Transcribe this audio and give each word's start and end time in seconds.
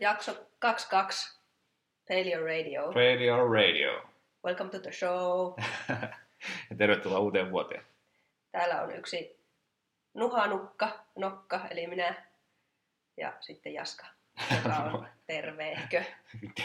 Jakso 0.00 0.46
22. 0.58 1.38
Failure 2.08 2.58
Radio. 2.58 2.92
Radio 2.92 3.48
Radio. 3.52 4.02
Welcome 4.44 4.70
to 4.70 4.78
the 4.78 4.92
show. 4.92 5.54
ja 6.70 6.76
tervetuloa 6.78 7.18
uuteen 7.18 7.50
vuoteen. 7.50 7.82
Täällä 8.52 8.82
on 8.82 8.96
yksi 8.96 9.38
nuhanukka, 10.14 11.04
nokka, 11.16 11.60
eli 11.70 11.86
minä, 11.86 12.14
ja 13.16 13.32
sitten 13.40 13.74
Jaska, 13.74 14.06
joka 14.56 14.74
on 14.76 15.06
terveehkö. 15.26 16.02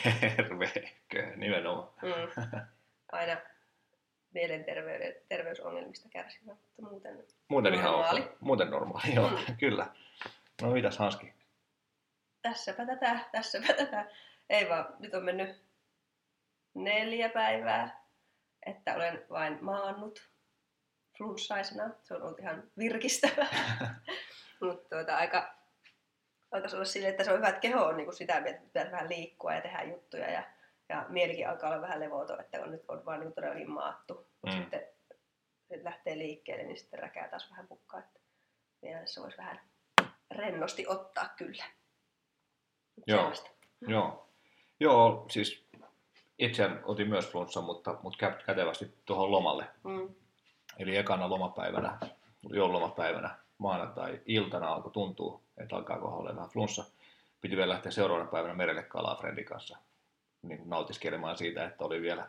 Terveehkö, 0.01 1.35
nimenomaan. 1.35 1.89
Mm. 2.01 2.11
Aina 3.11 3.37
mielenterveysongelmista 4.33 6.09
kärsivä, 6.09 6.51
mutta 6.51 6.81
muuten 6.81 7.23
Muuten 7.47 7.73
ihan 7.73 7.91
Normaali. 7.91 8.21
ok. 8.21 8.41
Muuten 8.41 8.69
normaali, 8.69 9.15
joo, 9.15 9.29
Mm. 9.29 9.57
kyllä. 9.59 9.87
No 10.61 10.71
mitäs 10.71 10.97
Hanski? 10.97 11.33
Tässäpä 12.43 12.85
tätä, 12.85 13.19
tässäpä 13.31 13.73
tätä. 13.73 14.05
Ei 14.49 14.69
vaan, 14.69 14.95
nyt 14.99 15.13
on 15.13 15.23
mennyt 15.23 15.63
neljä 16.73 17.29
päivää, 17.29 18.03
että 18.65 18.95
olen 18.95 19.25
vain 19.29 19.57
maannut 19.61 20.29
flunssaisena. 21.17 21.89
Se 22.01 22.13
on 22.13 22.21
ollut 22.21 22.39
ihan 22.39 22.63
virkistävää. 22.77 23.47
Mutta 24.61 24.89
tuota, 24.95 25.17
aika 25.17 25.55
alkaisi 26.51 26.75
olla 26.75 26.85
silleen, 26.85 27.11
että 27.11 27.23
se 27.23 27.31
on 27.31 27.37
hyvä, 27.37 27.47
että 27.47 27.61
keho 27.61 27.85
on 27.85 27.97
niin 27.97 28.05
kuin 28.05 28.15
sitä 28.15 28.37
että 28.37 28.63
pitäisi 28.63 28.91
vähän 28.91 29.09
liikkua 29.09 29.53
ja 29.53 29.61
tehdä 29.61 29.83
juttuja. 29.83 30.31
Ja, 30.31 30.43
ja 30.89 31.05
mielikin 31.09 31.49
alkaa 31.49 31.69
olla 31.69 31.81
vähän 31.81 31.99
levoton, 31.99 32.41
että 32.41 32.61
on 32.61 32.71
nyt 32.71 32.85
on 32.87 33.05
vaan 33.05 33.19
niin 33.19 33.33
todellakin 33.33 33.71
maattu. 33.71 34.13
Mutta 34.13 34.57
Mm. 34.57 34.61
sitten 34.61 34.87
se 35.67 35.83
lähtee 35.83 36.17
liikkeelle, 36.17 36.63
niin 36.63 36.77
sitten 36.77 36.99
räkää 36.99 37.27
taas 37.27 37.49
vähän 37.49 37.67
pukkaa. 37.67 37.99
Että 37.99 38.19
mielessä 38.81 39.21
voisi 39.21 39.37
vähän 39.37 39.59
rennosti 40.31 40.87
ottaa 40.87 41.29
kyllä. 41.37 41.63
Joo. 43.07 43.19
sellaista. 43.19 43.49
Joo. 43.87 44.27
Joo, 44.79 45.25
siis 45.31 45.65
itse 46.39 46.69
otin 46.83 47.09
myös 47.09 47.31
flunssa, 47.31 47.61
mutta, 47.61 47.97
mutta 48.03 48.27
kä- 48.27 48.43
kätevästi 48.45 48.93
tuohon 49.05 49.31
lomalle. 49.31 49.65
Mm. 49.83 50.15
Eli 50.79 50.97
ekana 50.97 51.29
lomapäivänä, 51.29 51.97
joululomapäivänä, 52.49 53.37
maanantai-iltana 53.57 54.73
alkoi 54.73 54.91
tuntua, 54.91 55.41
että 55.57 55.75
alkaa 55.75 55.97
olla 55.97 56.35
vähän 56.35 56.49
flunssa. 56.49 56.85
Piti 57.41 57.57
vielä 57.57 57.73
lähteä 57.73 57.91
seuraavana 57.91 58.31
päivänä 58.31 58.53
merelle 58.53 58.83
kalaa 58.83 59.15
Frendin 59.15 59.45
kanssa 59.45 59.77
niin 60.41 60.69
nautiskelemaan 60.69 61.37
siitä, 61.37 61.65
että 61.65 61.85
oli 61.85 62.01
vielä 62.01 62.27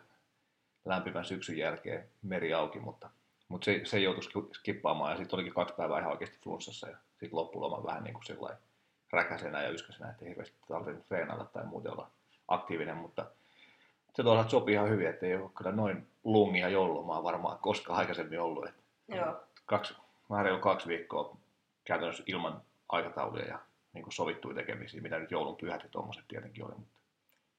lämpimän 0.85 1.25
syksyn 1.25 1.59
jälkeen 1.59 2.09
meri 2.23 2.55
auki, 2.55 2.79
mutta, 2.79 3.11
mutta 3.49 3.65
se, 3.65 3.81
se 3.85 3.99
joutui 3.99 4.23
ski- 4.23 4.55
skippaamaan 4.59 5.11
ja 5.11 5.17
sitten 5.17 5.37
olikin 5.37 5.55
kaksi 5.55 5.75
päivää 5.75 5.99
ihan 5.99 6.13
oikeasti 6.13 6.39
flunssassa 6.43 6.89
ja 6.89 6.97
sitten 7.11 7.29
loppuloma 7.33 7.85
vähän 7.85 8.05
niin 8.05 8.15
kuin 8.15 8.25
sellainen 8.25 8.63
räkäsenä 9.15 9.63
ja 9.63 9.71
yskäsenä, 9.71 10.11
että 10.11 10.25
ei 10.25 10.29
hirveästi 10.29 10.57
tarvinnut 10.69 11.09
treenata 11.09 11.45
tai 11.45 11.65
muuten 11.65 11.93
olla 11.93 12.11
aktiivinen, 12.49 12.97
mutta 12.97 13.27
se 14.15 14.23
toisaalta 14.23 14.51
sopii 14.51 14.75
ihan 14.75 14.91
hyvin, 14.91 15.09
että 15.09 15.27
ei 15.27 15.37
ole 15.37 15.51
kyllä 15.59 15.73
noin 15.73 16.07
lungia 16.25 16.69
joululomaa 16.69 17.23
varmaan 17.23 17.59
koskaan 17.59 17.99
aikaisemmin 17.99 18.41
ollut. 18.41 18.69
Että 18.69 18.83
Joo. 19.09 19.41
kaksi, 19.67 19.95
vähän 20.31 20.45
reilu 20.45 20.61
kaksi 20.61 20.89
viikkoa 20.89 21.37
käytännössä 21.85 22.25
ilman 22.27 22.63
aikatauluja 22.89 23.47
ja 23.47 23.59
niin 23.93 24.03
kuin 24.03 24.13
sovittuja 24.13 24.55
tekemisiä, 24.55 25.01
mitä 25.01 25.19
nyt 25.19 25.31
joulun 25.31 25.57
pyhät 25.57 25.83
ja 25.83 25.89
tuommoiset 25.89 26.25
tietenkin 26.29 26.65
oli. 26.65 26.75
Mutta 26.75 26.95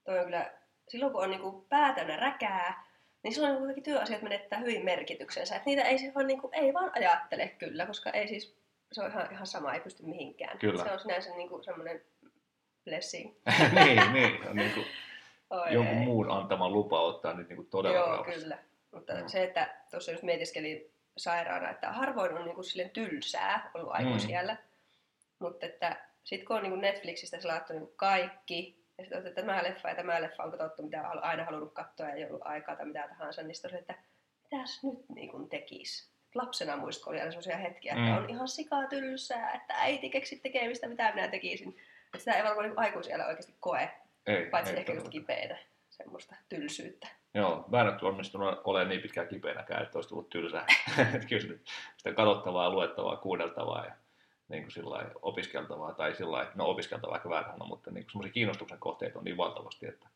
Toi 0.04 0.18
on 0.18 0.24
kyllä, 0.24 0.52
silloin 0.88 1.12
kun 1.12 1.22
on 1.22 1.30
niinku 1.30 1.66
pää 1.68 1.94
täynnä 1.94 2.16
räkää, 2.16 2.84
niin 3.22 3.34
silloin 3.34 3.52
niinku 3.52 3.66
kaikki 3.66 3.82
työasiat 3.82 4.22
menettää 4.22 4.58
hyvin 4.58 4.84
merkityksensä. 4.84 5.56
Et 5.56 5.66
niitä 5.66 5.82
ei, 5.82 5.98
siis 5.98 6.14
vaan, 6.14 6.26
niinku, 6.26 6.50
ei 6.52 6.74
vaan 6.74 6.90
ajattele 6.94 7.48
kyllä, 7.48 7.86
koska 7.86 8.10
ei 8.10 8.28
siis, 8.28 8.56
se 8.92 9.02
on 9.02 9.10
ihan, 9.10 9.32
ihan 9.32 9.46
sama, 9.46 9.74
ei 9.74 9.80
pysty 9.80 10.02
mihinkään. 10.02 10.58
Kyllä. 10.58 10.84
Se 10.84 10.92
on 10.92 11.00
sinänsä 11.00 11.30
niinku 11.30 11.62
semmoinen 11.62 12.02
blessing. 12.84 13.34
niin, 13.84 14.12
niin, 14.12 14.48
on 14.48 14.56
niin 14.56 14.72
kuin 14.74 14.86
Oi 15.50 15.72
jonkun 15.72 15.96
ei. 15.98 16.04
muun 16.04 16.30
antama 16.30 16.70
lupa 16.70 17.00
ottaa 17.00 17.34
nyt 17.34 17.48
niin 17.48 17.56
kuin 17.56 17.68
todella 17.70 17.96
Joo, 17.96 18.06
rauhassa. 18.06 18.40
kyllä. 18.40 18.58
Mutta 18.92 19.12
Joo. 19.12 19.28
se, 19.28 19.42
että 19.44 19.74
tuossa 19.90 20.10
just 20.12 20.22
mietiskelin 20.22 20.90
sairaana, 21.16 21.70
että 21.70 21.92
harvoin 21.92 22.34
on 22.38 22.44
niinku 22.44 22.62
silleen 22.62 22.90
tylsää 22.90 23.70
ollut 23.74 23.88
Mm. 23.88 23.94
aikuisiellä. 24.06 24.56
Mutta 25.38 25.66
että 25.66 25.96
sit 26.24 26.44
kun 26.44 26.56
on 26.56 26.62
niinku 26.62 26.80
Netflixistä 26.80 27.40
selattu 27.40 27.72
niinku 27.72 27.92
kaikki, 27.96 28.84
ja 28.98 29.04
sitten 29.04 29.20
on, 29.20 29.26
että 29.26 29.42
tämä 29.42 29.62
leffa 29.62 29.88
ja 29.88 29.94
tämä 29.94 30.22
leffa 30.22 30.42
on 30.42 30.50
katsottu, 30.50 30.82
mitä 30.82 31.08
on 31.08 31.24
aina 31.24 31.44
halunnut 31.44 31.72
katsoa 31.72 32.06
ja 32.08 32.14
ei 32.14 32.24
ollut 32.26 32.42
aikaa 32.46 32.76
tai 32.76 32.86
mitä 32.86 33.08
tahansa, 33.08 33.42
niin 33.42 33.54
sitten 33.54 33.68
on 33.68 33.72
se, 33.72 33.78
että 33.78 33.94
mitäs 34.50 34.82
nyt 34.84 34.98
niin 35.08 35.48
tekisi? 35.48 36.08
Lapsena 36.36 36.76
muistat, 36.76 37.04
kun 37.04 37.12
oli 37.12 37.20
aina 37.20 37.30
sellaisia 37.30 37.56
hetkiä, 37.56 37.92
että 37.92 38.06
Mm. 38.10 38.16
on 38.16 38.30
ihan 38.30 38.48
sikaa 38.48 38.86
tylsää, 38.86 39.52
että 39.52 39.74
äiti 39.76 40.10
keksi 40.10 40.36
tekemistä, 40.36 40.88
mitä 40.88 41.12
minä 41.14 41.28
tekisin. 41.28 41.68
Että 42.06 42.18
sitä 42.18 42.32
ei 42.32 42.44
varmaan 42.44 42.68
niin 42.68 42.78
aikuisiellä 42.78 43.26
oikeasti 43.26 43.54
koe, 43.60 43.90
Ei, 44.26 44.46
paitsi 44.46 44.72
ei 44.72 44.78
ehkä 44.78 44.92
just 44.92 45.08
kipeänä 45.08 45.58
semmoista 45.90 46.36
tylsyyttä. 46.48 47.08
Joo, 47.34 47.64
mä 47.68 47.80
en 47.80 47.86
ole 47.86 47.96
onnistunut 48.02 48.60
olemaan 48.64 48.88
niin 48.88 49.00
pitkään 49.00 49.28
kipeänäkään, 49.28 49.82
että 49.82 49.98
olisi 49.98 50.08
tullut 50.08 50.30
tylsää. 50.30 50.66
Että 51.14 51.26
Kyllä 51.28 51.56
sitä- 51.96 52.12
katsottavaa, 52.12 52.70
luettavaa, 52.70 53.16
kuunneltavaa 53.16 53.84
ja 53.86 53.92
niin 54.48 54.62
kuin 54.62 54.72
sillä 54.72 54.90
lailla 54.90 55.10
opiskeltavaa, 55.22 55.92
tai 55.94 56.14
sillä 56.14 56.52
no 56.54 56.66
opiskeltavaa 56.66 57.16
ehkä 57.16 57.28
väärä 57.28 57.50
sanoa, 57.50 57.68
mutta 57.68 57.90
niin 57.90 58.04
kuin 58.04 58.10
semmoisia 58.12 58.32
kiinnostuksen 58.32 58.78
kohteita 58.78 59.18
on 59.18 59.24
niin 59.24 59.36
valtavasti, 59.36 59.86
että, 59.86 60.08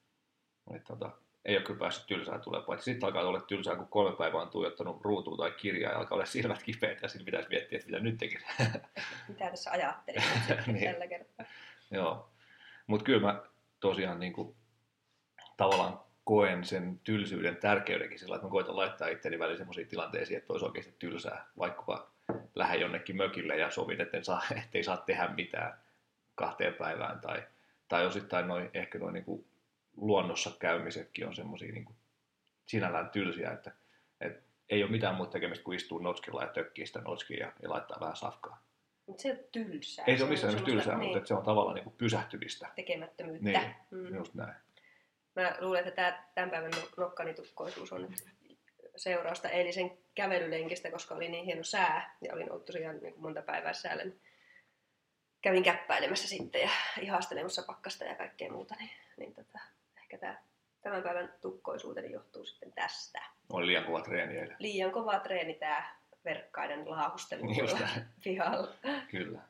että 0.74 0.86
tota, 0.96 1.10
ei 1.44 1.56
ole 1.56 1.64
kyllä 1.64 1.78
päässyt 1.78 2.06
tylsää 2.06 2.38
tulee, 2.38 2.62
paitsi 2.62 2.84
sitten 2.84 3.06
alkaa 3.06 3.22
olla 3.22 3.40
tylsää, 3.40 3.76
kun 3.76 3.88
kolme 3.88 4.16
päivää 4.16 4.40
on 4.40 4.50
tuijottanut 4.50 5.02
ruutuun 5.02 5.38
tai 5.38 5.50
kirjaa 5.50 5.92
ja 5.92 5.98
alkaa 5.98 6.16
olla 6.16 6.26
silmät 6.26 6.62
kipeät 6.62 7.02
ja 7.02 7.08
sitten 7.08 7.24
pitäisi 7.24 7.48
miettiä, 7.48 7.78
että 7.78 7.90
mitä 7.90 8.02
nyt 8.02 8.18
tekisi. 8.18 8.46
Mitä 9.28 9.50
tässä 9.50 9.70
ajattelin 9.70 10.22
Niin. 10.66 10.90
tällä 10.92 11.06
kertaa. 11.06 11.46
Joo, 11.90 12.28
mutta 12.86 13.04
kyllä 13.04 13.20
mä 13.20 13.42
tosiaan 13.80 14.20
niin 14.20 14.32
kuin, 14.32 14.56
tavallaan 15.56 16.00
koen 16.24 16.64
sen 16.64 17.00
tylsyyden 17.04 17.56
tärkeydenkin 17.56 18.18
sillä, 18.18 18.34
että 18.34 18.46
mä 18.46 18.50
koitan 18.50 18.76
laittaa 18.76 19.08
itteni 19.08 19.38
välillä 19.38 19.58
sellaisiin 19.58 19.88
tilanteisiin, 19.88 20.38
että 20.38 20.52
olisi 20.52 20.66
oikeasti 20.66 20.94
tylsää, 20.98 21.46
vaikkapa 21.58 22.10
lähden 22.54 22.80
jonnekin 22.80 23.16
mökille 23.16 23.56
ja 23.56 23.70
sovin, 23.70 24.00
etten 24.00 24.24
saa, 24.24 24.42
ettei 24.64 24.82
saa 24.82 24.96
tehdä 24.96 25.28
mitään 25.28 25.78
kahteen 26.34 26.74
päivään, 26.74 27.20
tai, 27.20 27.42
tai 27.88 28.06
osittain 28.06 28.48
noin, 28.48 28.70
ehkä 28.74 28.98
noin 28.98 29.14
niin 29.14 29.24
kuin 29.24 29.46
luonnossa 30.00 30.50
käymisetkin 30.58 31.26
on 31.26 31.34
semmoisia 31.34 31.72
niin 31.72 31.96
sinällään 32.66 33.10
tylsiä, 33.10 33.50
että, 33.50 33.72
että 34.20 34.42
ei 34.68 34.82
ole 34.82 34.90
mitään 34.90 35.14
muuta 35.14 35.32
tekemistä 35.32 35.64
kuin 35.64 35.76
istua 35.76 36.00
notskilla 36.00 36.42
ja 36.42 36.48
tökkii 36.48 36.86
sitä 36.86 37.00
notskia 37.00 37.46
ja, 37.46 37.52
ja 37.62 37.70
laittaa 37.70 38.00
vähän 38.00 38.16
safkaa. 38.16 38.62
Mutta 39.06 39.22
se 39.22 39.30
ole 39.30 39.44
tylsää. 39.52 40.04
Ei 40.04 40.16
se 40.16 40.22
ole 40.22 40.28
on 40.28 40.32
missään 40.32 40.54
nimessä 40.54 40.72
tylsää, 40.72 40.98
niin, 40.98 41.12
mutta 41.12 41.28
se 41.28 41.34
on 41.34 41.42
tavallaan 41.42 41.74
niin 41.74 41.84
kuin 41.84 41.96
pysähtymistä. 41.98 42.68
tekemättömyyttä. 42.76 43.50
Niin, 43.50 43.74
Mm. 43.90 44.14
Just 44.14 44.34
näin. 44.34 44.54
Mä 45.36 45.56
luulen, 45.60 45.88
että 45.88 45.90
tämä 45.90 46.24
tämän 46.34 46.50
päivän 46.50 46.70
no- 46.70 47.04
nokkanitukkoisuus 47.04 47.92
on 47.92 48.14
seurausta 48.96 49.48
eilisen 49.48 49.98
kävelylenkistä, 50.14 50.90
koska 50.90 51.14
oli 51.14 51.28
niin 51.28 51.44
hieno 51.44 51.62
sää 51.62 52.16
ja 52.20 52.34
olin 52.34 52.52
ollut 52.52 52.64
tosiaan 52.64 52.98
niin 53.02 53.12
kuin 53.12 53.22
monta 53.22 53.42
päivää 53.42 53.72
säällä. 53.72 54.04
Niin 54.04 54.20
kävin 55.42 55.62
käppäilemässä 55.62 56.28
sitten 56.28 56.60
ja 56.60 56.70
ihastelemassa 57.00 57.62
pakkasta 57.62 58.04
ja 58.04 58.14
kaikkea 58.14 58.52
muuta. 58.52 58.74
Niin, 58.78 58.90
niin 59.16 59.34
tota, 59.34 59.58
ehkä 60.12 60.26
tämä 60.26 60.36
tämän 60.80 61.02
päivän 61.02 61.34
tukkoisuuteni 61.40 62.12
johtuu 62.12 62.44
sitten 62.44 62.72
tästä. 62.72 63.22
Oli 63.52 63.66
liian 63.66 63.84
kova 63.84 64.00
treeni 64.00 64.36
eilen. 64.38 64.56
Liian 64.58 64.92
kova 64.92 65.18
treeni 65.18 65.54
tämä 65.54 65.96
verkkaiden 66.24 66.90
laahustelu 66.90 67.42
näin. 67.44 68.06
pihalla. 68.24 68.68
Kyllä. 69.10 69.40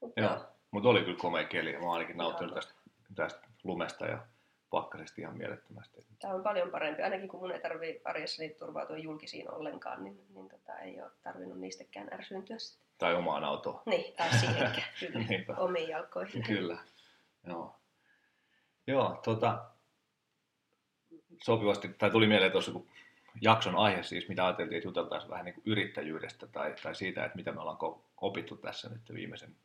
Mutta 0.00 0.20
Joo. 0.20 0.46
Mutta 0.70 0.88
oli 0.88 1.04
kyllä 1.04 1.18
komea 1.18 1.44
keli 1.44 1.72
ja 1.72 1.80
mä 1.80 1.92
ainakin 1.92 2.16
nauttinut 2.16 2.54
tästä, 2.54 2.74
tästä 3.14 3.48
lumesta 3.64 4.06
ja 4.06 4.18
pakkasesta 4.70 5.20
ihan 5.20 5.36
mielettömästi. 5.36 6.06
Tämä 6.20 6.34
on 6.34 6.42
paljon 6.42 6.70
parempi, 6.70 7.02
ainakin 7.02 7.28
kun 7.28 7.40
mun 7.40 7.52
ei 7.52 7.60
tarvitse 7.60 8.02
arjessani 8.04 8.48
turvautua 8.48 8.98
julkisiin 8.98 9.50
ollenkaan, 9.50 10.04
niin, 10.04 10.26
niin 10.34 10.48
tota, 10.48 10.78
ei 10.78 11.00
ole 11.00 11.10
tarvinnut 11.22 11.60
niistäkään 11.60 12.08
ärsyyntyä 12.12 12.58
sitten. 12.58 12.86
Tai 12.98 13.14
omaan 13.14 13.44
autoon. 13.44 13.82
Niin, 13.86 14.16
tai 14.16 14.30
siihenkään, 14.30 14.88
kyllä, 15.00 15.56
omiin 15.64 15.88
jalkoihin. 15.88 16.42
Kyllä. 16.42 16.78
Joo. 17.46 17.76
Joo, 18.86 19.20
tota, 19.24 19.73
sopivasti, 21.42 21.88
tai 21.88 22.10
tuli 22.10 22.26
mieleen 22.26 22.52
tuossa 22.52 22.72
kun 22.72 22.88
jakson 23.40 23.76
aihe 23.76 24.02
siis, 24.02 24.28
mitä 24.28 24.46
ajateltiin, 24.46 24.76
että 24.76 24.88
juteltaisiin 24.88 25.30
vähän 25.30 25.44
niin 25.44 25.54
kuin 25.54 25.64
yrittäjyydestä 25.66 26.46
tai, 26.46 26.74
tai 26.82 26.94
siitä, 26.94 27.24
että 27.24 27.36
mitä 27.36 27.52
me 27.52 27.60
ollaan 27.60 27.78
opittu 28.20 28.56
tässä 28.56 28.88
nyt 28.88 29.14
viimeisen 29.14 29.56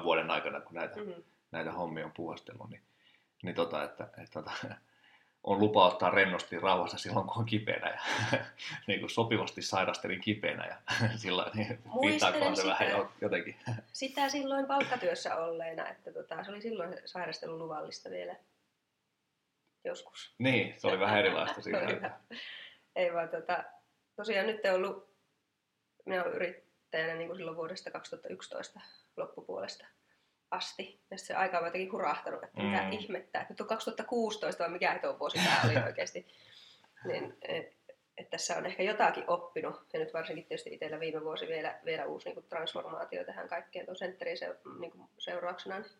5-3 0.00 0.04
vuoden 0.04 0.30
aikana, 0.30 0.60
kun 0.60 0.74
näitä 0.74 1.00
Mm-hmm. 1.00 1.22
näitä 1.50 1.72
hommia 1.72 2.04
on 2.04 2.12
puhastellut, 2.16 2.70
niin, 2.70 2.82
niin 3.42 3.54
tota, 3.54 3.84
että, 3.84 4.04
että, 4.04 4.42
tota, 4.42 4.52
on 5.44 5.58
lupa 5.58 5.86
ottaa 5.86 6.10
rennosti 6.10 6.58
rauhassa 6.58 6.98
silloin, 6.98 7.26
kun 7.26 7.38
on 7.38 7.44
kipeänä 7.44 7.90
ja 7.90 8.00
niin 8.86 9.00
kuin 9.00 9.10
sopivasti 9.10 9.62
sairastelin 9.62 10.20
kipeänä 10.20 10.66
ja 10.66 10.76
sillä 11.22 11.50
niin 11.54 11.78
viittaakohan 12.00 12.56
se 12.56 12.66
vähän 12.66 13.08
jotenkin. 13.20 13.56
Sitä 13.92 14.28
silloin 14.28 14.66
palkkatyössä 14.66 15.36
olleena, 15.36 15.88
että 15.88 16.12
tota, 16.12 16.44
se 16.44 16.50
oli 16.50 16.62
silloin 16.62 16.92
se 16.92 17.02
sairastelu 17.04 17.58
luvallista 17.58 18.10
vielä 18.10 18.36
joskus. 19.84 20.34
Niin, 20.38 20.74
se 20.80 20.86
oli 20.86 21.00
vähän 21.00 21.18
erilaista 21.18 21.62
siinä. 21.62 21.88
Että-. 21.90 22.20
Ei 22.96 23.12
vaan 23.14 23.28
tota, 23.28 23.64
tosiaan 24.16 24.46
nyt 24.46 24.64
on 24.64 24.74
ollut, 24.74 25.16
minä 26.06 26.22
olen 26.22 26.34
yrittäjänä 26.34 27.14
niin 27.14 27.26
kuin 27.26 27.36
silloin 27.36 27.56
vuodesta 27.56 27.90
2011 27.90 28.80
loppupuolesta 29.16 29.86
asti. 30.50 31.00
Ja 31.10 31.18
se 31.18 31.34
aika 31.34 31.58
on 31.58 31.64
jotenkin 31.64 31.92
hurahtanut, 31.92 32.44
että 32.44 32.62
mitä 32.62 32.82
Mm. 32.82 32.92
ihmettä. 32.92 33.40
Että 33.40 33.52
nyt 33.52 33.60
on 33.60 33.66
2016 33.66 34.64
vai 34.64 34.70
mikä 34.70 34.98
tuo 35.02 35.18
vuosi 35.18 35.38
tämä 35.38 35.60
oli 35.64 35.86
oikeasti. 35.86 36.26
Niin, 37.04 37.36
et, 37.42 37.76
et 38.18 38.30
tässä 38.30 38.56
on 38.56 38.66
ehkä 38.66 38.82
jotakin 38.82 39.24
oppinut. 39.26 39.80
Ja 39.92 39.98
nyt 39.98 40.14
varsinkin 40.14 40.44
tietysti 40.44 40.74
itsellä 40.74 41.00
viime 41.00 41.24
vuosi 41.24 41.46
vielä, 41.48 41.78
vielä 41.84 42.06
uusi 42.06 42.28
niin 42.28 42.34
kuin 42.34 42.46
transformaatio 42.48 43.24
tähän 43.24 43.48
kaikkeen 43.48 43.84
tuon 43.86 43.96
sentterin 43.96 44.38
se, 44.38 44.56
niin 44.80 44.90
kuin 44.92 45.08
seurauksena. 45.18 45.78
Niin, 45.78 45.90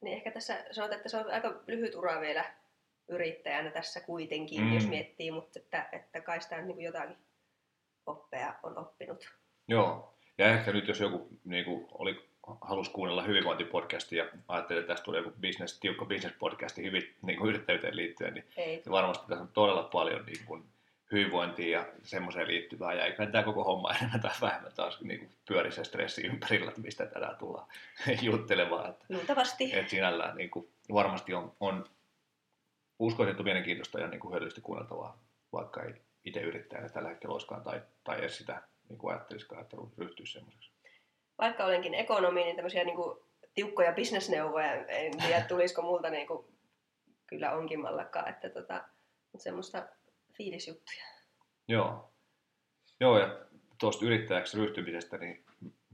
niin 0.00 0.16
ehkä 0.16 0.30
tässä 0.30 0.64
sanotaan, 0.70 0.96
että 0.96 1.08
se 1.08 1.16
on 1.16 1.30
aika 1.30 1.54
lyhyt 1.66 1.94
ura 1.94 2.20
vielä 2.20 2.44
yrittäjänä 3.08 3.70
tässä 3.70 4.00
kuitenkin, 4.00 4.60
Mm. 4.60 4.74
jos 4.74 4.86
miettii, 4.88 5.30
mutta 5.30 5.58
että, 5.58 5.88
että 5.92 6.20
kai 6.20 6.40
sitä 6.40 6.62
niin 6.62 6.80
jotakin 6.80 7.16
oppea 8.06 8.54
on 8.62 8.78
oppinut. 8.78 9.32
Joo. 9.68 10.14
Ja 10.38 10.46
ehkä 10.50 10.72
nyt 10.72 10.88
jos 10.88 11.00
joku 11.00 11.28
niin 11.44 11.64
kuin, 11.64 11.86
oli, 11.92 12.28
halusi 12.60 12.90
kuunnella 12.90 13.22
hyvinvointipodcastia 13.22 14.24
ja 14.24 14.30
ajattelee, 14.48 14.80
että 14.80 14.92
tästä 14.94 15.04
tulee 15.04 15.20
joku 15.20 15.36
business, 15.40 15.80
tiukka 15.80 16.04
business-podcasti 16.04 16.82
hyvin 16.82 17.14
niin 17.22 17.38
kuin 17.38 17.48
yrittäjyyteen 17.48 17.96
liittyen, 17.96 18.34
niin 18.34 18.44
Ei, 18.56 18.82
varmasti 18.90 19.26
tässä 19.28 19.42
on 19.42 19.48
todella 19.52 19.82
paljon 19.82 20.26
niin 20.26 20.44
kuin, 20.46 20.64
hyvinvointiin 21.12 21.70
ja 21.70 21.86
semmoiseen 22.02 22.48
liittyvää. 22.48 22.94
Ja 22.94 23.04
eiköhän 23.04 23.32
tämä 23.32 23.44
koko 23.44 23.64
homma 23.64 23.90
enemmän 23.90 24.20
tai 24.20 24.32
vähemmän 24.40 24.72
taas 24.72 25.00
niin 25.00 25.18
kuin, 25.18 25.30
pyöri 25.48 25.72
se 25.72 25.84
stressi 25.84 26.26
ympärillä, 26.26 26.68
että 26.68 26.80
mistä 26.80 27.06
tänään 27.06 27.36
tullaan 27.36 27.66
juttelemaan. 28.22 28.90
Että, 28.90 29.04
luultavasti. 29.08 29.74
että 29.74 29.90
sinällään 29.90 30.36
niin 30.36 30.50
kuin, 30.50 30.68
varmasti 30.92 31.34
on, 31.34 31.52
on 31.60 31.84
uskoisin, 32.98 33.30
että 33.30 33.42
mielenkiintoista 33.42 34.00
ja 34.00 34.08
niin 34.08 34.20
kuin, 34.20 34.32
hyödyllistä 34.32 34.60
kuunneltavaa, 34.60 35.18
vaikka 35.52 35.82
ei 35.82 35.94
itse 36.24 36.40
yrittäjänä 36.40 36.88
tällä 36.88 37.08
hetkellä 37.08 37.32
olisikaan 37.32 37.62
tai, 37.62 37.82
tai 38.04 38.18
edes 38.18 38.38
sitä 38.38 38.62
niin 38.88 38.98
kuin 38.98 39.14
ajattelisikaan, 39.14 39.62
että 39.62 39.76
ryhtyisi 39.98 40.32
semmoiseksi. 40.32 40.70
Vaikka 41.38 41.64
olenkin 41.64 41.94
ekonomi, 41.94 42.44
niin 42.44 42.56
tämmöisiä 42.56 42.84
niin 42.84 42.96
kuin, 42.96 43.18
tiukkoja 43.54 43.92
bisnesneuvoja, 43.92 44.72
en 44.72 45.18
tiedä 45.18 45.40
tulisiko 45.40 45.82
multa 45.82 46.10
niin 46.10 46.26
kuin, 46.26 46.46
kyllä 47.26 47.52
onkimmallakaan, 47.52 48.28
että 48.28 48.50
tota, 48.50 48.84
mutta 49.32 49.44
semmoista 49.44 49.88
fiilisjuttuja. 50.36 51.04
Joo. 51.68 52.12
Joo, 53.00 53.18
ja 53.18 53.38
tuosta 53.80 54.04
yrittäjäksi 54.04 54.56
ryhtymisestä, 54.58 55.18
niin 55.18 55.44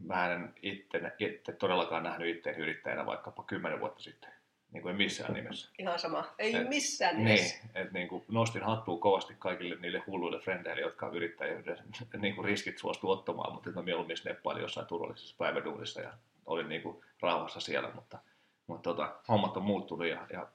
mä 0.04 0.32
en 0.32 0.54
itse, 0.62 1.00
itse 1.18 1.52
todellakaan 1.52 2.02
nähnyt 2.02 2.36
itteen 2.36 2.58
yrittäjänä 2.58 3.06
vaikkapa 3.06 3.42
kymmenen 3.44 3.80
vuotta 3.80 4.02
sitten. 4.02 4.32
Niin 4.72 4.82
kuin 4.82 4.96
missään 4.96 5.34
nimessä. 5.34 5.70
Ihan 5.78 5.98
sama. 5.98 6.34
Ei 6.38 6.54
Et- 6.56 6.68
missään 6.68 7.16
Niin, 7.16 7.24
nimessä. 7.24 7.56
että 7.74 7.92
niin 7.92 8.08
kuin 8.08 8.24
nostin 8.28 8.62
hattua 8.62 8.98
kovasti 8.98 9.34
kaikille 9.38 9.76
niille 9.80 10.02
hulluille 10.06 10.38
frendeille, 10.40 10.80
jotka 10.82 11.06
on 11.06 11.14
yrittäjyyden 11.16 11.78
niin 12.16 12.34
kuin 12.34 12.44
riskit 12.44 12.78
suostu 12.78 13.10
ottamaan, 13.10 13.52
mutta 13.54 13.70
mä 13.70 13.82
mieluummin 13.82 14.16
sneppailin 14.16 14.62
jossain 14.62 14.86
turvallisessa 14.86 15.34
päiväduunissa 15.38 16.00
ja 16.00 16.12
olin 16.46 16.68
niin 16.68 16.82
kuin 16.82 17.04
rauhassa 17.20 17.60
siellä, 17.60 17.90
mutta, 17.94 18.18
mutta 18.66 18.90
tota, 18.90 19.16
hommat 19.28 19.56
on 19.56 19.62
muuttunut 19.62 20.06
ja, 20.06 20.26
ja 20.32 20.48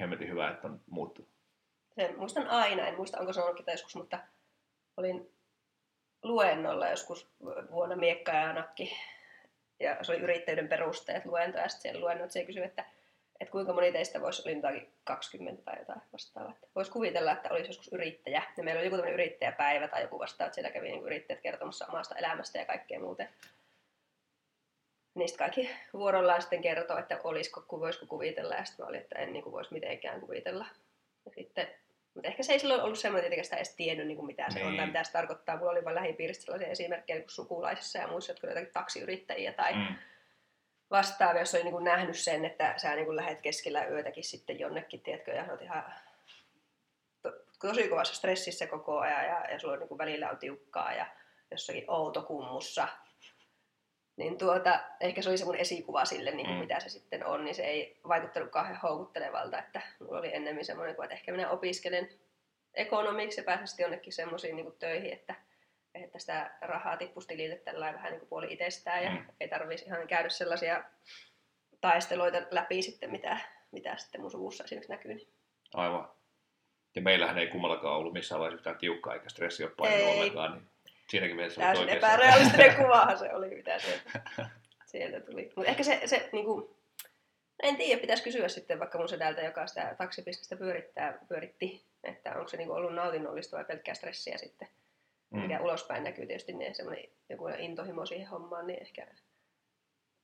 hemmetin 0.00 0.28
hyvä, 0.28 0.50
että 0.50 0.66
on 0.68 0.80
muuttunut. 0.90 1.29
Sen 2.00 2.18
muistan 2.18 2.46
aina, 2.46 2.86
en 2.86 2.96
muista 2.96 3.18
onko 3.18 3.32
sanonutkin 3.32 3.64
tai 3.64 3.74
joskus, 3.74 3.96
mutta 3.96 4.18
olin 4.96 5.32
luennolla 6.22 6.88
joskus 6.88 7.28
vuonna 7.70 7.96
Miekka 7.96 8.32
ja 8.32 8.52
Nakki. 8.52 8.96
Ja 9.80 10.04
se 10.04 10.12
oli 10.12 10.20
yrittäjyyden 10.20 10.68
perusteet 10.68 11.26
luento, 11.26 11.58
ja 11.58 11.68
sitten 11.68 11.82
siellä 11.82 12.00
luennoitsija 12.00 12.46
kysyi, 12.46 12.64
että, 12.64 12.84
että 13.40 13.52
kuinka 13.52 13.72
moni 13.72 13.92
teistä 13.92 14.20
voisi, 14.20 14.42
oli 14.46 14.56
jotakin 14.56 14.92
20 15.04 15.62
tai 15.62 15.78
jotain 15.78 16.00
vastaavaa. 16.12 16.54
Voisi 16.74 16.90
kuvitella, 16.90 17.32
että 17.32 17.48
olisi 17.50 17.68
joskus 17.68 17.92
yrittäjä. 17.92 18.42
Ja 18.56 18.62
meillä 18.62 18.78
oli 18.78 18.86
joku 18.86 18.96
tämmöinen 18.96 19.20
yrittäjäpäivä 19.20 19.88
tai 19.88 20.02
joku 20.02 20.18
vastaava, 20.18 20.46
että 20.46 20.54
siellä 20.54 20.70
kävi 20.70 20.90
niin 20.90 21.04
yrittäjät 21.04 21.40
kertomassa 21.40 21.86
omasta 21.86 22.14
elämästä 22.14 22.58
ja 22.58 22.64
kaikkea 22.64 23.00
muuten. 23.00 23.28
Niistä 25.14 25.38
kaikki 25.38 25.70
vuorollaan 25.92 26.42
sitten 26.42 26.62
kertoo, 26.62 26.98
että 26.98 27.20
olisiko, 27.24 27.80
voisiko 27.80 28.06
kuvitella, 28.06 28.54
ja 28.54 28.64
sitten 28.64 28.84
mä 28.84 28.88
olin, 28.88 29.00
että 29.00 29.18
en 29.18 29.32
niin 29.32 29.42
kuin 29.42 29.52
voisi 29.52 29.72
mitenkään 29.72 30.20
kuvitella. 30.20 30.66
Mutta 32.14 32.28
ehkä 32.28 32.42
se 32.42 32.52
ei 32.52 32.58
silloin 32.58 32.82
ollut 32.82 32.98
semmoinen, 32.98 33.22
tietenkään 33.22 33.44
sitä 33.44 33.56
edes 33.56 33.74
tiennyt, 33.76 34.06
niin 34.06 34.16
kuin 34.16 34.26
mitä 34.26 34.50
se 34.50 34.60
on 34.60 34.66
Niin. 34.66 34.76
tai 34.76 34.86
mitä 34.86 35.04
se 35.04 35.12
tarkoittaa. 35.12 35.56
Mulla 35.56 35.70
oli 35.70 35.84
vain 35.84 35.94
lähipiiristä 35.94 36.44
sellaisia 36.44 36.68
esimerkkejä 36.68 37.16
niin 37.16 37.24
kuin 37.24 37.30
sukulaisissa 37.34 37.98
ja 37.98 38.08
muissa, 38.08 38.32
jotka 38.32 38.46
olivat 38.46 38.58
jotakin 38.58 38.74
taksiyrittäjiä 38.74 39.52
tai 39.52 39.72
mm. 39.72 39.78
Mm. 39.80 39.94
vastaavia, 40.90 41.42
jos 41.42 41.54
oli 41.54 41.62
niin 41.62 41.72
kuin 41.72 41.84
nähnyt 41.84 42.18
sen, 42.18 42.44
että 42.44 42.74
sä 42.76 42.94
niin 42.94 43.04
kuin 43.06 43.16
lähet 43.16 43.40
keskellä 43.40 43.86
yötäkin 43.86 44.24
sitten 44.24 44.58
jonnekin, 44.58 45.00
tiedätkö, 45.00 45.32
ja 45.32 45.44
olet 45.50 45.62
ihan 45.62 45.84
to, 47.22 47.32
tosi 47.60 47.88
kovassa 47.88 48.14
stressissä 48.14 48.66
koko 48.66 48.98
ajan 48.98 49.24
ja, 49.24 49.44
ja 49.50 49.58
sulla 49.58 49.74
on, 49.74 49.80
niin 49.80 49.88
kuin 49.88 49.98
välillä 49.98 50.30
on 50.30 50.38
tiukkaa 50.38 50.92
ja 50.92 51.06
jossakin 51.50 51.84
outokummussa. 51.90 52.88
Niin 54.16 54.38
tuota, 54.38 54.80
ehkä 55.00 55.22
se 55.22 55.28
oli 55.28 55.38
se 55.38 55.44
mun 55.44 55.56
esikuva 55.56 56.04
sille, 56.04 56.30
niin 56.30 56.46
kuin 56.46 56.56
Mm. 56.56 56.60
mitä 56.60 56.80
se 56.80 56.88
sitten 56.88 57.26
on, 57.26 57.44
niin 57.44 57.54
se 57.54 57.62
ei 57.64 58.00
vaikuttanut 58.08 58.50
kauhean 58.50 58.80
houkuttelevalta, 58.82 59.58
että 59.58 59.80
mulla 60.00 60.18
oli 60.18 60.34
ennemmin 60.34 60.64
semmoinen, 60.64 60.96
kuin, 60.96 61.04
että 61.04 61.14
ehkä 61.14 61.32
minä 61.32 61.50
opiskelen 61.50 62.08
ekonomiksi 62.74 63.40
ja 63.40 63.44
pääsen 63.44 63.68
sitten 63.68 63.84
jonnekin 63.84 64.12
semmoisiin 64.12 64.56
niin 64.56 64.72
töihin, 64.78 65.12
että, 65.12 65.34
että 65.94 66.18
sitä 66.18 66.50
rahaa 66.60 66.96
tippuisi 66.96 67.28
tilille 67.28 67.56
tällä 67.56 67.92
vähän 67.94 68.10
niin 68.12 68.20
kuin 68.20 68.28
puoli 68.28 68.52
itsestään 68.52 69.04
ja 69.04 69.10
Mm. 69.10 69.24
ei 69.40 69.48
tarvitsisi 69.48 69.90
ihan 69.90 70.06
käydä 70.08 70.28
sellaisia 70.28 70.84
taisteluita 71.80 72.42
läpi 72.50 72.82
sitten, 72.82 73.10
mitä, 73.10 73.38
mitä 73.70 73.96
sitten 73.96 74.20
mun 74.20 74.30
suvussa 74.30 74.64
esimerkiksi 74.64 74.92
näkyy. 74.92 75.14
Niin. 75.14 75.28
Aivan. 75.74 76.08
Ja 76.96 77.02
meillähän 77.02 77.38
ei 77.38 77.46
kummallakaan 77.46 77.96
ollut 77.96 78.12
missään 78.12 78.40
vaiheessa 78.40 78.58
yhtään 78.58 78.78
tiukkaa 78.78 79.14
eikä 79.14 79.28
stressi 79.28 79.64
ole 79.64 79.88
Ei. 79.90 80.04
ollenkaan, 80.18 80.52
niin 80.52 80.69
siinäkin 81.10 81.36
mielessä 81.36 81.60
Täysin 81.60 81.88
epärealistinen 81.88 82.76
kuvahan 82.82 83.18
se 83.18 83.34
oli, 83.34 83.48
mitä 83.54 83.78
sieltä, 83.78 84.20
sieltä 84.90 85.20
tuli. 85.20 85.52
Mutta 85.56 85.70
ehkä 85.70 85.82
se, 85.82 86.00
se 86.04 86.28
niin 86.32 86.44
kuin, 86.44 86.76
en 87.62 87.76
tiedä, 87.76 88.00
pitäisi 88.00 88.22
kysyä 88.22 88.48
sitten 88.48 88.78
vaikka 88.78 88.98
mun 88.98 89.08
sedältä, 89.08 89.40
joka 89.40 89.66
sitä 89.66 89.94
taksibisnestä 89.98 90.56
pyörittää, 90.56 91.18
pyöritti, 91.28 91.84
että 92.04 92.30
onko 92.34 92.48
se 92.48 92.56
niin 92.56 92.68
kuin 92.68 92.76
ollut 92.76 92.94
nautinnollista 92.94 93.56
vai 93.56 93.64
pelkkää 93.64 93.94
stressiä 93.94 94.38
sitten. 94.38 94.68
Mm. 95.30 95.40
Mikä 95.40 95.60
ulospäin 95.60 96.04
näkyy 96.04 96.26
tietysti, 96.26 96.52
niin 96.52 96.74
semmoinen 96.74 97.04
joku 97.28 97.48
intohimo 97.48 98.06
siihen 98.06 98.28
hommaan, 98.28 98.66
niin 98.66 98.82
ehkä, 98.82 99.06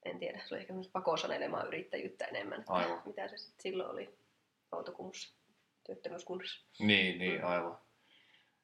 en 0.05 0.19
tiedä, 0.19 0.41
se 0.45 0.55
oli 0.55 0.61
ehkä 0.61 0.75
pakosanelemaa 0.93 1.65
yrittäjyyttä 1.65 2.25
enemmän, 2.25 2.65
Aivan. 2.69 3.03
mitä 3.07 3.29
se 3.29 3.37
sitten 3.37 3.63
silloin 3.63 3.91
oli 3.91 4.19
Outokummussa, 4.73 5.35
työttömyyskunnassa. 5.87 6.67
Niin, 6.79 7.19
niin, 7.19 7.41
Mm. 7.41 7.47
aivan. 7.47 7.79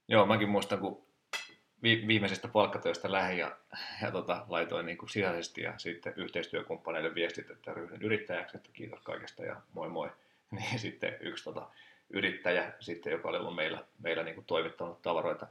Joo, 0.09 0.27
mäkin 0.27 0.49
muistan, 0.49 0.79
kun 0.81 1.07
vi- 1.83 2.07
viimeisestä 2.07 2.49
palkkatyöstä 2.49 3.13
lähdin 3.13 3.39
ja, 3.39 3.57
ja 4.03 4.11
tota, 4.11 4.47
laitoin 4.49 4.87
niin 4.87 4.99
kuin 4.99 5.11
sisäisesti 5.11 5.61
ja 5.61 5.75
sitten 5.77 6.15
yhteistyökumppaneille 6.17 7.15
viestit, 7.15 7.51
että 7.51 7.75
ryhdyn 7.75 8.03
yrittäjäksi, 8.03 8.57
että 8.57 8.71
kiitos 8.73 9.01
kaikesta 9.01 9.45
ja 9.45 9.57
moi 9.73 9.89
moi. 9.89 10.11
Niin 10.51 10.79
sitten 10.79 11.17
yksi 11.21 11.45
tota, 11.45 11.69
yrittäjä, 12.11 12.73
sitten, 12.81 13.11
joka 13.11 13.29
oli 13.29 13.39
ollut 13.39 13.55
meillä, 13.55 13.85
meillä 14.03 14.23
niin 14.23 14.35
kuin 14.35 14.45
toimittanut 14.45 15.03
tavaroita 15.03 15.47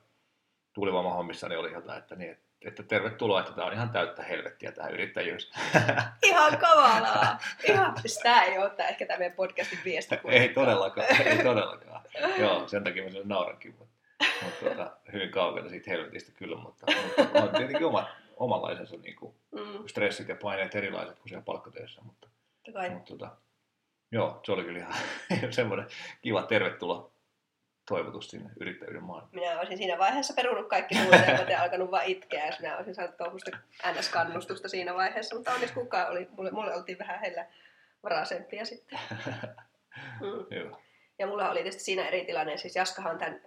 tuulivoimahommissa, 0.74 1.48
niin 1.48 1.60
oli 1.60 1.74
jotain, 1.74 2.00
että, 2.00 2.16
niin, 2.16 2.38
että 2.62 2.84
tervetuloa, 2.84 3.40
että 3.40 3.54
tämä 3.54 3.68
on 3.68 3.74
ihan 3.74 3.90
täyttä 3.90 4.24
helvettiä 4.24 4.72
tämä 4.72 4.90
yrittäjyys. 4.90 5.52
Ihan 6.24 6.58
kavalaa! 6.58 7.40
Ihan, 7.64 7.94
siis 8.02 8.20
tää 8.24 8.44
ei 8.44 8.58
ole 8.58 8.70
tää, 8.70 8.88
ehkä 8.88 9.06
tämä 9.06 9.20
meidän 9.20 9.36
podcastin 9.36 9.80
viesti. 9.86 10.16
ei 10.28 10.50
todellakaan, 10.50 11.08
ei 11.26 11.44
todellakaan. 11.54 12.02
Joo, 12.38 12.68
sen 12.68 12.84
takia 12.84 13.04
mä 13.04 13.10
sen 13.10 13.28
naurankin, 13.28 13.76
mutta, 13.80 13.91
mutta 14.44 14.66
tota, 14.66 14.98
hyvin 15.14 15.32
kaukana 15.32 15.70
siitä 15.70 15.92
helvetistä 15.92 16.32
kyllä, 16.32 16.58
mutta, 16.58 16.86
mutta 17.18 17.44
on 17.44 17.50
tietenkin 17.50 17.88
oma, 17.88 18.10
omanlaisensa 18.38 18.98
niin 18.98 19.16
kuin, 19.16 19.36
Mm, 19.52 19.88
stressit 19.88 20.30
ja 20.30 20.36
paineet 20.42 20.76
erilaiset 20.76 21.20
kuin 21.20 21.30
siellä 21.30 21.44
palkkatöissä, 21.46 22.02
mutta, 22.02 22.28
mutta 22.90 23.14
tota, 23.14 23.38
joo, 24.12 24.40
se 24.46 24.52
oli 24.52 24.64
kyllä 24.64 24.80
ihan 24.80 24.94
semmoinen 25.54 25.88
kiva 26.22 26.44
tervetuloa 26.44 27.12
toivotus 27.90 28.30
sinne 28.30 28.50
yrittäjyyden 28.60 29.04
maailmaan. 29.04 29.36
Minä 29.36 29.60
olisin 29.60 29.78
siinä 29.78 29.98
vaiheessa 29.98 30.34
perunut 30.34 30.68
kaikki 30.68 30.96
suunnitelmat 30.96 31.50
ja 31.50 31.62
alkanut 31.62 31.92
vaan 31.92 32.06
itkeä, 32.06 32.46
jos 32.46 32.60
minä 32.60 32.78
olisin 32.78 32.96
saanut 32.96 33.18
tuollaista 33.18 33.58
NS-kannustusta 33.92 34.68
siinä 34.68 34.94
vaiheessa, 34.94 35.36
mutta 35.36 35.54
onneksi 35.54 35.76
kukaan 35.76 36.12
oli, 36.12 36.28
mulle, 36.38 36.52
mulle 36.52 36.76
oltiin 36.76 37.00
vähän 37.00 37.20
heillä 37.20 37.46
varaisempia 38.04 38.66
sitten. 38.66 39.00
Mm. 40.22 40.58
Joo. 40.58 40.82
Ja 41.20 41.28
mulla 41.28 41.50
oli 41.50 41.60
tietysti 41.60 41.84
siinä 41.84 42.08
eri 42.08 42.26
tilanne, 42.26 42.58
siis 42.58 42.76
Jaskahan 42.76 43.18
tämän 43.18 43.42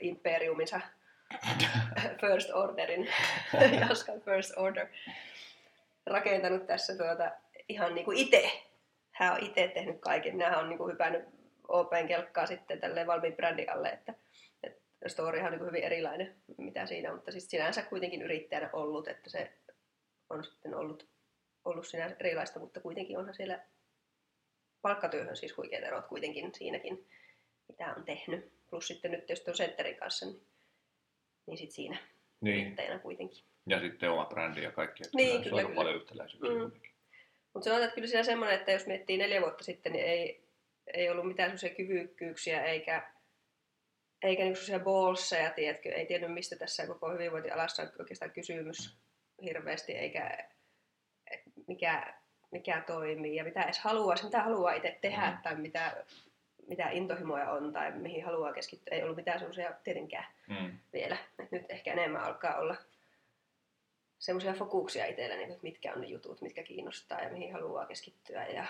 imperiuminsa 0.00 0.80
First 2.20 2.50
Orderin, 2.54 3.08
Jaskan 3.80 4.20
First 4.20 4.52
Order, 4.56 4.86
rakentanut 6.06 6.66
tässä 6.66 6.96
tuota, 6.96 7.30
ihan 7.68 7.94
niin 7.94 8.04
kuin 8.04 8.18
itse. 8.18 8.50
Hän 9.10 9.32
on 9.32 9.44
itse 9.46 9.68
tehnyt 9.68 10.00
kaiken. 10.00 10.36
Minähän 10.36 10.58
on 10.58 10.68
niin 10.68 10.78
kuin 10.78 10.92
hypännyt 10.92 11.24
Open 11.68 12.06
kelkkaa 12.06 12.46
sitten 12.46 12.80
tälleen 12.80 13.06
valmiin 13.06 13.36
brändin 13.36 13.72
alle, 13.72 13.88
että, 13.88 14.14
että 14.62 15.08
storyhan 15.08 15.46
on 15.46 15.52
niin 15.52 15.58
kuin 15.58 15.68
hyvin 15.68 15.84
erilainen, 15.84 16.34
mitä 16.56 16.86
siinä 16.86 17.10
on, 17.10 17.16
mutta 17.16 17.32
siis 17.32 17.50
sinänsä 17.50 17.82
kuitenkin 17.82 18.22
yrittäjänä 18.22 18.70
ollut, 18.72 19.08
että 19.08 19.30
se 19.30 19.52
on 20.30 20.44
sitten 20.44 20.74
ollut, 20.74 21.08
ollut 21.64 21.86
sinänsä 21.86 22.16
erilaista, 22.20 22.60
mutta 22.60 22.80
kuitenkin 22.80 23.18
onhan 23.18 23.34
siellä 23.34 23.60
palkkatyöhön 24.82 25.36
siis 25.36 25.56
huikeat 25.56 25.84
erot 25.84 26.06
kuitenkin 26.06 26.54
siinäkin, 26.54 27.06
mitä 27.68 27.94
on 27.96 28.04
tehnyt. 28.04 28.59
Plus 28.70 28.86
sitten 28.88 29.10
nyt 29.10 29.28
jos 29.28 29.44
on 29.48 29.54
Centerin 29.54 29.96
kanssa, 29.96 30.26
niin, 30.26 30.46
niin 31.46 31.58
sitten 31.58 31.74
siinä 31.74 31.96
Niin, 32.40 32.76
kuitenkin. 33.02 33.44
ja 33.66 33.80
sitten 33.80 34.10
oma 34.10 34.24
brändi 34.24 34.62
ja 34.62 34.72
kaikki, 34.72 35.02
että 35.04 35.16
Niin, 35.16 35.42
kyllä, 35.42 35.56
on 35.56 35.62
kyllä. 35.62 35.74
paljon 35.74 35.96
yhtäläisyyksiä. 35.96 36.54
Mm. 36.54 36.72
Mutta 37.54 37.64
sanotaan, 37.64 37.82
että 37.84 37.94
kyllä 37.94 38.08
siinä 38.08 38.22
semmoinen, 38.22 38.58
että 38.58 38.72
jos 38.72 38.86
miettii 38.86 39.18
neljä 39.18 39.40
vuotta 39.40 39.64
sitten, 39.64 39.92
niin 39.92 40.04
ei, 40.04 40.48
ei 40.94 41.10
ollut 41.10 41.26
mitään 41.26 41.48
sellaisia 41.50 41.74
kyvykkyyksiä 41.74 42.64
eikä, 42.64 43.12
eikä 44.22 44.42
niinku 44.42 44.60
sellaisia 44.60 44.84
ballseja, 44.84 45.50
tiedätkö? 45.50 45.88
Ei 45.92 46.06
tiennyt, 46.06 46.32
mistä 46.34 46.56
tässä 46.56 46.86
koko 46.86 47.12
hyvinvointialassa 47.12 47.82
on 47.82 47.88
oikeastaan 47.98 48.30
kysymys 48.30 48.96
hirveästi, 49.42 49.92
eikä 49.92 50.48
mikä, 51.68 52.14
mikä 52.50 52.82
toimii 52.86 53.36
ja 53.36 53.44
mitä 53.44 53.62
edes 53.62 53.78
haluaisi, 53.78 54.24
mitä 54.24 54.42
haluaa 54.42 54.72
itse 54.72 54.98
tehdä 55.00 55.30
Mm. 55.30 55.42
tai 55.42 55.56
mitä, 55.56 56.04
mitä 56.70 56.90
intohimoja 56.90 57.50
on 57.50 57.72
tai 57.72 57.92
mihin 57.92 58.24
haluaa 58.24 58.52
keskittyä. 58.52 58.94
Ei 58.96 59.02
ollut 59.02 59.16
mitään 59.16 59.38
sellaisia 59.38 59.72
tietenkään 59.84 60.26
Mm. 60.48 60.78
vielä. 60.92 61.16
Et 61.38 61.50
nyt 61.50 61.64
ehkä 61.68 61.92
enemmän 61.92 62.22
alkaa 62.22 62.58
olla 62.58 62.76
semmoisia 64.18 64.52
fokuksia 64.52 65.06
itsellä, 65.06 65.36
niin 65.36 65.50
että 65.50 65.62
mitkä 65.62 65.92
on 65.92 66.00
ne 66.00 66.06
jutut, 66.06 66.40
mitkä 66.40 66.62
kiinnostaa 66.62 67.20
ja 67.22 67.30
mihin 67.30 67.52
haluaa 67.52 67.86
keskittyä 67.86 68.46
ja 68.46 68.64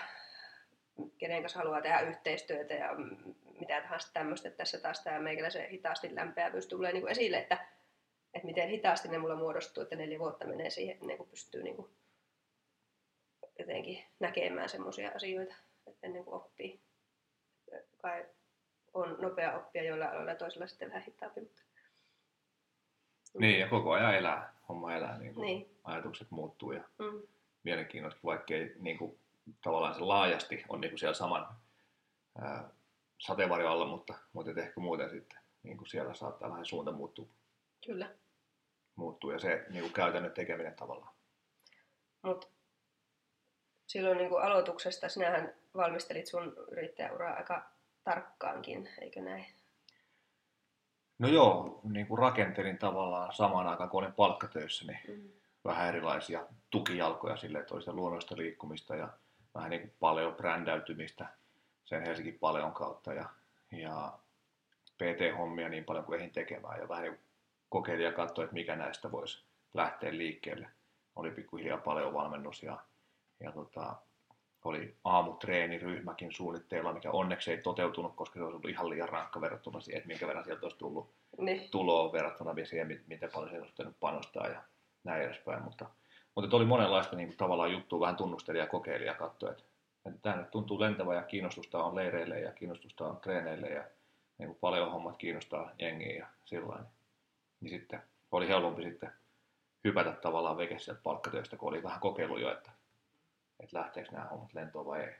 kenen 1.17 1.41
kanssa 1.41 1.59
haluaa 1.59 1.81
tehdä 1.81 1.99
yhteistyötä 1.99 2.73
ja 2.73 2.89
mitä 3.59 3.81
tahansa 3.81 4.13
tämmöistä. 4.13 4.51
Tässä 4.51 4.79
taas 4.79 5.03
tämä 5.03 5.19
meikäläisen 5.19 5.69
hitaasti 5.69 6.15
lämpeävyys 6.15 6.67
tulee 6.67 6.91
niin 6.91 7.01
kuin 7.01 7.11
esille, 7.11 7.37
että, 7.37 7.65
että 8.33 8.45
miten 8.47 8.69
hitaasti 8.69 9.07
ne 9.07 9.17
mulla 9.17 9.35
muodostuu, 9.35 9.83
että 9.83 9.95
neljä 9.95 10.19
vuotta 10.19 10.47
menee 10.47 10.69
siihen, 10.69 10.97
ennen 11.01 11.17
kuin 11.17 11.29
pystyy 11.29 11.63
niin 11.63 11.75
kuin 11.75 11.89
jotenkin 13.59 14.03
näkemään 14.19 14.69
semmoisia 14.69 15.11
asioita, 15.15 15.55
että 15.87 16.07
ennen 16.07 16.23
kuin 16.23 16.33
oppii. 16.35 16.79
Kai 18.01 18.25
on 18.93 19.17
nopea 19.19 19.57
oppia 19.57 19.83
joilla 19.83 20.05
aloilla 20.05 20.31
ja 20.31 20.37
toisella 20.37 20.67
sitten 20.67 20.87
vähän 20.89 21.03
hitaampi. 21.03 21.41
Mutta... 21.41 21.61
Niin, 23.39 23.59
ja 23.59 23.67
koko 23.69 23.91
ajan 23.91 24.15
elää, 24.15 24.53
homma 24.69 24.93
elää, 24.95 25.17
niin 25.17 25.33
kuin 25.33 25.45
Niin. 25.45 25.77
ajatukset 25.83 26.31
muuttuu 26.31 26.71
ja 26.71 26.83
Mm. 26.99 27.21
mielenkiintoista, 27.63 28.19
vaikka 28.23 28.53
ei 28.53 28.75
niin 28.79 28.97
kuin, 28.97 29.19
tavallaan 29.63 29.93
se 29.93 29.99
laajasti 30.01 30.63
on 30.69 30.81
niin 30.81 30.91
kuin 30.91 30.99
siellä 30.99 31.13
saman 31.13 31.47
ää, 32.41 32.69
sateenvarjon 33.17 33.71
alla, 33.71 33.85
mutta, 33.87 34.13
mutta 34.33 34.61
ehkä 34.61 34.79
muuten 34.79 35.09
sitten 35.09 35.39
niin 35.63 35.77
kuin 35.77 35.87
siellä 35.87 36.13
saattaa 36.13 36.49
vähän 36.49 36.65
suunta 36.65 36.91
muuttua, 36.91 37.25
Kyllä. 37.85 38.09
muuttua 38.95 39.33
ja 39.33 39.39
se 39.39 39.65
niin 39.69 39.81
kuin 39.81 39.93
käytännön 39.93 40.31
tekeminen 40.31 40.75
tavallaan. 40.75 41.13
Mutta 42.21 42.47
silloin 43.87 44.17
niin 44.17 44.29
kuin 44.29 44.43
aloituksesta 44.43 45.09
sinähän 45.09 45.53
valmistelit 45.77 46.27
sun 46.27 46.53
yrittäjäuraa 46.71 47.33
aika 47.33 47.65
tarkkaankin, 48.03 48.89
eikö 49.01 49.21
näin? 49.21 49.45
No 51.19 51.27
joo, 51.27 51.79
niin 51.83 52.07
kuin 52.07 52.19
rakentelin 52.19 52.77
tavallaan 52.77 53.33
samaan 53.33 53.67
aikaan, 53.67 53.89
kun 53.89 54.03
olin 54.03 54.13
palkkatöissä, 54.13 54.85
niin 54.85 54.99
Mm. 55.07 55.29
vähän 55.65 55.87
erilaisia 55.87 56.47
tukijalkoja 56.69 57.37
sille, 57.37 57.59
että 57.59 57.73
oli 57.73 57.81
sitä 57.81 57.93
luonnollista 57.93 58.37
liikkumista 58.37 58.95
ja 58.95 59.09
vähän 59.55 59.69
niin 59.69 59.81
kuin 59.81 59.93
paljon 59.99 60.35
brändäytymistä 60.35 61.27
sen 61.85 62.01
Helsingin 62.01 62.39
Paleon 62.39 62.73
kautta 62.73 63.13
ja, 63.13 63.29
ja 63.71 64.13
PT-hommia 64.97 65.69
niin 65.69 65.85
paljon 65.85 66.05
kuin 66.05 66.19
ehdin 66.19 66.31
tekemään 66.33 66.79
ja 66.79 66.89
vähän 66.89 67.03
niin 67.03 67.19
kokeilin 67.69 68.05
ja 68.05 68.11
katsoin, 68.11 68.43
että 68.43 68.53
mikä 68.53 68.75
näistä 68.75 69.11
voisi 69.11 69.43
lähteä 69.73 70.17
liikkeelle. 70.17 70.67
Oli 71.15 71.31
pikkuhiljaa 71.31 71.77
paljon 71.77 72.13
valmennus 72.13 72.63
ja, 72.63 72.77
ja 73.39 73.51
tota, 73.51 73.95
oli 74.69 74.95
aamutreeniryhmäkin 75.03 76.31
suunnitteilla, 76.31 76.93
mikä 76.93 77.11
onneksi 77.11 77.51
ei 77.51 77.57
toteutunut, 77.57 78.15
koska 78.15 78.39
se 78.39 78.43
olisi 78.43 78.55
ollut 78.55 78.69
ihan 78.69 78.89
liian 78.89 79.09
rankka 79.09 79.41
verrattuna 79.41 79.81
siihen, 79.81 79.97
että 79.97 80.07
minkä 80.07 80.27
verran 80.27 80.45
sieltä 80.45 80.65
olisi 80.65 80.77
tullut 80.77 81.09
Niin. 81.37 81.69
tuloa 81.69 82.11
verrattuna 82.11 82.65
siihen, 82.65 82.87
mit- 82.87 83.07
miten 83.07 83.29
paljon 83.33 83.49
siihen 83.49 83.61
olisi 83.61 83.73
pitänyt 83.73 83.99
panostaa 83.99 84.47
ja 84.47 84.61
näin 85.03 85.21
edespäin. 85.23 85.63
Mutta, 85.63 85.85
mutta 86.35 86.57
oli 86.57 86.65
monenlaista 86.65 87.15
niin 87.15 87.27
kuin, 87.29 87.37
tavallaan 87.37 87.71
juttua, 87.71 87.99
vähän 87.99 88.15
tunnusteli 88.15 88.57
ja 88.57 88.67
kokeili 88.67 89.05
ja 89.05 89.13
katsoi, 89.13 89.51
että, 89.51 89.63
että 90.05 90.19
tämä 90.21 90.35
nyt 90.35 90.51
tuntuu 90.51 90.79
lentävä 90.79 91.15
ja 91.15 91.23
kiinnostusta 91.23 91.83
on 91.83 91.95
leireille 91.95 92.39
ja 92.39 92.51
kiinnostusta 92.51 93.07
on 93.07 93.17
treeneille 93.17 93.67
ja 93.67 93.83
niin 94.37 94.47
kuin 94.47 94.57
paljon 94.61 94.91
hommat 94.91 95.17
kiinnostaa 95.17 95.71
jengiä 95.79 96.15
ja 96.15 96.27
sillä 96.45 96.67
lailla. 96.67 96.89
Niin 97.61 97.69
sitten 97.69 98.01
oli 98.31 98.47
helpompi 98.47 98.83
sitten 98.83 99.11
hypätä 99.83 100.11
tavallaan 100.11 100.57
veke 100.57 100.79
sieltä 100.79 101.01
palkkatyöstä, 101.03 101.57
kun 101.57 101.69
oli 101.69 101.83
vähän 101.83 101.99
kokeilu 101.99 102.37
jo, 102.37 102.51
että, 102.51 102.71
että 103.63 103.79
lähteekö 103.79 104.11
nämä 104.11 104.25
hommat 104.25 104.53
lentoon 104.53 104.85
vai 104.85 105.03
ei. 105.03 105.15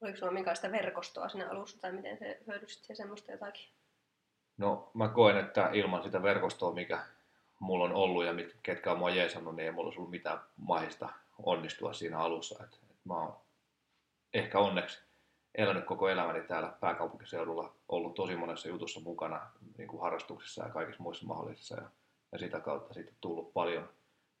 Oliko 0.00 0.18
sulla 0.18 0.32
minkälaista 0.32 0.72
verkostoa 0.72 1.28
siinä 1.28 1.50
alussa 1.50 1.80
tai 1.80 1.92
miten 1.92 2.18
se 2.18 2.40
hyödysit 2.46 2.84
se 2.84 2.94
semmoista 2.94 3.32
jotakin? 3.32 3.68
No 4.56 4.90
mä 4.94 5.08
koen, 5.08 5.36
että 5.36 5.70
ilman 5.72 6.02
sitä 6.02 6.22
verkostoa, 6.22 6.74
mikä 6.74 6.98
mulla 7.60 7.84
on 7.84 7.92
ollut 7.92 8.24
ja 8.24 8.32
mit, 8.32 8.56
ketkä 8.62 8.92
on 8.92 8.98
mua 8.98 9.10
jeesannut, 9.10 9.56
niin 9.56 9.66
ei 9.66 9.72
mulla 9.72 9.86
olisi 9.86 9.98
ollut 9.98 10.10
mitään 10.10 10.40
mahista 10.56 11.08
onnistua 11.42 11.92
siinä 11.92 12.18
alussa. 12.18 12.64
Et, 12.64 12.74
et 12.90 13.04
mä 13.04 13.14
oon 13.14 13.36
ehkä 14.34 14.58
onneksi 14.58 15.02
elänyt 15.54 15.84
koko 15.84 16.08
elämäni 16.08 16.42
täällä 16.42 16.72
pääkaupunkiseudulla, 16.80 17.72
ollut 17.88 18.14
tosi 18.14 18.36
monessa 18.36 18.68
jutussa 18.68 19.00
mukana 19.00 19.50
niin 19.78 19.88
kuin 19.88 20.02
harrastuksissa 20.02 20.64
ja 20.64 20.70
kaikissa 20.70 21.02
muissa 21.02 21.26
mahdollisissa. 21.26 21.76
Ja, 21.76 21.90
ja 22.32 22.38
sitä 22.38 22.60
kautta 22.60 22.94
sitten 22.94 23.16
tullut 23.20 23.52
paljon 23.52 23.88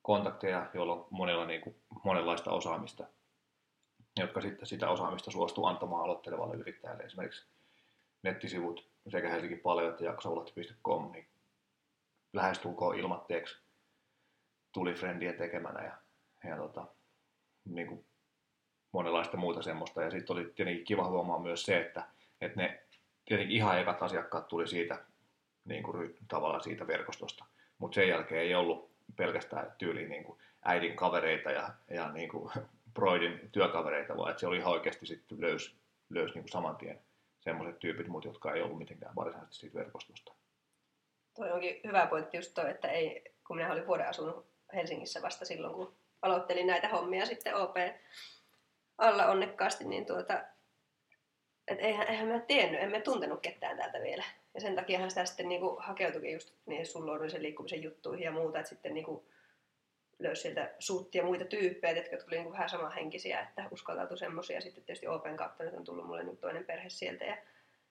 kontakteja, 0.02 0.66
joilla 0.74 0.92
on 0.92 1.06
monella 1.10 1.46
niin 1.46 1.60
kuin, 1.60 1.76
monenlaista 2.04 2.50
osaamista, 2.50 3.06
jotka 4.16 4.40
sitten 4.40 4.66
sitä 4.66 4.88
osaamista 4.88 5.30
suostuu 5.30 5.66
antamaan 5.66 6.04
aloittelevalle 6.04 6.56
yrittäjälle. 6.56 7.02
Esimerkiksi 7.02 7.46
nettisivut 8.22 8.88
sekä 9.08 9.28
Helsingin 9.28 9.60
paljon 9.60 9.90
että 9.90 10.04
jaksoulot.com, 10.04 11.12
niin 11.12 11.26
lähestulkoon 12.32 12.98
ilmatteeksi 12.98 13.56
tuli 14.72 14.94
friendien 14.94 15.34
tekemänä 15.34 15.84
ja, 15.84 15.92
ja 16.50 16.56
tota, 16.56 16.86
niin 17.64 17.86
kuin 17.86 18.04
monenlaista 18.92 19.36
muuta 19.36 19.62
semmoista. 19.62 20.02
Ja 20.02 20.10
sitten 20.10 20.36
oli 20.36 20.52
tietenkin 20.56 20.84
kiva 20.84 21.08
huomaa 21.08 21.38
myös 21.38 21.62
se, 21.62 21.80
että, 21.80 22.04
että 22.40 22.60
ne 22.60 22.82
tietenkin 23.24 23.56
ihan 23.56 23.78
ekat 23.78 24.02
asiakkaat 24.02 24.48
tuli 24.48 24.68
siitä 24.68 25.04
niin 25.64 25.82
kuin, 25.82 26.16
tavallaan 26.28 26.62
siitä 26.62 26.86
verkostosta, 26.86 27.44
mutta 27.78 27.94
sen 27.94 28.08
jälkeen 28.08 28.40
ei 28.40 28.54
ollut 28.54 28.90
pelkästään 29.16 29.72
tyyliin 29.78 30.10
niin 30.10 30.38
äidin 30.64 30.96
kavereita 30.96 31.50
ja, 31.50 31.70
ja 31.90 32.12
niin 32.12 32.28
kuin 32.28 32.52
Broidin 32.94 33.50
työkavereita, 33.52 34.16
vaan 34.16 34.30
että 34.30 34.40
se 34.40 34.46
oli 34.46 34.56
ihan 34.56 34.72
oikeasti 34.72 35.06
sitten 35.06 35.40
löys, 35.40 35.76
löys 36.10 36.34
niin 36.34 36.48
saman 36.48 36.76
tien 36.76 37.00
semmoiset 37.40 37.78
tyypit, 37.78 38.08
mutta 38.08 38.28
jotka 38.28 38.52
ei 38.52 38.62
ollut 38.62 38.78
mitenkään 38.78 39.14
varsinaisesti 39.16 39.60
siitä 39.60 39.78
verkostosta. 39.78 40.34
Toi 41.34 41.52
onkin 41.52 41.80
hyvä 41.84 42.06
pointti 42.06 42.36
just 42.36 42.54
toi, 42.54 42.70
että 42.70 42.88
ei, 42.88 43.24
kun 43.46 43.56
minä 43.56 43.72
olin 43.72 43.86
vuoden 43.86 44.08
asunut 44.08 44.46
Helsingissä 44.74 45.22
vasta 45.22 45.44
silloin, 45.44 45.74
kun 45.74 45.94
aloittelin 46.22 46.66
näitä 46.66 46.88
hommia 46.88 47.26
sitten 47.26 47.54
OP 47.54 47.76
alla 48.98 49.26
onnekkaasti, 49.26 49.84
niin 49.84 50.06
tuota, 50.06 50.44
et 51.68 51.78
eihän, 51.80 52.08
eihän 52.08 52.28
mä 52.28 52.40
tiennyt, 52.40 52.82
emme 52.82 53.00
tuntenut 53.00 53.40
ketään 53.40 53.76
täältä 53.76 54.00
vielä. 54.02 54.24
Ja 54.54 54.60
sen 54.60 54.74
takiahan 54.74 55.10
sitä 55.10 55.24
sitten 55.24 55.48
niinku 55.48 55.76
hakeutuikin 55.80 56.32
just 56.32 56.54
niihin 56.66 56.86
sun 56.86 57.06
luonnollisen 57.06 57.42
liikkumisen 57.42 57.82
juttuihin 57.82 58.24
ja 58.24 58.32
muuta, 58.32 58.58
että 58.58 58.68
sitten 58.68 58.94
niinku 58.94 59.24
löysi 60.18 60.42
sieltä 60.42 60.74
suuttia 60.78 61.22
ja 61.22 61.26
muita 61.26 61.44
tyyppejä, 61.44 61.96
jotka 61.96 62.16
tuli 62.16 62.36
niinku 62.36 62.52
vähän 62.52 62.68
samanhenkisiä, 62.68 63.40
että 63.40 63.64
uskaltautui 63.70 64.18
semmoisia. 64.18 64.60
Sitten 64.60 64.84
tietysti 64.84 65.06
Open 65.08 65.36
kautta 65.36 65.64
nyt 65.64 65.74
on 65.74 65.84
tullut 65.84 66.06
mulle 66.06 66.22
nyt 66.22 66.40
toinen 66.40 66.64
perhe 66.64 66.88
sieltä 66.88 67.24
ja 67.24 67.36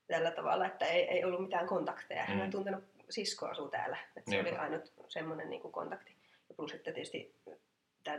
tällä 0.07 0.31
tavalla, 0.31 0.65
että 0.65 0.85
ei, 0.85 1.03
ei 1.09 1.23
ollut 1.23 1.41
mitään 1.41 1.67
kontakteja. 1.67 2.23
Hän 2.23 2.37
Mm. 2.37 2.43
ei 2.43 2.49
tuntenut 2.51 2.83
sisko 3.09 3.47
asuu 3.47 3.67
täällä. 3.69 3.97
Että 4.17 4.31
se 4.31 4.39
oli 4.39 4.49
ainut 4.49 4.93
semmoinen 5.07 5.49
niin 5.49 5.61
kontakti. 5.71 6.15
Ja 6.49 6.55
plus 6.55 6.71
sitten 6.71 6.93
tietysti 6.93 7.35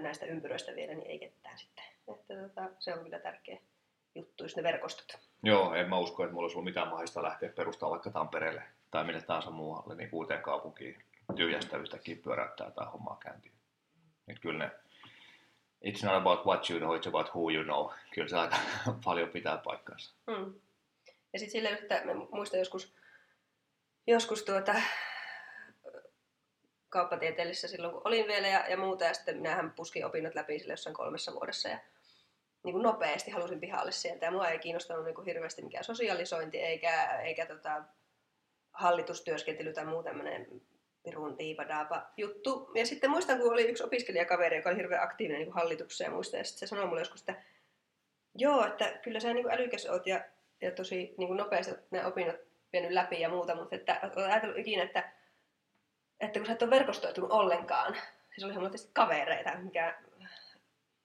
näistä 0.00 0.26
ympyröistä 0.26 0.74
vielä, 0.74 0.94
niin 0.94 1.10
ei 1.10 1.18
ketään 1.18 1.58
sitten. 1.58 1.84
Että 2.08 2.34
tota, 2.42 2.70
se 2.78 2.94
on 2.94 3.04
kyllä 3.04 3.18
tärkeä 3.18 3.58
juttu, 4.14 4.44
ne 4.56 4.62
verkostot. 4.62 5.18
Joo, 5.42 5.74
en 5.74 5.88
mä 5.88 5.98
usko, 5.98 6.22
että 6.22 6.32
mulla 6.34 6.44
olisi 6.44 6.56
ollut 6.56 6.64
mitään 6.64 6.88
mahdollista 6.88 7.22
lähteä 7.22 7.48
perustamaan 7.48 7.90
vaikka 7.90 8.10
Tampereelle 8.10 8.62
tai 8.90 9.04
minne 9.04 9.22
tahansa 9.22 9.50
muualle, 9.50 9.94
niin 9.94 10.08
uuteen 10.12 10.42
kaupunkiin 10.42 11.02
tyhjästä 11.36 11.76
yhtäkkiä 11.76 12.16
pyöräyttää 12.24 12.70
tai 12.70 12.86
hommaa 12.92 13.16
käyntiin. 13.22 13.54
Et 14.28 14.40
kyllä 14.40 14.58
ne, 14.58 14.70
it's 15.84 16.04
not 16.04 16.14
about 16.14 16.46
what 16.46 16.70
you 16.70 16.78
know, 16.78 16.96
it's 16.96 17.08
about 17.08 17.34
who 17.34 17.50
you 17.50 17.64
know. 17.64 17.90
Kyllä 18.14 18.28
se 18.28 18.36
aika 18.36 18.56
paljon 19.04 19.28
pitää 19.28 19.58
paikkansa. 19.58 20.14
Mm. 20.26 20.54
Ja 21.32 21.38
sitten 21.38 21.52
silleen, 21.52 21.78
että 21.78 22.02
mä 22.04 22.14
muistan 22.14 22.58
joskus, 22.58 22.94
joskus 24.06 24.42
tuota, 24.42 24.74
kauppatieteellisessä 26.88 27.68
silloin, 27.68 27.92
kun 27.92 28.02
olin 28.04 28.26
vielä 28.26 28.48
ja, 28.48 28.68
ja 28.68 28.76
muuta, 28.76 29.04
ja 29.04 29.14
sitten 29.14 29.36
minähän 29.36 29.70
puskin 29.70 30.06
opinnot 30.06 30.34
läpi 30.34 30.58
sille 30.58 30.72
jossain 30.72 30.96
kolmessa 30.96 31.32
vuodessa, 31.32 31.68
ja 31.68 31.78
niin 32.64 32.72
kuin 32.72 32.82
nopeasti 32.82 33.30
halusin 33.30 33.60
pihalle 33.60 33.92
sieltä, 33.92 34.26
ja 34.26 34.32
mua 34.32 34.48
ei 34.48 34.58
kiinnostanut 34.58 35.04
niin 35.04 35.14
kuin 35.14 35.24
hirveästi 35.24 35.62
mikään 35.62 35.84
sosialisointi, 35.84 36.58
eikä, 36.58 37.20
eikä 37.20 37.46
tota, 37.46 37.84
hallitustyöskentely 38.72 39.72
tai 39.72 39.84
muu 39.84 40.02
tämmöinen 40.02 40.62
pirun 41.04 41.38
diipadaapa 41.38 42.02
juttu. 42.16 42.70
Ja 42.74 42.86
sitten 42.86 43.10
muistan, 43.10 43.38
kun 43.38 43.52
oli 43.52 43.68
yksi 43.68 43.84
opiskelijakaveri, 43.84 44.56
joka 44.56 44.68
oli 44.68 44.76
hirveän 44.76 45.02
aktiivinen 45.02 45.42
niin 45.42 45.52
hallituksessa 45.52 46.04
ja 46.04 46.10
muista, 46.10 46.36
ja 46.36 46.44
sitten 46.44 46.58
se 46.58 46.70
sanoi 46.70 46.86
mulle 46.86 47.00
joskus, 47.00 47.20
että 47.20 47.34
joo, 48.34 48.66
että 48.66 48.98
kyllä 49.02 49.20
sä 49.20 49.34
niin 49.34 49.50
älykäs 49.50 49.86
oot 49.86 50.06
ja, 50.06 50.24
ja 50.60 50.70
tosi 50.70 51.14
niin 51.18 51.36
nopeasti 51.36 51.74
ne 51.90 52.06
opinnot 52.06 52.36
vienyt 52.72 52.90
läpi 52.90 53.20
ja 53.20 53.28
muuta, 53.28 53.54
mutta 53.54 53.76
että 53.76 54.00
olet 54.02 54.16
ajatellut 54.16 54.58
ikinä, 54.58 54.82
että, 54.82 55.12
että 56.20 56.38
kun 56.38 56.46
sä 56.46 56.52
et 56.52 56.62
ole 56.62 56.70
verkostoitunut 56.70 57.30
ollenkaan, 57.30 57.96
siis 58.34 58.44
oli 58.44 58.52
huomattavasti 58.52 58.90
kavereita, 58.92 59.58
mikä 59.58 59.98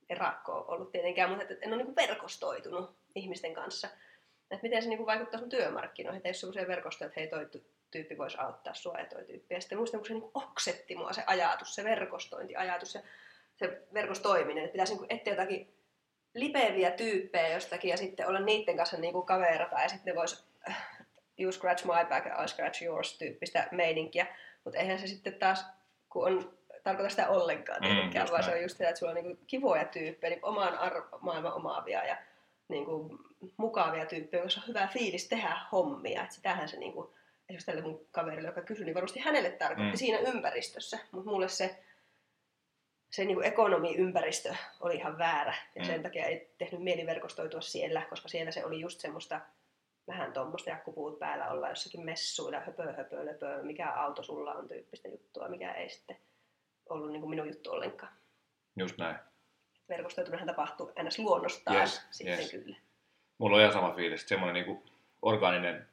erakko 0.09 0.65
ollut 0.67 0.91
tietenkään, 0.91 1.29
mutta 1.29 1.43
että 1.43 1.65
en 1.65 1.73
ole 1.73 1.83
niin 1.83 1.95
verkostoitunut 1.95 2.95
ihmisten 3.15 3.53
kanssa. 3.53 3.87
Että 4.51 4.63
miten 4.63 4.83
se 4.83 4.89
niin 4.89 5.05
vaikuttaa 5.05 5.39
sun 5.39 5.49
työmarkkinoihin, 5.49 6.17
että 6.17 6.29
jos 6.29 6.39
sellaisia 6.39 6.67
verkostoja, 6.67 7.07
että 7.07 7.19
hei 7.19 7.29
toi 7.29 7.49
tyyppi 7.91 8.17
voisi 8.17 8.37
auttaa 8.37 8.73
sua 8.73 8.99
ja 8.99 9.05
toi 9.05 9.23
tyyppi. 9.23 9.53
Ja 9.53 9.61
sitten 9.61 9.77
muistan, 9.77 9.99
kun 9.99 10.07
se 10.07 10.13
niin 10.13 10.31
oksetti 10.33 10.95
mua 10.95 11.13
se 11.13 11.23
ajatus, 11.27 11.75
se 11.75 11.83
verkostointiajatus 11.83 12.95
ja 12.95 13.01
se 13.55 13.81
verkostoiminen, 13.93 14.63
että 14.63 14.71
pitäisi 14.71 14.95
niin 14.95 15.05
etsiä 15.09 15.33
jotakin 15.33 15.73
lipeviä 16.33 16.91
tyyppejä 16.91 17.47
jostakin 17.47 17.89
ja 17.89 17.97
sitten 17.97 18.27
olla 18.27 18.39
niiden 18.39 18.77
kanssa 18.77 18.97
niin 18.97 19.13
kuin 19.13 19.25
kaverata 19.25 19.81
ja 19.81 19.89
sitten 19.89 20.13
ne 20.13 20.19
vois 20.19 20.47
äh, 20.69 20.87
you 21.39 21.51
scratch 21.51 21.85
my 21.85 22.05
back 22.09 22.25
I 22.25 22.47
scratch 22.47 22.83
yours 22.83 23.17
tyyppistä 23.17 23.67
meininkiä. 23.71 24.27
Mutta 24.63 24.79
eihän 24.79 24.99
se 24.99 25.07
sitten 25.07 25.33
taas, 25.33 25.65
kun 26.09 26.27
on 26.27 26.57
tarkoita 26.83 27.09
sitä 27.09 27.29
ollenkaan 27.29 27.81
mm, 27.81 27.87
tietenkään, 27.87 28.27
mm, 28.27 28.31
vaan 28.31 28.43
se 28.43 28.51
on 28.51 28.61
just 28.61 28.77
sitä, 28.77 28.89
että 28.89 28.99
sulla 28.99 29.11
on 29.11 29.23
niin 29.23 29.39
kivoja 29.47 29.85
tyyppejä, 29.85 30.29
niin 30.29 30.45
oman 30.45 30.77
arvo, 30.77 31.19
maailman 31.21 31.53
omaavia 31.53 32.05
ja 32.05 32.17
niin 32.67 32.85
kuin, 32.85 33.19
mukavia 33.57 34.05
tyyppejä, 34.05 34.43
joissa 34.43 34.61
on 34.61 34.67
hyvä 34.67 34.87
fiilis 34.87 35.27
tehdä 35.27 35.57
hommia. 35.71 36.23
Et 36.23 36.31
sitähän 36.31 36.69
se 36.69 36.77
niin 36.77 36.93
kuin, 36.93 37.09
esimerkiksi 37.49 37.65
tälle 37.65 37.81
mun 37.81 38.07
kaverille, 38.11 38.47
joka 38.47 38.61
kysyi, 38.61 38.85
niin 38.85 38.95
varmasti 38.95 39.19
hänelle 39.19 39.51
tarkoitti 39.51 39.93
mm. 39.93 39.97
siinä 39.97 40.19
ympäristössä. 40.19 40.99
Mutta 41.11 41.29
mulle 41.29 41.47
se, 41.47 41.83
se 43.09 43.25
niin 43.25 43.43
ekonomiympäristö 43.43 44.55
oli 44.79 44.95
ihan 44.95 45.17
väärä. 45.17 45.53
Ja 45.75 45.81
mm. 45.81 45.87
sen 45.87 46.03
takia 46.03 46.25
ei 46.25 46.53
tehnyt 46.57 46.81
mieli 46.81 47.05
verkostoitua 47.05 47.61
siellä, 47.61 48.01
koska 48.09 48.27
siellä 48.27 48.51
se 48.51 48.65
oli 48.65 48.79
just 48.79 48.99
semmoista 48.99 49.41
vähän 50.07 50.33
tuommoista 50.33 50.69
jakkupuut 50.69 51.19
päällä 51.19 51.49
olla 51.49 51.69
jossakin 51.69 52.05
messuilla, 52.05 52.59
höpö, 52.59 52.93
höpö, 52.93 53.25
löpö, 53.25 53.63
mikä 53.63 53.91
auto 53.91 54.23
sulla 54.23 54.53
on 54.53 54.67
tyyppistä 54.67 55.07
juttua, 55.07 55.49
mikä 55.49 55.73
ei 55.73 55.89
sitten 55.89 56.17
ollut 56.89 57.11
niin 57.11 57.21
kuin 57.21 57.29
minun 57.29 57.47
juttu 57.47 57.71
ollenkaan. 57.71 58.13
Just 58.75 58.97
näin. 58.97 59.15
Verkostoituminenhan 59.89 60.55
tapahtuu 60.55 60.91
ns. 61.03 61.19
luonnostaan 61.19 61.77
yes, 61.77 62.07
sitten 62.11 62.39
yes. 62.39 62.51
kyllä. 62.51 62.77
Mulla 63.37 63.55
on 63.55 63.61
ihan 63.61 63.73
sama 63.73 63.95
fiilis, 63.95 64.21
että 64.21 64.29
semmoinen 64.29 64.65
niin 64.65 64.83
orgaaninen 65.21 65.87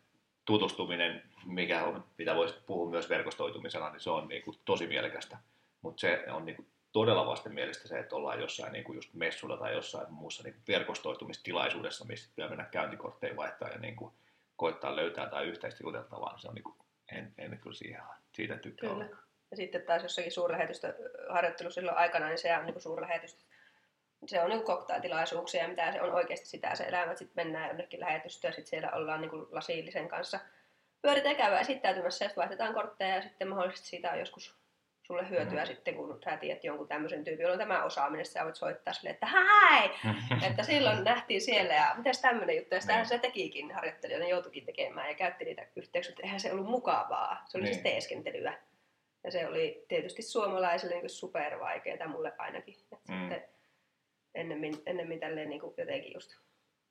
tutustuminen, 0.45 1.23
mikä 1.45 1.85
on, 1.85 2.05
mitä 2.19 2.35
voisi 2.35 2.55
puhua 2.67 2.91
myös 2.91 3.09
verkostoitumisena, 3.09 3.91
niin 3.91 4.01
se 4.01 4.11
on 4.11 4.29
niin 4.29 4.43
kuin 4.43 4.59
tosi 4.65 4.87
mielekästä. 4.87 5.39
Mutta 5.83 6.01
se 6.01 6.25
on 6.33 6.47
niin 6.47 6.57
kuin 6.57 6.67
todella 6.93 7.27
vastenmielistä 7.27 7.89
se, 7.89 7.99
että 7.99 8.17
ollaan 8.17 8.41
jossain 8.41 8.73
niin 8.73 8.85
kuin 8.85 8.97
just 8.97 9.15
messulla 9.15 9.57
tai 9.57 9.75
jossain 9.75 10.13
muussa 10.13 10.43
niin 10.43 10.57
verkostoitumistilaisuudessa, 10.69 12.05
missä 12.05 12.31
pitää 12.37 12.49
mennä 12.49 12.65
käyntikortteja 12.65 13.37
vaihtaa 13.37 13.69
ja 13.69 13.79
niin 13.79 13.97
kuin 13.97 14.13
koittaa 14.57 14.97
löytää 14.97 15.27
tai 15.29 15.47
yhteistä 15.47 15.85
juteltavaa. 15.85 16.39
Se 16.39 16.49
on 16.49 16.55
niin 16.55 16.63
kuin, 16.63 16.77
en, 17.13 17.35
en 17.39 17.59
kyllä 17.63 17.77
siihen, 17.77 18.03
siitä 18.33 18.57
tykkää 18.57 18.91
kyllä. 18.91 19.05
Olla. 19.05 19.17
Ja 19.51 19.57
sitten 19.57 19.83
taas 19.83 20.03
jossakin 20.03 20.33
suurlähetystöharjoittelu 20.33 21.71
silloin 21.71 21.97
aikana, 21.97 22.29
niin 22.29 22.39
se 22.39 22.57
on 22.57 22.67
niin 22.67 22.81
suurlähetystö. 22.81 23.45
Se 24.27 24.43
on 24.43 24.51
niin 24.51 24.63
koktailtilaisuuksia 24.63 25.63
ja 25.63 25.69
mitä 25.69 25.93
se 25.93 26.03
on 26.03 26.13
oikeasti 26.13 26.47
sitä 26.47 26.75
se 26.75 26.85
elämä. 26.85 27.15
Sitten 27.15 27.45
mennään 27.45 27.69
jonnekin 27.69 28.01
lähetystöön 28.01 28.51
ja 28.51 28.55
sitten 28.55 28.71
siellä 28.71 28.91
ollaan 28.91 29.21
niin 29.21 29.47
lasiillisen 29.51 30.09
kanssa 30.09 30.41
pyöritään 31.07 31.37
käydään 31.37 31.61
esittäytymässä 31.61 32.25
ja 32.25 32.29
sitten 32.29 32.43
vaihdetaan 32.43 32.75
kortteja 32.75 33.15
ja 33.15 33.23
sitten 33.23 33.49
mahdollisesti 33.49 33.89
siitä 33.89 34.13
on 34.13 34.19
joskus 34.19 34.57
sulle 35.03 35.31
hyötyä 35.31 35.61
mm. 35.61 35.67
sitten, 35.67 35.95
kun 35.95 36.19
sä 36.25 36.37
tiedät 36.37 36.65
jonkun 36.65 36.89
tämmöisen 36.89 37.25
tyypin, 37.25 37.43
jolla 37.43 37.53
on 37.53 37.59
tämä 37.59 37.85
osaaminen, 37.85 38.27
sä 38.27 38.45
voit 38.45 38.57
soittaa 38.57 38.95
sille, 38.95 39.11
että 39.11 39.27
hei! 39.27 39.91
että 40.51 40.63
silloin 40.63 41.05
nähtiin 41.05 41.41
siellä 41.41 41.75
ja 41.75 41.95
mitäs 41.97 42.21
tämmöinen 42.21 42.57
juttu, 42.57 42.75
ja 42.75 42.81
sitähän 42.81 43.03
niin. 43.03 43.09
se 43.09 43.19
tekikin 43.19 43.75
harjoittelijoiden 43.75 44.29
joutukin 44.29 44.67
tekemään 44.67 45.09
ja 45.09 45.15
käytti 45.15 45.45
niitä 45.45 45.67
yhteyksiä, 45.77 46.13
mutta 46.13 46.23
eihän 46.23 46.41
se 46.41 46.53
ollut 46.53 46.67
mukavaa, 46.67 47.43
se 47.47 47.59
oli 47.59 47.65
niin. 47.65 47.75
siis 47.75 47.83
teeskentelyä. 47.83 48.59
Ja 49.25 49.31
se 49.31 49.47
oli 49.47 49.85
tietysti 49.89 50.23
suomalaisille 50.23 50.95
niin 50.95 51.11
supervaikeaa, 51.11 52.09
mulle 52.09 52.33
ainakin. 52.39 52.75
Et 52.93 53.09
mm. 53.09 53.21
sitten 53.21 53.45
ennemmin, 54.35 54.83
ennemmin 54.87 55.21
tälleen 55.21 55.51
niin 55.51 55.63
jotenkin 55.77 56.15
just 56.15 56.37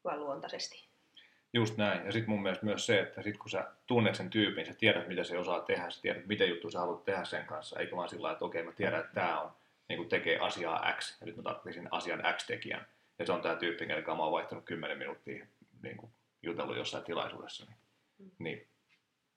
vaan 0.03 0.19
luontaisesti. 0.19 0.94
Just 1.55 1.77
näin. 1.77 2.05
Ja 2.05 2.11
sitten 2.11 2.29
mun 2.29 2.41
mielestä 2.41 2.65
myös 2.65 2.85
se, 2.85 2.99
että 2.99 3.21
sit 3.21 3.37
kun 3.37 3.49
sä 3.49 3.71
tunnet 3.87 4.15
sen 4.15 4.29
tyypin, 4.29 4.65
sä 4.65 4.73
tiedät, 4.73 5.07
mitä 5.07 5.23
se 5.23 5.37
osaa 5.37 5.59
tehdä, 5.59 5.89
sä 5.89 6.01
tiedät, 6.01 6.25
mitä 6.25 6.45
juttu 6.45 6.69
sä 6.69 6.79
haluat 6.79 7.03
tehdä 7.03 7.23
sen 7.23 7.45
kanssa, 7.45 7.79
eikä 7.79 7.95
vaan 7.95 8.09
sillä 8.09 8.31
että 8.31 8.45
okei, 8.45 8.63
mä 8.63 8.71
tiedän, 8.71 8.99
että 8.99 9.13
tämä 9.13 9.41
on, 9.41 9.51
niin 9.89 9.97
kuin 9.97 10.09
tekee 10.09 10.39
asiaa 10.39 10.93
X, 10.93 11.21
ja 11.21 11.25
nyt 11.25 11.37
mä 11.37 11.43
tarvitsin 11.43 11.87
asian 11.91 12.23
X-tekijän. 12.37 12.87
Ja 13.19 13.25
se 13.25 13.31
on 13.31 13.41
tämä 13.41 13.55
tyyppi, 13.55 13.85
kenen 13.85 14.03
mä 14.05 14.23
oon 14.23 14.31
vaihtanut 14.31 14.65
10 14.65 14.97
minuuttia 14.97 15.45
niin 15.83 15.97
kuin 15.97 16.11
jutellut 16.43 16.77
jossain 16.77 17.03
tilaisuudessa. 17.03 17.65
Niin, 17.65 17.77
mm. 18.17 18.31
niin 18.39 18.67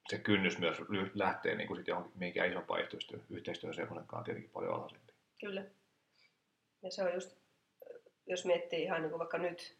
se 0.08 0.18
kynnys 0.18 0.58
myös 0.58 0.78
lähtee 1.14 1.54
niin 1.54 1.66
kuin 1.66 1.76
sit 1.76 1.88
johonkin 1.88 2.18
mihinkään 2.18 2.50
isompaan 2.50 2.80
yhteistyöhön, 2.80 3.26
yhteistyöhön 3.30 3.74
semmoisenkaan 3.74 4.24
tietenkin 4.24 4.50
paljon 4.52 4.74
alhaisempi. 4.74 5.12
Kyllä. 5.40 5.64
Ja 6.82 6.90
se 6.90 7.02
on 7.02 7.14
just, 7.14 7.38
jos 8.26 8.44
miettii 8.44 8.82
ihan 8.82 9.00
niin 9.02 9.10
kuin 9.10 9.18
vaikka 9.18 9.38
nyt, 9.38 9.76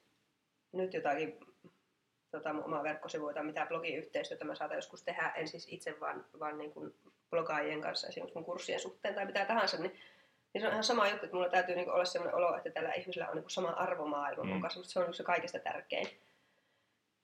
nyt 0.72 0.94
jotakin 0.94 1.38
tota, 2.30 2.52
mun 2.52 2.64
omaa 2.64 2.82
verkkosivuita, 2.82 3.42
mitä 3.42 3.66
blogiyhteistyötä 3.66 4.44
mä 4.44 4.54
saatan 4.54 4.78
joskus 4.78 5.02
tehdä, 5.02 5.32
en 5.36 5.48
siis 5.48 5.66
itse 5.70 6.00
vaan, 6.00 6.24
vaan 6.40 6.58
niin 6.58 6.72
kuin 6.72 6.94
blogaajien 7.30 7.80
kanssa 7.80 8.08
esimerkiksi 8.08 8.38
mun 8.38 8.44
kurssien 8.44 8.80
suhteen 8.80 9.14
tai 9.14 9.26
mitä 9.26 9.44
tahansa, 9.44 9.76
niin, 9.76 10.00
niin 10.54 10.62
se 10.62 10.66
on 10.66 10.72
ihan 10.72 10.84
sama 10.84 11.08
juttu, 11.08 11.24
että 11.24 11.36
mulla 11.36 11.48
täytyy 11.48 11.76
niin 11.76 11.90
olla 11.90 12.04
sellainen 12.04 12.36
olo, 12.36 12.56
että 12.56 12.70
tällä 12.70 12.92
ihmisellä 12.92 13.28
on 13.28 13.36
niin 13.36 13.50
sama 13.50 13.68
arvomaailma 13.68 14.44
mm. 14.44 14.50
mun 14.50 14.60
kanssa, 14.60 14.84
se 14.84 14.98
on 15.00 15.14
se 15.14 15.22
kaikista 15.22 15.58
tärkein. 15.58 16.08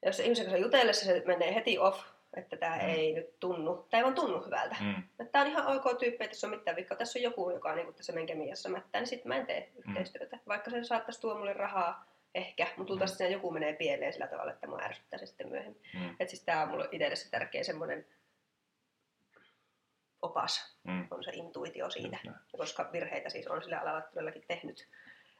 Ja 0.02 0.08
jos 0.08 0.16
se 0.16 0.22
ihmisen 0.22 0.44
kanssa 0.44 0.62
jutellessa 0.62 1.04
se 1.04 1.22
menee 1.26 1.54
heti 1.54 1.78
off, 1.78 2.00
että 2.36 2.56
tämä 2.56 2.76
mm. 2.76 2.88
ei 2.88 3.12
nyt 3.12 3.40
tunnu, 3.40 3.86
tämä 3.90 3.98
ei 3.98 4.04
vaan 4.04 4.14
tunnu 4.14 4.44
hyvältä. 4.44 4.76
Mm. 4.80 5.26
Tämä 5.32 5.44
on 5.44 5.50
ihan 5.50 5.76
ok 5.76 5.98
tyyppi, 5.98 6.24
että 6.24 6.36
se 6.36 6.46
on 6.46 6.50
mitään 6.50 6.76
vikkaa. 6.76 6.98
Tässä 6.98 7.18
on 7.18 7.22
joku, 7.22 7.50
joka 7.50 7.68
on 7.68 7.76
niin 7.76 7.86
kuin 7.86 7.96
tässä 7.96 8.12
menkemiassa 8.12 8.68
mättää, 8.68 9.00
niin 9.00 9.08
sitten 9.08 9.28
mä 9.28 9.36
en 9.36 9.46
tee 9.46 9.72
mm. 9.74 9.78
yhteistyötä. 9.78 10.38
Vaikka 10.48 10.70
se 10.70 10.84
saattaisi 10.84 11.20
tuoda 11.20 11.38
mulle 11.38 11.52
rahaa, 11.52 12.13
ehkä, 12.34 12.66
mutta 12.76 12.92
luultavasti 12.92 13.24
mm. 13.24 13.30
joku 13.30 13.50
menee 13.50 13.72
pieleen 13.72 14.12
sillä 14.12 14.26
tavalla, 14.26 14.52
että 14.52 14.66
mua 14.66 14.82
ärsyttää 14.82 15.18
se 15.18 15.26
sitten 15.26 15.48
myöhemmin. 15.48 15.82
Mm. 15.94 16.10
Että 16.10 16.26
siis 16.26 16.44
tämä 16.44 16.62
on 16.62 16.68
mulle 16.68 16.88
itselle 16.92 17.16
se 17.16 17.30
tärkeä 17.30 17.64
semmoinen 17.64 18.06
opas, 20.22 20.78
mm. 20.84 21.06
on 21.10 21.24
se 21.24 21.30
intuitio 21.34 21.90
siitä. 21.90 22.18
Mm. 22.24 22.34
Koska 22.58 22.90
virheitä 22.92 23.28
siis 23.28 23.48
on 23.48 23.62
sillä 23.62 23.80
alalla 23.80 24.00
todellakin 24.00 24.44
tehnyt. 24.48 24.88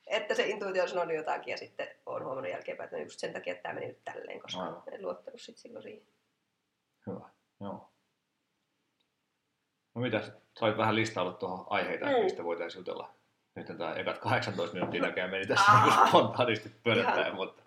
Että 0.07 0.35
se 0.35 0.47
intuitio 0.47 0.83
on 0.83 0.89
sanonut 0.89 1.17
jotakin 1.17 1.51
ja 1.51 1.59
sitten 1.59 1.89
on 2.07 2.25
huomannut 2.25 2.53
jälkeenpäin, 2.53 2.85
että 2.85 2.99
just 2.99 3.21
sen 3.21 3.33
takia, 3.33 3.53
että 3.53 3.63
tämä 3.63 3.75
meni 3.75 3.87
nyt 3.87 4.05
tälleen, 4.05 4.41
koska 4.41 4.65
no. 4.65 4.83
en 4.93 5.03
luottanut 5.03 5.41
sitten 5.41 5.63
silloin 5.63 5.83
siihen. 5.83 6.07
Hyvä, 7.07 7.29
joo. 7.61 7.91
No 9.95 10.01
mitä, 10.01 10.33
sait 10.59 10.77
vähän 10.77 10.97
listailla 10.97 11.33
tuohon 11.33 11.67
aiheita, 11.71 12.07
mm. 12.07 12.13
mistä 12.13 12.45
voitaisiin 12.45 12.81
jutella 12.81 13.15
nyt 13.57 13.67
tämä 13.67 13.95
ekat 13.95 14.19
18 14.19 14.75
minuuttia 14.75 15.03
näkään 15.03 15.31
meni 15.31 15.47
tässä 15.47 15.73
niin 15.85 16.09
spontaanisti 16.09 16.69
pöröttäen, 16.85 17.35
mutta... 17.35 17.63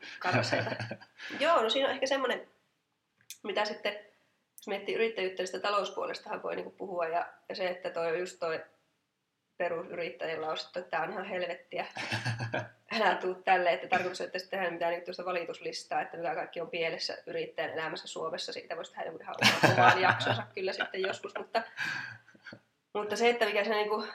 Joo, 1.39 1.61
no 1.61 1.69
siinä 1.69 1.87
on 1.87 1.93
ehkä 1.93 2.07
semmoinen, 2.07 2.47
mitä 3.43 3.65
sitten, 3.65 3.93
jos 4.57 4.67
miettii 4.67 4.95
yrittäjyyttä, 4.95 5.41
niin 5.41 5.47
sitä 5.47 5.59
talouspuolestahan 5.59 6.43
voi 6.43 6.55
niinku 6.55 6.71
puhua, 6.71 7.05
ja, 7.05 7.27
ja 7.49 7.55
se, 7.55 7.67
että 7.67 7.89
toi 7.89 8.19
just 8.19 8.39
toi 8.39 8.63
perusyrittäjillä 9.57 10.47
on 10.47 10.57
että 10.67 10.81
tämä 10.81 11.03
on 11.03 11.11
ihan 11.11 11.25
helvettiä. 11.25 11.85
Älä 12.99 13.15
tuu 13.15 13.35
tälle, 13.35 13.73
että 13.73 13.87
tarkoitus, 13.87 14.21
että 14.21 14.39
sitten 14.39 14.59
tehdään 14.59 14.73
mitään 14.73 14.93
niin 14.93 15.25
valituslistaa, 15.25 16.01
että 16.01 16.17
mikä 16.17 16.35
kaikki 16.35 16.61
on 16.61 16.69
pielessä 16.69 17.17
yrittäjän 17.27 17.71
elämässä 17.71 18.07
Suomessa. 18.07 18.53
Siitä 18.53 18.75
voisi 18.75 18.91
tehdä 18.91 19.05
joku 19.05 19.19
ihan 19.21 19.35
oman 19.73 20.01
jaksonsa 20.01 20.43
kyllä 20.55 20.73
sitten 20.73 21.01
joskus, 21.01 21.33
mutta, 21.37 21.61
mutta 22.93 23.15
se, 23.15 23.29
että 23.29 23.45
mikä 23.45 23.63
se 23.63 23.69
niin 23.69 23.89
kuin, 23.89 24.07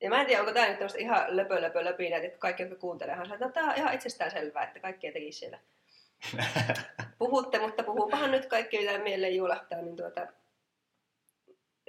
ja 0.00 0.10
mä 0.10 0.20
en 0.20 0.26
tiedä, 0.26 0.40
onko 0.40 0.52
tämä 0.52 0.68
nyt 0.68 0.78
ihan 0.98 1.36
löpö, 1.36 1.60
löpö, 1.60 1.84
löpinä, 1.84 2.16
että 2.16 2.38
kaikki, 2.38 2.62
jotka 2.62 2.76
kuuntelevat, 2.76 3.32
että 3.32 3.44
no, 3.44 3.50
tämä 3.52 3.70
on 3.70 3.76
ihan 3.76 3.94
itsestään 3.94 4.30
selvää, 4.30 4.64
että 4.64 4.80
kaikki 4.80 5.12
tekisi 5.12 5.38
siellä. 5.38 5.58
Puhutte, 7.18 7.58
mutta 7.58 7.82
puhuupahan 7.82 8.30
nyt 8.30 8.46
kaikki, 8.46 8.78
mitä 8.78 8.98
mieleen 8.98 9.36
juolahtaa, 9.36 9.82
niin, 9.82 9.96
tuota, 9.96 10.26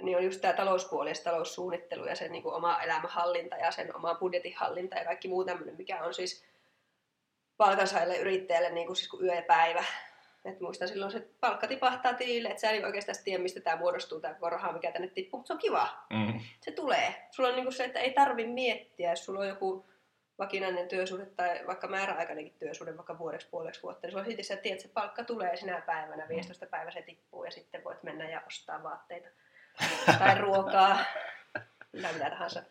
niin 0.01 0.17
on 0.17 0.23
just 0.23 0.41
tämä 0.41 0.53
talouspuoli 0.53 1.09
ja 1.09 1.15
taloussuunnittelu 1.23 2.05
ja 2.05 2.15
sen 2.15 2.31
niin 2.31 2.43
kuin 2.43 2.55
oma 2.55 2.81
elämänhallinta 2.81 3.55
ja 3.55 3.71
sen 3.71 3.95
oma 3.95 4.15
budjetinhallinta 4.15 4.95
ja 4.95 5.05
kaikki 5.05 5.27
muu 5.27 5.45
tämmöinen, 5.45 5.75
mikä 5.77 6.03
on 6.03 6.13
siis 6.13 6.45
palkansaajalle 7.57 8.17
yrittäjälle 8.17 8.69
niin 8.69 8.87
kuin 8.87 8.97
siis 8.97 9.09
kuin 9.09 9.25
yö 9.25 9.35
ja 9.35 9.41
päivä. 9.41 9.83
Et 10.45 10.59
muistan 10.59 10.87
silloin 10.87 11.11
se 11.11 11.27
palkka 11.39 11.67
tipahtaa 11.67 12.13
tilille, 12.13 12.49
että 12.49 12.61
sä 12.61 12.69
ei 12.69 12.83
oikeastaan 12.83 13.17
tiedä, 13.23 13.43
mistä 13.43 13.59
tämä 13.59 13.75
muodostuu, 13.75 14.19
tämä 14.19 14.35
raha, 14.41 14.71
mikä 14.71 14.91
tänne 14.91 15.07
tippuu, 15.07 15.37
mutta 15.39 15.47
se 15.47 15.53
on 15.53 15.59
kiva. 15.59 16.05
Mm. 16.09 16.39
Se 16.61 16.71
tulee. 16.71 17.27
Sulla 17.31 17.49
on 17.49 17.55
niinku 17.55 17.71
se, 17.71 17.83
että 17.83 17.99
ei 17.99 18.13
tarvi 18.13 18.47
miettiä, 18.47 19.09
jos 19.09 19.25
sulla 19.25 19.39
on 19.39 19.47
joku 19.47 19.85
vakinainen 20.39 20.87
työsuhde 20.87 21.25
tai 21.25 21.67
vaikka 21.67 21.87
määräaikainenkin 21.87 22.55
työsuhde 22.59 22.97
vaikka 22.97 23.17
vuodeksi 23.17 23.47
puoleksi 23.49 23.83
vuotta, 23.83 24.07
niin 24.07 24.11
sulla 24.11 24.21
on 24.21 24.25
silti 24.25 24.61
tiedät, 24.61 24.65
että 24.65 24.87
se 24.87 24.93
palkka 24.93 25.23
tulee 25.23 25.57
sinä 25.57 25.81
päivänä, 25.81 26.27
15 26.29 26.65
mm. 26.65 26.69
päivä 26.69 26.91
se 26.91 27.01
tippuu 27.01 27.43
ja 27.43 27.51
sitten 27.51 27.83
voit 27.83 28.03
mennä 28.03 28.29
ja 28.29 28.41
ostaa 28.47 28.83
vaatteita 28.83 29.29
tai 30.19 30.37
ruokaa 30.37 30.97
tai 32.01 32.13
mitä 32.13 32.29
tahansa. 32.29 32.63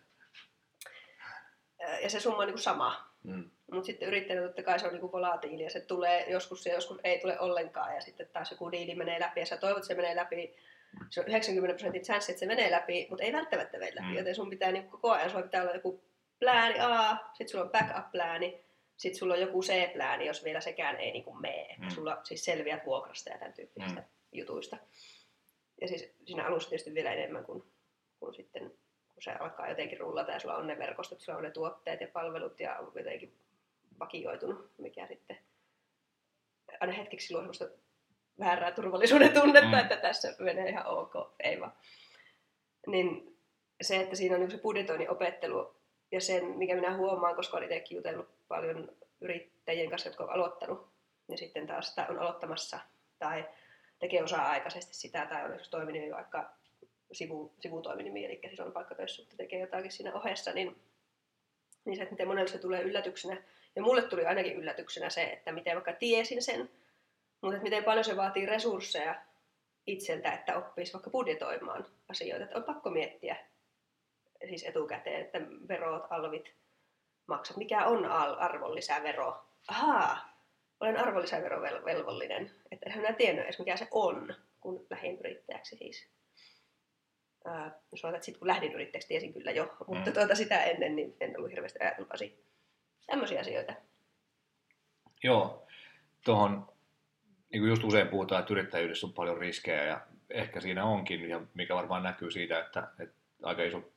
Ja 2.03 2.11
se 2.11 2.21
summa 2.21 2.43
on 2.43 2.49
niin 2.49 2.59
sama. 2.59 3.15
Mm. 3.23 3.51
Mutta 3.73 3.87
sitten 3.87 4.09
yrittäjänä 4.09 4.47
totta 4.47 4.63
kai 4.63 4.79
se 4.79 4.87
on 4.87 4.93
niinku 4.93 5.13
volatiili 5.13 5.63
ja 5.63 5.71
se 5.71 5.81
tulee 5.81 6.31
joskus 6.31 6.67
ja 6.67 6.75
joskus 6.75 6.99
ei 7.05 7.19
tule 7.19 7.41
ollenkaan 7.41 7.95
ja 7.95 8.01
sitten 8.01 8.29
taas 8.33 8.51
joku 8.51 8.73
diili 8.73 8.95
menee 8.95 9.21
läpi 9.21 9.41
ja 9.41 9.47
sä 9.47 9.57
toivot, 9.57 9.79
että 9.79 9.89
se 9.89 9.95
menee 9.95 10.17
läpi. 10.17 10.57
Se 11.11 11.21
on 11.21 11.29
90 11.29 11.75
prosentin 11.75 12.03
chanssi, 12.03 12.33
että 12.33 12.41
se 12.41 12.47
menee 12.47 12.71
läpi, 12.71 13.07
mutta 13.11 13.25
ei 13.25 13.33
välttämättä 13.33 13.79
mene 13.79 13.95
läpi, 13.95 14.07
mm. 14.07 14.17
joten 14.17 14.35
sun 14.35 14.51
pitää 14.51 14.73
niinku 14.73 14.91
koko 14.91 15.11
ajan, 15.11 15.31
sulla 15.31 15.43
pitää 15.43 15.63
olla 15.63 15.75
joku 15.75 16.05
plääni 16.39 16.81
A, 16.81 17.17
sitten 17.27 17.49
sulla 17.49 17.65
on 17.65 17.71
backup-plääni, 17.71 18.65
sitten 18.97 19.19
sulla 19.19 19.35
on 19.35 19.41
joku 19.41 19.63
C-plääni, 19.63 20.27
jos 20.27 20.45
vielä 20.45 20.61
sekään 20.61 20.97
ei 20.97 21.13
niinku 21.13 21.35
mene. 21.35 21.77
Mm. 21.79 21.91
Sulla 21.91 22.21
siis 22.23 22.45
selviät 22.45 22.87
vuokrasta 22.87 23.31
ja 23.31 23.39
tämän 23.39 23.53
tyyppisistä 23.53 24.01
Mm. 24.01 24.07
jutuista. 24.33 24.77
Ja 25.81 25.89
siis 25.89 26.15
siinä 26.27 26.47
alussa 26.47 26.69
tietysti 26.69 26.95
vielä 26.95 27.13
enemmän 27.13 27.45
kuin, 27.45 27.63
kuin 28.21 28.35
sitten, 28.35 28.63
kun 29.15 29.23
se 29.23 29.31
alkaa 29.33 29.69
jotenkin 29.69 30.01
rullata 30.01 30.33
ja 30.33 30.39
sulla 30.39 30.57
on 30.57 30.67
ne 30.67 30.79
verkostot, 30.79 31.21
sulla 31.21 31.39
on 31.39 31.45
ne 31.45 31.51
tuotteet 31.51 32.01
ja 32.01 32.09
palvelut 32.13 32.61
ja 32.61 32.77
jotenkin 32.95 33.39
vakioitunut, 33.99 34.71
mikä 34.79 35.07
sitten 35.07 35.39
aina 36.81 36.93
hetkeksi 36.93 37.33
luo 37.33 37.41
semmoista 37.41 37.69
väärää 38.39 38.73
turvallisuuden 38.73 39.33
tunnetta, 39.33 39.69
Mm. 39.69 39.79
että 39.79 39.97
tässä 39.97 40.35
menee 40.39 40.69
ihan 40.69 40.87
ok, 40.87 41.13
ei 41.41 41.61
vaan. 41.61 41.73
Niin 42.87 43.37
se, 43.81 44.01
että 44.01 44.17
siinä 44.17 44.35
on 44.35 44.41
niinku 44.41 44.57
se 44.57 44.63
budjetoinnin 44.63 45.11
opettelu 45.11 45.75
ja 46.13 46.21
sen, 46.21 46.45
mikä 46.45 46.75
minä 46.75 46.97
huomaan, 46.97 47.37
koska 47.37 47.57
olen 47.57 47.73
itsekin 47.73 47.97
jutellut 47.97 48.29
paljon 48.49 48.97
yrittäjien 49.21 49.91
kanssa, 49.91 50.09
jotka 50.09 50.25
on 50.25 50.31
aloittanut, 50.31 50.89
ja 51.29 51.37
sitten 51.37 51.67
taas 51.67 51.89
sitä 51.89 52.07
on 52.11 52.19
aloittamassa 52.19 52.79
tai 53.19 53.49
tekee 53.99 54.23
osa-aikaisesti 54.23 54.95
sitä, 54.95 55.27
tai 55.27 55.45
on 55.45 55.59
toiminimi 55.71 56.13
vaikka 56.13 56.53
sivu, 57.13 57.53
sivutoiminimi, 57.61 58.25
eli 58.25 58.41
siis 58.49 58.61
on 58.61 58.73
palkkatöissä, 58.73 59.23
mutta 59.23 59.37
tekee 59.37 59.61
jotakin 59.61 59.93
siinä 59.93 60.15
ohessa, 60.15 60.53
niin, 60.53 60.77
niin 61.85 61.97
se, 61.97 62.03
että 62.03 62.13
miten 62.13 62.29
monelle 62.29 62.49
se 62.49 62.59
tulee 62.59 62.83
yllätyksenä. 62.83 63.43
Ja 63.77 63.83
mulle 63.83 64.03
tuli 64.03 64.27
ainakin 64.27 64.57
yllätyksenä 64.57 65.11
se, 65.11 65.23
että 65.23 65.53
miten 65.53 65.75
vaikka 65.75 65.93
tiesin 65.93 66.43
sen, 66.43 66.71
mutta 67.41 67.57
että 67.57 67.63
miten 67.65 67.85
paljon 67.85 68.05
se 68.05 68.17
vaatii 68.17 68.47
resursseja 68.47 69.23
itseltä, 69.87 70.33
että 70.33 70.57
oppisi 70.57 70.93
vaikka 70.93 71.11
budjetoimaan 71.11 71.87
asioita. 72.09 72.45
Että 72.45 72.59
on 72.59 72.65
pakko 72.65 72.91
miettiä 72.91 73.37
siis 74.49 74.65
etukäteen, 74.65 75.21
että 75.21 75.41
verot, 75.69 76.07
alvit, 76.11 76.55
maksat. 77.27 77.57
Mikä 77.57 77.87
on 77.87 78.05
arvonlisävero? 78.39 79.45
Ahaa, 79.69 80.39
olen 80.81 80.97
arvonlisäverovelvollinen. 80.97 82.51
Että 82.71 82.87
enhän 82.87 83.03
minä 83.03 83.13
tiennyt 83.15 83.45
edes 83.45 83.59
mikä 83.59 83.77
se 83.77 83.89
on, 83.91 84.35
kun 84.61 84.87
lähdin 84.91 85.19
yrittäjäksi 85.21 85.77
siis. 85.77 86.09
Jos 87.93 88.01
sanotaan, 88.01 88.15
että 88.15 88.25
sitten 88.27 88.39
kun 88.39 88.49
lähdin 88.49 88.73
yrittäjäksi, 88.73 89.09
tiesin 89.09 89.33
kyllä 89.33 89.51
jo, 89.51 89.77
mutta 89.87 90.11
Mm. 90.11 90.15
tuota 90.15 90.35
sitä 90.35 90.65
ennen 90.65 90.97
niin 90.97 91.17
en 91.21 91.39
ollut 91.39 91.51
hirveästi 91.51 91.79
ajatellut 91.83 92.15
asia. 92.15 92.31
Tämmöisiä 93.09 93.41
asioita. 93.41 93.73
Joo, 95.23 95.67
tuohon, 96.25 96.69
niin 97.53 97.63
kuin 97.63 97.69
just 97.69 97.85
usein 97.85 98.09
puhutaan, 98.09 98.41
että 98.41 98.55
yrittäjyydessä 98.55 99.07
on 99.07 99.13
paljon 99.13 99.39
riskejä 99.39 99.85
ja 99.85 100.01
ehkä 100.31 100.61
siinä 100.61 100.85
onkin, 100.85 101.29
ja 101.29 101.41
mikä 101.55 101.75
varmaan 101.75 102.03
näkyy 102.03 102.31
siitä, 102.31 102.59
että, 102.59 102.89
että 102.99 103.17
aika 103.43 103.63
iso 103.63 103.91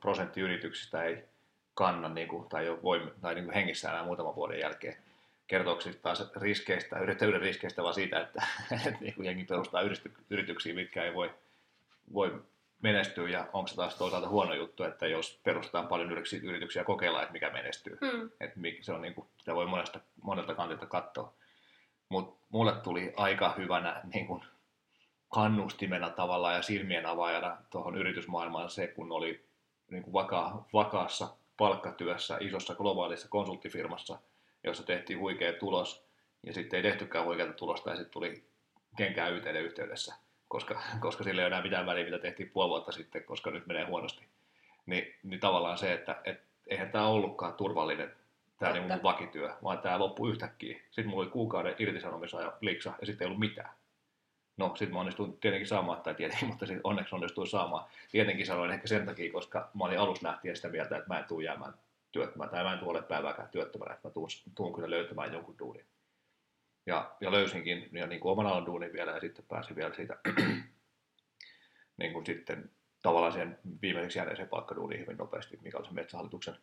prosentti 0.00 0.40
yrityksistä 0.40 1.02
ei 1.02 1.24
kanna 1.74 2.08
niin 2.08 2.28
kuin, 2.28 2.48
tai, 2.48 2.78
voi, 2.82 3.12
tai 3.20 3.34
niin 3.34 3.44
kuin 3.44 3.54
hengissä 3.54 3.90
enää 3.90 4.04
muutaman 4.04 4.34
vuoden 4.34 4.60
jälkeen. 4.60 4.96
Kertooko 5.46 5.80
sitten 5.80 6.02
taas 6.02 6.32
riskeistä, 6.36 6.98
yrittäjyyden 6.98 7.40
riskeistä, 7.40 7.82
vaan 7.82 7.94
siitä, 7.94 8.20
että, 8.20 8.46
että 8.86 9.00
niin 9.00 9.14
kuin 9.14 9.26
jengi 9.26 9.44
perustaa 9.44 9.82
yrityksiä, 10.30 10.74
mitkä 10.74 11.04
ei 11.04 11.14
voi, 11.14 11.30
voi 12.14 12.42
menestyä, 12.82 13.28
ja 13.28 13.46
onko 13.52 13.68
se 13.68 13.76
taas 13.76 13.94
toisaalta 13.94 14.28
huono 14.28 14.54
juttu, 14.54 14.84
että 14.84 15.06
jos 15.06 15.40
perustetaan 15.44 15.88
paljon 15.88 16.10
yrityksiä, 16.12 16.40
yrityksiä 16.42 16.84
kokeillaan, 16.84 17.22
että 17.22 17.32
mikä 17.32 17.50
menestyy. 17.50 17.98
Mm. 18.00 18.30
mi- 18.56 18.78
se 18.80 18.92
on 18.92 19.02
niinku, 19.02 19.26
sitä 19.38 19.54
voi 19.54 19.66
monesta, 19.66 20.00
monelta 20.22 20.54
kantilta 20.54 20.86
katsoa. 20.86 21.32
Mutta 22.08 22.46
mulle 22.48 22.72
tuli 22.72 23.12
aika 23.16 23.54
hyvänä 23.58 24.00
niinku, 24.14 24.42
kannustimena 25.34 26.10
tavallaan 26.10 26.54
ja 26.54 26.62
silmien 26.62 27.06
avaajana 27.06 27.56
tuohon 27.70 27.96
yritysmaailmaan 27.96 28.70
se, 28.70 28.86
kun 28.86 29.12
oli 29.12 29.44
niinku, 29.90 30.12
vaka, 30.12 30.64
vakaassa 30.72 31.36
palkkatyössä 31.56 32.36
isossa 32.40 32.74
globaalissa 32.74 33.28
konsulttifirmassa, 33.28 34.18
jossa 34.64 34.82
tehtiin 34.82 35.18
huikea 35.18 35.52
tulos, 35.52 36.06
ja 36.42 36.52
sitten 36.52 36.76
ei 36.76 36.82
tehtykään 36.82 37.24
huikeata 37.24 37.52
tulosta, 37.52 37.90
ja 37.90 37.96
sitten 37.96 38.12
tuli 38.12 38.44
kenkää 38.96 39.28
YTD 39.28 39.60
yhteydessä, 39.60 40.14
koska, 40.48 40.80
koska 41.00 41.24
sillä 41.24 41.42
ei 41.42 41.46
ole 41.46 41.54
enää 41.54 41.62
mitään 41.62 41.86
väliä, 41.86 42.04
mitä 42.04 42.18
tehtiin 42.18 42.50
puoli 42.50 42.68
vuotta 42.68 42.92
sitten, 42.92 43.24
koska 43.24 43.50
nyt 43.50 43.66
menee 43.66 43.84
huonosti. 43.84 44.24
Ni, 44.86 45.14
niin 45.22 45.40
tavallaan 45.40 45.78
se, 45.78 45.92
että 45.92 46.20
et, 46.24 46.40
eihän 46.66 46.90
tämä 46.90 47.06
ollutkaan 47.06 47.54
turvallinen, 47.54 48.12
tämä 48.58 48.72
niin 48.72 49.02
vakityö, 49.02 49.54
vaan 49.62 49.78
tämä 49.78 49.98
loppui 49.98 50.30
yhtäkkiä. 50.30 50.80
Sitten 50.90 51.08
mulla 51.08 51.22
oli 51.22 51.30
kuukauden 51.30 51.74
irtisanomisaja 51.78 52.52
liksa, 52.60 52.92
ja 53.00 53.06
sitten 53.06 53.24
ei 53.24 53.26
ollut 53.26 53.40
mitään. 53.40 53.70
No, 54.56 54.68
sitten 54.68 54.92
mä 54.92 55.00
onnistuin 55.00 55.38
tietenkin 55.38 55.68
saamaan, 55.68 56.02
tai 56.02 56.14
tietenkin, 56.14 56.48
mutta 56.50 56.66
sit 56.66 56.80
onneksi 56.84 57.14
onnistuin 57.14 57.48
saamaan. 57.48 57.84
Tietenkin 58.12 58.46
sanoin 58.46 58.70
ehkä 58.70 58.86
sen 58.86 59.06
takia, 59.06 59.32
koska 59.32 59.70
mä 59.74 59.84
olin 59.84 59.98
alussa 59.98 60.28
lähtien 60.28 60.56
sitä 60.56 60.68
mieltä, 60.68 60.96
että 60.96 61.08
mä 61.08 61.18
en 61.18 61.24
tule 61.24 61.44
jäämään 61.44 61.74
työttömään, 62.12 62.50
tai 62.50 62.64
mä 62.64 62.72
en 62.72 62.78
tule 62.78 62.90
ole 62.90 63.02
päivääkään 63.02 63.48
työttömänä, 63.48 63.94
että 63.94 64.08
mä 64.08 64.12
tuun, 64.12 64.28
tuun 64.54 64.72
kyllä 64.72 64.90
löytämään 64.90 65.32
jonkun 65.32 65.58
duunin. 65.58 65.84
Ja, 66.86 67.16
ja 67.20 67.32
löysinkin 67.32 67.88
ja 67.92 68.06
niin 68.06 68.20
kuin 68.20 68.32
oman 68.32 68.46
alan 68.46 68.66
duunin 68.66 68.92
vielä, 68.92 69.10
ja 69.12 69.20
sitten 69.20 69.44
pääsin 69.48 69.76
vielä 69.76 69.94
siitä 69.94 70.16
niin 71.98 72.12
kuin 72.12 72.26
sitten 72.26 72.70
tavallaan 73.02 73.32
siihen 73.32 73.58
viimeiseksi 73.82 74.18
jääneeseen 74.18 74.48
palkkaduuniin 74.48 75.00
hyvin 75.00 75.16
nopeasti, 75.16 75.58
mikä 75.62 75.78
oli 75.78 75.86
se 75.86 75.92
metsähallituksen 75.92 76.56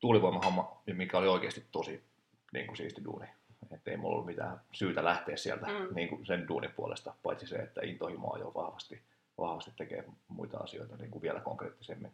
tuulivoimahomma, 0.00 0.82
ja 0.86 0.94
mikä 0.94 1.18
oli 1.18 1.28
oikeasti 1.28 1.66
tosi 1.72 2.04
niin 2.52 2.66
kuin 2.66 2.76
siisti 2.76 3.04
duuni. 3.04 3.26
Että 3.70 3.90
ei 3.90 3.96
mulla 3.96 4.14
ollut 4.14 4.26
mitään 4.26 4.60
syytä 4.72 5.04
lähteä 5.04 5.36
sieltä 5.36 5.66
Mm. 5.66 5.94
niin 5.94 6.08
kuin 6.08 6.26
sen 6.26 6.48
duunin 6.48 6.72
puolesta, 6.72 7.14
paitsi 7.22 7.46
se, 7.46 7.56
että 7.56 7.80
intohimoa 7.84 8.38
jo 8.38 8.52
vahvasti, 8.54 9.02
vahvasti 9.38 9.70
tekee 9.76 10.04
muita 10.28 10.58
asioita 10.58 10.96
niin 10.96 11.10
kuin 11.10 11.22
vielä 11.22 11.40
konkreettisemmin 11.40 12.12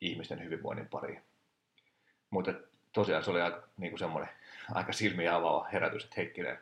ihmisten 0.00 0.44
hyvinvoinnin 0.44 0.88
pariin. 0.88 1.22
Mutta 2.30 2.54
tosiaan 2.96 3.24
se 3.24 3.30
oli 3.30 3.40
aika, 3.40 3.62
niin 3.76 3.90
kuin 3.90 3.98
semmoinen 3.98 4.30
aika 4.74 4.92
silmiä 4.92 5.34
avaava 5.34 5.68
herätys, 5.72 6.04
että 6.04 6.14
hetkinen, 6.16 6.58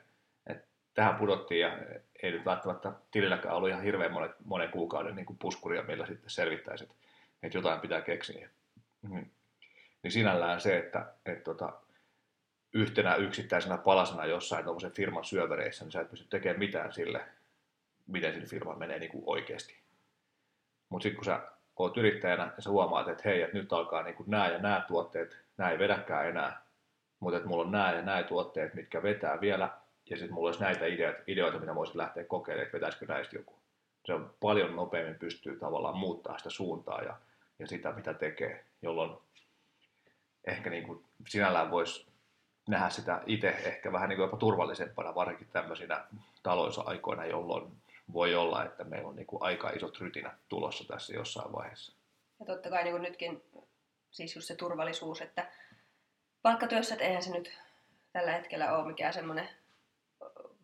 että 0.47 0.67
tähän 0.95 1.15
pudottiin 1.15 1.61
ja 1.61 1.79
ei 2.23 2.31
nyt 2.31 2.45
välttämättä 2.45 2.93
tililläkään 3.11 3.55
ollut 3.55 3.69
ihan 3.69 3.83
hirveän 3.83 4.13
monen, 4.13 4.35
monen 4.45 4.69
kuukauden 4.69 5.17
niin 5.17 5.27
kuin 5.27 5.39
puskuria, 5.39 5.83
millä 5.83 6.07
sitten 6.07 6.31
selvittäisi, 6.31 6.85
että, 6.85 6.95
että 7.43 7.59
jotain 7.59 7.81
pitää 7.81 8.01
keksiä. 8.01 8.49
Mm. 9.03 9.27
Niin 10.03 10.13
sinällään 10.13 10.61
se, 10.61 10.79
että, 10.79 11.07
että 11.27 11.45
tota, 11.45 11.73
yhtenä 12.73 13.15
yksittäisenä 13.15 13.79
palasena 13.79 14.27
jossain 14.27 14.65
tuommoisen 14.65 14.93
firman 14.93 15.25
syövereissä, 15.25 15.85
niin 15.85 15.93
sä 15.93 16.01
et 16.01 16.11
pysty 16.11 16.27
tekemään 16.31 16.59
mitään 16.59 16.93
sille, 16.93 17.21
miten 18.07 18.33
sille 18.33 18.47
firma 18.47 18.75
menee 18.75 18.99
niin 18.99 19.11
kuin 19.11 19.25
oikeasti. 19.27 19.77
Mutta 20.89 21.03
sitten 21.03 21.17
kun 21.17 21.25
sä 21.25 21.41
oot 21.77 21.97
yrittäjänä 21.97 22.53
ja 22.57 22.63
sä 22.63 22.71
huomaat, 22.71 23.09
että 23.09 23.23
hei, 23.25 23.43
että 23.43 23.57
nyt 23.57 23.73
alkaa 23.73 24.03
niin 24.03 24.15
kuin 24.15 24.31
nämä 24.31 24.49
ja 24.49 24.59
nämä 24.59 24.85
tuotteet, 24.89 25.39
nämä 25.57 25.71
ei 25.71 25.79
vedäkään 25.79 26.29
enää, 26.29 26.63
mutta 27.21 27.37
että 27.37 27.49
mulla 27.49 27.65
on 27.65 27.73
nämä 27.73 27.93
ja 27.93 28.03
nämä 28.03 28.23
tuotteet, 28.23 28.75
mitkä 28.75 29.03
vetää 29.03 29.41
vielä, 29.41 29.71
ja 30.11 30.17
sitten 30.17 30.35
mulla 30.35 30.49
olisi 30.49 30.61
näitä 30.61 30.87
ideoita, 30.87 31.23
ideoita 31.27 31.59
mitä 31.59 31.75
voisin 31.75 31.99
lähteä 31.99 32.25
kokeilemaan, 32.25 32.67
että 32.67 32.77
vetäisikö 32.77 33.07
näistä 33.07 33.37
joku. 33.37 33.55
Se 34.07 34.15
on 34.15 34.35
paljon 34.41 34.77
nopeammin 34.77 35.19
pystyy 35.19 35.59
tavallaan 35.59 35.97
muuttaa 35.97 36.39
sitä 36.39 36.51
suuntaa 36.51 37.03
ja, 37.03 37.17
ja 37.59 37.67
sitä, 37.67 37.93
mitä 37.93 38.15
tekee, 38.15 38.65
jolloin 38.83 39.11
ehkä 40.45 40.71
niin 40.71 40.87
kuin 40.87 41.05
sinällään 41.29 41.71
voisi 41.71 42.07
nähdä 42.69 42.91
sitä 42.91 43.23
itse 43.27 43.49
ehkä 43.49 43.93
vähän 43.93 44.09
niin 44.09 44.17
kuin 44.17 44.25
jopa 44.25 44.37
turvallisempana, 44.37 45.15
varsinkin 45.15 45.49
tämmöisinä 45.53 46.05
taloissa 46.43 46.83
aikoina, 46.87 47.27
jolloin 47.27 47.73
voi 48.13 48.35
olla, 48.35 48.65
että 48.65 48.85
meillä 48.85 49.09
on 49.09 49.17
niin 49.17 49.27
kuin 49.27 49.43
aika 49.43 49.71
isot 49.71 50.01
rytinät 50.01 50.49
tulossa 50.49 50.85
tässä 50.89 51.15
jossain 51.15 51.53
vaiheessa. 51.53 51.93
Ja 52.41 52.47
totta 52.47 52.71
kai 52.71 52.85
niin 52.85 52.93
kuin 52.93 53.03
nytkin 53.03 53.43
siis 54.11 54.35
just 54.37 54.49
se 54.49 54.57
turvallisuus, 54.57 55.21
että 55.21 55.53
palkkatyössä, 56.43 56.95
että 56.95 57.05
eihän 57.05 57.23
se 57.23 57.31
nyt 57.31 57.59
tällä 58.13 58.33
hetkellä 58.33 58.77
ole 58.77 58.87
mikään 58.87 59.13
semmoinen 59.13 59.49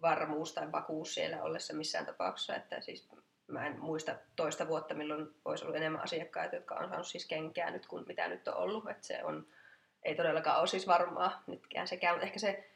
varmuus 0.02 0.52
tai 0.52 0.72
vakuus 0.72 1.14
siellä 1.14 1.42
ollessa 1.42 1.74
missään 1.74 2.06
tapauksessa, 2.06 2.56
että 2.56 2.80
siis 2.80 3.08
mä 3.46 3.66
en 3.66 3.80
muista 3.80 4.14
toista 4.36 4.68
vuotta, 4.68 4.94
milloin 4.94 5.34
olisi 5.44 5.64
ollut 5.64 5.76
enemmän 5.76 6.02
asiakkaita, 6.02 6.56
jotka 6.56 6.74
on 6.74 6.88
saanut 6.88 7.06
siis 7.06 7.26
kenkää 7.26 7.70
nyt 7.70 7.86
kuin 7.86 8.04
mitä 8.06 8.28
nyt 8.28 8.48
on 8.48 8.54
ollut, 8.54 8.90
että 8.90 9.06
se 9.06 9.24
on, 9.24 9.46
ei 10.02 10.14
todellakaan 10.14 10.58
ole 10.58 10.66
siis 10.66 10.86
varmaa 10.86 11.42
nytkään 11.46 11.88
sekään, 11.88 12.14
mutta 12.14 12.26
ehkä 12.26 12.38
se 12.38 12.69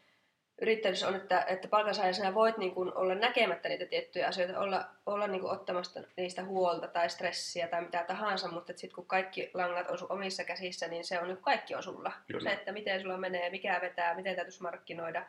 yrittäjyys 0.61 1.03
on, 1.03 1.15
että, 1.15 1.45
että 1.49 1.69
palkansaajana 1.69 2.35
voit 2.35 2.59
niin 2.59 2.75
kuin 2.75 2.95
olla 2.95 3.15
näkemättä 3.15 3.69
niitä 3.69 3.87
tiettyjä 3.87 4.29
asioita, 4.29 4.61
olla, 4.61 4.87
olla 5.07 5.27
niin 5.27 5.41
kuin 5.41 5.53
ottamasta 5.53 6.01
niistä 6.17 6.45
huolta 6.45 6.89
tai 6.89 7.11
stressiä 7.11 7.69
tai 7.69 7.83
mitä 7.83 8.05
tahansa, 8.07 8.49
mutta 8.49 8.73
sitten 8.73 8.95
kun 8.95 9.07
kaikki 9.07 9.51
langat 9.55 9.91
on 9.91 9.99
sun 9.99 10.13
omissa 10.13 10.45
käsissä, 10.45 10.89
niin 10.89 11.05
se 11.05 11.21
on 11.21 11.29
niin 11.29 11.37
kaikki 11.37 11.75
on 11.75 11.83
sulla. 11.83 12.13
Kyllä. 12.27 12.51
Se, 12.51 12.55
että 12.55 12.73
miten 12.73 13.01
sulla 13.01 13.17
menee, 13.17 13.51
mikä 13.51 13.79
vetää, 13.83 14.15
miten 14.15 14.37
täytyisi 14.37 14.63
markkinoida, 14.63 15.27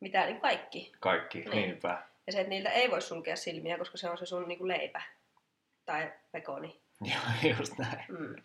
mitä, 0.00 0.26
niin 0.26 0.40
kaikki. 0.40 0.92
Kaikki, 1.00 1.38
niin. 1.38 1.50
niinpä. 1.50 2.02
Ja 2.26 2.32
se, 2.32 2.40
että 2.40 2.50
niiltä 2.50 2.70
ei 2.70 2.90
voi 2.90 3.02
sulkea 3.02 3.36
silmiä, 3.36 3.78
koska 3.78 3.96
se 3.96 4.10
on 4.10 4.18
se 4.18 4.26
sun 4.26 4.48
niin 4.48 4.58
kuin 4.58 4.68
leipä 4.68 5.02
tai 5.86 6.12
pekoni. 6.32 6.80
Joo, 7.10 7.54
just 7.58 7.78
näin. 7.78 8.04
Mm. 8.08 8.36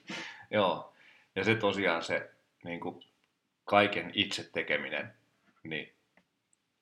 Joo, 0.52 0.94
ja 1.36 1.44
se 1.44 1.56
tosiaan 1.56 2.04
se 2.04 2.30
niin 2.64 2.80
kuin 2.80 3.04
kaiken 3.66 4.12
itse 4.14 4.50
tekeminen, 4.54 5.14
niin 5.64 5.95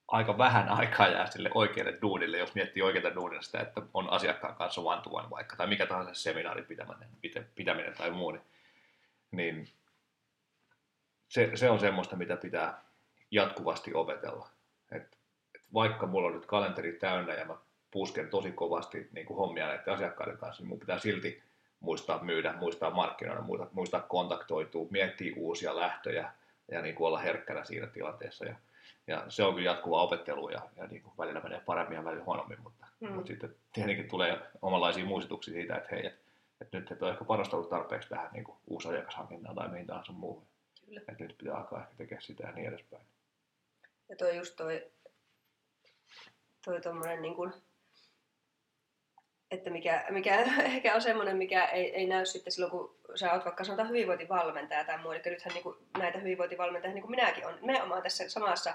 aika 0.08 0.38
vähän 0.38 0.70
aikaa 0.70 1.08
jää 1.08 1.26
sille 1.26 1.50
oikealle 1.54 1.98
duunille, 2.02 2.38
jos 2.38 2.56
miettii 2.56 2.84
oikeaa 2.84 3.16
duunilla 3.16 3.42
sitä, 3.42 3.60
että 3.60 3.82
on 3.94 4.10
asiakkaan 4.10 4.56
kanssa 4.56 4.82
one 4.82 5.02
to 5.02 5.10
one 5.10 5.30
vaikka, 5.30 5.56
tai 5.56 5.68
mikä 5.68 5.86
tahansa 5.86 6.14
seminaarin 6.14 6.66
pitäminen, 6.66 7.10
pitä- 7.22 7.46
pitäminen 7.56 7.94
tai 7.94 8.12
muu, 8.12 8.32
niin, 8.32 8.44
niin 9.32 9.68
se, 11.28 11.52
se 11.56 11.70
on 11.70 11.80
semmoista, 11.80 12.16
mitä 12.16 12.38
pitää 12.38 12.82
jatkuvasti 13.32 13.94
opetella. 13.94 14.50
Et, 14.92 15.18
et 15.56 15.62
vaikka 15.74 16.08
mulla 16.08 16.28
on 16.28 16.34
nyt 16.34 16.46
kalenteri 16.46 16.94
täynnä 16.94 17.34
ja 17.34 17.46
mä 17.46 17.56
pusken 17.92 18.30
tosi 18.30 18.52
kovasti 18.52 19.10
niin 19.12 19.26
kuin 19.26 19.38
hommia 19.38 19.68
näiden 19.68 19.94
asiakkaiden 19.94 20.38
kanssa, 20.38 20.64
niin 20.64 20.70
mun 20.70 20.80
pitää 20.80 21.00
silti 21.00 21.44
muistaa 21.80 22.24
myydä, 22.24 22.54
muistaa 22.54 22.92
markkinoida, 22.92 23.42
muistaa, 23.42 23.70
muistaa 23.72 24.02
kontaktoitua, 24.02 24.88
miettiä 24.90 25.34
uusia 25.38 25.76
lähtöjä 25.76 26.32
ja 26.72 26.82
niin 26.82 26.96
kuin 26.96 27.08
olla 27.08 27.20
herkkänä 27.20 27.64
siinä 27.64 27.88
tilanteessa. 27.88 28.46
Ja, 28.46 28.56
ja 29.08 29.26
se 29.30 29.44
on 29.44 29.56
kyllä 29.56 29.70
jatkuvaa 29.70 30.04
opettelua 30.04 30.52
ja, 30.52 30.62
ja 30.76 30.88
niin 30.88 31.02
kuin 31.02 31.14
välillä 31.18 31.40
menee 31.40 31.60
paremmin 31.60 31.96
ja 31.96 32.04
välillä 32.04 32.24
huonommin, 32.26 32.62
mutta, 32.62 32.88
mm. 33.00 33.12
mutta 33.12 33.28
sitten 33.28 33.56
tietenkin 33.74 34.10
tulee 34.10 34.40
omanlaisia 34.62 35.06
muistutuksia 35.06 35.54
siitä, 35.54 35.76
että 35.76 35.90
hei, 35.92 36.06
että, 36.06 36.20
että 36.62 36.80
nyt 36.80 36.92
et 36.92 37.04
ole 37.04 37.12
ehkä 37.12 37.26
panostanut 37.26 37.70
tarpeeksi 37.70 38.10
tähän 38.10 38.30
niin 38.34 38.44
kuin 38.44 38.58
uusi 38.68 38.88
asiakashankintaan 38.88 39.56
tai 39.56 39.70
mihin 39.70 39.88
tahansa 39.88 40.12
muuhun. 40.12 40.48
Kyllä. 40.86 41.02
Että 41.12 41.24
nyt 41.24 41.38
pitää 41.38 41.56
alkaa 41.56 41.82
ehkä 41.82 41.96
tekemään 41.98 42.22
sitä 42.22 42.48
ja 42.48 42.52
niin 42.52 42.68
edespäin. 42.68 43.04
Ja 44.10 44.16
toi 44.16 44.38
just 44.38 44.56
toi, 44.56 44.92
toi 46.66 46.82
tommonen 46.82 47.22
niin 47.22 47.36
kuin, 47.36 47.54
että 49.52 49.70
mikä, 49.70 50.06
mikä 50.10 50.36
ehkä 50.74 50.96
on 50.96 51.02
semmoinen, 51.02 51.38
mikä 51.38 51.66
ei, 51.66 51.96
ei 51.96 52.06
näy 52.08 52.26
sitten 52.26 52.54
silloin, 52.54 52.72
kun 52.72 52.96
sä 53.16 53.34
oot 53.34 53.46
vaikka 53.46 53.64
sanotaan 53.64 53.90
hyvinvointivalmentaja 53.90 54.84
tai 54.84 54.98
muu. 54.98 55.12
Eli 55.12 55.22
nythän 55.26 55.54
niin 55.54 55.64
kuin 55.64 55.78
näitä 55.98 56.20
hyvinvointivalmentajia, 56.20 56.94
niin 56.94 57.02
kuin 57.02 57.12
minäkin 57.12 57.48
on, 57.48 57.58
me 57.62 57.84
omaan 57.84 58.04
tässä 58.04 58.30
samassa 58.30 58.74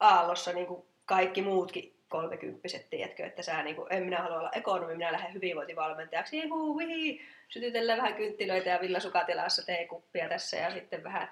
aallossa 0.00 0.52
niin 0.52 0.66
kuin 0.66 0.82
kaikki 1.04 1.42
muutkin 1.42 1.94
kolmekymppiset, 2.08 2.90
tiedätkö, 2.90 3.26
että 3.26 3.42
sä 3.42 3.62
niin 3.62 3.76
kuin, 3.76 3.92
en 3.92 4.02
minä 4.02 4.22
halua 4.22 4.38
olla 4.38 4.50
ekonomi, 4.52 4.94
minä 4.94 5.12
lähden 5.12 5.34
hyvinvointivalmentajaksi, 5.34 6.48
Juhu, 6.48 6.78
vihi, 6.78 7.20
sytytellään 7.48 7.98
vähän 7.98 8.14
kynttilöitä 8.14 8.70
ja 8.70 8.80
villasukatilassa 8.80 9.66
teekuppia 9.66 10.28
tässä 10.28 10.56
ja 10.56 10.70
sitten 10.70 11.04
vähän 11.04 11.30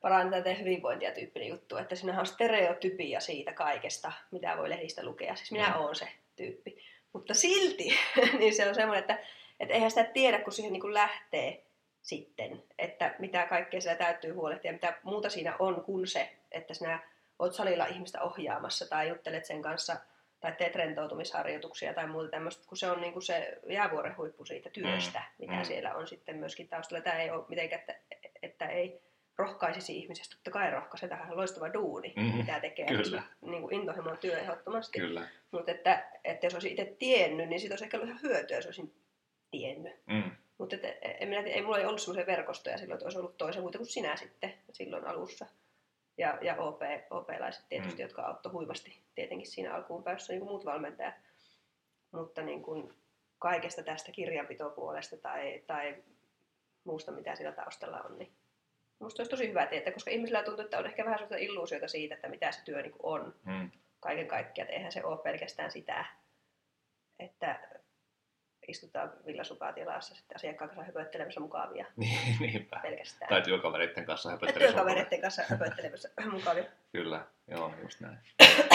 parannetaan 0.00 0.42
tätä 0.42 0.56
hyvinvointia 0.56 1.12
tyyppinen 1.12 1.48
juttu, 1.48 1.76
että 1.76 1.94
siinä 1.94 2.20
on 2.20 2.26
stereotypia 2.26 3.20
siitä 3.20 3.52
kaikesta, 3.52 4.12
mitä 4.30 4.56
voi 4.56 4.70
lehdistä 4.70 5.04
lukea. 5.04 5.36
Siis 5.36 5.52
minä 5.52 5.68
mm. 5.68 5.80
olen 5.80 5.94
se 5.94 6.08
tyyppi. 6.36 6.78
Mutta 7.12 7.34
silti, 7.34 7.88
niin 8.38 8.54
se 8.54 8.68
on 8.68 8.74
semmoinen, 8.74 9.00
että, 9.00 9.18
että 9.60 9.74
eihän 9.74 9.90
sitä 9.90 10.04
tiedä, 10.04 10.38
kun 10.38 10.52
siihen 10.52 10.72
niin 10.72 10.80
kuin 10.80 10.94
lähtee 10.94 11.64
sitten, 12.02 12.62
että 12.78 13.14
mitä 13.18 13.46
kaikkea 13.46 13.80
siellä 13.80 13.98
täytyy 13.98 14.32
huolehtia, 14.32 14.72
mitä 14.72 14.98
muuta 15.02 15.30
siinä 15.30 15.56
on 15.58 15.84
kuin 15.84 16.06
se, 16.06 16.32
että 16.52 16.74
sinä 16.74 16.98
oot 17.38 17.54
salilla 17.54 17.86
ihmistä 17.86 18.22
ohjaamassa 18.22 18.88
tai 18.88 19.08
juttelet 19.08 19.44
sen 19.44 19.62
kanssa 19.62 19.96
tai 20.40 20.52
teet 20.52 20.74
rentoutumisharjoituksia 20.76 21.94
tai 21.94 22.06
muuta 22.06 22.28
tämmöistä, 22.28 22.68
kun 22.68 22.76
se 22.76 22.90
on 22.90 23.00
niin 23.00 23.12
kuin 23.12 23.22
se 23.22 23.58
jäävuoren 23.68 24.16
huippu 24.16 24.44
siitä 24.44 24.70
työstä, 24.70 25.18
mm. 25.18 25.24
mitä 25.38 25.58
mm. 25.58 25.64
siellä 25.64 25.94
on 25.94 26.06
sitten 26.06 26.36
myöskin 26.36 26.68
taustalla. 26.68 27.04
Tämä 27.04 27.20
ei 27.20 27.30
ole 27.30 27.44
mitenkään, 27.48 27.80
että, 27.80 27.94
että 28.42 28.68
ei 28.68 29.00
rohkaisisi 29.38 29.98
ihmisestä. 29.98 30.34
Totta 30.36 30.50
kai 30.50 30.70
rohkaise, 30.70 31.08
tähän 31.08 31.30
on 31.30 31.36
loistava 31.36 31.72
duuni, 31.72 32.12
mm-hmm. 32.16 32.38
mitä 32.38 32.60
tekee. 32.60 32.86
Kyllä. 32.86 33.22
Niin 33.40 33.62
kuin 33.62 33.74
intohimon 33.74 34.18
työ 34.18 34.38
ehdottomasti. 34.38 34.98
Kyllä. 34.98 35.28
Mutta 35.50 35.70
että, 35.70 36.10
että 36.24 36.46
jos 36.46 36.54
olisi 36.54 36.70
itse 36.70 36.96
tiennyt, 36.98 37.48
niin 37.48 37.60
siitä 37.60 37.72
olisi 37.72 37.84
ehkä 37.84 37.96
ollut 37.96 38.08
ihan 38.08 38.22
hyötyä, 38.22 38.56
jos 38.56 38.66
olisin 38.66 38.94
tiennyt. 39.50 39.92
Mm. 40.06 40.30
Mutta 40.58 40.76
en 41.02 41.28
minä, 41.28 41.40
ei 41.40 41.62
mulla 41.62 41.78
ei 41.78 41.86
ollut 41.86 42.00
semmoisia 42.00 42.26
verkostoja 42.26 42.78
silloin, 42.78 42.96
että 42.96 43.06
olisi 43.06 43.18
ollut 43.18 43.36
toisen 43.36 43.62
muuta 43.62 43.78
kuin 43.78 43.88
sinä 43.88 44.16
sitten 44.16 44.54
silloin 44.72 45.06
alussa. 45.06 45.46
Ja, 46.18 46.38
ja 46.42 46.56
OP, 46.56 46.80
OP-laiset 47.10 47.64
tietysti, 47.68 48.02
mm. 48.02 48.02
jotka 48.02 48.22
auttoi 48.22 48.52
huimasti 48.52 49.02
tietenkin 49.14 49.46
siinä 49.46 49.74
alkuun 49.74 50.02
päässä, 50.02 50.32
niin 50.32 50.40
kuin 50.40 50.48
muut 50.48 50.64
valmentajat. 50.64 51.14
Mutta 52.12 52.42
niin 52.42 52.62
kuin 52.62 52.94
kaikesta 53.38 53.82
tästä 53.82 54.12
kirjanpitopuolesta 54.12 55.16
tai, 55.16 55.62
tai 55.66 56.02
muusta, 56.84 57.12
mitä 57.12 57.36
siellä 57.36 57.56
taustalla 57.56 58.00
on, 58.00 58.18
niin 58.18 58.32
Minusta 59.00 59.20
olisi 59.20 59.30
tosi 59.30 59.48
hyvä 59.48 59.66
tietää, 59.66 59.92
koska 59.92 60.10
ihmisillä 60.10 60.42
tuntuu, 60.42 60.64
että 60.64 60.78
on 60.78 60.86
ehkä 60.86 61.04
vähän 61.04 61.18
sellaista 61.18 61.44
illuusiota 61.44 61.88
siitä, 61.88 62.14
että 62.14 62.28
mitä 62.28 62.52
se 62.52 62.64
työ 62.64 62.82
niin 62.82 62.94
on 63.02 63.34
hmm. 63.44 63.70
kaiken 64.00 64.26
kaikkiaan. 64.26 64.70
Eihän 64.70 64.92
se 64.92 65.04
ole 65.04 65.18
pelkästään 65.18 65.70
sitä, 65.70 66.04
että 67.18 67.58
istutaan 68.68 69.12
villasukatilassa 69.26 70.14
sitten 70.14 70.36
asiakkaan 70.36 70.70
kanssa 70.70 70.84
höpöttelemässä 70.84 71.40
mukavia. 71.40 71.86
Niin, 71.96 72.36
niinpä. 72.40 72.80
Pelkästään. 72.82 73.28
Tai 73.28 73.42
työkavereiden 73.42 74.04
kanssa 74.04 74.30
höpöttelemässä 74.30 74.74
Työkavereiden 74.74 75.20
kanssa 75.20 75.42
höpöttelemässä 75.48 76.10
mukavia. 76.32 76.64
Kyllä, 76.92 77.26
joo, 77.48 77.74
just 77.82 78.00
näin. 78.00 78.18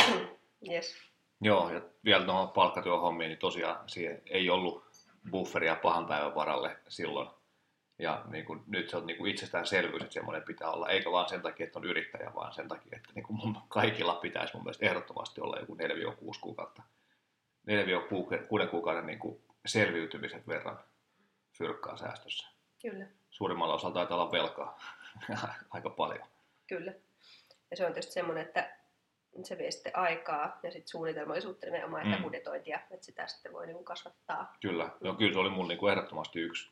yes. 0.72 0.96
Joo, 1.42 1.70
ja 1.70 1.82
vielä 2.06 2.26
tuohon 2.26 2.50
palkkatyöhommiin, 2.50 3.30
niin 3.30 3.40
tosiaan 3.40 3.90
siihen 3.90 4.22
ei 4.26 4.50
ollut 4.50 4.86
bufferia 5.32 5.76
pahan 5.76 6.06
päivän 6.06 6.36
varalle 6.36 6.78
silloin 6.88 7.30
ja 8.02 8.22
niin 8.28 8.46
kuin, 8.46 8.64
nyt 8.68 8.90
se 8.90 8.98
on 8.98 9.06
niin 9.06 9.18
kuin 9.18 9.32
itsestäänselvyys, 9.32 10.02
että 10.02 10.14
semmoinen 10.14 10.44
pitää 10.44 10.72
olla, 10.72 10.90
eikä 10.90 11.12
vaan 11.12 11.30
sen 11.30 11.42
takia, 11.42 11.66
että 11.66 11.80
on 11.80 11.86
yrittäjä, 11.86 12.32
vaan 12.36 12.54
sen 12.54 12.68
takia, 12.68 12.98
että 12.98 13.10
niin 13.16 13.24
kuin 13.24 13.38
mun 13.38 13.58
kaikilla 13.70 14.16
pitäisi 14.16 14.54
mun 14.54 14.64
mielestä 14.64 14.86
ehdottomasti 14.86 15.42
olla 15.42 15.60
joku 15.60 15.76
4-6 15.76 16.40
kuukautta, 16.42 16.82
4-6 18.66 18.68
kuukauden 18.68 19.06
niin 19.06 19.20
kuin 19.20 19.42
selviytymisen 19.65 20.43
verran 20.47 20.80
fyrkkaa 21.58 21.97
säästössä. 21.97 22.47
Kyllä. 22.82 23.06
Suurimmalla 23.30 23.74
osalla 23.74 23.93
taitaa 23.93 24.17
olla 24.17 24.32
velkaa 24.32 24.80
aika 25.69 25.89
paljon. 25.89 26.28
Kyllä. 26.67 26.93
Ja 27.71 27.78
se 27.78 27.86
on 27.86 27.93
tietysti 27.93 28.13
semmoinen, 28.13 28.45
että 28.45 28.78
se 29.43 29.58
vie 29.58 29.71
sitten 29.71 29.97
aikaa 29.97 30.60
ja 30.63 30.71
sitten 30.71 30.88
suunnitelmallisuutta 30.88 31.65
nimenomaan, 31.65 32.04
että 32.06 32.17
mm. 32.17 32.24
budjetointia, 32.24 32.80
että 32.91 33.06
sitä 33.06 33.28
sitten 33.28 33.54
voi 33.54 33.67
niin 33.67 33.86
kasvattaa. 33.86 34.56
Kyllä, 34.62 34.89
Joo, 35.02 35.13
kyllä 35.13 35.34
se 35.34 35.39
oli 35.39 35.50
mun 35.50 35.67
niin 35.67 35.78
kuin 35.78 35.91
ehdottomasti 35.91 36.39
yksi 36.39 36.71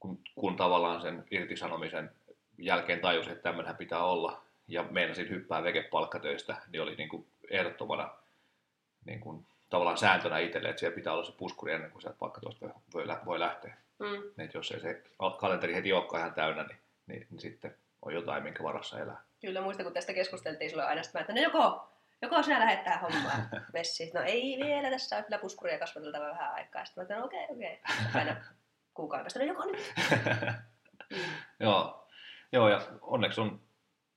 kun, 0.00 0.18
kun 0.34 0.56
tavallaan 0.56 1.02
sen 1.02 1.24
irtisanomisen 1.30 2.10
jälkeen 2.58 3.00
tajusin, 3.00 3.32
että 3.32 3.42
tämmöinen 3.42 3.76
pitää 3.76 4.04
olla, 4.04 4.42
ja 4.68 4.82
meinasin 4.82 5.30
hyppää 5.30 5.62
vekepalkkatöistä, 5.62 6.56
niin 6.68 6.82
oli 6.82 6.94
niin 6.94 7.08
kuin 7.08 7.26
ehdottomana 7.50 8.10
niin 9.04 9.20
kuin, 9.20 9.46
tavallaan 9.72 9.98
sääntönä 9.98 10.38
itselle, 10.38 10.68
että 10.68 10.80
siellä 10.80 10.94
pitää 10.94 11.12
olla 11.12 11.24
se 11.24 11.32
puskuri 11.32 11.72
ennen 11.72 11.90
kuin 11.90 12.02
sieltä 12.02 12.18
palkkatoista 12.18 12.66
voi, 12.94 13.04
voi 13.24 13.40
lähteä. 13.40 13.76
Mm. 13.98 14.44
Että 14.44 14.58
jos 14.58 14.70
ei 14.70 14.80
se 14.80 15.02
kalenteri 15.38 15.74
heti 15.74 15.92
olekaan 15.92 16.20
ihan 16.20 16.34
täynnä, 16.34 16.62
niin, 16.62 16.78
niin, 17.06 17.26
niin 17.30 17.40
sitten 17.40 17.76
on 18.02 18.14
jotain, 18.14 18.42
minkä 18.42 18.62
varassa 18.62 19.00
elää. 19.00 19.22
Kyllä, 19.40 19.60
muista 19.60 19.82
kun 19.82 19.92
tästä 19.92 20.14
keskusteltiin 20.14 20.70
silloin 20.70 20.88
aina, 20.88 21.02
että 21.20 21.32
no 21.32 21.40
joko, 21.40 21.88
joko 22.22 22.42
sinä 22.42 22.60
lähettää 22.60 22.98
hommaa 22.98 23.36
messiin. 23.72 24.10
No 24.14 24.22
ei 24.22 24.58
vielä, 24.64 24.90
tässä 24.90 25.16
on 25.16 25.24
kyllä 25.24 25.38
puskuria 25.38 25.78
kasvateltava 25.78 26.24
vähän 26.24 26.54
aikaa. 26.54 26.84
Sitten 26.84 27.06
mä 27.10 27.16
no 27.16 27.24
okei, 27.24 27.44
okay, 27.44 27.56
okei. 27.56 27.80
Okay 28.10 28.36
kuukauden 28.94 29.24
päästä, 29.24 29.38
no 29.38 29.44
joko 29.44 29.64
nyt. 29.64 29.92
Joo. 31.60 32.08
Joo, 32.52 32.68
ja 32.68 32.80
onneksi 33.00 33.40
on, 33.40 33.60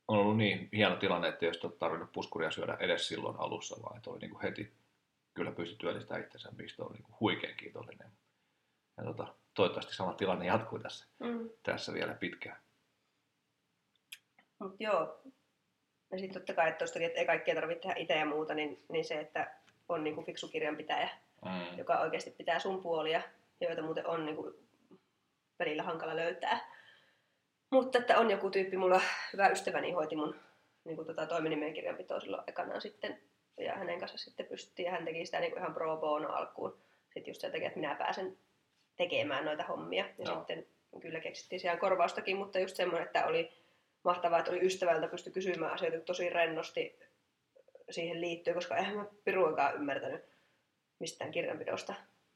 on 0.07 0.17
ollut 0.17 0.37
niin 0.37 0.69
hieno 0.73 0.95
tilanne, 0.95 1.27
että 1.27 1.45
ei 1.45 1.49
olisi 1.49 1.77
tarvinnut 1.79 2.11
puskuria 2.11 2.51
syödä 2.51 2.77
edes 2.79 3.07
silloin 3.07 3.39
alussa, 3.39 3.75
vaan 3.83 3.97
että 3.97 4.09
oli 4.09 4.19
niin 4.19 4.31
kuin 4.31 4.41
heti 4.41 4.73
kyllä 5.35 5.51
pystyi 5.51 5.77
työllistämään 5.77 6.23
itsensä, 6.23 6.51
mistä 6.51 6.83
on 6.83 6.91
niin 6.91 7.05
huikean 7.19 7.57
kiitollinen. 7.57 8.11
Ja 8.97 9.03
tota, 9.03 9.35
toivottavasti 9.53 9.95
sama 9.95 10.13
tilanne 10.13 10.45
jatkuu 10.45 10.79
tässä, 10.79 11.07
mm. 11.19 11.49
tässä 11.63 11.93
vielä 11.93 12.13
pitkään. 12.13 12.57
Mut 14.59 14.75
joo. 14.79 15.21
Ja 16.11 16.19
sitten 16.19 16.33
totta 16.33 16.53
kai, 16.53 16.69
että, 16.69 16.79
tostakin, 16.79 17.07
että 17.07 17.19
ei 17.19 17.25
kaikkea 17.25 17.55
tarvitse 17.55 17.81
tehdä 17.81 17.95
itse 17.95 18.13
ja 18.13 18.25
muuta, 18.25 18.53
niin, 18.53 18.85
niin 18.89 19.05
se, 19.05 19.19
että 19.19 19.55
on 19.89 20.03
niin 20.03 20.15
kuin 20.15 20.25
fiksu 20.25 20.47
kirjanpitäjä, 20.47 21.09
mm. 21.45 21.77
joka 21.77 21.99
oikeasti 21.99 22.31
pitää 22.31 22.59
sun 22.59 22.81
puolia, 22.81 23.21
joita 23.61 23.81
muuten 23.81 24.07
on 24.07 24.25
niin 24.25 24.35
kuin 24.35 24.53
välillä 25.59 25.83
hankala 25.83 26.15
löytää. 26.15 26.59
Mutta 27.69 27.97
että 27.97 28.19
on 28.19 28.31
joku 28.31 28.49
tyyppi, 28.49 28.77
mulla 28.77 29.01
hyvä 29.33 29.47
ystäväni 29.47 29.91
hoiti 29.91 30.15
mun 30.15 30.35
niin 30.83 30.95
kuin 30.95 31.07
tota, 31.07 31.25
toiminimen 31.25 31.73
kirjanpitoa 31.73 32.19
silloin 32.19 32.43
aikanaan 32.47 32.81
sitten, 32.81 33.21
ja 33.57 33.75
hänen 33.75 33.99
kanssa 33.99 34.17
sitten 34.17 34.45
pystyttiin, 34.45 34.85
ja 34.85 34.91
hän 34.91 35.05
teki 35.05 35.25
sitä 35.25 35.39
niin 35.39 35.51
kuin 35.51 35.61
ihan 35.61 35.73
pro 35.73 35.97
bono 35.97 36.29
alkuun. 36.29 36.77
Sitten 37.03 37.31
just 37.31 37.41
sen 37.41 37.51
takia, 37.51 37.67
että 37.67 37.79
minä 37.79 37.95
pääsen 37.95 38.37
tekemään 38.95 39.45
noita 39.45 39.63
hommia. 39.63 40.05
Ja 40.17 40.25
no. 40.25 40.35
sitten 40.35 40.65
kyllä 41.01 41.19
keksittiin 41.19 41.59
siellä 41.59 41.79
korvaustakin, 41.79 42.37
mutta 42.37 42.59
just 42.59 42.75
semmoinen, 42.75 43.05
että 43.05 43.25
oli 43.25 43.51
mahtavaa, 44.03 44.39
että 44.39 44.51
oli 44.51 44.65
ystävältä 44.65 45.07
pysty 45.07 45.31
kysymään 45.31 45.73
asioita 45.73 45.99
tosi 45.99 46.29
rennosti 46.29 46.99
siihen 47.89 48.21
liittyen, 48.21 48.55
koska 48.55 48.77
eihän 48.77 48.95
mä 48.95 49.05
piruakaan 49.23 49.75
ymmärtänyt 49.75 50.23
mistään 50.99 51.31
kirjanpidosta. 51.31 51.93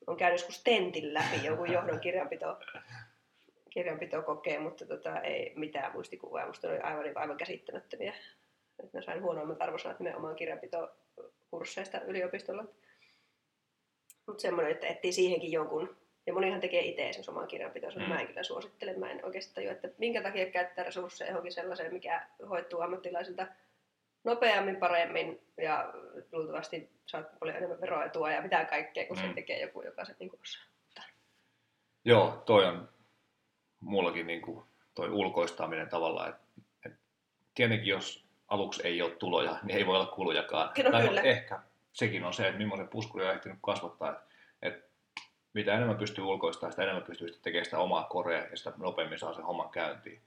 On 0.07 0.17
käynyt 0.17 0.39
joskus 0.39 0.63
tentin 0.63 1.13
läpi 1.13 1.45
joku 1.45 1.65
johdon 1.75 1.99
kirjanpito 1.99 2.57
kirjanpito 3.69 4.21
kokee, 4.21 4.59
mutta 4.59 4.85
tota, 4.85 5.21
ei 5.21 5.53
mitään 5.55 5.93
muistikuvaa. 5.93 6.47
Musta 6.47 6.67
oli 6.67 6.79
aivan, 6.79 7.05
aivan 7.15 7.37
käsittämättömiä. 7.37 8.13
Että 8.83 8.97
mä 8.97 9.01
sain 9.01 9.23
huonoimmat 9.23 9.61
arvosanat 9.61 9.99
nimenomaan 9.99 10.35
kirjanpitokursseista 11.49 12.01
yliopistolla. 12.01 12.65
Mutta 14.27 14.41
semmoinen, 14.41 14.71
että 14.71 14.87
etsii 14.87 15.11
siihenkin 15.11 15.51
jonkun. 15.51 15.97
Ja 16.25 16.33
monihan 16.33 16.61
tekee 16.61 16.81
itse 16.81 17.13
sen 17.13 17.29
oman 17.29 17.47
kirjanpitonsa. 17.47 17.99
Mm. 17.99 18.09
Mä 18.09 18.21
en 18.21 18.27
kyllä 18.27 18.43
suosittele. 18.43 18.93
Mä 18.93 19.11
en 19.11 19.25
oikeasti 19.25 19.53
tajua, 19.53 19.71
että 19.71 19.89
minkä 19.97 20.21
takia 20.21 20.51
käyttää 20.51 20.83
resursseja 20.83 21.29
johonkin 21.29 21.51
sellaiseen, 21.51 21.93
mikä 21.93 22.27
hoituu 22.49 22.81
ammattilaisilta 22.81 23.47
nopeammin, 24.23 24.75
paremmin 24.75 25.41
ja 25.57 25.93
luultavasti 26.31 26.89
saat 27.05 27.39
paljon 27.39 27.57
enemmän 27.57 27.81
veroetua 27.81 28.31
ja 28.31 28.41
mitä 28.41 28.65
kaikkea, 28.65 29.05
kun 29.07 29.17
mm. 29.17 29.27
se 29.27 29.33
tekee 29.33 29.61
joku, 29.61 29.81
joka 29.81 30.05
se 30.05 30.15
niin 30.19 30.31
osaa. 30.41 30.63
Joo, 32.05 32.43
toi 32.45 32.65
on 32.65 32.89
mullakin 33.79 34.27
niin 34.27 34.41
kuin 34.41 34.65
toi 34.95 35.09
ulkoistaminen 35.09 35.89
tavallaan, 35.89 36.29
että 36.29 36.45
et 36.85 36.93
tietenkin 37.55 37.87
jos 37.87 38.28
aluksi 38.49 38.87
ei 38.87 39.01
ole 39.01 39.11
tuloja, 39.11 39.55
niin 39.63 39.77
ei 39.77 39.85
voi 39.85 39.95
olla 39.95 40.05
kulujakaan. 40.05 40.69
Kyllä, 40.73 40.91
tai 40.91 41.07
kyllä. 41.07 41.21
ehkä 41.21 41.59
sekin 41.93 42.23
on 42.23 42.33
se, 42.33 42.47
että 42.47 42.57
millaisen 42.57 42.87
puskuri 42.87 43.25
on 43.25 43.33
ehtinyt 43.33 43.57
kasvattaa. 43.61 44.09
Että, 44.09 44.23
että 44.61 44.89
mitä 45.53 45.73
enemmän 45.73 45.97
pystyy 45.97 46.23
ulkoistamaan, 46.23 46.71
sitä 46.71 46.83
enemmän 46.83 47.03
pystyy 47.03 47.27
sitten 47.27 47.43
tekemään 47.43 47.65
sitä 47.65 47.79
omaa 47.79 48.03
korea 48.03 48.45
ja 48.51 48.57
sitä 48.57 48.73
nopeammin 48.77 49.19
saa 49.19 49.33
sen 49.33 49.45
homman 49.45 49.69
käyntiin. 49.69 50.21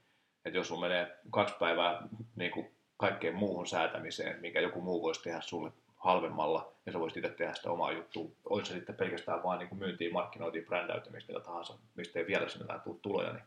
Että 0.45 0.57
jos 0.57 0.67
sulla 0.67 0.87
menee 0.87 1.17
kaksi 1.31 1.55
päivää 1.59 2.07
niin 2.35 2.51
kuin 2.51 2.71
kaikkeen 2.97 3.35
muuhun 3.35 3.67
säätämiseen, 3.67 4.41
mikä 4.41 4.61
joku 4.61 4.81
muu 4.81 5.01
voisi 5.01 5.23
tehdä 5.23 5.41
sulle 5.41 5.71
halvemmalla, 5.97 6.71
ja 6.85 6.91
sä 6.91 6.99
voisit 6.99 7.17
itse 7.17 7.29
tehdä 7.29 7.53
sitä 7.53 7.71
omaa 7.71 7.91
juttua. 7.91 8.29
Olisi 8.49 8.71
se 8.71 8.77
sitten 8.77 8.95
pelkästään 8.95 9.43
vaan 9.43 9.59
niin 9.59 9.69
kuin 9.69 9.79
myyntiin, 9.79 10.13
markkinointiin, 10.13 10.65
brändäytymistä, 10.65 11.33
mitä 11.33 11.45
tahansa, 11.45 11.73
mistä 11.95 12.19
ei 12.19 12.27
vielä 12.27 12.49
sinne 12.49 12.79
tule 12.83 12.95
tuloja, 13.01 13.33
niin, 13.33 13.43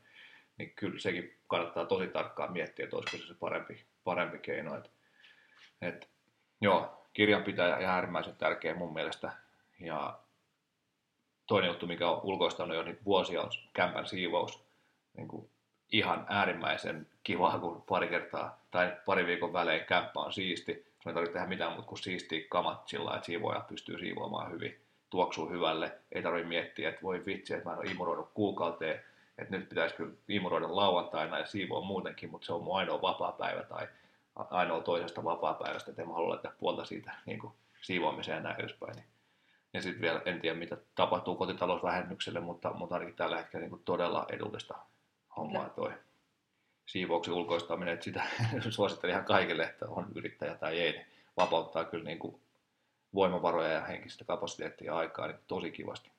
niin 0.59 0.73
kyllä 0.77 0.99
sekin 0.99 1.39
kannattaa 1.47 1.87
tosi 1.87 2.09
tarkkaan 2.09 2.53
miettiä, 2.53 2.85
että 2.85 2.97
olisiko 2.97 3.17
se 3.17 3.27
se 3.27 3.35
parempi, 3.35 3.85
parempi 4.05 4.39
keino. 4.39 4.77
Et, 4.77 4.91
et, 5.83 6.09
joo, 6.61 7.07
kirjanpitäjä 7.13 7.79
ihan 7.79 7.95
äärimmäisen 7.95 8.37
tärkeä 8.37 8.75
mun 8.75 8.93
mielestä. 8.93 9.33
Ja 9.81 10.19
toinen 11.47 11.69
juttu, 11.69 11.87
mikä 11.87 12.11
on 12.11 12.21
ulkoistanut 12.23 12.77
jo 12.77 12.83
niitä 12.83 13.05
vuosia, 13.05 13.43
on 13.43 13.51
kämpän 13.73 14.07
siivous. 14.07 14.67
Niin 15.17 15.29
kuin 15.29 15.51
ihan 15.93 16.27
äärimmäisen 16.29 17.07
kiva, 17.23 17.59
kun 17.59 17.83
pari 17.83 18.09
kertaa 18.09 18.61
tai 18.71 18.97
pari 19.07 19.27
viikon 19.27 19.53
välein 19.53 19.85
kämppä 19.85 20.21
on 20.21 20.33
siisti. 20.33 20.87
Sun 21.03 21.11
ei 21.11 21.15
tarvitse 21.15 21.33
tehdä 21.33 21.47
mitään 21.47 21.73
muuta 21.73 21.89
kuin 21.89 21.99
siistiä 21.99 22.47
kamat 22.51 22.89
sillä 22.89 23.15
että 23.15 23.27
siivoja 23.27 23.61
pystyy 23.61 23.99
siivoamaan 23.99 24.53
hyvin, 24.53 24.81
tuoksuu 25.11 25.51
hyvälle. 25.51 25.93
Ei 26.13 26.23
tarvitse 26.23 26.49
miettiä, 26.49 26.89
että 26.89 27.03
voi 27.03 27.23
vitsi, 27.27 27.55
että 27.55 27.69
mä 27.69 27.73
en 27.73 27.79
ole 27.79 27.91
imuroinut 27.91 28.31
kuukauteen, 28.35 29.05
että 29.39 29.57
nyt 29.57 29.69
pitäisi 29.69 29.95
kyllä 29.95 30.13
imuroida 30.29 30.77
lauantaina 30.77 31.39
ja 31.39 31.47
siivoa 31.47 31.81
muutenkin, 31.81 32.31
mutta 32.31 32.47
se 32.47 32.53
on 32.53 32.63
mun 32.63 32.79
ainoa 32.79 33.03
vapaa 33.03 33.33
päivä 33.33 33.63
tai 33.63 33.89
ainoa 34.37 34.81
toisesta 34.81 35.25
vapaa 35.25 35.55
päivästä, 35.55 35.91
että 35.91 36.03
en 36.03 36.09
mä 36.09 36.15
halua 36.15 36.29
laittaa 36.29 36.53
puolta 36.59 36.85
siitä 36.85 37.13
niin 37.27 37.39
kuin 37.39 37.53
siivoamiseen 37.81 38.37
ja 38.37 38.43
näin 38.43 38.61
edespäin. 38.61 39.05
Ja 39.73 39.83
sitten 39.83 40.03
vielä 40.03 40.23
en 40.25 40.41
tiedä, 40.41 40.59
mitä 40.59 40.77
tapahtuu 40.95 41.37
kotitalousvähennykselle, 41.37 42.41
mutta, 42.41 42.73
mutta 42.73 42.95
ainakin 42.95 43.17
tällä 43.17 43.37
hetkellä 43.37 43.63
niin 43.63 43.71
kuin 43.71 43.83
todella 43.85 44.27
edullista 44.29 44.75
hommaa 45.37 45.69
toi 45.69 45.93
siivouksen 46.87 47.35
ulkoistaminen, 47.35 47.95
että 47.95 48.05
sitä 48.05 48.23
suosittelen 48.71 49.13
ihan 49.13 49.25
kaikille, 49.25 49.63
että 49.63 49.87
on 49.89 50.07
yrittäjä 50.15 50.55
tai 50.55 50.81
ei, 50.81 50.93
niin 50.93 51.07
vapauttaa 51.37 51.85
kyllä 51.85 52.05
niin 52.05 52.19
kuin 52.19 52.41
voimavaroja 53.15 53.73
ja 53.73 53.85
henkistä 53.85 54.25
kapasiteettia 54.25 54.93
ja 54.93 54.99
aikaa 54.99 55.27
niin 55.27 55.39
tosi 55.47 55.71
kivasti. 55.71 56.11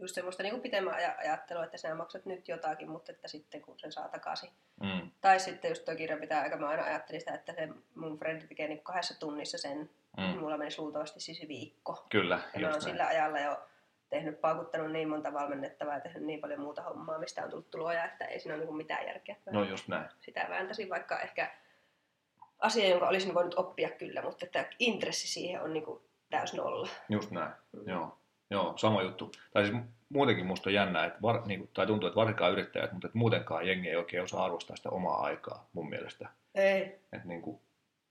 Just 0.00 0.14
semmoista 0.14 0.42
niin 0.42 0.60
pitemmän 0.60 0.94
aj- 0.94 1.20
ajattelua, 1.20 1.64
että 1.64 1.76
sinä 1.76 1.94
maksat 1.94 2.26
nyt 2.26 2.48
jotakin, 2.48 2.90
mutta 2.90 3.12
että 3.12 3.28
sitten 3.28 3.62
kun 3.62 3.78
sen 3.78 3.92
saa 3.92 4.08
takaisin. 4.08 4.50
Mm, 4.80 5.10
Tai 5.20 5.40
sitten 5.40 5.68
just 5.68 5.84
tuo 5.84 5.94
kirja 5.96 6.16
pitää 6.16 6.42
aika, 6.42 6.56
mä 6.56 6.68
aina 6.68 6.84
ajattelin 6.84 7.20
sitä, 7.20 7.34
että 7.34 7.52
se 7.52 7.68
mun 7.94 8.18
frendi 8.18 8.46
tekee 8.46 8.68
niin 8.68 8.82
kahdessa 8.82 9.18
tunnissa 9.20 9.58
sen. 9.58 9.90
mm, 10.16 10.38
Mulla 10.38 10.56
meni 10.58 10.70
luultavasti 10.78 11.20
siis 11.20 11.44
viikko. 11.48 12.06
kyllä, 12.08 12.40
Ja 12.54 12.60
mä 12.60 12.70
oon 12.70 12.82
sillä 12.82 13.06
ajalla 13.06 13.38
jo 13.40 13.60
tehnyt, 14.08 14.40
paukuttanut 14.40 14.92
niin 14.92 15.08
monta 15.08 15.32
valmennettavaa 15.32 15.94
ja 15.94 16.00
tehnyt 16.00 16.22
niin 16.22 16.40
paljon 16.40 16.60
muuta 16.60 16.82
hommaa, 16.82 17.18
mistä 17.18 17.44
on 17.44 17.50
tullut 17.50 17.70
tuloja, 17.70 18.04
että 18.04 18.24
ei 18.24 18.40
siinä 18.40 18.54
ole 18.56 18.64
niin 18.64 18.76
mitään 18.76 19.06
järkeä. 19.06 19.36
No 19.50 19.64
just 19.64 19.88
näin. 19.88 20.08
Sitä 20.20 20.46
vääntäisin 20.48 20.90
vaikka 20.90 21.20
ehkä 21.20 21.50
asia, 22.58 22.88
jonka 22.88 23.08
olisin 23.08 23.34
voinut 23.34 23.54
oppia 23.54 23.90
kyllä, 23.90 24.22
mutta 24.22 24.44
että 24.46 24.64
intressi 24.78 25.28
siihen 25.28 25.62
on 25.62 25.72
niin 25.72 25.84
kuin 25.84 26.02
täys 26.30 26.54
nolla. 26.54 26.88
Just 27.08 27.30
näin. 27.30 27.52
Mm. 27.72 27.88
Joo. 27.88 28.15
Joo, 28.50 28.72
sama 28.76 29.02
juttu. 29.02 29.32
Tai 29.52 29.66
siis 29.66 29.78
muutenkin 30.08 30.46
musta 30.46 30.70
on 30.70 30.74
jännää, 30.74 31.06
että 31.06 31.22
var, 31.22 31.46
niin 31.46 31.60
kuin, 31.60 31.70
tai 31.74 31.86
tuntuu, 31.86 32.06
että 32.06 32.16
varsinkaan 32.16 32.52
yrittäjät, 32.52 32.92
mutta 32.92 33.06
että 33.06 33.18
muutenkaan 33.18 33.66
jengi 33.66 33.88
ei 33.88 33.96
oikein 33.96 34.22
osaa 34.22 34.44
arvostaa 34.44 34.76
sitä 34.76 34.90
omaa 34.90 35.22
aikaa 35.22 35.68
mun 35.72 35.88
mielestä. 35.88 36.28
Ei. 36.54 36.82
Että 37.12 37.28
niin 37.28 37.42
kuin, 37.42 37.60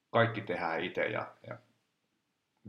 kaikki 0.09 0.41
tehdään 0.41 0.83
itse 0.83 1.05
ja, 1.05 1.27
ja 1.47 1.57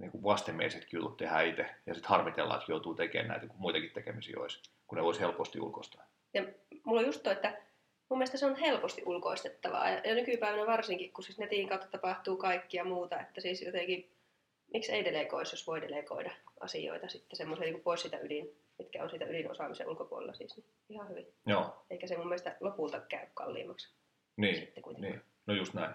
niin 0.00 0.10
kuin 0.10 0.22
vastenmielisetkin 0.22 0.98
jutut 0.98 1.16
tehdään 1.16 1.46
itse. 1.46 1.66
Ja 1.86 1.94
sitten 1.94 2.10
harmitellaan, 2.10 2.60
että 2.60 2.72
joutuu 2.72 2.94
tekemään 2.94 3.28
näitä, 3.28 3.46
kun 3.46 3.60
muitakin 3.60 3.90
tekemisiä 3.90 4.40
olisi, 4.40 4.70
kun 4.86 4.98
ne 4.98 5.04
voisi 5.04 5.20
helposti 5.20 5.60
ulkoistaa. 5.60 6.04
Mulla 6.84 7.00
on 7.00 7.06
just 7.06 7.22
toi, 7.22 7.32
että 7.32 7.58
mun 8.08 8.18
mielestä 8.18 8.38
se 8.38 8.46
on 8.46 8.56
helposti 8.56 9.02
ulkoistettavaa. 9.06 9.90
Ja, 9.90 10.00
ja 10.04 10.14
nykypäivänä 10.14 10.66
varsinkin, 10.66 11.12
kun 11.12 11.24
siis 11.24 11.38
netin 11.38 11.68
kautta 11.68 11.86
tapahtuu 11.86 12.36
kaikkia 12.36 12.84
muuta, 12.84 13.20
että 13.20 13.40
siis 13.40 13.62
jotenkin, 13.62 14.10
miksi 14.72 14.92
ei 14.92 15.04
delegoisi, 15.04 15.52
jos 15.52 15.66
voi 15.66 15.80
delegoida 15.80 16.30
asioita 16.60 17.08
sitten 17.08 17.36
semmoisia 17.36 17.64
niin 17.64 17.82
pois 17.82 18.02
sitä 18.02 18.18
ydin, 18.18 18.56
mitkä 18.78 19.02
on 19.02 19.10
siitä 19.10 19.24
ydinosaamisen 19.24 19.88
ulkopuolella 19.88 20.32
siis, 20.32 20.56
niin 20.56 20.66
ihan 20.88 21.08
hyvin. 21.08 21.26
Joo, 21.46 21.84
Eikä 21.90 22.06
se 22.06 22.16
mun 22.16 22.26
mielestä 22.26 22.56
lopulta 22.60 23.00
käy 23.00 23.26
kalliimmaksi 23.34 23.88
niin, 24.36 24.72
niin. 24.98 25.22
No 25.46 25.54
just 25.54 25.74
näin. 25.74 25.94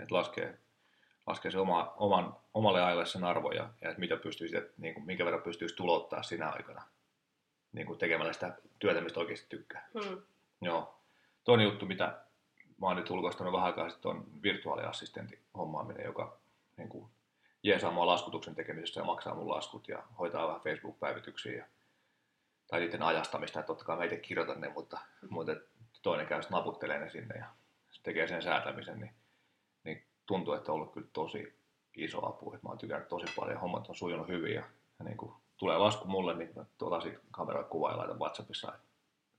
Että 0.00 0.14
laskee, 0.14 0.58
laskee 1.26 1.50
se 1.50 1.58
oma, 1.58 1.94
oman, 1.96 2.36
omalle 2.54 2.82
ajalle 2.82 3.06
sen 3.06 3.24
arvo 3.24 3.52
ja, 3.52 3.70
ja 3.80 3.88
että 3.88 4.00
mitä 4.00 4.16
pystyy 4.16 4.48
sitten, 4.48 4.70
niin 4.78 4.94
kuin, 4.94 5.06
minkä 5.06 5.24
verran 5.24 5.42
pystyisi 5.42 5.76
tulottaa 5.76 6.22
sinä 6.22 6.48
aikana 6.50 6.82
niin 7.72 7.86
kuin 7.86 7.98
tekemällä 7.98 8.32
sitä 8.32 8.56
työtä, 8.78 9.00
mistä 9.00 9.20
oikeasti 9.20 9.46
tykkää. 9.48 9.88
Hmm. 10.02 10.22
Joo. 10.60 10.98
Toinen 11.44 11.64
juttu, 11.64 11.86
mitä 11.86 12.04
mä 12.80 12.86
oon 12.86 12.96
nyt 12.96 13.10
ulkoistanut 13.10 13.52
vähän 13.52 13.66
aikaa 13.66 13.88
sitten, 13.88 14.10
on 14.10 14.24
virtuaaliassistentin 14.42 15.38
hommaaminen, 15.56 16.04
joka 16.04 16.36
niin 16.76 16.88
kuin, 16.88 17.06
jeesaa 17.62 17.90
mua 17.90 18.06
laskutuksen 18.06 18.54
tekemisessä 18.54 19.00
ja 19.00 19.04
maksaa 19.04 19.34
mun 19.34 19.50
laskut 19.50 19.88
ja 19.88 20.02
hoitaa 20.18 20.46
vähän 20.46 20.60
Facebook-päivityksiä 20.60 21.52
ja, 21.52 21.64
tai 22.66 22.80
niiden 22.80 23.02
ajastamista. 23.02 23.60
Että 23.60 23.66
totta 23.66 23.84
kai 23.84 23.96
mä 23.96 24.04
itse 24.04 24.16
kirjoitan 24.16 24.60
ne, 24.60 24.68
mutta, 24.68 24.98
mutta 25.30 25.52
toinen 26.02 26.26
käy 26.26 26.42
sitten 26.42 26.56
naputtelee 26.56 26.98
ne 26.98 27.10
sinne 27.10 27.34
ja 27.34 27.46
tekee 28.02 28.28
sen 28.28 28.42
säätämisen, 28.42 29.00
niin, 29.00 29.14
niin 29.84 30.04
tuntuu, 30.26 30.54
että 30.54 30.72
on 30.72 30.76
ollut 30.76 30.92
kyllä 30.92 31.08
tosi 31.12 31.58
iso 31.96 32.26
apu. 32.28 32.54
Että 32.54 32.66
mä 32.66 32.70
oon 32.70 32.78
tykännyt 32.78 33.08
tosi 33.08 33.26
paljon, 33.36 33.60
hommat 33.60 33.88
on 33.88 33.94
sujunut 33.94 34.28
hyvin 34.28 34.54
ja, 34.54 34.62
ja 34.98 35.04
niin 35.04 35.16
kuin, 35.16 35.34
tulee 35.56 35.78
lasku 35.78 36.08
mulle, 36.08 36.34
niin 36.34 36.50
mä 36.56 36.64
otan 36.82 37.02
siitä 37.02 37.20
kameran 37.30 37.64
kuvaa 37.64 37.90
ja 37.90 37.98
laitan 37.98 38.18
Whatsappissa, 38.18 38.74
että 38.74 38.86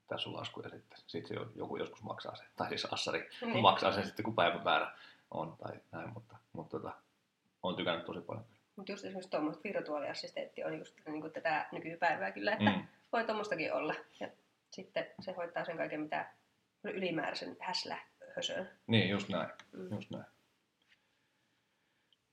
tässä 0.08 0.30
on 0.30 0.36
lasku 0.36 0.62
ja 0.62 0.70
sitten 0.70 0.98
sit 1.08 1.28
se 1.28 1.36
joku 1.56 1.78
joskus 1.78 2.04
maksaa 2.04 2.36
sen, 2.36 2.48
tai 2.56 2.70
siis 2.70 2.86
Assari 2.86 3.30
Niin. 3.42 3.62
maksaa 3.62 3.92
sen 3.92 4.06
sitten 4.06 4.26
kun 4.26 4.36
päivämäärä 4.36 4.92
on 5.32 5.58
tai 5.58 5.80
näin, 5.92 6.14
mutta, 6.14 6.36
mutta 6.54 6.80
tota, 6.80 6.94
on 7.64 7.76
tykännyt 7.76 8.06
tosi 8.06 8.22
paljon. 8.22 8.46
Mutta 8.76 8.92
just 8.92 9.06
esimerkiksi 9.06 9.30
tuommoista 9.32 9.64
virtuaaliassistentti 9.64 10.64
on 10.64 10.78
just 10.78 10.96
niin 11.08 11.22
kuin 11.22 11.34
tätä 11.34 11.66
nykypäivää 11.72 12.32
kyllä, 12.32 12.52
että 12.52 12.70
Mm, 12.70 12.84
voi 13.14 13.24
tuommoistakin 13.26 13.74
olla. 13.74 13.96
Ja 14.20 14.30
sitten 14.72 15.06
se 15.22 15.32
hoitaa 15.32 15.66
sen 15.66 15.78
kaiken, 15.78 16.02
mitä 16.02 16.30
ylimääräisen 16.84 17.58
häslä 17.60 17.98
hösön. 18.36 18.70
niin, 18.88 19.10
just 19.10 19.30
näin, 19.30 19.50
Mm. 19.72 19.96
just 19.96 20.10
näin. 20.12 20.26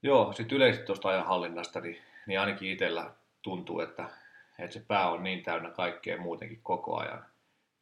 Joo, 0.03 0.33
sitten 0.33 0.57
yleisesti 0.57 0.87
tuosta 0.87 1.09
ajanhallinnasta, 1.09 1.81
niin, 1.81 1.99
niin 2.27 2.41
ainakin 2.41 2.71
itsellä 2.73 3.11
tuntuu, 3.43 3.81
että, 3.81 4.09
että 4.59 4.75
se 4.75 4.85
pää 4.89 5.11
on 5.11 5.23
niin 5.23 5.43
täynnä 5.43 5.71
kaikkea 5.71 6.21
muutenkin 6.21 6.61
koko 6.63 6.97
ajan, 6.97 7.27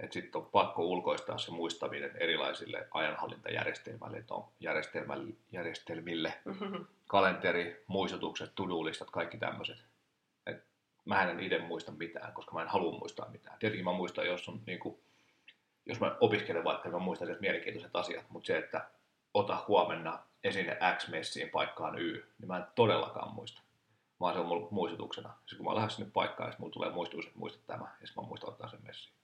että 0.00 0.14
sitten 0.14 0.40
on 0.40 0.48
pakko 0.52 0.82
ulkoistaa 0.82 1.38
se 1.38 1.50
muistaminen 1.50 2.16
erilaisille 2.16 2.88
ajanhallintajärjestelmille, 2.90 4.16
että 4.16 4.34
on 4.34 4.44
järjestelmille, 5.52 6.34
kalenteri, 7.06 7.84
muistutukset, 7.86 8.52
to-do-listat, 8.54 9.10
kaikki 9.10 9.38
tämmöiset. 9.38 9.76
Et 10.46 10.64
mä 11.04 11.22
en 11.22 11.40
itse 11.40 11.58
muista 11.58 11.92
mitään, 11.92 12.32
koska 12.32 12.52
mä 12.52 12.62
en 12.62 12.68
halua 12.68 12.98
muistaa 12.98 13.28
mitään. 13.28 13.58
Tietenkin 13.58 13.84
mä 13.84 13.92
muistan, 13.92 14.26
jos, 14.26 14.48
on, 14.48 14.60
niin 14.66 14.78
kuin, 14.78 14.98
jos 15.86 16.00
mä 16.00 16.16
opiskelen 16.20 16.64
vaikka, 16.64 16.88
niin 16.88 16.94
mä 16.94 17.04
muistan 17.04 17.28
edes 17.28 17.40
mielenkiintoiset 17.40 17.96
asiat, 17.96 18.30
mutta 18.30 18.46
se, 18.46 18.58
että 18.58 18.90
ota 19.34 19.64
huomenna 19.68 20.18
esine 20.44 20.78
X 20.96 21.08
messiin 21.08 21.50
paikkaan 21.50 21.98
Y, 21.98 22.12
niin 22.38 22.48
mä 22.48 22.56
en 22.56 22.66
todellakaan 22.74 23.34
muista. 23.34 23.62
Vaan 24.20 24.34
se 24.34 24.40
on 24.40 24.46
mulla 24.46 24.68
muistutuksena. 24.70 25.34
Siis 25.46 25.56
kun 25.56 25.66
mä 25.66 25.74
lähden 25.74 25.90
sinne 25.90 26.10
paikkaan, 26.14 26.50
niin 26.50 26.60
mulla 26.60 26.72
tulee 26.72 26.90
muistutus, 26.90 27.26
että 27.26 27.38
muista 27.38 27.62
tämä, 27.66 27.84
ja 28.00 28.06
sitten 28.06 28.24
mä 28.24 28.28
muistan 28.28 28.50
ottaa 28.50 28.68
sen 28.68 28.80
messiin. 28.82 29.17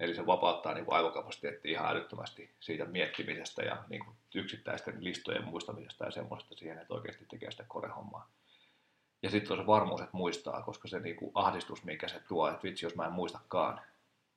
Eli 0.00 0.14
se 0.14 0.26
vapauttaa 0.26 0.74
niin 0.74 0.84
kuin 0.84 0.96
aivokapasiteettia 0.96 1.70
ihan 1.70 1.90
älyttömästi 1.90 2.50
siitä 2.60 2.84
miettimisestä 2.84 3.62
ja 3.62 3.84
niin 3.88 4.04
kuin 4.04 4.16
yksittäisten 4.34 5.04
listojen 5.04 5.44
muistamisesta 5.44 6.04
ja 6.04 6.10
semmoista 6.10 6.54
siihen, 6.54 6.78
että 6.78 6.94
oikeasti 6.94 7.26
tekee 7.30 7.50
sitä 7.50 7.64
korehommaa. 7.68 8.28
Ja 9.22 9.30
sitten 9.30 9.52
on 9.52 9.58
se 9.58 9.66
varmuus, 9.66 10.00
että 10.00 10.16
muistaa, 10.16 10.62
koska 10.62 10.88
se 10.88 11.00
niin 11.00 11.16
kuin 11.16 11.30
ahdistus, 11.34 11.84
mikä 11.84 12.08
se 12.08 12.20
tuo, 12.28 12.48
että 12.48 12.62
vitsi, 12.62 12.86
jos 12.86 12.96
mä 12.96 13.06
en 13.06 13.12
muistakaan, 13.12 13.80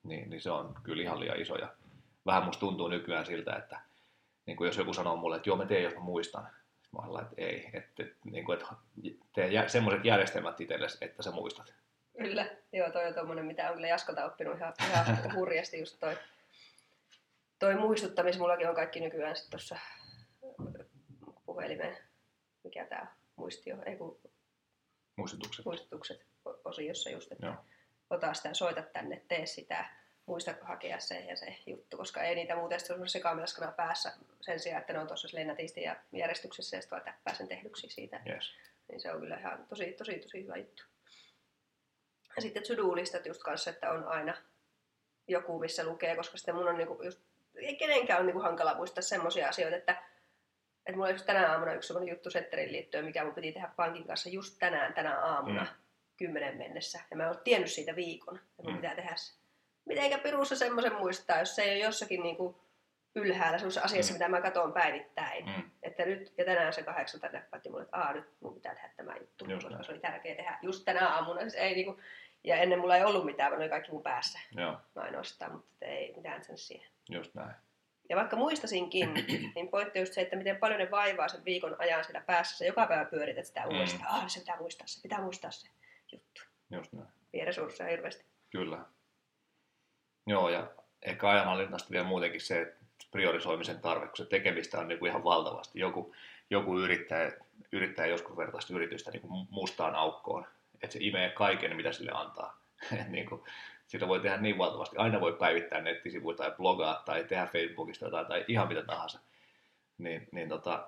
niin, 0.04 0.30
niin 0.30 0.42
se 0.42 0.52
on 0.52 0.76
kyllä 0.84 1.04
ihan 1.04 1.20
liian 1.20 1.42
iso. 1.42 1.56
Ja 1.56 1.74
vähän 2.26 2.44
musta 2.44 2.60
tuntuu 2.60 2.88
nykyään 2.88 3.26
siltä, 3.26 3.56
että 3.56 3.80
niin 4.46 4.58
kuin 4.58 4.66
jos 4.66 4.78
joku 4.78 4.94
sanoo 4.94 5.16
mulle, 5.16 5.36
että 5.36 5.50
joo, 5.50 5.58
mä 5.58 5.66
teen, 5.66 5.84
jos 5.84 5.94
mä 5.94 6.00
muistan. 6.00 6.48
Sitten 6.82 7.02
mä 7.02 7.08
olen, 7.08 7.24
että 7.24 7.36
ei, 7.38 7.70
että, 7.74 8.04
niin 8.24 8.46
kuin, 8.46 8.60
että 8.60 8.76
tee 9.34 9.48
jä, 9.48 9.68
semmoiset 9.68 10.06
järjestelmät 10.06 10.62
itsellesi, 10.62 10.98
että 11.02 11.24
sä 11.24 11.32
muistat. 11.32 11.74
Kyllä, 12.20 12.46
joo, 12.74 12.92
toi 12.92 13.08
on 13.08 13.14
tommonen, 13.14 13.46
mitä 13.46 13.68
on 13.70 13.74
kyllä 13.76 13.88
Jaskolta 13.88 14.26
oppinut 14.26 14.58
ihan, 14.58 14.74
ihan 14.90 15.06
hurjasti 15.36 15.80
just 15.80 16.00
toi, 16.00 16.18
toi 17.60 17.76
muistuttamis. 17.76 18.38
Mullakin 18.38 18.70
on 18.70 18.76
kaikki 18.76 19.00
nykyään 19.00 19.36
sit 19.36 19.50
tossa 19.50 19.78
puhelimen, 21.46 21.98
mikä 22.64 22.86
tää 22.86 23.02
on, 23.02 23.08
muistio, 23.36 23.78
ei 23.86 23.96
kun 23.96 24.20
Muistutukset. 25.16 25.66
muistutukset 25.66 26.26
osiossa 26.66 27.10
just, 27.10 27.32
että 27.32 27.46
Joo. 27.46 27.56
ota 28.10 28.34
sitä, 28.34 28.54
soita 28.54 28.82
tänne, 28.82 29.22
tee 29.28 29.46
sitä, 29.46 29.86
muista 30.26 30.56
hakea 30.62 31.00
se 31.00 31.20
ja 31.20 31.36
se 31.36 31.58
juttu, 31.66 31.98
koska 31.98 32.24
ei 32.24 32.36
niitä 32.36 32.56
muuten 32.56 32.80
sitten 32.80 33.10
sekamelskana 33.10 33.72
päässä 33.72 34.14
sen 34.42 34.60
sijaan, 34.60 34.82
että 34.82 34.94
ne 34.94 35.00
on 35.00 35.08
tuossa 35.08 35.28
silleen 35.28 35.48
nätisti 35.48 35.82
ja 35.82 35.96
järjestyksessä 36.12 36.78
ja 36.78 36.82
sitten 36.82 36.98
vaan 36.98 37.06
täppää 37.14 37.34
sen 37.34 37.48
tehdyksi 37.48 37.90
siitä. 37.90 38.22
Yes. 38.30 38.54
Niin 38.88 39.02
se 39.02 39.12
on 39.12 39.20
kyllä 39.20 39.38
ihan 39.38 39.66
tosi, 39.70 39.92
tosi, 39.92 40.20
tosi 40.20 40.44
hyvä 40.44 40.58
juttu. 40.58 40.84
Ja 42.36 42.42
sitten 42.42 42.64
to-do-listat 42.68 43.26
just 43.26 43.44
kanssa, 43.44 43.70
että 43.70 43.92
on 43.92 44.04
aina 44.08 44.34
joku, 45.28 45.60
missä 45.60 45.84
lukee, 45.84 46.16
koska 46.16 46.38
sitten 46.38 46.56
mun 46.56 46.68
on 46.68 46.78
niinku 46.78 47.04
just, 47.04 47.20
ei 47.56 47.76
kenenkään 47.76 48.20
on 48.20 48.26
niinku 48.26 48.42
hankala 48.42 48.76
muistaa 48.76 49.02
semmoisia 49.02 49.50
asioita, 49.50 49.78
että, 49.78 49.92
että 49.92 50.92
mulla 50.92 51.06
oli 51.06 51.14
just 51.14 51.26
tänä 51.26 51.52
aamuna 51.52 51.74
yksi 51.74 51.88
semmoinen 51.88 52.14
juttu 52.14 52.30
setteriin 52.30 52.72
liittyen, 52.72 53.06
mikä 53.06 53.24
mun 53.26 53.34
piti 53.34 53.52
tehdä 53.52 53.70
pankin 53.76 54.08
kanssa 54.08 54.30
just 54.30 54.56
tänään, 54.60 54.94
tänä 54.94 55.20
aamuna, 55.20 55.62
mm. 55.64 55.70
kymmenen 56.18 56.58
mennessä. 56.58 57.00
Ja 57.12 57.18
mä 57.18 57.24
en 57.24 57.30
ole 57.30 57.38
tiennyt 57.44 57.72
siitä 57.72 57.96
viikon, 57.96 58.36
että 58.38 58.64
mun 58.64 58.72
Mm. 58.72 58.78
pitää 58.78 58.96
tehdä 58.96 59.16
se. 59.16 59.34
Mitenkä 59.86 60.18
pirussa 60.18 60.56
semmoisen 60.56 60.94
muistaa, 60.96 61.40
jos 61.40 61.56
se 61.56 61.62
ei 61.62 61.76
ole 61.78 61.84
jossakin 61.86 62.22
niinku 62.24 62.62
ylhäällä 63.16 63.58
semmoisessa 63.58 63.86
asiassa, 63.86 64.14
Mm. 64.14 64.16
mitä 64.16 64.30
mä 64.30 64.42
katson 64.42 64.74
päivittäin. 64.74 65.46
Mm. 65.46 65.69
Että 66.00 66.10
nyt, 66.12 66.34
ja 66.38 66.46
tänään 66.46 66.74
se 66.74 66.84
kahdeksalta 66.84 67.28
näppätti 67.30 67.70
mulle, 67.70 67.84
että 67.84 67.98
Aa, 67.98 68.14
nyt 68.14 68.26
mun 68.40 68.54
pitää 68.54 68.76
tehdä 68.76 68.90
tämä 68.98 69.16
juttu, 69.18 69.46
Just 69.46 69.56
koska 69.64 69.70
näin. 69.70 69.84
se 69.86 69.92
oli 69.92 70.00
tärkeä 70.00 70.36
tehdä 70.36 70.60
just 70.62 70.86
tänä 70.86 71.08
aamuna. 71.10 71.42
Siis 71.42 71.56
ei 71.56 71.76
niinku, 71.76 72.00
ja 72.44 72.56
ennen 72.56 72.80
mulla 72.80 72.98
ei 72.98 73.04
ollut 73.04 73.26
mitään, 73.26 73.52
vaan 73.52 73.62
oli 73.62 73.70
kaikki 73.70 73.92
mun 73.92 74.04
päässä 74.04 74.40
Joo, 74.56 74.78
ainoastaan, 74.96 75.52
mutta 75.52 75.86
ei 75.86 76.14
mitään 76.16 76.44
sen 76.44 76.58
siihen. 76.58 76.90
just 77.10 77.36
näin. 77.36 77.56
Ja 78.10 78.16
vaikka 78.16 78.36
muistasinkin, 78.36 79.14
niin 79.56 79.68
pointti 79.70 80.00
just 80.00 80.14
se, 80.14 80.22
että 80.22 80.36
miten 80.36 80.58
paljon 80.58 80.80
ne 80.80 80.92
vaivaa 80.92 81.28
sen 81.28 81.46
viikon 81.46 81.76
ajan 81.80 82.04
siellä 82.04 82.22
päässä. 82.22 82.58
Sä 82.58 82.66
joka 82.66 82.88
päivä 82.88 83.06
pyörität 83.06 83.46
sitä 83.46 83.62
Mm. 83.62 83.68
uudestaan. 83.68 84.08
Ah, 84.10 84.28
se 84.30 84.40
pitää 84.40 84.58
muistaa 84.58 84.88
se, 84.88 85.02
pitää 85.02 85.22
muistaa 85.22 85.52
se 85.52 85.70
juttu. 86.12 86.42
Just 86.72 86.94
näin. 86.94 87.08
Vie 87.34 87.46
resursseja 87.46 87.90
hirveästi. 87.90 88.26
Kyllä. 88.50 88.86
Joo, 90.28 90.50
ja 90.50 90.68
ehkä 91.02 91.30
ajanhallinnasta 91.30 91.92
vielä 91.92 92.06
muutenkin 92.08 92.42
se, 92.42 92.62
että 92.62 92.79
priorisoimisen 93.12 93.80
tarve, 93.80 94.08
kun 94.08 94.18
se 94.18 94.26
tekemistä 94.26 94.80
on 94.80 94.88
niin 94.88 95.00
kuin 95.00 95.10
ihan 95.10 95.24
valtavasti. 95.24 95.80
Joku, 95.80 96.16
joku 96.50 96.80
yrittää, 96.80 97.32
yrittää 97.72 98.06
joskus 98.06 98.38
vertaa 98.38 98.62
sitä 98.62 98.74
yritystä 98.74 99.12
niin 99.12 99.22
kuin 99.22 99.48
mustaan 99.50 99.96
aukkoon, 99.96 100.48
että 100.74 100.94
se 100.94 101.00
imee 101.02 101.30
kaiken, 101.30 101.76
mitä 101.76 101.92
sille 101.92 102.12
antaa. 102.14 102.60
Niin 103.08 103.26
kuin, 103.26 103.44
sitä 103.88 104.08
voi 104.08 104.20
tehdä 104.20 104.38
niin 104.38 104.58
valtavasti. 104.58 104.98
Aina 104.98 105.22
voi 105.22 105.34
päivittää 105.34 105.82
nettisivuja 105.82 106.38
tai 106.38 106.52
blogaa 106.52 107.02
tai 107.06 107.24
tehdä 107.24 107.46
Facebookista 107.46 108.06
jotain 108.06 108.26
tai 108.26 108.46
ihan 108.48 108.68
mitä 108.68 108.84
tahansa. 108.84 109.20
Niin, 109.98 110.28
niin 110.32 110.50
tota, 110.50 110.88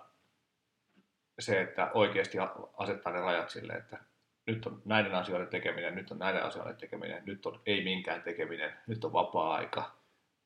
se, 1.39 1.61
että 1.61 1.91
oikeasti 1.93 2.38
asettaa 2.78 3.13
ne 3.13 3.19
rajat 3.19 3.49
sille, 3.49 3.74
että 3.74 3.97
nyt 4.45 4.65
on 4.65 4.82
näiden 4.86 5.15
asioiden 5.15 5.47
tekeminen, 5.47 5.95
nyt 5.95 6.11
on 6.11 6.19
näiden 6.19 6.43
asioiden 6.43 6.78
tekeminen, 6.78 7.24
nyt 7.26 7.45
on 7.45 7.61
ei 7.65 7.84
minkään 7.84 8.22
tekeminen, 8.22 8.74
nyt 8.88 9.05
on 9.05 9.13
vapaa-aika 9.13 10.01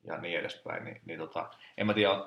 ja 0.05 0.17
niin 0.17 0.39
edespäin. 0.39 0.85
Niin, 0.85 1.01
niin 1.05 1.19
tota, 1.19 1.49
en 1.77 1.85
mä 1.87 1.93
tiedä, 1.93 2.25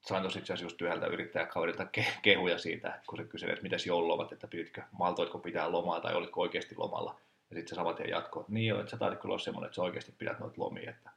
sain 0.00 0.22
tuossa 0.22 0.38
itse 0.38 0.52
asiassa 0.52 0.64
just 0.64 0.82
yhdeltä 0.82 1.86
ke- 1.98 2.18
kehuja 2.22 2.58
siitä, 2.58 3.00
kun 3.06 3.18
se 3.18 3.24
kyseli, 3.24 3.52
että 3.52 3.62
mitäs 3.62 3.86
joululomat, 3.86 4.32
että 4.32 4.48
piditkö, 4.48 4.82
maltoitko 4.92 5.38
pitää 5.38 5.72
lomaa 5.72 6.00
tai 6.00 6.14
olitko 6.14 6.40
oikeasti 6.40 6.74
lomalla. 6.78 7.20
Ja 7.50 7.56
sitten 7.56 7.68
se 7.68 7.74
saman 7.74 7.94
tien 7.94 8.10
jatkoi, 8.10 8.40
että 8.40 8.52
niin 8.52 8.66
joo, 8.66 8.80
että 8.80 8.90
sä 8.90 8.96
taitit 8.96 9.20
kyllä 9.20 9.32
olla 9.32 9.42
semmoinen, 9.42 9.66
että 9.66 9.76
sä 9.76 9.82
oikeasti 9.82 10.14
pidät 10.18 10.38
noita 10.38 10.54
lomia, 10.60 10.90
että, 10.90 11.10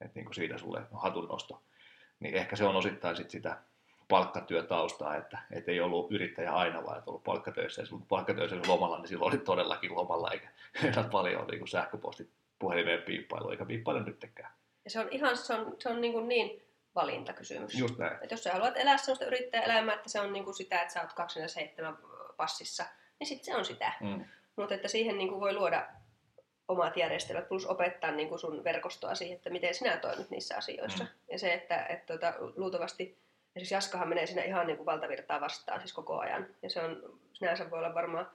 että 0.00 0.12
niin 0.14 0.24
kuin 0.24 0.34
siitä 0.34 0.58
sulle 0.58 0.82
hatun 0.92 1.28
nosto. 1.28 1.62
Niin 2.20 2.34
ehkä 2.34 2.56
se 2.56 2.64
on 2.64 2.76
osittain 2.76 3.16
sit 3.16 3.30
sitä 3.30 3.56
palkkatyötaustaa, 4.08 5.16
että 5.16 5.38
et 5.50 5.68
ei 5.68 5.80
ollut 5.80 6.12
yrittäjä 6.12 6.52
aina, 6.52 6.84
vaan 6.84 6.98
että 6.98 7.10
ollut 7.10 7.24
palkkatöissä. 7.24 7.82
Ja 7.82 7.86
silloin 7.86 8.06
palkkatöissä 8.06 8.56
lomalla, 8.66 8.98
niin 8.98 9.08
silloin 9.08 9.34
oli 9.34 9.38
todellakin 9.38 9.94
lomalla, 9.94 10.30
eikä 10.30 10.48
paljon 11.10 11.46
niin 11.46 11.68
sähköpostit 11.68 12.30
puhelimeen 12.58 13.02
piippailu, 13.02 13.50
eikä 13.50 13.64
piippaile 13.64 14.02
nyttekään. 14.02 14.52
Ja 14.86 14.90
se 14.90 15.00
on 15.00 15.08
ihan, 15.10 15.36
se 15.36 15.54
on, 15.54 15.76
se 15.78 15.88
on 15.88 16.00
niin, 16.00 16.12
kuin 16.12 16.28
niin 16.28 16.62
valintakysymys. 16.94 17.74
Just 17.74 17.98
näin. 17.98 18.18
Et 18.22 18.30
jos 18.30 18.44
sä 18.44 18.52
haluat 18.52 18.76
elää 18.76 18.96
sellaista 18.96 19.26
yrittäjäelämää, 19.26 19.94
että 19.94 20.08
se 20.08 20.20
on 20.20 20.32
niin 20.32 20.44
kuin 20.44 20.54
sitä, 20.54 20.80
että 20.82 20.94
sä 20.94 21.02
oot 21.02 21.12
27 21.12 21.98
passissa, 22.36 22.84
niin 23.18 23.26
sitten 23.26 23.44
se 23.44 23.56
on 23.56 23.64
sitä. 23.64 23.92
Mm. 24.00 24.24
Mutta 24.56 24.74
että 24.74 24.88
siihen 24.88 25.18
niin 25.18 25.28
kuin 25.28 25.40
voi 25.40 25.52
luoda 25.52 25.86
omat 26.68 26.96
järjestelmät, 26.96 27.48
plus 27.48 27.66
opettaa 27.66 28.10
niin 28.10 28.28
kuin 28.28 28.38
sun 28.38 28.64
verkostoa 28.64 29.14
siihen, 29.14 29.36
että 29.36 29.50
miten 29.50 29.74
sinä 29.74 29.96
toimit 29.96 30.30
niissä 30.30 30.56
asioissa. 30.56 31.04
Mm. 31.04 31.10
Ja 31.30 31.38
se, 31.38 31.52
että 31.52 31.86
et, 31.86 32.06
tota, 32.06 32.34
luultavasti, 32.56 33.18
esimerkiksi 33.56 33.74
Jaskahan 33.74 34.08
menee 34.08 34.26
siinä 34.26 34.42
ihan 34.42 34.66
niin 34.66 34.76
kuin 34.76 34.86
valtavirtaa 34.86 35.40
vastaan 35.40 35.80
siis 35.80 35.92
koko 35.92 36.18
ajan. 36.18 36.46
Ja 36.62 36.70
se 36.70 36.80
on, 36.80 37.20
sinänsä 37.32 37.70
voi 37.70 37.78
olla 37.78 37.94
varmaan 37.94 38.30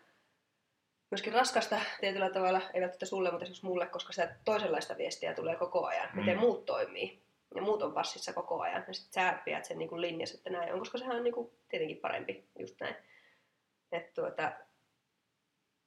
myöskin 1.11 1.33
raskasta 1.33 1.79
tietyllä 1.99 2.29
tavalla, 2.29 2.57
ei 2.73 2.81
välttämättä 2.81 3.05
sulle, 3.05 3.31
mutta 3.31 3.43
esimerkiksi 3.43 3.65
mulle, 3.65 3.87
koska 3.87 4.13
sitä 4.13 4.35
toisenlaista 4.45 4.97
viestiä 4.97 5.33
tulee 5.33 5.55
koko 5.55 5.85
ajan, 5.85 6.09
Mm. 6.13 6.19
miten 6.19 6.37
muut 6.39 6.65
toimii. 6.65 7.21
Ja 7.55 7.61
muut 7.61 7.81
on 7.81 7.93
passissa 7.93 8.33
koko 8.33 8.61
ajan. 8.61 8.83
Ja 8.87 8.93
sitten 8.93 9.23
sä 9.23 9.39
pidät 9.45 9.65
sen 9.65 9.77
niin 9.79 10.01
linjassa, 10.01 10.37
että 10.37 10.49
näin 10.49 10.73
on, 10.73 10.79
koska 10.79 10.97
sehän 10.97 11.15
on 11.17 11.23
niin 11.23 11.33
kuin 11.33 11.51
tietenkin 11.69 11.97
parempi 11.97 12.45
just 12.59 12.79
näin. 12.79 12.95
Että 13.91 14.11
tuota, 14.21 14.51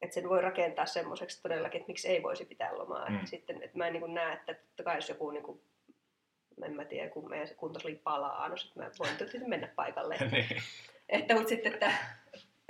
että 0.03 0.15
sen 0.15 0.29
voi 0.29 0.41
rakentaa 0.41 0.87
semmoiseksi 0.87 1.43
todellakin, 1.43 1.81
että 1.81 1.91
miksi 1.91 2.09
ei 2.09 2.23
voisi 2.23 2.45
pitää 2.45 2.79
lomaa. 2.79 3.11
Mm. 3.11 3.17
Mm. 3.17 3.27
Sitten, 3.27 3.63
että 3.63 3.79
mä 3.79 3.87
en 3.87 3.93
niin 3.93 4.15
näe, 4.15 4.33
että 4.33 4.55
totta 4.55 4.83
kai 4.83 4.97
jos 4.97 5.09
joku, 5.09 5.31
niin 5.31 5.43
kuin, 5.43 5.61
en 6.65 6.77
mä 6.77 6.85
tiedä, 6.85 7.11
kun 7.11 7.31
meidän 7.31 7.49
se 7.49 7.55
kuntosali 7.55 7.95
palaa, 7.95 8.49
no 8.49 8.57
sitten 8.57 8.83
mä 8.83 8.91
voin 8.99 9.17
tietysti 9.17 9.49
mennä 9.49 9.69
paikalle. 9.77 10.17
niin. 10.33 10.63
että, 11.09 11.35
mutta 11.35 11.49
sitten, 11.49 11.73
että 11.73 11.93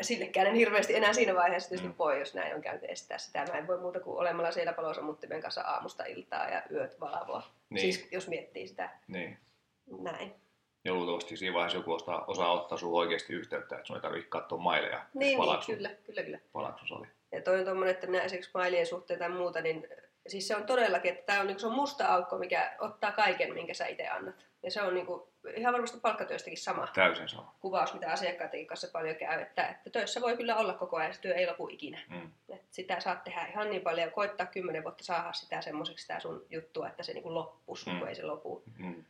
sillekään 0.02 0.46
en 0.46 0.54
hirveästi 0.54 0.96
enää 0.96 1.12
siinä 1.12 1.34
vaiheessa 1.34 1.68
tietysti 1.68 1.88
Mm. 1.88 1.94
voi, 1.98 2.18
jos 2.18 2.34
näin 2.34 2.54
on 2.54 2.62
käynyt 2.62 2.84
estää 2.90 3.18
sitä. 3.18 3.44
Mä 3.52 3.58
en 3.58 3.66
voi 3.66 3.78
muuta 3.80 4.00
kuin 4.00 4.18
olemalla 4.18 4.50
siellä 4.50 4.72
palosamuttimen 4.72 5.40
kanssa 5.42 5.60
aamusta 5.62 6.04
iltaa 6.04 6.48
ja 6.48 6.62
yöt 6.70 7.00
valvoa. 7.00 7.42
Niin. 7.70 7.80
Siis 7.80 8.08
jos 8.12 8.28
miettii 8.28 8.68
sitä 8.68 8.90
niin. 9.08 9.38
näin. 10.00 10.34
Ja 10.84 10.94
luultavasti 10.94 11.36
siinä 11.36 11.54
vaiheessa 11.54 11.78
joku 11.78 11.92
osaa, 11.92 12.24
osaa 12.26 12.52
ottaa 12.52 12.78
sun 12.78 12.92
oikeasti 12.98 13.32
yhteyttä, 13.32 13.74
että 13.76 13.86
sun 13.86 13.96
ei 13.96 14.02
tarvitse 14.02 14.28
katsoa 14.28 14.58
maileja, 14.58 15.02
Niin, 15.14 15.38
niin 15.40 15.66
kyllä, 15.66 15.90
kyllä, 16.06 16.22
kyllä. 16.22 16.38
palaako 16.52 16.78
sun 16.78 16.88
sali. 16.88 17.06
Ja 17.32 17.40
toi 17.42 17.58
on 17.58 17.64
tommonen, 17.64 17.94
että 17.94 18.06
nämä 18.06 18.24
esimerkiksi 18.24 18.50
mailien 18.54 18.86
suhteen 18.86 19.18
tai 19.18 19.28
muuta, 19.28 19.60
niin 19.60 19.88
siis 20.26 20.48
se 20.48 20.56
on 20.56 20.66
todellakin, 20.66 21.12
että 21.12 21.26
tämä 21.26 21.40
on, 21.40 21.46
niin 21.46 21.60
se 21.60 21.66
on 21.66 21.72
musta 21.72 22.06
aukko, 22.06 22.38
mikä 22.38 22.76
ottaa 22.78 23.12
kaiken, 23.12 23.54
minkä 23.54 23.74
sä 23.74 23.86
itse 23.86 24.08
annat. 24.08 24.46
Ja 24.64 24.70
se 24.70 24.82
on 24.82 24.94
niin 24.94 25.06
kuin, 25.06 25.22
ihan 25.56 25.72
varmasti 25.72 26.00
palkkatyöstäkin 26.00 26.58
sama 26.58 26.86
Täysin 26.94 27.28
sama. 27.28 27.54
kuvaus, 27.60 27.94
mitä 27.94 28.10
asiakkaidenkin 28.12 28.66
kanssa 28.66 28.88
paljon 28.92 29.16
käy, 29.16 29.40
että, 29.40 29.68
että 29.68 29.90
töissä 29.90 30.20
voi 30.20 30.36
kyllä 30.36 30.56
olla 30.56 30.72
koko 30.74 30.96
ajan, 30.96 31.14
se 31.14 31.20
työ 31.20 31.34
ei 31.34 31.46
lopu 31.46 31.68
ikinä. 31.68 32.00
Mm. 32.08 32.30
Et 32.48 32.62
sitä 32.70 33.00
saat 33.00 33.24
tehdä 33.24 33.46
ihan 33.46 33.70
niin 33.70 33.82
paljon, 33.82 34.10
koittaa 34.12 34.46
kymmenen 34.46 34.82
vuotta 34.82 35.04
saada 35.04 35.32
sitä 35.32 35.60
semmoiseksi 35.60 36.02
sitä 36.02 36.20
sun 36.20 36.46
juttua, 36.50 36.88
että 36.88 37.02
se 37.02 37.12
niin 37.12 37.22
kuin 37.22 37.34
loppus, 37.34 37.86
Mm. 37.86 37.98
kun 37.98 38.08
ei 38.08 38.14
se 38.14 38.22
lopu. 38.22 38.62
Mm. 38.78 39.04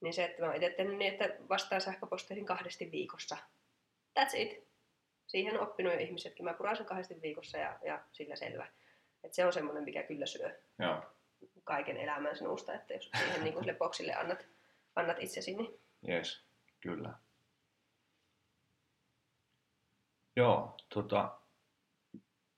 Niin 0.00 0.14
se, 0.14 0.24
että 0.24 0.42
mä 0.42 0.46
oon 0.46 0.56
itse 0.56 0.70
tehnyt 0.70 0.96
niin, 0.96 1.12
että 1.12 1.28
vastaan 1.48 1.80
sähköposteihin 1.80 2.46
kahdesti 2.46 2.90
viikossa. 2.92 3.36
That's 4.20 4.36
it. 4.36 4.66
Siihen 5.26 5.54
on 5.60 5.68
oppinut 5.68 5.92
jo 5.92 5.98
ihmisetkin. 5.98 6.44
Mä 6.44 6.54
puran 6.54 6.76
sen 6.76 6.86
kahdesti 6.86 7.22
viikossa 7.22 7.58
ja, 7.58 7.78
ja 7.82 8.00
sillä 8.12 8.36
selvä. 8.36 8.66
Et 9.24 9.34
se 9.34 9.46
on 9.46 9.52
semmoinen, 9.52 9.84
mikä 9.84 10.02
kyllä 10.02 10.26
syö 10.26 10.58
Joo, 10.78 11.02
kaiken 11.64 11.96
elämän 11.96 12.36
sinusta, 12.36 12.74
että 12.74 12.94
jos 12.94 13.10
siihen 13.18 13.44
niin 13.44 13.52
kuin 13.54 13.64
sille 13.64 13.78
boksille 13.78 14.14
annat, 14.14 14.46
annat 14.96 15.16
itsesi, 15.20 15.54
niin 15.54 15.80
yes, 16.08 16.44
kyllä. 16.80 17.14
Joo, 20.36 20.76
tota, 20.94 21.38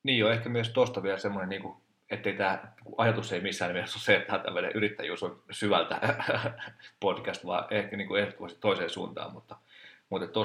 niin 0.02 0.18
jo 0.18 0.30
ehkä 0.30 0.48
myös 0.48 0.68
tosta 0.68 1.02
vielä 1.02 1.18
semmoinen, 1.18 1.48
niin 1.48 1.74
ettei 2.10 2.36
tämä 2.36 2.72
ajatus 2.98 3.32
ei 3.32 3.40
missään 3.40 3.74
nimessä 3.74 3.96
ole 3.96 4.02
se, 4.02 4.16
että 4.16 4.38
tämmöinen 4.38 4.72
yrittäjyys 4.72 5.22
on 5.22 5.42
syvältä 5.50 6.00
podcast, 7.00 7.46
vaan 7.46 7.66
ehkä 7.70 7.96
niin 7.96 8.08
kuin 8.08 8.20
ehdottomasti 8.20 8.60
toiseen 8.60 8.90
suuntaan, 8.90 9.32
mutta, 9.32 9.56
mutta 10.08 10.40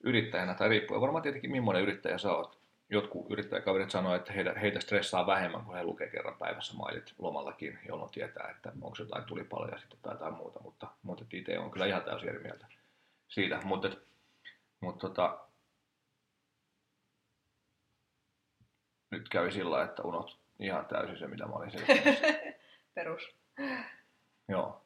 yrittäjänä 0.00 0.54
tai 0.54 0.68
riippuen 0.68 1.00
varmaan 1.00 1.22
tietenkin 1.22 1.50
millainen 1.50 1.82
yrittäjä 1.82 2.18
sä 2.18 2.32
oot. 2.32 2.59
Jotkut 2.92 3.30
yrittäjäkaverit 3.30 3.90
sanoo, 3.90 4.14
että 4.14 4.32
heitä, 4.32 4.52
heitä 4.52 4.80
stressaa 4.80 5.26
vähemmän, 5.26 5.64
kun 5.64 5.74
he 5.74 5.84
lukee 5.84 6.08
kerran 6.08 6.38
päivässä 6.38 6.74
mailit 6.74 7.14
lomallakin, 7.18 7.78
jolloin 7.88 8.10
tietää, 8.10 8.50
että 8.50 8.72
onko 8.82 8.96
jotain 8.98 9.24
tulipaloja 9.24 9.78
sitten 9.78 9.98
tai 10.02 10.14
jotain 10.14 10.34
muuta, 10.34 10.60
mutta, 10.60 10.86
mutta 11.02 11.24
itse 11.32 11.58
on 11.58 11.70
kyllä 11.70 11.86
ihan 11.86 12.02
täysin 12.02 12.28
eri 12.28 12.38
mieltä 12.38 12.66
siitä. 13.28 13.60
Mutta, 13.64 13.90
mutta 14.80 15.08
tota, 15.08 15.38
nyt 19.10 19.28
kävi 19.28 19.52
sillä 19.52 19.84
että 19.84 20.02
unoht 20.02 20.38
ihan 20.58 20.86
täysin 20.86 21.18
se, 21.18 21.26
mitä 21.26 21.46
mä 21.46 21.52
olin 21.52 21.70
selittämässä. 21.70 22.26
perus. 22.94 23.34
Joo. 24.48 24.84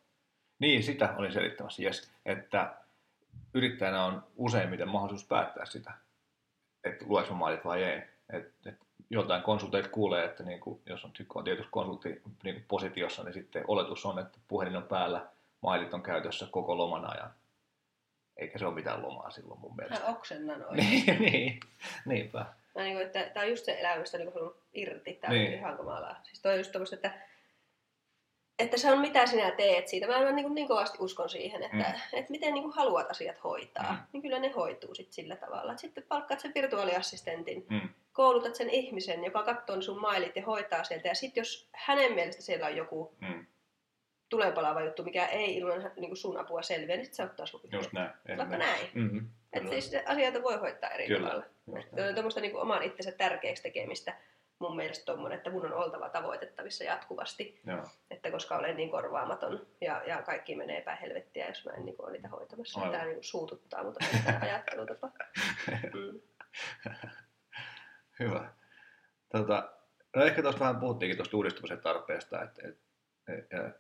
Niin, 0.58 0.82
sitä 0.82 1.14
olin 1.16 1.32
selittämässä, 1.32 1.82
jes. 1.82 2.12
Että 2.26 2.76
yrittäjänä 3.54 4.04
on 4.04 4.26
useimmiten 4.36 4.88
mahdollisuus 4.88 5.28
päättää 5.28 5.66
sitä, 5.66 5.92
että 6.84 7.04
lueks 7.08 7.30
mä 7.30 7.36
maalit 7.36 7.64
vai 7.64 7.84
ei. 7.84 8.02
Et, 8.32 8.52
et 8.66 8.74
jotain 9.10 9.42
konsulteita 9.42 9.88
kuulee, 9.88 10.24
että 10.24 10.42
niinku, 10.42 10.80
jos 10.86 11.04
on, 11.04 11.12
on 11.34 11.44
tietysti 11.44 11.68
konsultti 11.70 12.22
niinku 12.42 12.62
positiossa, 12.68 13.22
niin 13.24 13.32
sitten 13.34 13.64
oletus 13.68 14.06
on, 14.06 14.18
että 14.18 14.38
puhelin 14.48 14.76
on 14.76 14.82
päällä, 14.82 15.26
mailit 15.60 15.94
on 15.94 16.02
käytössä 16.02 16.46
koko 16.50 16.78
loman 16.78 17.10
ajan. 17.10 17.30
Eikä 18.36 18.58
se 18.58 18.66
ole 18.66 18.74
mitään 18.74 19.02
lomaa 19.02 19.30
silloin 19.30 19.60
mun 19.60 19.76
mielestä. 19.76 20.04
Mä 20.04 20.10
oksennan 20.10 20.60
noin. 20.60 20.76
niin, 20.76 21.20
niin, 21.20 21.60
niinpä. 22.06 22.46
Mä 22.74 22.82
niin 22.82 22.94
kuin, 22.96 23.06
että 23.06 23.30
tää 23.34 23.42
on 23.42 23.50
just 23.50 23.64
se 23.64 23.80
elämä, 23.80 24.00
mistä 24.00 24.18
niin 24.18 24.32
halunnut 24.34 24.56
irti. 24.74 25.12
Tää 25.14 25.30
Niin. 25.30 25.48
on 25.52 25.58
ihan 25.58 25.76
kamalaa. 25.76 26.20
Siis 26.24 26.42
toi 26.42 26.52
on 26.52 26.58
just 26.58 26.72
tommoista, 26.72 26.96
että 26.96 27.12
että 28.58 28.76
se 28.78 28.92
on 28.92 29.00
mitä 29.00 29.26
sinä 29.26 29.50
teet 29.50 29.88
siitä. 29.88 30.06
Mä 30.06 30.32
niin, 30.32 30.54
niin 30.54 30.68
kovasti 30.68 30.98
uskon 31.00 31.28
siihen, 31.28 31.62
että, 31.62 31.76
Mm. 31.76 32.18
että 32.18 32.30
miten 32.30 32.54
niin 32.54 32.62
kuin 32.62 32.74
haluat 32.74 33.10
asiat 33.10 33.44
hoitaa, 33.44 33.92
Mm. 33.92 33.98
niin 34.12 34.22
kyllä 34.22 34.38
ne 34.38 34.48
hoituu 34.48 34.94
sit 34.94 35.12
sillä 35.12 35.36
tavalla. 35.36 35.76
Sitten 35.76 36.04
palkkaat 36.08 36.40
sen 36.40 36.52
virtuaaliassistentin, 36.54 37.66
Mm. 37.70 37.88
koulutat 38.12 38.54
sen 38.54 38.70
ihmisen, 38.70 39.24
joka 39.24 39.42
katsoo 39.42 39.82
sun 39.82 40.00
mailit 40.00 40.36
ja 40.36 40.44
hoitaa 40.44 40.84
sieltä. 40.84 41.08
Ja 41.08 41.14
sitten 41.14 41.40
jos 41.40 41.68
hänen 41.72 42.12
mielestä 42.12 42.42
siellä 42.42 42.66
on 42.66 42.76
joku 42.76 43.14
Mm. 43.20 43.46
tulenpalava 44.28 44.80
juttu, 44.80 45.02
mikä 45.04 45.26
ei 45.26 45.56
ilman 45.56 45.90
niin 45.96 46.08
kuin 46.10 46.16
sun 46.16 46.36
apua 46.36 46.62
selviä, 46.62 46.96
niin 46.96 47.04
sitten 47.06 47.16
se 47.26 47.30
ottaa 47.30 47.46
sun 47.46 47.60
Just 47.72 47.92
näin. 47.92 48.10
Vaikka 48.36 48.56
näin. 48.56 48.86
Mm-hmm. 48.94 49.28
Että 49.52 49.70
siis 49.70 49.90
se 49.90 50.02
asioita 50.06 50.42
voi 50.42 50.56
hoitaa 50.56 50.90
eri 50.90 51.06
Kyllä. 51.06 51.28
tavalla. 51.28 51.46
Tuommoista 52.14 52.40
niin 52.40 52.56
oman 52.56 52.82
itsensä 52.82 53.12
tärkeäksi 53.12 53.62
tekemistä 53.62 54.14
mun 54.64 54.76
mielestä 54.76 55.04
tommonen, 55.04 55.38
että 55.38 55.50
mun 55.50 55.66
on 55.66 55.72
oltava 55.72 56.08
tavoitettavissa 56.08 56.84
jatkuvasti, 56.84 57.60
Joo. 57.66 57.84
että 58.10 58.30
koska 58.30 58.56
olen 58.56 58.76
niin 58.76 58.90
korvaamaton 58.90 59.66
ja, 59.80 60.02
ja 60.06 60.22
kaikki 60.22 60.56
menee 60.56 60.80
päin 60.80 60.98
helvettiä, 60.98 61.48
jos 61.48 61.64
mä 61.64 61.72
en 61.72 61.84
niin 61.84 61.96
ole 61.98 62.12
niitä 62.12 62.28
hoitamassa. 62.28 62.80
Aivan. 62.80 62.92
Tämä 62.92 63.04
niin 63.04 63.24
suututtaa, 63.24 63.84
mutta 63.84 64.04
tämä 64.24 64.38
ajattelutapa. 64.50 65.10
Mm. 65.94 66.20
Hyvä. 68.20 68.54
Tota, 69.32 69.72
no 70.16 70.24
ehkä 70.24 70.42
tuosta 70.42 70.60
vähän 70.60 70.80
puhuttiinkin 70.80 71.16
tuosta 71.16 71.36
uudistumisen 71.36 71.80
tarpeesta, 71.80 72.42
että, 72.42 72.68
että, 72.68 72.82
että 73.28 73.72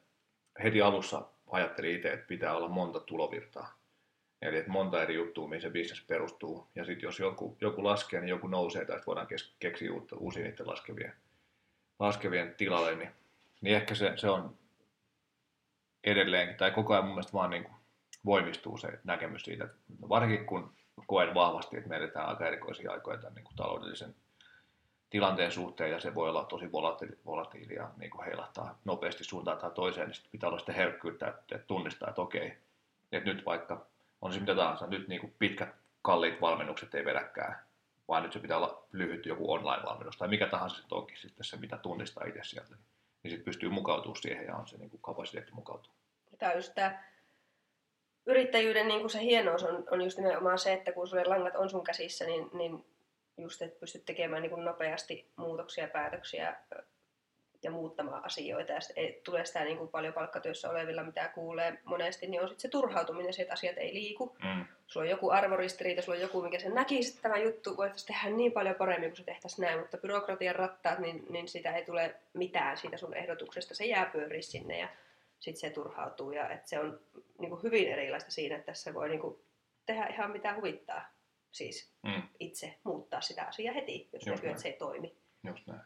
heti 0.62 0.82
alussa 0.82 1.22
ajattelin 1.50 1.96
itse, 1.96 2.12
että 2.12 2.26
pitää 2.26 2.56
olla 2.56 2.68
monta 2.68 3.00
tulovirtaa. 3.00 3.83
Eli 4.44 4.58
että 4.58 4.70
monta 4.70 5.02
eri 5.02 5.14
juttua, 5.14 5.48
mihin 5.48 5.62
se 5.62 5.70
bisnes 5.70 6.04
perustuu. 6.06 6.66
Ja 6.74 6.84
sitten 6.84 7.06
jos 7.06 7.20
joku, 7.20 7.56
joku 7.60 7.84
laskee, 7.84 8.20
niin 8.20 8.28
joku 8.28 8.46
nousee, 8.46 8.84
tai 8.84 9.00
voidaan 9.06 9.26
kes- 9.26 9.54
keksiä 9.58 9.92
uutta, 9.92 10.16
uusia 10.16 10.42
niiden 10.42 10.66
laskevien, 10.66 11.12
laskevien 11.98 12.54
tilalle, 12.54 12.94
niin, 12.94 13.10
niin 13.60 13.76
ehkä 13.76 13.94
se, 13.94 14.12
se 14.16 14.30
on 14.30 14.58
edelleenkin, 16.04 16.56
tai 16.56 16.70
koko 16.70 16.92
ajan 16.92 17.04
mun 17.04 17.14
mielestä 17.14 17.32
vaan 17.32 17.50
niin 17.50 17.64
kuin 17.64 17.74
voimistuu 18.24 18.78
se 18.78 18.98
näkemys 19.04 19.42
siitä, 19.42 19.64
että 19.64 19.76
varsinkin 20.08 20.46
kun 20.46 20.74
koen 21.06 21.34
vahvasti, 21.34 21.76
että 21.76 21.88
me 21.88 21.96
eletään 21.96 22.28
aika 22.28 22.46
erikoisia 22.46 22.92
aikoja 22.92 23.18
tämän 23.18 23.34
niin 23.34 23.44
kuin 23.44 23.56
taloudellisen 23.56 24.14
tilanteen 25.10 25.52
suhteen, 25.52 25.90
ja 25.90 26.00
se 26.00 26.14
voi 26.14 26.28
olla 26.28 26.44
tosi 26.44 26.66
volati- 26.66 27.18
volatiili 27.26 27.76
niin 27.96 28.10
kuin 28.10 28.24
heilahtaa 28.24 28.78
nopeasti 28.84 29.24
suuntaan 29.24 29.58
tai 29.58 29.70
toiseen, 29.70 30.06
niin 30.06 30.14
sitten 30.14 30.32
pitää 30.32 30.48
olla 30.48 30.58
sitä 30.58 30.72
herkkyyttä, 30.72 31.28
että, 31.28 31.58
tunnistaa, 31.58 32.08
että 32.08 32.22
okei, 32.22 32.52
että 33.12 33.32
nyt 33.32 33.44
vaikka 33.44 33.86
se 34.32 34.40
mitä 34.40 34.54
tahansa, 34.54 34.86
nyt 34.86 35.08
niin 35.08 35.20
kuin 35.20 35.34
pitkät 35.38 35.68
kalliit 36.02 36.40
valmennukset 36.40 36.94
ei 36.94 37.04
vedäkään, 37.04 37.56
vaan 38.08 38.22
nyt 38.22 38.32
se 38.32 38.38
pitää 38.38 38.56
olla 38.56 38.84
lyhyt 38.92 39.26
joku 39.26 39.52
online-valmennus 39.52 40.16
tai 40.16 40.28
mikä 40.28 40.46
tahansa 40.46 40.76
sitten 40.76 40.98
onkin 40.98 41.16
sitten 41.16 41.44
se, 41.44 41.56
mitä 41.56 41.76
tunnistaa 41.76 42.24
itse 42.26 42.40
sieltä, 42.42 42.76
niin 43.22 43.30
sitten 43.30 43.44
pystyy 43.44 43.68
mukautumaan 43.68 44.22
siihen 44.22 44.46
ja 44.46 44.56
on 44.56 44.68
se 44.68 44.76
niin 44.76 44.90
kuin 44.90 45.02
kapasiteetti 45.02 45.52
mukautua. 45.52 45.92
Tämä 46.38 46.52
on 46.52 46.58
just 46.58 46.74
tämä 46.74 47.02
yrittäjyyden 48.26 48.88
niin 48.88 49.00
kuin 49.00 49.10
se 49.10 49.20
hienous 49.20 49.62
on, 49.62 49.84
on 49.90 50.02
just 50.02 50.18
nimenomaan 50.18 50.58
se, 50.58 50.72
että 50.72 50.92
kun 50.92 51.08
sulle 51.08 51.24
langat 51.24 51.56
on 51.56 51.70
sun 51.70 51.84
käsissä, 51.84 52.24
niin, 52.26 52.50
niin 52.52 52.84
just, 53.38 53.62
että 53.62 53.80
pystyt 53.80 54.04
tekemään 54.04 54.42
niin 54.42 54.50
kuin 54.50 54.64
nopeasti 54.64 55.30
muutoksia, 55.36 55.88
päätöksiä 55.88 56.56
ja 57.64 57.70
muuttamaan 57.70 58.24
asioita. 58.24 58.72
Ja 58.72 58.78
ei 58.96 59.20
tule 59.24 59.44
sitä 59.44 59.64
niin 59.64 59.78
kuin 59.78 59.88
paljon 59.90 60.14
palkkatyössä 60.14 60.70
olevilla, 60.70 61.02
mitä 61.04 61.28
kuulee 61.28 61.78
monesti, 61.84 62.26
niin 62.26 62.42
on 62.42 62.48
sitten 62.48 62.62
se 62.62 62.68
turhautuminen, 62.68 63.32
se, 63.32 63.42
että 63.42 63.52
asiat 63.54 63.78
ei 63.78 63.94
liiku. 63.94 64.36
Mm. 64.44 64.64
Sulla 64.86 65.04
on 65.04 65.10
joku 65.10 65.30
arvoristiriita, 65.30 66.02
sulla 66.02 66.16
on 66.16 66.22
joku, 66.22 66.42
mikä 66.42 66.58
sen 66.58 66.74
näkisi, 66.74 67.08
että 67.10 67.22
tämä 67.22 67.36
juttu 67.38 67.76
voitaisiin 67.76 68.06
tehdä 68.06 68.36
niin 68.36 68.52
paljon 68.52 68.74
paremmin 68.74 69.10
kuin 69.10 69.16
se 69.16 69.24
tehtäisiin 69.24 69.64
näin, 69.64 69.78
mutta 69.80 69.98
byrokratian 69.98 70.56
rattaat, 70.56 70.98
niin, 70.98 71.26
niin 71.30 71.48
sitä 71.48 71.76
ei 71.76 71.84
tule 71.84 72.14
mitään 72.34 72.76
siitä 72.76 72.96
sun 72.96 73.14
ehdotuksesta. 73.16 73.74
Se 73.74 73.84
jää 73.84 74.06
pyöriä 74.06 74.42
sinne 74.42 74.78
ja 74.78 74.88
sitten 75.40 75.60
se 75.60 75.70
turhautuu. 75.70 76.32
Ja 76.32 76.48
et 76.50 76.66
se 76.66 76.78
on 76.78 77.00
niin 77.38 77.50
kuin 77.50 77.62
hyvin 77.62 77.88
erilaista 77.88 78.30
siinä, 78.30 78.56
että 78.56 78.66
tässä 78.66 78.94
voi 78.94 79.08
niin 79.08 79.20
kuin 79.20 79.38
tehdä 79.86 80.06
ihan 80.06 80.30
mitä 80.30 80.54
huvittaa. 80.54 81.14
Siis 81.52 81.94
Mm. 82.02 82.22
itse 82.40 82.74
muuttaa 82.84 83.20
sitä 83.20 83.42
asiaa 83.44 83.74
heti, 83.74 84.08
jos 84.12 84.26
Just 84.26 84.26
näkyy, 84.26 84.42
näin. 84.42 84.50
että 84.50 84.62
se 84.62 84.68
ei 84.68 84.76
toimi. 84.76 85.16
Just 85.46 85.66
näin. 85.66 85.80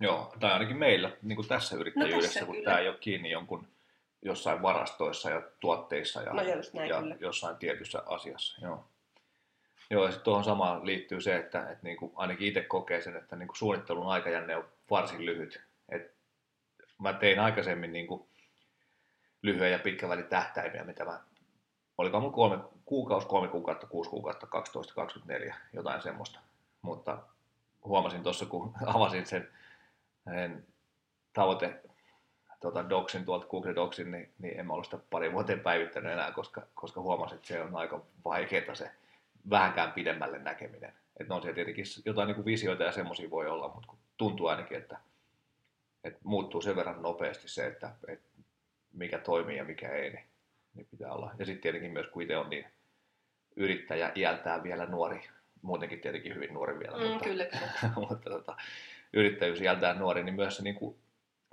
Joo, 0.00 0.34
tai 0.40 0.52
ainakin 0.52 0.76
meillä 0.76 1.16
niin 1.22 1.36
kuin 1.36 1.48
tässä 1.48 1.76
yrittäjyydessä, 1.76 2.28
tässä 2.28 2.46
kun 2.46 2.54
kyllä. 2.54 2.64
tämä 2.70 2.78
ei 2.78 2.88
ole 2.88 2.98
kiinni 2.98 3.30
jonkun 3.30 3.68
jossain 4.22 4.62
varastoissa 4.62 5.30
ja 5.30 5.42
tuotteissa 5.60 6.22
ja, 6.22 6.32
No 6.32 6.42
just 6.42 6.74
näin 6.74 6.88
ja 6.88 7.00
kyllä. 7.00 7.16
jossain 7.20 7.56
tietyssä 7.56 8.02
asiassa. 8.06 8.66
Joo, 8.66 8.84
Joo 9.90 10.04
ja 10.04 10.10
sitten 10.10 10.24
tuohon 10.24 10.44
samaan 10.44 10.86
liittyy 10.86 11.20
se, 11.20 11.36
että, 11.36 11.60
että 11.60 11.78
niin 11.82 11.96
kuin 11.96 12.12
ainakin 12.14 12.48
itse 12.48 12.60
kokee 12.60 13.00
sen, 13.00 13.16
että 13.16 13.36
niin 13.36 13.48
kuin 13.48 13.56
suunnittelun 13.56 14.06
aikajänne 14.06 14.56
on 14.56 14.68
varsin 14.90 15.26
lyhyt. 15.26 15.62
Et 15.88 16.14
mä 16.98 17.12
tein 17.12 17.40
aikaisemmin 17.40 17.92
niin 17.92 18.06
kuin 18.06 18.28
lyhyen 19.42 19.72
ja 19.72 19.78
pitkän 19.78 20.08
välin 20.08 20.26
tähtäimiä, 20.26 20.84
mitä 20.84 21.04
mä, 21.04 21.20
oliko 21.98 22.20
mun 22.20 22.32
kolme 22.32 22.58
kuukausi, 22.84 23.26
kolme 23.26 23.48
kuukautta, 23.48 23.86
kuusi 23.86 24.10
kuukautta, 24.10 24.46
12, 24.46 24.94
24, 24.94 25.56
jotain 25.72 26.02
semmoista. 26.02 26.40
Mutta 26.82 27.18
huomasin 27.84 28.22
tuossa, 28.22 28.46
kun 28.46 28.74
avasin 28.94 29.26
sen 29.26 29.48
hänen 30.26 30.66
tavoite 31.32 31.80
tuota, 32.60 32.90
Docsin 32.90 33.24
tuolta 33.24 33.46
Google 33.46 33.74
Docsin, 33.74 34.10
niin, 34.10 34.32
niin 34.38 34.60
en 34.60 34.66
mä 34.66 34.72
ollut 34.72 34.84
sitä 34.84 34.98
pari 35.10 35.32
vuoteen 35.32 35.60
päivittänyt 35.60 36.12
enää, 36.12 36.32
koska, 36.32 36.66
koska 36.74 37.00
huomasin, 37.00 37.36
että 37.36 37.48
se 37.48 37.62
on 37.62 37.76
aika 37.76 38.04
vaikeaa 38.24 38.74
se 38.74 38.90
vähänkään 39.50 39.92
pidemmälle 39.92 40.38
näkeminen. 40.38 40.92
Että 41.20 41.34
on 41.34 41.42
siellä 41.42 41.54
tietenkin 41.54 41.84
jotain 42.04 42.26
niin 42.26 42.34
kuin 42.34 42.44
visioita 42.44 42.82
ja 42.82 42.92
semmoisia 42.92 43.30
voi 43.30 43.48
olla, 43.48 43.68
mutta 43.68 43.88
kun 43.88 43.98
tuntuu 44.16 44.46
ainakin, 44.46 44.78
että, 44.78 44.98
että 46.04 46.20
muuttuu 46.24 46.60
sen 46.60 46.76
verran 46.76 47.02
nopeasti 47.02 47.48
se, 47.48 47.66
että, 47.66 47.90
että 48.08 48.28
mikä 48.92 49.18
toimii 49.18 49.56
ja 49.56 49.64
mikä 49.64 49.88
ei, 49.88 50.10
niin, 50.10 50.24
niin 50.74 50.86
pitää 50.90 51.12
olla. 51.12 51.30
Ja 51.38 51.46
sitten 51.46 51.62
tietenkin 51.62 51.92
myös, 51.92 52.06
kun 52.06 52.22
itse 52.22 52.36
on 52.36 52.50
niin 52.50 52.66
yrittäjä 53.56 54.12
iältään 54.14 54.62
vielä 54.62 54.86
nuori, 54.86 55.28
muutenkin 55.62 56.00
tietenkin 56.00 56.34
hyvin 56.34 56.54
nuori 56.54 56.78
vielä, 56.78 56.96
Mm, 56.96 57.04
mutta, 57.04 57.24
kyllä, 57.24 57.46
kyllä. 57.46 57.92
mutta 58.08 58.30
tota, 58.30 58.56
yrittäjyys 59.14 59.60
iältään 59.60 59.98
nuori, 59.98 60.24
niin 60.24 60.34
myös 60.34 60.56
se, 60.56 60.62
niin 60.62 60.74
kuin, 60.74 60.96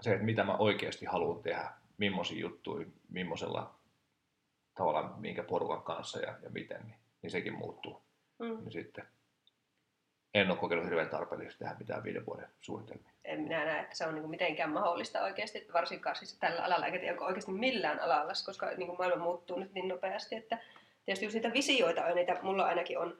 se, 0.02 0.12
että 0.12 0.26
mitä 0.26 0.44
mä 0.44 0.56
oikeasti 0.56 1.06
haluan 1.06 1.42
tehdä, 1.42 1.72
millaisia 1.98 2.40
juttuja, 2.40 2.86
millaisella 3.10 3.76
tavallaan 4.76 5.22
minkä 5.22 5.44
porukan 5.44 5.84
kanssa 5.84 6.20
ja, 6.20 6.38
ja 6.44 6.50
miten, 6.50 6.82
niin, 6.82 6.96
niin 7.22 7.32
sekin 7.32 7.54
muuttuu. 7.54 8.02
Mm. 8.40 8.58
Niin 8.60 8.72
sitten 8.72 9.06
en 10.34 10.52
ole 10.52 10.58
kokenut 10.58 10.86
hirveän 10.86 11.10
tarpeellista 11.10 11.60
tehdä 11.60 11.76
mitään 11.80 12.04
viiden 12.04 12.26
vuoden 12.26 12.48
suunnitelmia. 12.62 13.12
en 13.24 13.42
minä 13.42 13.66
näe, 13.66 13.82
että 13.82 13.96
se 13.96 14.06
on 14.06 14.14
niin 14.14 14.22
kuin 14.22 14.32
mitenkään 14.32 14.70
mahdollista 14.70 15.24
oikeasti, 15.24 15.68
varsinkaan 15.74 16.16
siis 16.16 16.38
tällä 16.38 16.64
alalla, 16.64 16.86
eikä 16.88 17.26
oikeasti 17.26 17.52
millään 17.52 18.00
alalla, 18.00 18.34
koska 18.46 18.66
niin 18.66 18.88
kuin 18.88 18.98
maailma 18.98 19.24
muuttuu 19.24 19.60
nyt 19.60 19.74
niin 19.74 19.88
nopeasti, 19.88 20.36
että 20.36 20.58
tietysti 21.06 21.26
just 21.26 21.34
niitä 21.34 21.54
visioita 21.54 22.06
on, 22.06 22.16
niitä 22.16 22.40
mulla 22.42 22.66
ainakin 22.66 23.00
on 23.00 23.18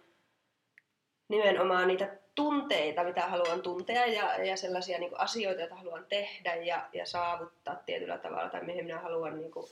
nimenomaan 1.32 1.88
niitä 1.88 2.10
tunteita, 2.36 3.04
mitä 3.04 3.22
haluan 3.28 3.62
tuntea 3.62 4.06
ja, 4.06 4.44
ja 4.46 4.58
sellaisia 4.58 5.00
niin 5.00 5.10
kuin 5.10 5.20
asioita, 5.22 5.62
joita 5.62 5.76
haluan 5.76 6.06
tehdä 6.10 6.56
ja, 6.56 6.90
ja 6.94 7.06
saavuttaa 7.06 7.76
tietyllä 7.76 8.18
tavalla 8.18 8.50
tai 8.50 8.64
mihin 8.64 8.86
minä 8.86 9.00
haluan 9.00 9.38
niin 9.38 9.52
kuin, 9.52 9.66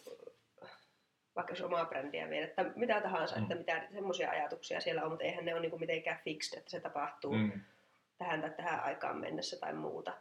vaikka 1.35 1.51
jos 1.53 1.61
omaa 1.61 1.85
brändiä 1.85 2.29
viedä 2.29 2.47
tai 2.47 2.65
mitä 2.75 3.01
tahansa, 3.01 3.35
Mm. 3.35 3.41
että 3.43 3.55
mitä 3.55 3.87
semmoisia 3.93 4.31
ajatuksia 4.31 4.81
siellä 4.81 5.03
on, 5.03 5.09
mutta 5.11 5.23
eihän 5.25 5.45
ne 5.45 5.53
ole 5.53 5.61
niin 5.61 5.69
kuin 5.71 5.79
mitenkään 5.79 6.19
fixed, 6.23 6.57
että 6.57 6.71
se 6.71 6.79
tapahtuu 6.79 7.33
Mm. 7.33 7.51
tähän 8.17 8.41
tai 8.41 8.49
tähän 8.49 8.83
aikaan 8.83 9.17
mennessä 9.17 9.59
tai 9.59 9.73
muuta. 9.73 10.13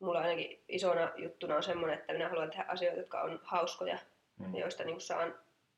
Mulla 0.00 0.20
ainakin 0.20 0.62
isona 0.68 1.12
juttuna 1.16 1.56
on 1.56 1.62
semmoinen, 1.62 1.98
että 1.98 2.12
minä 2.12 2.28
haluan 2.28 2.50
tehdä 2.50 2.64
asioita, 2.68 2.98
jotka 3.00 3.20
on 3.20 3.40
hauskoja, 3.44 3.98
Mm. 4.38 4.54
joista 4.54 4.84
niin 4.84 5.00
saan 5.00 5.34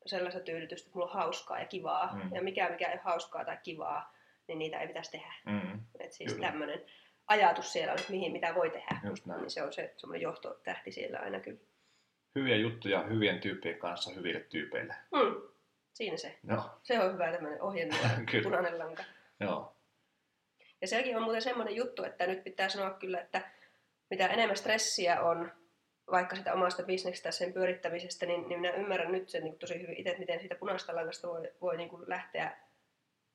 sellaista 0.06 0.40
tyydytystä, 0.40 0.86
että 0.86 0.98
mulla 0.98 1.10
on 1.12 1.18
hauskaa 1.18 1.58
ja 1.58 1.66
kivaa. 1.66 2.14
Mm. 2.14 2.34
Ja 2.34 2.42
mikä 2.42 2.68
mikä 2.70 2.86
ei 2.86 2.92
ole 2.92 3.00
hauskaa 3.04 3.44
tai 3.44 3.56
kivaa, 3.62 4.15
niin 4.48 4.58
niitä 4.58 4.80
ei 4.80 4.86
pitäisi 4.86 5.10
tehdä. 5.10 5.32
Mm. 5.46 5.80
Et 6.00 6.12
siis 6.12 6.34
tämmöinen 6.34 6.80
ajatus 7.26 7.72
siellä 7.72 7.92
on, 7.92 7.98
että 7.98 8.12
mihin, 8.12 8.32
mitä 8.32 8.54
voi 8.54 8.70
tehdä. 8.70 9.00
Just 9.04 9.26
näin. 9.26 9.40
Niin 9.40 9.50
se 9.50 9.62
on 9.62 9.72
se 9.72 9.94
semmoinen 9.96 10.22
johtotähti 10.22 10.92
siellä 10.92 11.18
aina 11.18 11.40
kyllä. 11.40 11.58
Hyviä 12.34 12.56
juttuja 12.56 13.02
hyvien 13.02 13.40
tyyppien 13.40 13.78
kanssa 13.78 14.10
hyville 14.14 14.40
tyypeille. 14.40 14.94
Hmm. 15.16 15.42
Siinä 15.92 16.16
se. 16.16 16.38
Joo, 16.48 16.62
Se 16.82 17.00
on 17.00 17.12
hyvä 17.12 17.32
tämmöinen 17.32 17.62
ohjenuora, 17.62 18.08
punainen 18.42 18.78
lanka. 18.78 19.04
joo. 19.40 19.76
Ja 20.80 20.86
sekin 20.86 21.16
on 21.16 21.22
muuten 21.22 21.42
semmoinen 21.42 21.76
juttu, 21.76 22.04
että 22.04 22.26
nyt 22.26 22.44
pitää 22.44 22.68
sanoa 22.68 22.90
kyllä, 22.90 23.20
että 23.20 23.42
mitä 24.10 24.26
enemmän 24.26 24.56
stressiä 24.56 25.20
on, 25.20 25.52
vaikka 26.10 26.36
sitä 26.36 26.52
omasta 26.52 26.82
bisneksestä 26.82 27.30
sen 27.30 27.52
pyörittämisestä, 27.52 28.26
niin, 28.26 28.48
niin 28.48 28.60
minä 28.60 28.74
ymmärrän 28.74 29.12
nyt 29.12 29.28
sen 29.28 29.44
niin 29.44 29.58
tosi 29.58 29.82
hyvin 29.82 29.96
itse, 29.96 30.10
että 30.10 30.20
miten 30.20 30.38
siitä 30.40 30.54
punaista 30.54 30.94
langasta 30.96 31.28
voi, 31.28 31.52
voi 31.60 31.76
niin 31.76 31.88
kuin 31.88 32.04
lähteä 32.06 32.56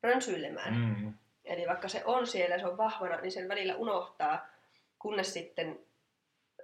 rönsyilemään. 0.04 0.74
Mm. 0.76 1.14
Eli 1.46 1.68
vaikka 1.68 1.88
se 1.88 2.02
on 2.06 2.28
siellä, 2.28 2.60
se 2.60 2.66
on 2.66 2.78
vahvana, 2.78 3.22
niin 3.22 3.32
sen 3.32 3.48
välillä 3.48 3.76
unohtaa, 3.76 4.48
kunnes 5.00 5.34
sitten 5.34 5.80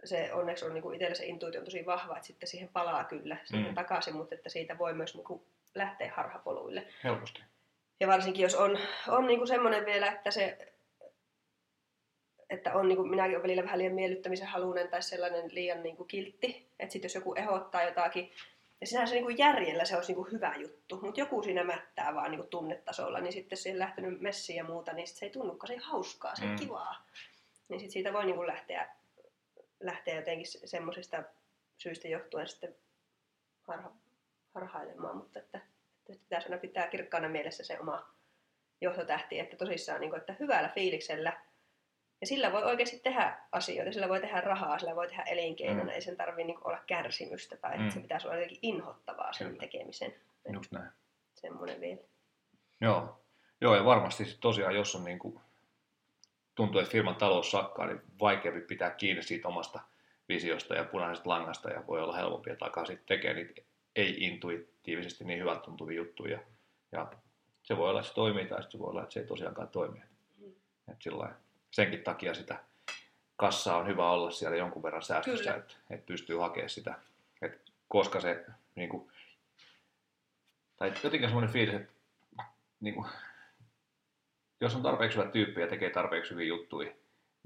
se 0.04 0.34
onneksi 0.34 0.66
on 0.66 0.74
niin 0.74 0.94
itsellä 0.94 1.16
se 1.16 1.26
intuitio 1.26 1.60
on 1.62 1.66
tosi 1.66 1.86
vahva, 1.86 2.16
että 2.16 2.28
sitten 2.28 2.50
siihen 2.50 2.70
palaa 2.70 3.04
kyllä 3.04 3.38
Mm. 3.54 3.76
takaisin, 3.76 4.16
mutta 4.16 4.36
että 4.36 4.50
siitä 4.50 4.78
voi 4.78 4.94
myös 4.94 5.16
niin 5.16 5.26
kuin 5.26 5.42
lähteä 5.76 6.14
harhapoluille. 6.16 6.88
Helposti. 7.04 7.42
Ja 8.00 8.08
varsinkin 8.08 8.44
jos 8.44 8.56
on, 8.56 8.80
on 9.08 9.28
niin 9.28 9.40
kuin 9.40 9.48
semmoinen 9.48 9.86
vielä, 9.86 10.08
että 10.12 10.32
se 10.32 10.74
että 12.50 12.74
on, 12.74 12.88
niin 12.88 12.96
kuin, 12.96 13.10
minäkin 13.10 13.36
olen 13.36 13.44
välillä 13.44 13.64
vähän 13.64 13.80
liian 13.80 13.94
miellyttämisen 13.94 14.48
halunen 14.48 14.90
tai 14.90 15.02
sellainen 15.02 15.56
liian 15.56 15.84
niin 15.84 15.98
kuin, 15.98 16.08
kiltti. 16.08 16.70
Että 16.80 16.94
sitten 16.94 17.06
jos 17.10 17.16
joku 17.16 17.36
ehdottaa 17.36 17.84
jotakin, 17.84 18.32
ja 18.82 18.88
sinänsä 18.88 19.14
niin 19.14 19.24
kuin 19.24 19.38
järjellä 19.38 19.86
se 19.86 19.96
olisi 19.96 20.10
niin 20.12 20.16
kuin 20.24 20.32
hyvä 20.32 20.56
juttu, 20.56 21.00
mutta 21.02 21.20
joku 21.20 21.44
siinä 21.44 21.64
mättää 21.64 22.16
vaan 22.16 22.32
niin 22.32 22.40
kuin 22.40 22.50
tunnetasolla, 22.50 23.20
niin 23.20 23.34
sitten 23.34 23.58
siihen 23.58 23.80
lähtenyt 23.80 24.22
messiin 24.22 24.58
ja 24.58 24.64
muuta, 24.64 24.94
niin 24.94 25.08
sit 25.08 25.18
se 25.18 25.26
ei 25.26 25.30
tunnukaan, 25.32 25.68
se 25.68 25.74
ei 25.74 25.80
hauskaa, 25.80 26.36
se 26.36 26.44
ei 26.44 26.50
Mm. 26.50 26.56
kivaa. 26.60 27.06
Niin 27.70 27.80
sitten 27.80 27.92
siitä 27.94 28.14
voi 28.14 28.26
niin 28.26 28.36
kuin 28.36 28.48
lähteä, 28.48 28.90
lähteä 29.80 30.16
jotenkin 30.16 30.48
se- 30.48 30.68
semmoisista 30.68 31.24
syistä 31.78 32.08
johtuen 32.08 32.48
sitten 32.48 32.76
harha, 33.62 33.92
harhailemaan, 34.54 35.18
mutta 35.18 35.40
että, 35.40 35.58
että 36.10 36.24
pitäisi 36.24 36.48
aina 36.48 36.58
pitää 36.62 36.88
kirkkaana 36.88 37.30
mielessä 37.30 37.64
se 37.64 37.80
oma 37.80 38.10
johtotähti, 38.82 39.40
että 39.40 39.58
tosissaan, 39.58 40.02
niin 40.02 40.10
kuin, 40.10 40.20
että 40.20 40.36
hyvällä 40.40 40.70
fiiliksellä 40.70 41.42
ja 42.22 42.28
sillä 42.28 42.52
voi 42.52 42.64
oikeasti 42.64 43.00
tehdä 43.00 43.38
asioita, 43.52 43.92
sillä 43.92 44.10
voi 44.10 44.20
tehdä 44.22 44.42
rahaa, 44.42 44.80
sillä 44.80 44.96
voi 44.96 45.08
tehdä 45.08 45.24
elinkeinona, 45.24 45.84
Mm. 45.84 45.90
ei 45.90 46.02
sen 46.02 46.18
tarvitse 46.18 46.44
niin 46.48 46.68
olla 46.68 46.80
kärsimystä 46.88 47.58
tai 47.58 47.78
Mm. 47.78 47.82
että 47.84 47.94
se 47.94 48.00
pitäisi 48.02 48.28
olla 48.28 48.36
jotenkin 48.36 48.60
inhottavaa 48.62 49.34
sen 49.34 49.48
Kyllä. 49.48 49.60
tekemisen. 49.60 50.14
Just 50.54 50.72
näin. 50.72 50.90
Semmoinen 51.36 51.82
vielä. 51.82 52.02
Joo. 52.82 53.22
Joo, 53.62 53.76
ja 53.76 53.86
varmasti 53.86 54.38
tosiaan, 54.42 54.76
jos 54.76 54.96
on 54.96 55.04
niin 55.04 55.20
kuin, 55.20 55.40
tuntuu, 56.56 56.82
että 56.82 56.92
firman 56.92 57.16
talous 57.16 57.52
sakkaa, 57.52 57.86
niin 57.86 58.02
vaikeampi 58.20 58.62
pitää 58.62 58.90
kiinni 58.90 59.24
siitä 59.24 59.48
omasta 59.48 59.80
visiosta 60.30 60.76
ja 60.76 60.84
punaisesta 60.84 61.30
langasta, 61.30 61.70
ja 61.70 61.88
voi 61.88 62.02
olla 62.02 62.16
helpompi, 62.16 62.50
että 62.50 62.66
alkaa 62.66 62.86
sitten 62.86 63.06
tekemään 63.18 63.36
niitä 63.36 63.62
ei-intuitiivisesti 63.96 65.24
niin 65.24 65.40
hyvältä 65.40 65.62
tuntuvia 65.62 65.98
juttuja. 65.98 66.40
Ja 66.92 67.12
se 67.64 67.78
voi 67.78 67.90
olla, 67.90 68.00
että 68.00 68.10
se 68.10 68.16
toimii, 68.16 68.46
tai 68.46 68.64
se 68.72 68.80
voi 68.80 68.90
olla, 68.90 69.02
että 69.04 69.14
se 69.14 69.20
ei 69.20 69.26
tosiaankaan 69.28 69.68
toimi. 69.70 70.00
Mm. 70.38 70.52
Et 70.92 71.02
sillä 71.02 71.18
lailla- 71.20 71.38
senkin 71.78 72.04
takia 72.04 72.34
sitä 72.34 72.60
kassaa 73.36 73.78
on 73.78 73.88
hyvä 73.88 74.10
olla 74.10 74.32
siellä 74.32 74.58
jonkun 74.58 74.84
verran 74.84 75.02
säästössä, 75.02 75.56
että, 75.56 75.74
että 75.90 76.06
pystyy 76.06 76.38
hakemaan 76.38 76.70
sitä. 76.70 76.96
Et 77.42 77.72
koska 77.88 78.20
se, 78.20 78.46
niin 78.76 78.90
kuin, 78.90 79.12
tai 80.78 80.94
jotenkin 81.04 81.30
semmoinen 81.30 81.54
fiilis, 81.54 81.76
että 81.76 81.94
niin 82.80 82.96
kuin, 82.96 83.08
jos 84.62 84.76
on 84.76 84.82
tarpeeksi 84.82 85.18
hyvä 85.18 85.30
tyyppi 85.32 85.62
ja 85.62 85.68
tekee 85.68 85.90
tarpeeksi 85.90 86.32
hyviä 86.32 86.48
juttuja, 86.48 86.92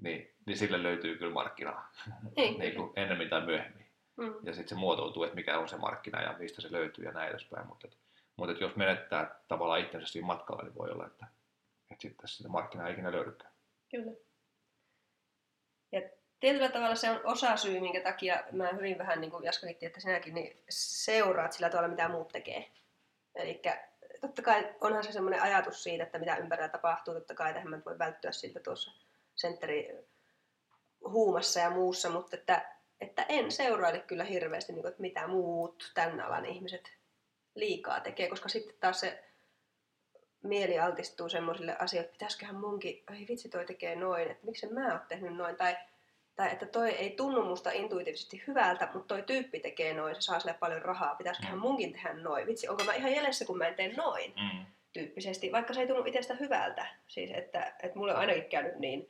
niin, 0.02 0.32
niin 0.46 0.58
sille 0.58 0.84
löytyy 0.84 1.18
kyllä 1.18 1.34
markkinaa 1.34 1.92
Niin, 2.36 2.60
niin 2.60 2.76
kuin 2.76 2.94
ennemmin 2.96 3.30
tai 3.30 3.46
myöhemmin. 3.46 3.86
Mm. 4.18 4.34
Ja 4.44 4.54
sitten 4.54 4.70
se 4.70 4.76
muotoutuu, 4.76 5.24
että 5.24 5.36
mikä 5.36 5.60
on 5.60 5.70
se 5.70 5.78
markkina 5.78 6.22
ja 6.22 6.36
mistä 6.40 6.62
se 6.62 6.72
löytyy 6.72 7.06
ja 7.06 7.12
näin 7.12 7.30
edespäin. 7.30 7.68
Mutta, 7.68 7.88
et, 7.88 7.98
mutta 8.36 8.54
et 8.54 8.62
jos 8.62 8.76
menettää 8.76 9.36
tavallaan 9.48 9.80
itsensä 9.80 10.08
siinä 10.08 10.28
matkalla, 10.28 10.64
niin 10.64 10.76
voi 10.76 10.92
olla, 10.92 11.08
että, 11.08 11.28
että 11.92 12.02
sitten 12.02 12.28
sitä 12.28 12.50
markkinaa 12.50 12.88
ei 12.88 12.94
ikinä 12.94 13.12
löydykään. 13.12 13.51
Kyllä. 13.92 14.12
Ja 15.92 16.02
tietyllä 16.40 16.70
tavalla 16.70 16.96
se 16.96 17.10
on 17.10 17.22
osa 17.24 17.58
syy, 17.58 17.80
minkä 17.80 18.02
takia 18.02 18.44
mä 18.52 18.70
hyvin 18.70 18.98
vähän, 18.98 19.22
niin 19.22 19.32
kuin 19.32 19.44
Jaskakin 19.44 19.78
että 19.82 20.00
sinäkin, 20.00 20.34
niin 20.34 20.64
seuraat 20.70 21.54
sillä 21.54 21.70
tavalla, 21.70 21.90
mitä 21.90 22.10
muut 22.10 22.30
tekee. 22.30 22.72
Eli 23.36 23.62
totta 24.22 24.42
kai 24.42 24.76
onhan 24.82 25.04
se 25.04 25.12
semmoinen 25.12 25.42
ajatus 25.42 25.84
siitä, 25.84 26.04
että 26.04 26.20
mitä 26.20 26.38
ympärillä 26.38 26.70
tapahtuu. 26.70 27.14
Totta 27.14 27.36
kai 27.36 27.54
tähän 27.54 27.70
mä 27.70 27.80
voi 27.86 28.00
välttyä 28.00 28.32
siltä 28.32 28.60
tuossa 28.60 28.92
sentteri 29.36 30.08
huumassa 31.10 31.60
ja 31.60 31.70
muussa, 31.70 32.10
mutta 32.10 32.38
että, 32.38 32.76
että 33.02 33.26
en 33.30 33.52
seuraile 33.52 34.00
kyllä 34.00 34.24
hirveästi, 34.24 34.74
niin 34.74 34.82
kuin, 34.82 34.90
että 34.90 35.02
mitä 35.02 35.28
muut 35.28 35.92
tämän 35.94 36.22
alan 36.22 36.46
ihmiset 36.46 36.94
liikaa 37.56 38.00
tekee, 38.00 38.30
koska 38.30 38.50
sitten 38.50 38.76
taas 38.80 39.00
se 39.00 39.31
mieli 40.44 40.80
altistuu 40.80 41.30
semmoisille 41.30 41.76
asioille, 41.80 42.06
että 42.06 42.14
pitäisiköhän 42.14 42.56
munkin, 42.56 43.04
ai 43.10 43.26
vitsi 43.30 43.50
toi 43.50 43.66
tekee 43.66 43.96
noin, 43.96 44.32
että 44.32 44.46
miksi 44.46 44.68
mä 44.74 44.92
oon 44.92 45.00
tehnyt 45.08 45.36
noin, 45.36 45.56
tai, 45.56 45.78
tai 46.36 46.52
että 46.52 46.66
toi 46.66 46.90
ei 46.90 47.10
tunnu 47.10 47.46
musta 47.46 47.72
intuitiivisesti 47.72 48.44
hyvältä, 48.48 48.90
mutta 48.94 49.08
toi 49.16 49.24
tyyppi 49.24 49.60
tekee 49.60 49.94
noin, 49.94 50.16
se 50.16 50.22
saa 50.22 50.40
sille 50.40 50.54
paljon 50.60 50.82
rahaa, 50.82 51.16
pitäisiköhän 51.16 51.56
Mm. 51.58 51.62
munkin 51.62 51.94
tehdä 51.94 52.14
noin, 52.14 52.48
vitsi 52.48 52.68
onko 52.70 52.84
mä 52.84 52.94
ihan 52.94 53.12
jäljessä, 53.16 53.46
kun 53.46 53.58
mä 53.58 53.68
en 53.68 53.76
tee 53.76 53.94
noin 53.96 54.34
Mm. 54.36 54.66
tyyppisesti, 54.94 55.52
vaikka 55.52 55.74
se 55.74 55.82
ei 55.82 55.88
tunnu 55.88 56.06
itsestä 56.06 56.34
hyvältä, 56.34 56.88
siis 57.08 57.32
että, 57.34 57.74
että 57.84 57.98
mulle 58.00 58.14
on 58.14 58.20
ainakin 58.20 58.46
käynyt 58.50 58.76
niin, 58.80 59.10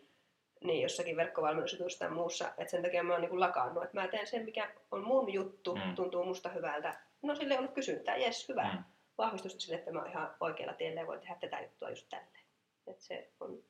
niin 0.63 0.81
jossakin 0.81 1.15
verkkovalmennusjutussa 1.17 1.99
tai 1.99 2.09
muussa, 2.09 2.47
että 2.57 2.71
sen 2.71 2.81
takia 2.83 3.03
mä 3.03 3.13
oon 3.13 3.21
niin 3.21 3.39
lakannut, 3.39 3.83
että 3.83 4.01
mä 4.01 4.07
teen 4.07 4.27
sen, 4.27 4.45
mikä 4.45 4.69
on 4.91 5.03
mun 5.03 5.33
juttu, 5.33 5.75
Mm. 5.75 5.95
tuntuu 5.95 6.25
musta 6.25 6.49
hyvältä, 6.49 6.99
no 7.21 7.35
sille 7.35 7.53
on 7.53 7.59
ollut 7.59 7.73
kysyntää, 7.73 8.15
jes, 8.15 8.49
hyvä, 8.49 8.63
Mm. 8.73 8.83
Vahvistusta 9.21 9.59
sille, 9.59 9.75
että 9.75 9.91
mä 9.91 9.99
oon 9.99 10.09
ihan 10.09 10.35
oikealla 10.39 10.73
tiellä 10.73 11.01
ja 11.01 11.07
voin 11.07 11.19
tehdä 11.19 11.35
tätä 11.35 11.59
juttua 11.61 11.89
just 11.89 12.09
tälleen. 12.09 12.45
Et 12.87 12.99
se 12.99 13.31
on 13.39 13.63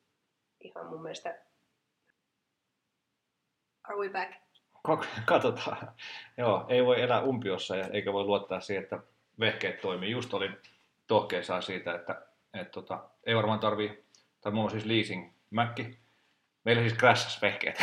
ihan 0.62 0.86
mun 0.86 1.02
mielestä... 1.02 1.38
Are 3.84 3.98
we 3.98 4.10
back? 4.10 4.32
Katsotaan. 5.26 5.92
Joo, 6.38 6.66
ei 6.70 6.86
voi 6.86 7.02
elää 7.02 7.22
umpiossa 7.22 7.76
ja 7.76 7.88
eikä 7.88 8.14
voi 8.14 8.24
luottaa 8.24 8.60
siihen, 8.60 8.84
että 8.84 9.00
vehkeet 9.40 9.82
toimii. 9.82 10.12
Just 10.12 10.34
olin 10.34 10.58
tohkeissaan 11.08 11.64
siitä, 11.64 11.96
että, 11.96 12.22
että 12.54 12.72
tota, 12.72 13.10
ei 13.26 13.36
varmaan 13.36 13.60
tarvii, 13.60 14.06
tai 14.42 14.52
mulla 14.52 14.66
on 14.66 14.72
siis 14.72 14.86
leasing 14.86 15.34
Mäkki. 15.50 15.98
Meillä 16.64 16.82
siis 16.82 16.98
crashas 17.00 17.42
vehkeet. 17.42 17.78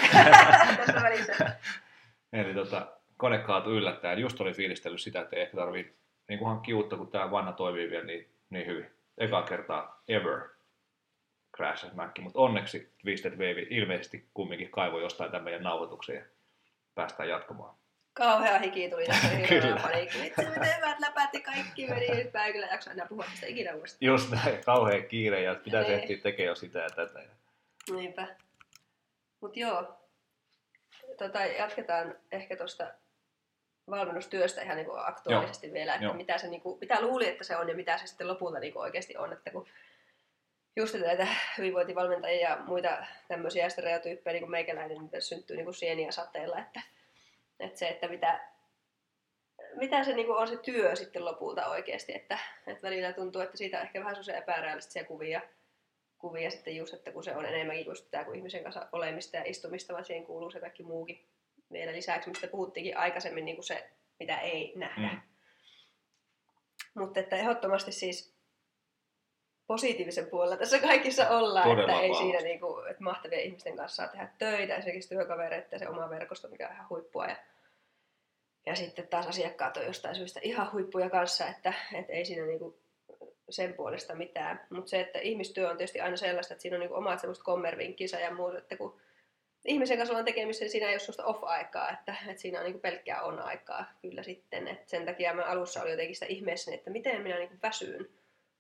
Tässä 0.77 1.03
välissä. 1.09 1.57
Eli 2.33 2.55
tota, 2.55 2.87
kone 3.17 3.39
kaatui 3.39 3.77
yllättäen. 3.77 4.19
Just 4.19 4.41
olin 4.41 4.55
fiilistellyt 4.55 5.01
sitä, 5.01 5.21
että 5.21 5.37
ei 5.37 5.43
ehkä 5.43 5.57
tarvii 5.57 5.99
niin 6.29 6.39
kuin 6.39 6.49
hankkia 6.49 6.77
uutta, 6.77 6.97
kun 6.97 7.11
tämä 7.11 7.31
vanha 7.31 7.53
toimii 7.53 7.91
vielä 7.91 8.05
niin, 8.05 8.29
niin 8.51 8.67
hyvin. 8.67 8.91
Eka 9.19 9.43
kertaa 9.43 10.03
ever 10.09 10.49
crashas 11.57 11.93
Mäkki, 11.95 12.23
mutta 12.23 12.39
onneksi 12.41 12.93
Twisted 13.03 13.33
Wave 13.33 13.67
ilmeisesti 13.71 14.29
kumminkin 14.35 14.71
kaivoi 14.71 15.03
jostain 15.03 15.31
tämän 15.31 15.45
meidän 15.45 15.63
nauhoituksen 15.63 16.17
ja 16.17 16.23
päästään 16.95 17.29
jatkamaan. 17.29 17.75
Kauhea 18.13 18.59
hiki 18.59 18.91
tuli 18.91 19.07
tässä 19.07 19.29
paniikki. 19.83 20.19
Vitsi, 20.23 20.47
miten 20.47 20.77
hyvät 20.77 21.01
läpät 21.01 21.35
ja 21.35 21.41
kaikki 21.41 21.87
meni. 21.87 22.09
Nyt 22.09 22.33
mä 22.33 22.47
en 22.47 22.53
kyllä 22.53 22.67
jaksa 22.67 22.91
enää 22.91 23.07
puhua 23.07 23.25
tästä 23.31 23.47
ikinä 23.47 23.75
uudestaan. 23.75 24.07
Just 24.07 24.31
näin, 24.31 24.65
kauhean 24.65 25.05
kiire 25.05 25.43
ja 25.43 25.55
pitäisi 25.55 25.91
Niin. 25.91 26.01
ehtiä 26.01 26.19
tekemään 26.23 26.49
jo 26.49 26.55
sitä 26.55 26.79
ja 26.79 26.91
tätä. 26.91 27.23
Niinpä. 27.91 28.27
Mut 29.41 29.57
joo, 29.57 29.99
tota, 31.19 31.39
jatketaan 31.47 32.15
ehkä 32.33 32.57
tuosta 32.57 32.87
valmennustyöstä 33.91 34.63
ihan 34.63 34.77
niinku 34.77 34.93
aktuaalisesti 34.97 35.73
vielä, 35.73 35.95
että 35.95 36.05
Joo. 36.05 36.15
mitä, 36.15 36.39
se, 36.39 36.49
niinku, 36.49 36.79
mitä 36.81 37.01
luuli, 37.01 37.29
että 37.29 37.45
se 37.45 37.57
on 37.57 37.69
ja 37.69 37.75
mitä 37.75 37.99
se 37.99 38.07
sitten 38.07 38.29
lopulta 38.29 38.59
niinku 38.59 38.79
oikeasti 38.79 39.17
on. 39.17 39.33
Että 39.33 39.51
kun 39.51 39.67
just 40.77 40.95
näitä 40.95 41.27
hyvinvointivalmentajia 41.59 42.49
ja 42.49 42.59
muita 42.67 43.07
tämmöisiä 43.29 43.69
stereotyyppejä, 43.69 44.33
niin 44.33 44.43
kuin 44.43 44.51
meikäläinen, 44.51 44.99
niin 44.99 45.23
syntyy 45.23 45.57
niinku 45.57 45.73
sieniä 45.73 46.11
sateella, 46.11 46.59
että, 46.59 46.81
että 47.61 47.79
se, 47.79 47.89
että 47.89 48.09
mitä, 48.09 48.41
mitä 49.75 50.05
se 50.05 50.13
niinku 50.13 50.33
on 50.33 50.49
se 50.49 50.57
työ 50.57 50.97
sitten 50.97 51.25
lopulta 51.25 51.67
oikeasti, 51.67 52.15
että, 52.15 52.39
että 52.67 52.83
välillä 52.83 53.13
tuntuu, 53.13 53.43
että 53.43 53.57
siitä 53.57 53.79
on 53.79 53.85
ehkä 53.85 54.01
vähän 54.01 54.15
sellaisia 54.15 54.37
epärealistisia 54.37 55.05
kuvia, 55.05 55.41
kuvia 56.19 56.51
sitten 56.51 56.77
just, 56.77 56.95
että 56.95 57.13
kun 57.13 57.25
se 57.25 57.37
on 57.37 57.47
enemmänkin 57.47 57.87
just 57.87 58.11
tämä 58.11 58.25
kuin 58.25 58.37
ihmisen 58.37 58.63
kanssa 58.63 58.89
olemista 58.93 59.37
ja 59.37 59.43
istumista, 59.47 59.93
vaan 59.93 60.05
siihen 60.05 60.27
kuuluu 60.27 60.51
se 60.51 60.61
kaikki 60.61 60.83
muukin 60.83 61.27
vielä 61.73 61.93
lisäksi, 61.93 62.31
mistä 62.31 62.47
puhuttiinkin 62.47 62.97
aikaisemmin 62.97 63.45
niin 63.45 63.57
kuin 63.57 63.65
se, 63.65 63.91
mitä 64.21 64.41
ei 64.41 64.73
nähdä. 64.77 65.09
Mm. 65.09 65.21
Mutta 66.95 67.21
että 67.21 67.37
ehdottomasti 67.37 67.93
siis 67.93 68.39
positiivisen 69.67 70.27
puolella 70.27 70.57
tässä 70.57 70.79
kaikissa 70.79 71.29
ollaan, 71.29 71.69
Todella 71.69 71.93
että 71.93 72.03
ei 72.03 72.11
vahvasti. 72.11 72.25
siinä 72.25 72.41
niin 72.41 72.61
kuin, 72.61 72.91
että 72.91 73.05
mahtavien 73.05 73.43
ihmisten 73.43 73.77
kanssa 73.77 73.97
saa 73.97 74.13
tehdä 74.13 74.29
töitä, 74.39 74.77
esimerkiksi 74.77 75.09
työkavereita 75.09 75.75
ja 75.75 75.79
se 75.79 75.89
oma 75.89 76.11
verkosto, 76.11 76.49
mikä 76.49 76.69
on 76.69 76.75
ihan 76.75 76.89
huippua. 76.91 77.27
Ja, 77.27 77.37
ja 78.67 78.75
sitten 78.75 79.09
taas 79.09 79.27
asiakkaat 79.27 79.77
on 79.77 79.87
jostain 79.87 80.17
syystä 80.17 80.41
ihan 80.43 80.73
huippuja 80.73 81.11
kanssa, 81.11 81.47
että, 81.47 81.73
että 81.95 82.13
ei 82.13 82.25
siinä 82.25 82.47
niin 82.47 82.59
kuin 82.59 82.75
sen 83.51 83.75
puolesta 83.75 84.15
mitään. 84.15 84.67
Mutta 84.71 84.91
se, 84.91 85.01
että 85.01 85.19
ihmistyö 85.19 85.71
on 85.71 85.77
tietysti 85.77 86.01
aina 86.01 86.17
sellaista, 86.17 86.55
että 86.55 86.63
siinä 86.63 86.77
on 86.77 86.81
niin 86.81 86.89
kuin 86.89 86.99
omat 86.99 87.21
semmoiset 87.21 87.45
kommervinkkinsä 87.45 88.21
ja 88.21 88.35
muut, 88.35 88.55
että 88.55 88.77
kun 88.77 89.01
ihmisen 89.69 89.97
kanssa 89.97 90.13
ollaan 90.13 90.25
tekemisissä, 90.25 90.65
niin 90.65 90.71
siinä 90.71 90.87
ei 90.87 90.93
ole 90.93 90.99
sellaista 90.99 91.25
off-aikaa, 91.25 91.91
että, 91.91 92.15
että 92.29 92.43
siinä 92.43 92.59
on 92.59 92.65
niin 92.65 92.81
pelkkää 92.81 93.23
on-aikaa 93.23 93.85
kyllä 94.03 94.23
sitten. 94.23 94.69
Et 94.69 94.89
sen 94.89 95.07
takia 95.07 95.35
mä 95.35 95.43
alussa 95.43 95.83
olin 95.83 95.91
jotenkin 95.91 96.17
sitä 96.17 96.27
ihmeessäni, 96.27 96.77
että 96.77 96.91
miten 96.91 97.23
minä 97.23 97.39
niin 97.39 97.63
väsyyn 97.63 98.09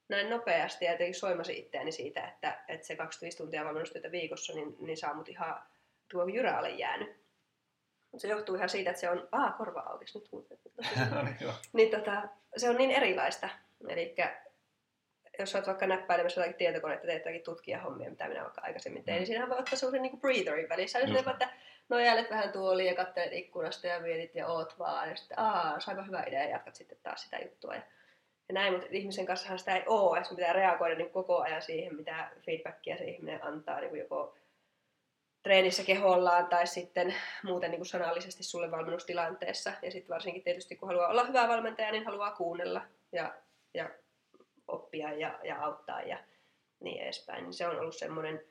näin 0.08 0.30
nopeasti 0.30 0.84
ja 0.84 0.92
jotenkin 0.92 1.14
soimasin 1.14 1.56
itseäni 1.56 1.92
siitä, 1.92 2.28
että, 2.28 2.64
että 2.68 2.86
se 2.86 2.96
25 2.96 3.38
tuntia 3.38 3.64
valmennustyötä 3.64 4.12
viikossa, 4.12 4.52
niin, 4.52 4.76
niin 4.78 4.96
saa 4.96 5.14
mut 5.14 5.28
ihan 5.28 5.62
tuo 6.10 6.26
jyrä 6.26 6.68
jäänyt. 6.68 7.16
Se 8.16 8.28
johtuu 8.28 8.54
ihan 8.54 8.68
siitä, 8.68 8.90
että 8.90 9.00
se 9.00 9.10
on, 9.10 9.28
aa 9.32 9.52
korva 9.52 9.80
aukesi 9.80 10.18
nyt 10.18 10.28
muuten. 10.32 10.58
niin 11.72 11.90
tota, 11.90 12.22
se 12.56 12.70
on 12.70 12.76
niin 12.76 12.90
erilaista. 12.90 13.48
Eli 13.88 14.14
jos 15.42 15.54
olet 15.54 15.66
vaikka 15.66 15.86
näppäilemässä 15.86 16.40
jotakin 16.40 16.58
tietokonetta, 16.58 17.06
teet 17.06 17.18
jotakin 17.18 17.42
tutkijahommia, 17.42 18.10
mitä 18.10 18.28
minä 18.28 18.42
vaikka 18.42 18.60
aikaisemmin 18.64 19.04
tein, 19.04 19.16
Mm. 19.16 19.18
niin 19.18 19.26
siinähän 19.26 19.50
voi 19.50 19.58
ottaa 19.58 19.76
sellaisen 19.76 20.02
niin 20.02 20.20
breatherin 20.20 20.68
välissä. 20.68 20.98
Just 20.98 21.12
sitten 21.14 21.32
että 21.32 21.48
nojailet 21.88 22.30
vähän 22.30 22.52
tuoliin 22.52 22.88
ja 22.88 22.94
katselet 22.94 23.32
ikkunasta 23.32 23.86
ja 23.86 24.00
mietit 24.00 24.34
ja 24.34 24.46
oot 24.46 24.78
vaan. 24.78 25.08
Ja 25.10 25.16
sitten, 25.16 25.38
aa, 25.38 25.80
saipa 25.80 26.02
hyvä 26.02 26.22
idea 26.26 26.42
ja 26.42 26.48
jatkat 26.50 26.74
sitten 26.74 26.98
taas 27.02 27.22
sitä 27.22 27.38
juttua. 27.38 27.74
Ja, 27.74 27.82
ja 28.48 28.54
näin, 28.54 28.72
mutta 28.72 28.88
ihmisen 28.90 29.26
kanssahan 29.26 29.58
sitä 29.58 29.76
ei 29.76 29.82
ole. 29.86 30.18
Ja 30.18 30.24
sun 30.24 30.36
pitää 30.36 30.52
reagoida 30.52 30.94
niin 30.94 31.10
koko 31.10 31.38
ajan 31.42 31.62
siihen, 31.62 31.96
mitä 31.96 32.30
feedbackia 32.46 32.96
se 32.98 33.04
ihminen 33.04 33.44
antaa, 33.44 33.80
niin 33.80 33.90
kuin 33.90 34.00
joko 34.00 34.34
treenissä 35.42 35.82
kehollaan 35.84 36.46
tai 36.46 36.66
sitten 36.66 37.14
muuten 37.42 37.70
niin 37.70 37.78
kuin 37.78 37.86
sanallisesti 37.86 38.42
sulle 38.42 38.70
valmennustilanteessa. 38.70 39.72
Ja 39.82 39.90
sitten 39.90 40.14
varsinkin 40.14 40.42
tietysti 40.42 40.76
kun 40.76 40.88
haluaa 40.88 41.08
olla 41.08 41.24
hyvä 41.24 41.48
valmentaja, 41.48 41.92
niin 41.92 42.04
haluaa 42.04 42.30
kuunnella 42.30 42.82
ja, 43.12 43.34
ja 43.74 43.90
oppia 44.68 45.12
ja, 45.12 45.38
ja 45.42 45.64
auttaa 45.64 46.02
ja 46.02 46.18
niin 46.80 47.02
edespäin. 47.02 47.44
Niin 47.44 47.54
se 47.54 47.68
on 47.68 47.80
ollut 47.80 47.96
semmoinen, 47.96 48.44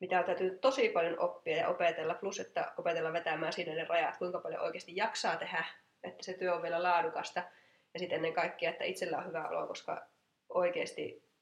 mitä 0.00 0.18
on 0.18 0.24
täytyy 0.24 0.58
tosi 0.58 0.88
paljon 0.88 1.18
oppia 1.18 1.56
ja 1.56 1.68
opetella, 1.68 2.14
plus 2.14 2.40
että 2.40 2.72
opetella 2.78 3.12
vetämään 3.12 3.52
siinä 3.52 3.74
ne 3.74 3.84
rajat, 3.84 4.16
kuinka 4.16 4.38
paljon 4.38 4.62
oikeasti 4.62 4.96
jaksaa 4.96 5.36
tehdä, 5.36 5.64
että 6.02 6.24
se 6.24 6.32
työ 6.32 6.54
on 6.54 6.62
vielä 6.62 6.82
laadukasta. 6.82 7.42
Ja 7.94 8.00
sitten 8.00 8.16
ennen 8.16 8.32
kaikkea, 8.32 8.70
että 8.70 8.84
itsellä 8.84 9.18
on 9.18 9.26
hyvä 9.26 9.48
olo, 9.48 9.66
koska 9.66 10.06
oikeasti 10.48 11.32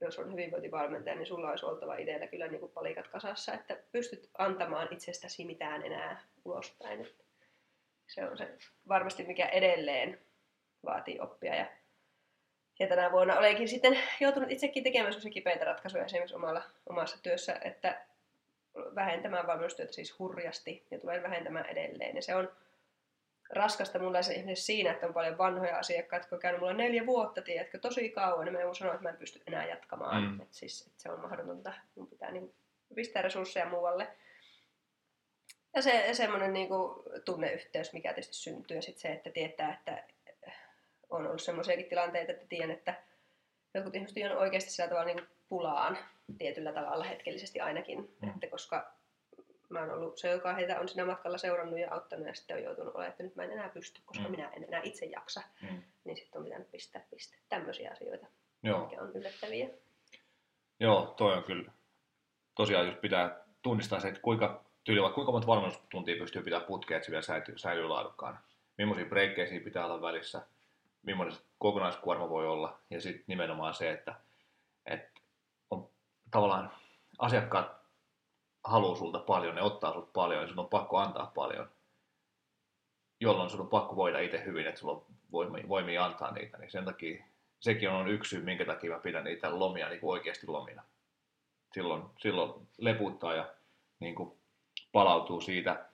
jos 0.00 0.18
on 0.18 0.32
hyvinvointivalmentaja, 0.32 1.16
niin 1.16 1.26
sulla 1.26 1.50
olisi 1.50 1.66
oltava 1.66 1.96
itsellä 1.96 2.26
kyllä 2.26 2.48
niin 2.48 2.60
kuin 2.60 2.72
palikat 2.72 3.08
kasassa, 3.08 3.54
että 3.54 3.76
pystyt 3.92 4.30
antamaan 4.38 4.88
itsestäsi 4.90 5.44
mitään 5.44 5.82
enää 5.82 6.22
ulospäin. 6.44 7.08
Se 8.06 8.24
on 8.24 8.38
se 8.38 8.58
varmasti, 8.88 9.22
mikä 9.22 9.46
edelleen 9.46 10.20
vaatii 10.84 11.20
oppia. 11.20 11.54
Ja, 11.54 11.66
ja 12.78 12.86
tänä 12.86 13.12
vuonna 13.12 13.38
olenkin 13.38 13.68
sitten 13.68 13.98
joutunut 14.20 14.50
itsekin 14.50 14.84
tekemään 14.84 15.12
sellaisia 15.12 15.32
kipeitä 15.32 15.64
ratkaisuja 15.64 16.04
esimerkiksi 16.04 16.34
omalla, 16.34 16.62
omassa 16.86 17.22
työssä, 17.22 17.60
että 17.64 18.00
vähentämään 18.94 19.46
valmennustyötä 19.46 19.92
siis 19.92 20.18
hurjasti 20.18 20.86
ja 20.90 21.00
tulen 21.00 21.22
vähentämään 21.22 21.66
edelleen. 21.66 22.16
Ja 22.16 22.22
se 22.22 22.34
on 22.34 22.52
raskasta 23.50 23.98
mulle 23.98 24.22
se 24.22 24.34
ihminen 24.34 24.56
siinä, 24.56 24.90
että 24.90 25.06
on 25.06 25.14
paljon 25.14 25.38
vanhoja 25.38 25.78
asiakkaita, 25.78 26.24
jotka 26.24 26.36
on 26.36 26.40
käynyt 26.40 26.60
mulla 26.60 26.72
neljä 26.72 27.06
vuotta, 27.06 27.42
tiedätkö, 27.42 27.78
tosi 27.78 28.08
kauan, 28.08 28.44
niin 28.44 28.52
mä 28.52 28.60
joudun 28.60 28.76
sanoa, 28.76 28.94
että 28.94 29.02
mä 29.02 29.10
en 29.10 29.16
pysty 29.16 29.42
enää 29.46 29.66
jatkamaan. 29.66 30.22
Mm. 30.22 30.40
Että 30.40 30.56
siis, 30.56 30.86
että 30.86 31.02
se 31.02 31.10
on 31.10 31.20
mahdotonta, 31.20 31.72
mun 31.94 32.06
pitää 32.06 32.30
niin 32.30 32.54
pistää 32.94 33.22
resursseja 33.22 33.68
muualle. 33.68 34.08
Ja 35.74 35.82
se 35.82 36.08
semmoinen 36.12 36.52
niin 36.52 36.68
tunneyhteys, 37.24 37.92
mikä 37.92 38.12
tietysti 38.12 38.34
syntyy, 38.34 38.76
ja 38.76 38.82
sitten 38.82 39.00
se, 39.00 39.08
että 39.08 39.30
tietää, 39.30 39.74
että 39.74 40.04
on 41.10 41.26
ollut 41.26 41.42
semmoisiakin 41.42 41.88
tilanteita, 41.88 42.32
että 42.32 42.46
tiedän, 42.48 42.70
että 42.70 42.94
jotkut 43.74 43.94
ihmiset 43.94 44.30
on 44.30 44.38
oikeasti 44.38 44.70
sillä 44.70 44.88
tavalla 44.88 45.06
niin 45.06 45.26
pulaan 45.48 45.98
tietyllä 46.38 46.72
tavalla 46.72 47.04
hetkellisesti 47.04 47.60
ainakin, 47.60 48.14
mm. 48.22 48.28
että 48.28 48.46
koska 48.46 48.92
mä 49.68 49.80
oon 49.80 49.90
ollut 49.90 50.18
se, 50.18 50.30
joka 50.30 50.54
heitä 50.54 50.80
on 50.80 50.88
siinä 50.88 51.04
matkalla 51.04 51.38
seurannut 51.38 51.78
ja 51.78 51.94
auttanut 51.94 52.26
ja 52.26 52.34
sitten 52.34 52.56
on 52.56 52.62
joutunut 52.62 52.94
olemaan, 52.94 53.10
että 53.10 53.22
nyt 53.22 53.36
mä 53.36 53.42
en 53.42 53.52
enää 53.52 53.68
pysty, 53.68 54.00
koska 54.04 54.24
mm. 54.24 54.30
minä 54.30 54.48
en 54.48 54.64
enää 54.64 54.80
itse 54.84 55.06
jaksa. 55.06 55.42
Mm. 55.62 55.82
Niin 56.04 56.16
sitten 56.16 56.38
on 56.38 56.44
pitänyt 56.44 56.70
pistää 56.70 57.02
piste. 57.10 57.36
Tämmöisiä 57.48 57.90
asioita, 57.92 58.26
Joo. 58.62 58.86
mikä 58.86 59.02
on 59.02 59.12
yllättäviä. 59.14 59.68
Joo, 60.80 61.14
toi 61.16 61.36
on 61.36 61.44
kyllä. 61.44 61.72
Tosiaan 62.54 62.86
jos 62.86 62.96
pitää 62.96 63.44
tunnistaa 63.62 64.00
se, 64.00 64.08
että 64.08 64.20
kuinka 64.20 64.64
tyyli, 64.84 65.02
vaikka 65.02 65.14
kuinka 65.14 65.32
monta 65.32 65.46
valmennustuntia 65.46 66.16
pystyy 66.18 66.42
pitää 66.42 66.60
putkea, 66.60 66.96
että 66.96 67.06
se 67.06 67.10
vielä 67.10 67.22
säilyy, 67.22 67.58
säilyy 67.58 67.88
laadukkaana. 67.88 68.38
Millaisia 68.78 69.04
breikkejä 69.04 69.60
pitää 69.64 69.86
olla 69.86 70.02
välissä, 70.02 70.46
millainen 71.02 71.38
kokonaiskuorma 71.58 72.28
voi 72.28 72.46
olla. 72.46 72.78
Ja 72.90 73.00
sitten 73.00 73.24
nimenomaan 73.26 73.74
se, 73.74 73.90
että, 73.90 74.14
että 74.86 75.20
on 75.70 75.90
tavallaan 76.30 76.70
asiakkaat 77.18 77.78
haluaa 78.64 78.96
sulta 78.96 79.18
paljon, 79.18 79.54
ne 79.54 79.62
ottaa 79.62 79.92
sulta 79.92 80.10
paljon 80.12 80.42
ja 80.42 80.48
sun 80.48 80.58
on 80.58 80.68
pakko 80.68 80.98
antaa 80.98 81.32
paljon, 81.34 81.70
jolloin 83.20 83.50
sun 83.50 83.60
on 83.60 83.68
pakko 83.68 83.96
voida 83.96 84.20
itse 84.20 84.44
hyvin, 84.44 84.66
että 84.66 84.80
sulla 84.80 84.92
on 84.92 85.06
voimia, 85.32 85.68
voimia 85.68 86.04
antaa 86.04 86.30
niitä, 86.30 86.58
niin 86.58 86.70
sen 86.70 86.84
takia 86.84 87.24
sekin 87.60 87.90
on 87.90 88.08
yksi 88.08 88.30
syy, 88.30 88.44
minkä 88.44 88.64
takia 88.64 88.90
mä 88.90 88.98
pidän 88.98 89.24
niitä 89.24 89.58
lomia 89.58 89.88
niin 89.88 90.00
kuin 90.00 90.10
oikeasti 90.10 90.46
lomina. 90.46 90.82
Silloin, 91.74 92.02
silloin 92.18 92.68
leputtaa 92.78 93.34
ja 93.34 93.54
niin 94.00 94.14
kuin 94.14 94.38
palautuu 94.92 95.40
siitä, 95.40 95.84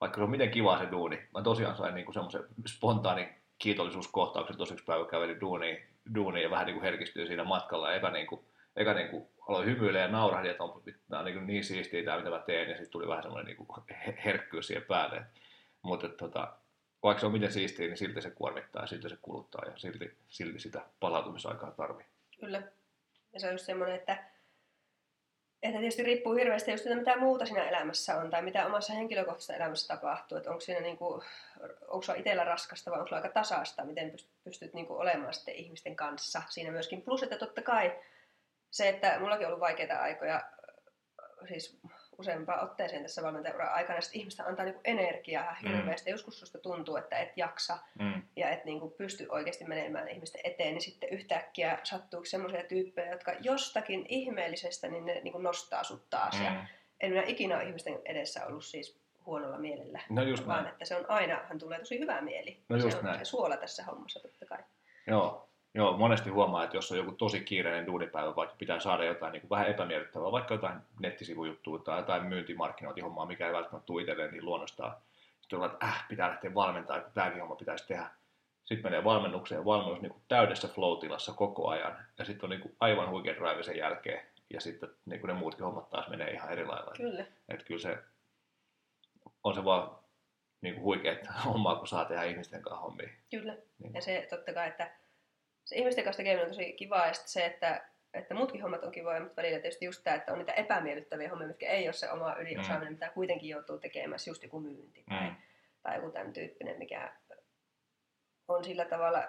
vaikka 0.00 0.16
se 0.16 0.22
on 0.24 0.30
miten 0.30 0.50
kiva 0.50 0.78
se 0.78 0.90
duuni. 0.90 1.28
Mä 1.34 1.42
tosiaan 1.42 1.76
sain 1.76 1.94
niin 1.94 2.14
semmoisen 2.14 2.44
spontaanin 2.66 3.41
kiitollisuuskohtauksen, 3.62 4.56
tosi 4.56 4.72
yksi 4.72 4.84
päivä 4.84 5.04
kävelin 5.04 5.40
duuniin, 5.40 5.78
duuniin 6.14 6.42
ja 6.42 6.50
vähän 6.50 6.66
niin 6.66 6.74
kuin 6.74 6.84
herkistyi 6.84 7.26
siinä 7.26 7.44
matkalla 7.44 7.94
eka 7.94 8.10
niin 8.10 8.26
kuin 8.26 8.44
eka 8.76 8.94
niin 8.94 9.08
kuin 9.08 9.28
aloin 9.48 9.66
hymyilemään 9.66 10.10
ja 10.10 10.16
naurahdin, 10.18 10.50
että 10.50 10.64
on, 10.64 10.82
tämä 11.08 11.20
on 11.20 11.24
niin, 11.24 11.46
niin 11.46 11.64
siistiä 11.64 12.04
tämä, 12.04 12.16
mitä 12.16 12.30
mä 12.30 12.38
teen, 12.38 12.68
ja 12.68 12.76
sitten 12.76 12.90
tuli 12.90 13.08
vähän 13.08 13.22
semmoinen 13.22 13.46
niin 13.46 13.66
kuin 13.66 13.68
herkkyys 14.24 14.66
siihen 14.66 14.84
päälle. 14.88 15.22
Mutta 15.82 16.08
tota, 16.08 16.56
vaikka 17.02 17.20
se 17.20 17.26
on 17.26 17.32
miten 17.32 17.52
siistiä, 17.52 17.86
niin 17.86 17.96
silti 17.96 18.22
se 18.22 18.30
kuormittaa 18.30 18.82
ja 18.82 18.86
silti 18.86 19.08
se 19.08 19.18
kuluttaa 19.22 19.64
ja 19.66 19.72
silti, 19.76 20.16
silti 20.28 20.58
sitä 20.58 20.84
palautumisaikaa 21.00 21.70
tarvii. 21.70 22.06
Kyllä. 22.40 22.62
Ja 23.32 23.40
se 23.40 23.46
on 23.46 23.54
just 23.54 23.64
semmoinen, 23.64 23.96
että, 23.96 24.24
että 25.62 25.78
tietysti 25.78 26.02
riippuu 26.02 26.34
hirveästi 26.34 26.70
just 26.70 26.86
että 26.86 26.98
mitä 26.98 27.16
muuta 27.16 27.46
siinä 27.46 27.68
elämässä 27.68 28.16
on 28.16 28.30
tai 28.30 28.42
mitä 28.42 28.66
omassa 28.66 28.92
henkilökohtaisessa 28.92 29.54
elämässä 29.54 29.94
tapahtuu. 29.94 30.38
Että 30.38 30.50
onko 30.50 30.60
siinä 30.60 30.80
niin 30.80 30.96
kuin, 30.96 31.22
onko 31.88 32.02
sulla 32.02 32.18
itsellä 32.18 32.44
raskasta 32.44 32.90
vai 32.90 32.98
onko 32.98 33.08
sulla 33.08 33.22
aika 33.22 33.34
tasasta, 33.34 33.84
miten 33.84 34.10
pystyt, 34.10 34.32
pystyt 34.44 34.74
niin 34.74 34.86
kuin 34.86 35.00
olemaan 35.00 35.34
sitten 35.34 35.54
ihmisten 35.54 35.96
kanssa 35.96 36.42
siinä 36.48 36.70
myöskin. 36.70 37.02
Plus, 37.02 37.22
että 37.22 37.38
totta 37.38 37.62
kai 37.62 37.98
se, 38.70 38.88
että 38.88 39.18
mullakin 39.20 39.46
on 39.46 39.48
ollut 39.48 39.60
vaikeita 39.60 39.98
aikoja, 39.98 40.42
siis 41.48 41.78
useampaan 42.22 42.64
otteeseen 42.64 43.02
tässä 43.02 43.22
valmentajan 43.22 43.60
aikana, 43.60 43.98
että 43.98 44.10
ihmistä 44.12 44.44
antaa 44.44 44.64
niinku 44.64 44.80
energiaa 44.84 45.56
mm. 45.62 45.68
hirveästi. 45.68 46.10
Joskus 46.10 46.40
susta 46.40 46.58
tuntuu, 46.58 46.96
että 46.96 47.18
et 47.18 47.32
jaksa 47.36 47.78
mm. 47.98 48.22
ja 48.36 48.50
et 48.50 48.64
niinku 48.64 48.90
pysty 48.90 49.26
oikeasti 49.28 49.64
menemään 49.64 50.08
ihmisten 50.08 50.40
eteen, 50.44 50.74
niin 50.74 50.82
sitten 50.82 51.08
yhtäkkiä 51.08 51.78
sattuu 51.82 52.24
sellaisia 52.24 52.64
tyyppejä, 52.64 53.10
jotka 53.10 53.32
jostakin 53.40 54.06
ihmeellisestä 54.08 54.88
niin 54.88 55.04
ne 55.04 55.20
niinku 55.20 55.38
nostaa 55.38 55.84
sut 55.84 56.10
taas. 56.10 56.38
Mm. 56.38 56.44
Ja 56.44 56.66
en 57.00 57.10
minä 57.10 57.22
ikinä 57.26 57.56
ole 57.56 57.64
ihmisten 57.64 57.98
edessä 58.04 58.46
ollut 58.46 58.64
siis 58.64 59.02
huonolla 59.26 59.58
mielellä, 59.58 60.00
no 60.10 60.22
just 60.22 60.46
vaan 60.46 60.62
näin. 60.62 60.72
että 60.72 60.84
se 60.84 60.96
on 60.96 61.10
aina, 61.10 61.40
hän 61.48 61.58
tulee 61.58 61.78
tosi 61.78 61.98
hyvä 61.98 62.20
mieli. 62.20 62.60
No 62.68 62.76
just 62.76 62.90
se 62.90 62.98
on 62.98 63.04
näin. 63.04 63.18
se 63.18 63.24
suola 63.24 63.56
tässä 63.56 63.84
hommassa 63.84 64.20
totta 64.20 64.46
kai. 64.46 64.58
Joo, 65.06 65.48
Joo, 65.74 65.96
monesti 65.96 66.30
huomaa, 66.30 66.64
että 66.64 66.76
jos 66.76 66.92
on 66.92 66.98
joku 66.98 67.12
tosi 67.12 67.40
kiireinen 67.40 67.86
duunipäivä, 67.86 68.36
vaikka 68.36 68.56
pitää 68.58 68.80
saada 68.80 69.04
jotain 69.04 69.32
niin 69.32 69.40
kuin 69.40 69.50
vähän 69.50 69.66
epämiellyttävää, 69.66 70.32
vaikka 70.32 70.54
jotain 70.54 70.78
nettisivujuttua 71.00 71.78
tai 71.78 71.98
jotain 71.98 72.26
myyntimarkkinointihommaa, 72.26 73.26
mikä 73.26 73.46
ei 73.46 73.52
välttämättä 73.52 73.86
tule 73.86 74.02
itselleen 74.02 74.32
niin 74.32 74.44
luonnostaan. 74.44 74.96
Sitten 75.40 75.58
on, 75.58 75.70
että 75.72 75.86
äh, 75.86 76.04
pitää 76.08 76.28
lähteä 76.28 76.54
valmentaa, 76.54 76.96
että 76.96 77.10
tämäkin 77.14 77.40
homma 77.40 77.56
pitäisi 77.56 77.86
tehdä. 77.86 78.06
Sitten 78.64 78.90
menee 78.90 79.04
valmennukseen 79.04 79.58
ja 79.58 79.64
valmennus 79.64 80.00
niin 80.00 80.12
kuin 80.12 80.22
täydessä 80.28 80.68
flow-tilassa 80.68 81.32
koko 81.32 81.68
ajan. 81.68 81.96
Ja 82.18 82.24
sitten 82.24 82.44
on 82.44 82.50
niin 82.50 82.60
kuin 82.60 82.76
aivan 82.80 83.10
huikea 83.10 83.34
drive 83.34 83.62
sen 83.62 83.76
jälkeen. 83.76 84.26
Ja 84.50 84.60
sitten 84.60 84.88
niin 85.06 85.20
kuin 85.20 85.28
ne 85.28 85.34
muutkin 85.34 85.64
hommat 85.64 85.90
taas 85.90 86.08
menee 86.08 86.30
ihan 86.30 86.52
eri 86.52 86.66
lailla. 86.66 86.92
Kyllä. 86.96 87.24
Että 87.48 87.64
kyllä 87.64 87.80
se 87.80 87.98
on 89.44 89.54
se 89.54 89.64
vaan 89.64 89.98
niin 90.60 90.74
kuin 90.74 90.84
huikea 90.84 91.16
hommaa, 91.44 91.76
kun 91.76 91.88
saa 91.88 92.04
tehdä 92.04 92.24
ihmisten 92.24 92.62
kanssa 92.62 92.80
hommia. 92.80 93.08
Kyllä. 93.30 93.56
Niin. 93.78 93.94
Ja 93.94 94.00
se 94.00 94.26
totta 94.30 94.52
kai, 94.52 94.68
että 94.68 94.90
se 95.64 95.76
ihmisten 95.76 96.04
kanssa 96.04 96.16
tekeminen 96.16 96.44
on 96.44 96.50
tosi 96.50 96.72
kivaa 96.72 97.06
ja 97.06 97.14
se, 97.14 97.46
että, 97.46 97.88
että 98.14 98.34
muutkin 98.34 98.62
hommat 98.62 98.84
on 98.84 98.92
kivoja, 98.92 99.20
mutta 99.20 99.36
välillä 99.36 99.60
tietysti 99.60 99.84
just 99.84 100.04
tämä, 100.04 100.16
että 100.16 100.32
on 100.32 100.38
niitä 100.38 100.52
epämiellyttäviä 100.52 101.28
hommia, 101.28 101.48
mitkä 101.48 101.70
ei 101.70 101.86
ole 101.86 101.92
se 101.92 102.10
oma 102.10 102.36
ydinosaaminen, 102.40 102.92
mm. 102.92 102.94
mitä 102.94 103.08
kuitenkin 103.08 103.48
joutuu 103.50 103.78
tekemään, 103.78 104.20
just 104.26 104.42
joku 104.42 104.60
myynti 104.60 105.04
tai, 105.08 105.30
mm. 105.30 105.36
tai 105.82 105.96
joku 105.96 106.10
tämän 106.10 106.32
tyyppinen, 106.32 106.78
mikä 106.78 107.12
on 108.48 108.64
sillä 108.64 108.84
tavalla 108.84 109.28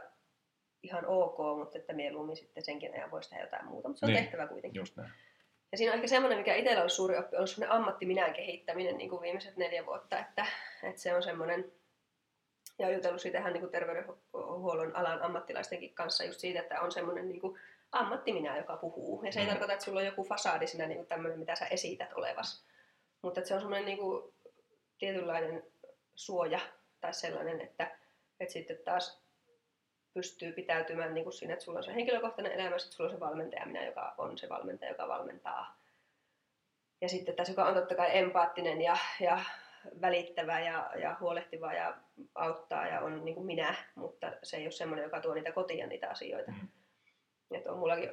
ihan 0.83 1.05
ok, 1.05 1.37
mutta 1.57 1.77
että 1.77 1.93
mieluummin 1.93 2.37
sitten 2.37 2.63
senkin 2.63 2.93
ajan 2.93 3.11
voisi 3.11 3.29
tehdä 3.29 3.43
jotain 3.43 3.65
muuta, 3.65 3.87
mutta 3.87 3.99
se 3.99 4.05
on 4.05 4.13
niin. 4.13 4.23
tehtävä 4.23 4.47
kuitenkin. 4.47 4.79
Just 4.79 4.97
näin. 4.97 5.09
Ja 5.71 5.77
siinä 5.77 5.91
on 5.91 5.95
ehkä 5.95 6.07
semmoinen, 6.07 6.37
mikä 6.37 6.55
itsellä 6.55 6.83
on 6.83 6.89
suuri 6.89 7.17
oppi, 7.17 7.37
on 7.37 7.47
semmoinen 7.47 7.75
ammattiminän 7.75 8.33
kehittäminen 8.33 8.97
niin 8.97 9.09
kuin 9.09 9.21
viimeiset 9.21 9.57
neljä 9.57 9.85
vuotta, 9.85 10.19
että, 10.19 10.45
että 10.83 11.01
se 11.01 11.15
on 11.15 11.23
semmoinen, 11.23 11.71
ja 12.79 12.91
jutellut 12.91 13.21
siitä 13.21 13.37
ihan 13.37 13.53
niin 13.53 13.69
terveydenhuollon 13.69 14.95
alan 14.95 15.21
ammattilaistenkin 15.21 15.93
kanssa 15.93 16.23
just 16.23 16.39
siitä, 16.39 16.59
että 16.59 16.81
on 16.81 16.91
semmoinen 16.91 17.29
niin 17.29 17.41
kuin 17.41 17.59
ammattiminä, 17.91 18.57
joka 18.57 18.77
puhuu. 18.77 19.23
Ja 19.23 19.31
se 19.31 19.39
ei 19.39 19.45
mm. 19.45 19.49
tarkoita, 19.49 19.73
että 19.73 19.85
sulla 19.85 19.99
on 19.99 20.05
joku 20.05 20.23
fasadi 20.23 20.67
siinä 20.67 20.87
niin 20.87 21.05
tämmöinen, 21.05 21.39
mitä 21.39 21.55
sä 21.55 21.65
esität 21.65 22.13
olevas. 22.13 22.65
Mutta 23.21 23.39
että 23.39 23.47
se 23.47 23.53
on 23.53 23.59
semmoinen 23.59 23.85
niin 23.85 23.97
kuin 23.97 24.33
tietynlainen 24.97 25.63
suoja 26.15 26.59
tai 27.01 27.13
sellainen, 27.13 27.61
että, 27.61 27.97
että 28.39 28.53
sitten 28.53 28.77
taas 28.85 29.23
pystyy 30.13 30.51
pitäytymään 30.51 31.13
niin 31.13 31.23
kuin 31.23 31.33
siinä, 31.33 31.53
että 31.53 31.65
sulla 31.65 31.77
on 31.77 31.83
se 31.83 31.95
henkilökohtainen 31.95 32.51
elämä, 32.51 32.79
sitten 32.79 32.95
sulla 32.97 33.09
on 33.09 33.15
se 33.15 33.19
valmentaja, 33.19 33.65
minä, 33.65 33.85
joka 33.85 34.15
on 34.17 34.37
se 34.37 34.49
valmentaja, 34.49 34.91
joka 34.91 35.07
valmentaa. 35.07 35.79
Ja 37.01 37.09
sitten 37.09 37.35
tässä, 37.35 37.51
joka 37.51 37.65
on 37.65 37.73
totta 37.73 37.95
kai 37.95 38.17
empaattinen 38.17 38.81
ja, 38.81 38.97
ja 39.19 39.39
välittävä 40.01 40.59
ja, 40.59 40.91
ja 40.95 41.15
huolehtiva 41.19 41.73
ja 41.73 41.97
auttaa 42.35 42.87
ja 42.87 43.01
on 43.01 43.25
niin 43.25 43.35
kuin 43.35 43.45
minä, 43.45 43.75
mutta 43.95 44.31
se 44.43 44.57
ei 44.57 44.63
ole 44.63 44.71
semmoinen, 44.71 45.03
joka 45.03 45.19
tuo 45.19 45.33
niitä 45.33 45.51
kotiin 45.51 45.89
niitä 45.89 46.09
asioita. 46.09 46.51
Mm. 46.51 46.67
Että 47.51 47.71
on 47.71 47.79
mullakin 47.79 48.09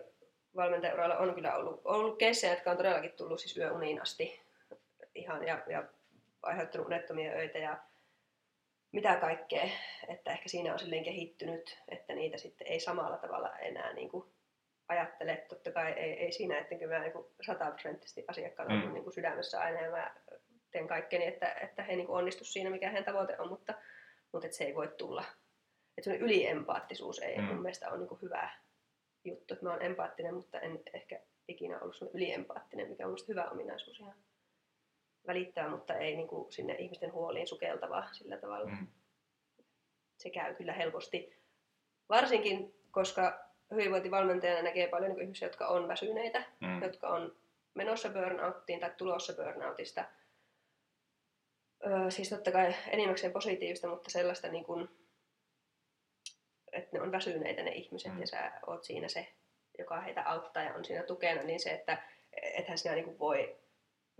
valmentajauralla 0.56 1.18
on 1.18 1.34
kyllä 1.34 1.56
ollut, 1.56 1.80
ollut 1.84 2.18
keissejä, 2.18 2.52
jotka 2.52 2.70
on 2.70 2.76
todellakin 2.76 3.12
tullut 3.12 3.40
siis 3.40 3.56
yöuniin 3.56 4.02
asti 4.02 4.40
ihan 5.14 5.46
ja, 5.46 5.62
ja 5.66 5.84
aiheuttanut 6.42 6.86
unettomia 6.86 7.32
öitä 7.32 7.58
ja 7.58 7.78
mitä 8.92 9.16
kaikkea, 9.16 9.68
että 10.08 10.30
ehkä 10.30 10.48
siinä 10.48 10.72
on 10.72 10.78
silleen 10.78 11.04
kehittynyt, 11.04 11.82
että 11.88 12.14
niitä 12.14 12.38
sitten 12.38 12.66
ei 12.66 12.80
samalla 12.80 13.16
tavalla 13.16 13.58
enää 13.58 13.92
niin 13.92 14.10
kuin 14.10 14.24
ajattele, 14.88 15.44
totta 15.48 15.72
kai 15.72 15.92
ei, 15.92 16.12
ei 16.12 16.32
siinä, 16.32 16.58
ettenkö 16.58 16.88
mä 16.88 16.98
niin 16.98 17.12
sataprosenttisesti 17.46 18.24
asiakkaalla 18.28 18.74
mm. 18.74 18.92
niin 18.92 19.04
kuin 19.04 19.14
sydämessä 19.14 19.60
aina 19.60 19.80
ja 19.80 19.90
mä 19.90 20.14
teen 20.70 20.88
kaikkeni, 20.88 21.26
että, 21.26 21.52
että 21.52 21.82
he 21.82 21.96
niin 21.96 22.08
onnistu 22.08 22.44
siinä, 22.44 22.70
mikä 22.70 22.88
heidän 22.88 23.04
tavoite 23.04 23.38
on, 23.38 23.48
mutta, 23.48 23.74
mutta 24.32 24.46
että 24.46 24.58
se 24.58 24.64
ei 24.64 24.74
voi 24.74 24.88
tulla. 24.88 25.24
Että 25.98 26.14
yliempaattisuus 26.14 27.18
ei 27.18 27.38
mm. 27.38 27.44
mun 27.44 27.62
mielestä 27.62 27.90
ole 27.90 27.98
niin 27.98 28.08
kuin 28.08 28.22
hyvä 28.22 28.50
juttu, 29.24 29.54
että 29.54 29.66
mä 29.66 29.72
oon 29.72 29.82
empaattinen, 29.82 30.34
mutta 30.34 30.60
en 30.60 30.80
ehkä 30.92 31.20
ikinä 31.48 31.80
ollut 31.80 32.10
yliempaattinen, 32.14 32.88
mikä 32.88 33.06
on 33.06 33.16
hyvä 33.28 33.44
ominaisuus 33.50 34.00
ihan 34.00 34.14
välittää, 35.26 35.68
mutta 35.68 35.94
ei 35.94 36.16
niin 36.16 36.28
kuin 36.28 36.52
sinne 36.52 36.74
ihmisten 36.74 37.12
huoliin 37.12 37.46
sukeltavaa 37.46 38.12
sillä 38.12 38.36
tavalla. 38.36 38.70
Mm. 38.70 38.86
Se 40.16 40.30
käy 40.30 40.54
kyllä 40.54 40.72
helposti. 40.72 41.36
Varsinkin, 42.08 42.74
koska 42.90 43.44
hyvinvointivalmentajana 43.70 44.62
näkee 44.62 44.88
paljon 44.88 45.10
niin 45.10 45.22
ihmisiä, 45.22 45.48
jotka 45.48 45.68
on 45.68 45.88
väsyneitä, 45.88 46.42
mm. 46.60 46.82
jotka 46.82 47.08
on 47.08 47.36
menossa 47.74 48.08
burnouttiin 48.08 48.80
tai 48.80 48.90
tulossa 48.96 49.32
burnoutista. 49.32 50.04
Öö, 51.86 52.10
siis 52.10 52.28
totta 52.28 52.52
kai 52.52 52.74
enimmäkseen 52.88 53.32
positiivista, 53.32 53.88
mutta 53.88 54.10
sellaista, 54.10 54.48
niin 54.48 54.64
kuin, 54.64 54.88
että 56.72 56.88
ne 56.92 57.00
on 57.00 57.12
väsyneitä 57.12 57.62
ne 57.62 57.70
ihmiset 57.70 58.14
mm. 58.14 58.20
ja 58.20 58.26
sä 58.26 58.52
oot 58.66 58.84
siinä 58.84 59.08
se, 59.08 59.28
joka 59.78 60.00
heitä 60.00 60.22
auttaa 60.22 60.62
ja 60.62 60.74
on 60.74 60.84
siinä 60.84 61.02
tukena, 61.02 61.42
niin 61.42 61.60
se, 61.60 61.70
että 61.70 62.02
ethän 62.32 62.78
sinä 62.78 62.94
niin 62.94 63.04
kuin 63.04 63.18
voi 63.18 63.60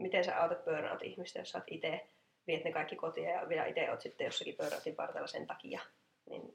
miten 0.01 0.25
sä 0.25 0.43
autat 0.43 0.65
burnout-ihmistä, 0.65 1.39
jos 1.39 1.51
sä 1.51 1.59
oot 1.59 1.65
itse 1.67 2.07
viet 2.47 2.65
ne 2.65 2.73
kaikki 2.73 2.97
kotiin 2.97 3.29
ja 3.29 3.49
vielä 3.49 3.67
itse 3.67 3.91
oot 3.91 4.01
sitten 4.01 4.25
jossakin 4.25 4.57
burnoutin 4.57 4.95
partalla 4.95 5.27
sen 5.27 5.47
takia. 5.47 5.81
Niin 6.31 6.55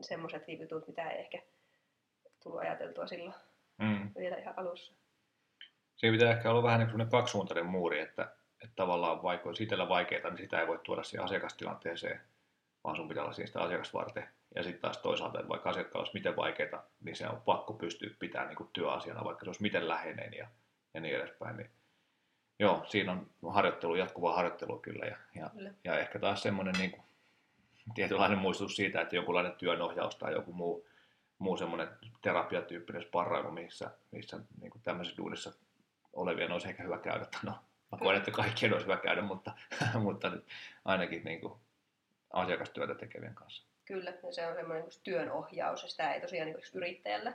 semmoiset 0.00 0.42
jutut, 0.48 0.86
mitä 0.86 1.10
ei 1.10 1.20
ehkä 1.20 1.42
tullut 2.42 2.60
ajateltua 2.60 3.06
silloin 3.06 3.34
mm. 3.78 4.10
vielä 4.18 4.36
ihan 4.36 4.54
alussa. 4.56 4.92
Siinä 5.96 6.18
pitää 6.18 6.32
ehkä 6.32 6.50
olla 6.50 6.62
vähän 6.62 6.86
niin 6.96 7.10
kaksisuuntainen 7.10 7.66
muuri, 7.66 8.00
että, 8.00 8.35
että 8.62 8.76
tavallaan 8.76 9.22
vaikka 9.22 9.48
olisi 9.48 9.62
itsellä 9.62 9.88
vaikeaa, 9.88 10.30
niin 10.30 10.38
sitä 10.38 10.60
ei 10.60 10.66
voi 10.66 10.80
tuoda 10.84 11.02
siihen 11.02 11.24
asiakastilanteeseen, 11.24 12.20
vaan 12.84 12.96
sun 12.96 13.08
pitää 13.08 13.22
olla 13.22 13.32
siinä 13.32 13.46
sitä 13.46 13.60
asiakasvarten. 13.60 14.28
Ja 14.54 14.62
sitten 14.62 14.80
taas 14.80 14.98
toisaalta, 14.98 15.38
että 15.38 15.48
vaikka 15.48 15.70
asiakkaalla 15.70 16.00
olisi 16.00 16.14
miten 16.14 16.36
vaikeaa, 16.36 16.86
niin 17.00 17.16
se 17.16 17.28
on 17.28 17.42
pakko 17.42 17.72
pystyä 17.72 18.10
pitämään 18.18 18.48
niin 18.48 18.68
työasiana, 18.72 19.24
vaikka 19.24 19.44
se 19.44 19.48
olisi 19.48 19.62
miten 19.62 19.88
läheinen 19.88 20.34
ja, 20.34 20.48
ja 20.94 21.00
niin 21.00 21.16
edespäin. 21.16 21.56
Niin 21.56 21.70
joo, 22.58 22.84
siinä 22.88 23.12
on 23.12 23.30
harjoittelu, 23.52 23.94
jatkuvaa 23.94 24.36
harjoittelua 24.36 24.78
kyllä. 24.78 25.06
Ja, 25.06 25.16
ja, 25.34 25.50
kyllä. 25.50 25.70
ja 25.84 25.98
ehkä 25.98 26.18
taas 26.18 26.42
semmoinen 26.42 26.74
niin 26.78 26.90
kuin, 26.90 27.02
tietynlainen 27.94 28.38
muistutus 28.38 28.76
siitä, 28.76 29.00
että 29.00 29.16
jonkunlainen 29.16 29.52
työnohjaus 29.52 30.16
tai 30.16 30.32
joku 30.32 30.52
muu, 30.52 30.86
muu 31.38 31.56
semmoinen 31.56 31.88
terapiatyyppinen 32.22 33.02
sparrailu, 33.02 33.50
missä, 33.50 33.90
missä 34.10 34.40
niin 34.60 34.70
kuin 34.70 34.82
tämmöisessä 34.82 35.16
duunissa 35.16 35.52
olevien 36.12 36.52
olisi 36.52 36.68
ehkä 36.68 36.82
hyvä 36.82 36.98
käydä. 36.98 37.26
No, 37.42 37.58
mä 37.92 37.98
koen, 37.98 38.16
että 38.16 38.30
kaikkien 38.30 38.72
olisi 38.72 38.86
hyvä 38.86 38.96
käydä, 38.96 39.22
mutta, 39.22 39.52
mutta 40.04 40.32
ainakin 40.84 41.24
niin 41.24 41.40
kuin 41.40 41.54
asiakastyötä 42.32 42.94
tekevien 42.94 43.34
kanssa. 43.34 43.66
Kyllä, 43.84 44.12
ja 44.22 44.32
se 44.32 44.46
on 44.46 44.54
semmoinen 44.54 44.84
niin 44.84 45.00
työnohjaus, 45.02 45.82
ja 45.82 45.88
sitä 45.88 46.12
ei 46.12 46.20
tosiaan 46.20 46.46
niin 46.46 46.58
yrittäjällä 46.74 47.32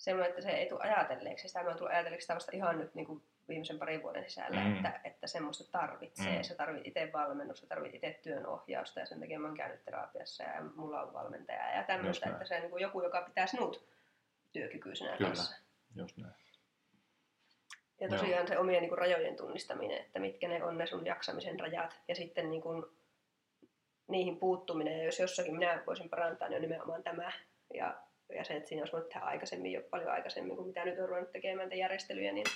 semmoinen, 0.00 0.30
että 0.30 0.42
se 0.42 0.50
ei 0.50 0.68
tule 0.68 0.80
ajatelleeksi. 0.80 1.48
Sitä 1.48 1.62
mä 1.62 1.74
tullut 1.74 1.92
ajatelleeksi 1.92 2.24
sitä 2.24 2.34
vasta 2.34 2.52
ihan 2.54 2.78
nyt 2.78 2.94
niin 2.94 3.06
kuin 3.06 3.22
viimeisen 3.48 3.78
parin 3.78 4.02
vuoden 4.02 4.24
sisällä, 4.24 4.60
mm. 4.60 4.76
että, 4.76 5.00
että 5.04 5.26
semmoista 5.26 5.64
tarvitsee. 5.72 6.36
Mm. 6.36 6.42
Sä 6.42 6.54
tarvit 6.54 6.86
itse 6.86 7.10
valmennusta, 7.12 7.66
tarvit 7.66 7.94
itse 7.94 8.20
työnohjausta 8.22 9.00
ja 9.00 9.06
sen 9.06 9.20
takia 9.20 9.40
mä 9.40 9.46
oon 9.46 9.56
käynyt 9.56 9.84
terapiassa 9.84 10.42
ja 10.42 10.62
mulla 10.76 11.02
on 11.02 11.12
valmentaja 11.12 11.76
ja 11.76 11.82
tämmöistä, 11.82 12.30
että 12.30 12.44
se 12.44 12.56
on 12.56 12.62
niin 12.62 12.80
joku, 12.80 13.02
joka 13.02 13.22
pitää 13.22 13.46
sinut 13.46 13.88
työkykyisenä 14.52 15.16
Kyllä. 15.16 15.28
kanssa. 15.28 15.56
Just 15.94 16.16
näin. 16.16 16.34
Ja 18.00 18.08
tosiaan 18.08 18.30
Joo. 18.30 18.46
se 18.46 18.58
omien 18.58 18.80
niin 18.80 18.88
kuin, 18.88 18.98
rajojen 18.98 19.36
tunnistaminen, 19.36 19.98
että 19.98 20.18
mitkä 20.18 20.48
ne 20.48 20.64
on 20.64 20.78
ne 20.78 20.86
sun 20.86 21.06
jaksamisen 21.06 21.60
rajat 21.60 22.00
ja 22.08 22.14
sitten 22.14 22.50
niin 22.50 22.62
kuin, 22.62 22.84
niihin 24.08 24.36
puuttuminen. 24.36 24.98
Ja 24.98 25.04
jos 25.04 25.18
jossakin 25.18 25.54
minä 25.54 25.82
voisin 25.86 26.10
parantaa, 26.10 26.48
niin 26.48 26.56
on 26.56 26.62
nimenomaan 26.62 27.02
tämä. 27.02 27.32
Ja, 27.74 28.02
ja 28.34 28.44
se, 28.44 28.56
että 28.56 28.68
siinä 28.68 28.82
olisi 28.82 28.92
voinut 28.92 29.08
tehdä 29.08 29.26
aikaisemmin, 29.26 29.72
jo 29.72 29.82
paljon 29.90 30.10
aikaisemmin 30.10 30.56
kuin 30.56 30.66
mitä 30.66 30.84
nyt 30.84 30.98
on 30.98 31.08
ruvennut 31.08 31.32
tekemään 31.32 31.78
järjestelyjä, 31.78 32.32
niin 32.32 32.46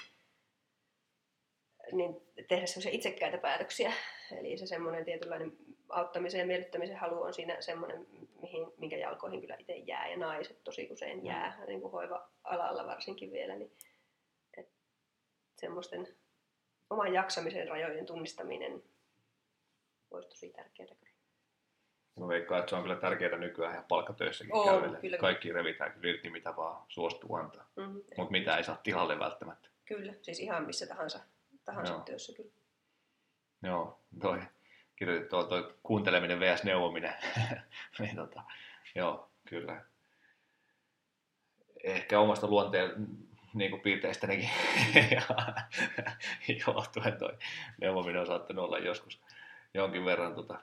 niin 1.93 2.23
tehdä 2.49 2.67
semmoisia 2.67 2.93
itsekkäitä 2.93 3.39
päätöksiä. 3.39 3.93
Eli 4.39 4.59
se 4.59 4.67
semmoinen 4.67 5.05
tietynlainen 5.05 5.53
auttamisen 5.89 6.39
ja 6.39 6.47
miellyttämisen 6.47 6.97
halu 6.97 7.23
on 7.23 7.35
siinä 7.35 7.61
semmoinen, 7.61 8.07
mihin, 8.41 8.67
minkä 8.79 8.97
jalkoihin 8.97 9.41
kyllä 9.41 9.57
itse 9.59 9.77
jää, 9.77 10.09
ja 10.09 10.17
naiset 10.17 10.65
tosi 10.65 10.89
usein 10.91 11.25
jää, 11.25 11.57
mm. 11.59 11.67
niin 11.67 11.81
kuin 11.81 11.93
hoiva-alalla 11.93 12.87
varsinkin 12.87 13.33
vielä, 13.33 13.57
niin 13.57 13.73
semmoisten 15.57 16.17
oman 16.91 17.13
jaksamisen 17.13 17.69
rajojen 17.69 18.07
tunnistaminen 18.07 18.83
olisi 20.11 20.29
tosi 20.29 20.53
tärkeää 20.53 20.95
kyllä. 20.95 21.15
Mä 22.21 22.29
veikkaan, 22.29 22.61
että 22.61 22.71
se 22.71 22.77
on 22.77 22.83
kyllä 22.83 22.97
tärkeää 22.97 23.37
nykyään 23.37 23.73
ihan 23.73 23.85
palkkatöissäkin 23.89 24.55
on, 24.55 24.83
käydä. 24.83 24.99
Kyllä, 25.01 25.19
Kaikki 25.19 25.53
revitään 25.53 25.93
kyllä 25.93 26.09
irti, 26.09 26.31
mitä 26.31 26.57
vaan 26.57 26.87
suostuu 26.89 27.35
antaa. 27.35 27.71
Mm-hmm. 27.77 28.03
Mutta 28.17 28.33
mitä 28.33 28.57
ei 28.57 28.65
saa 28.65 28.81
tilalle 28.83 29.19
välttämättä. 29.19 29.69
Kyllä, 29.85 30.15
siis 30.23 30.41
ihan 30.41 30.67
missä 30.67 30.87
tahansa 30.87 31.21
tahansa 31.65 31.93
Joo. 31.93 32.03
työssä 32.03 32.33
kyllä. 32.37 32.51
Joo, 33.63 34.01
toi 34.21 34.41
kirjoitit 34.97 35.29
tuo, 35.29 35.45
toi 35.45 35.75
kuunteleminen 35.83 36.41
vs. 36.41 36.65
neuvominen. 36.65 37.15
niin, 37.99 38.17
tota, 38.17 38.43
joo, 38.95 39.31
kyllä. 39.49 39.85
Ehkä 41.85 42.21
omasta 42.21 42.47
luonteen 42.47 42.91
niin 43.55 43.71
kuin 43.71 43.83
piirteistänikin 43.83 44.51
johtuen 46.67 47.19
toi 47.19 47.39
neuvominen 47.81 48.21
on 48.21 48.27
saattanut 48.27 48.65
olla 48.65 48.79
joskus 48.79 49.21
jonkin 49.75 50.05
verran 50.05 50.35
tota, 50.35 50.61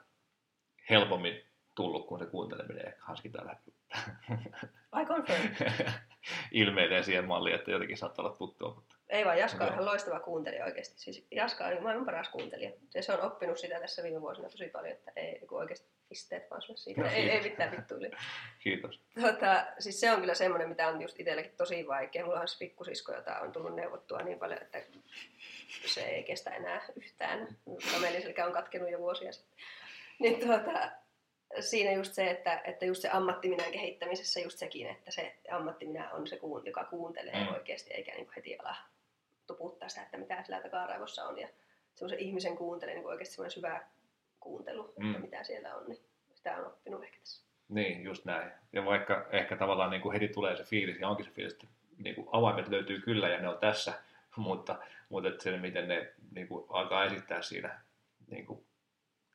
helpommin 0.90 1.42
tullut 1.74 2.06
kuin 2.06 2.18
se 2.18 2.26
kuunteleminen 2.26 2.86
ehkä 2.86 3.02
hanskitaan 3.02 3.46
läpi. 3.46 3.72
I 5.00 5.04
confirm. 5.06 5.54
Ilmeilee 6.52 7.02
siihen 7.02 7.24
malliin, 7.24 7.54
että 7.54 7.70
jotenkin 7.70 7.96
saattaa 7.96 8.24
olla 8.24 8.36
tuttua, 8.36 8.74
mutta 8.74 8.96
ei 9.08 9.24
vaan, 9.24 9.38
Jaska 9.38 9.64
on 9.64 9.72
ihan 9.72 9.84
loistava 9.84 10.20
kuuntelija 10.20 10.64
oikeasti. 10.64 11.00
Siis 11.00 11.26
Jaska 11.30 11.66
on 11.66 11.82
maailman 11.82 12.06
paras 12.06 12.28
kuuntelija. 12.28 12.72
Ja 12.94 13.02
se 13.02 13.12
on 13.12 13.20
oppinut 13.20 13.58
sitä 13.58 13.80
tässä 13.80 14.02
viime 14.02 14.20
vuosina 14.20 14.48
tosi 14.48 14.68
paljon, 14.68 14.92
että 14.92 15.12
ei 15.16 15.46
kun 15.48 15.58
oikeasti 15.58 15.88
pisteet 16.12 16.50
vaan 16.50 16.62
sulle 16.62 16.78
siitä. 16.78 17.00
No, 17.00 17.08
ei, 17.08 17.30
ei 17.30 17.42
mitään 17.42 17.70
vittuille. 17.70 18.10
Kiitos. 18.62 19.00
Tota, 19.20 19.66
siis 19.78 20.00
se 20.00 20.12
on 20.12 20.20
kyllä 20.20 20.34
semmoinen, 20.34 20.68
mitä 20.68 20.88
on 20.88 21.02
just 21.02 21.20
itselläkin 21.20 21.52
tosi 21.56 21.86
vaikea. 21.86 22.24
Mulla 22.24 22.40
on 22.40 22.48
siis 22.48 22.58
pikkusisko, 22.58 23.12
jota 23.12 23.40
on 23.40 23.52
tullut 23.52 23.74
neuvottua 23.74 24.18
niin 24.18 24.38
paljon, 24.38 24.62
että 24.62 24.78
se 25.86 26.00
ei 26.00 26.22
kestä 26.22 26.50
enää 26.50 26.82
yhtään. 26.96 27.48
Kameliselkä 27.92 28.46
on 28.46 28.52
katkenut 28.52 28.90
jo 28.90 28.98
vuosia 28.98 29.32
sitten. 29.32 29.58
Niin 30.18 30.40
tuota, 30.40 30.90
siinä 31.60 31.92
just 31.92 32.12
se, 32.12 32.30
että, 32.30 32.60
että 32.64 32.84
just 32.84 33.02
se 33.02 33.08
ammattiminän 33.08 33.72
kehittämisessä 33.72 34.40
just 34.40 34.58
sekin, 34.58 34.86
että 34.86 35.10
se 35.10 35.36
ammattiminä 35.50 36.10
on 36.10 36.26
se, 36.26 36.38
joka 36.64 36.84
kuuntelee 36.84 37.44
mm. 37.44 37.54
oikeasti, 37.54 37.94
eikä 37.94 38.12
niin 38.14 38.28
heti 38.36 38.56
ala 38.58 38.76
tuputtaa 39.46 39.88
sitä, 39.88 40.02
että 40.02 40.16
mitä 40.16 40.42
sillä 40.42 40.60
takaraivossa 40.60 41.24
on. 41.24 41.38
Ja 41.38 41.48
semmoisen 41.94 42.18
ihmisen 42.18 42.56
kuuntelee 42.56 42.94
niin 42.94 43.06
oikeasti 43.06 43.34
semmoinen 43.34 43.54
syvä 43.54 43.82
kuuntelu, 44.42 44.94
mm. 44.98 45.20
mitä 45.20 45.44
siellä 45.44 45.74
on, 45.74 45.84
niin 45.88 45.98
sitä 46.34 46.56
on 46.56 46.66
oppinut 46.66 47.04
ehkä 47.04 47.18
tässä. 47.18 47.46
Niin, 47.68 48.04
just 48.04 48.24
näin. 48.24 48.50
Ja 48.72 48.84
vaikka 48.84 49.26
ehkä 49.30 49.56
tavallaan 49.56 49.90
niin 49.90 50.02
kuin 50.02 50.12
heti 50.12 50.28
tulee 50.28 50.56
se 50.56 50.64
fiilis, 50.64 51.00
ja 51.00 51.08
onkin 51.08 51.26
se 51.26 51.32
fiilis, 51.32 51.52
että 51.52 51.66
niin 51.98 52.14
kuin 52.14 52.28
avaimet 52.32 52.68
löytyy 52.68 53.00
kyllä 53.00 53.28
ja 53.28 53.40
ne 53.40 53.48
on 53.48 53.58
tässä, 53.58 53.92
mutta, 54.36 54.78
mutta 55.08 55.28
että 55.28 55.42
se, 55.42 55.56
miten 55.56 55.88
ne 55.88 56.12
niin 56.34 56.48
kuin 56.48 56.66
alkaa 56.68 57.04
esittää 57.04 57.42
siinä 57.42 57.80
niin 58.30 58.46
kuin, 58.46 58.66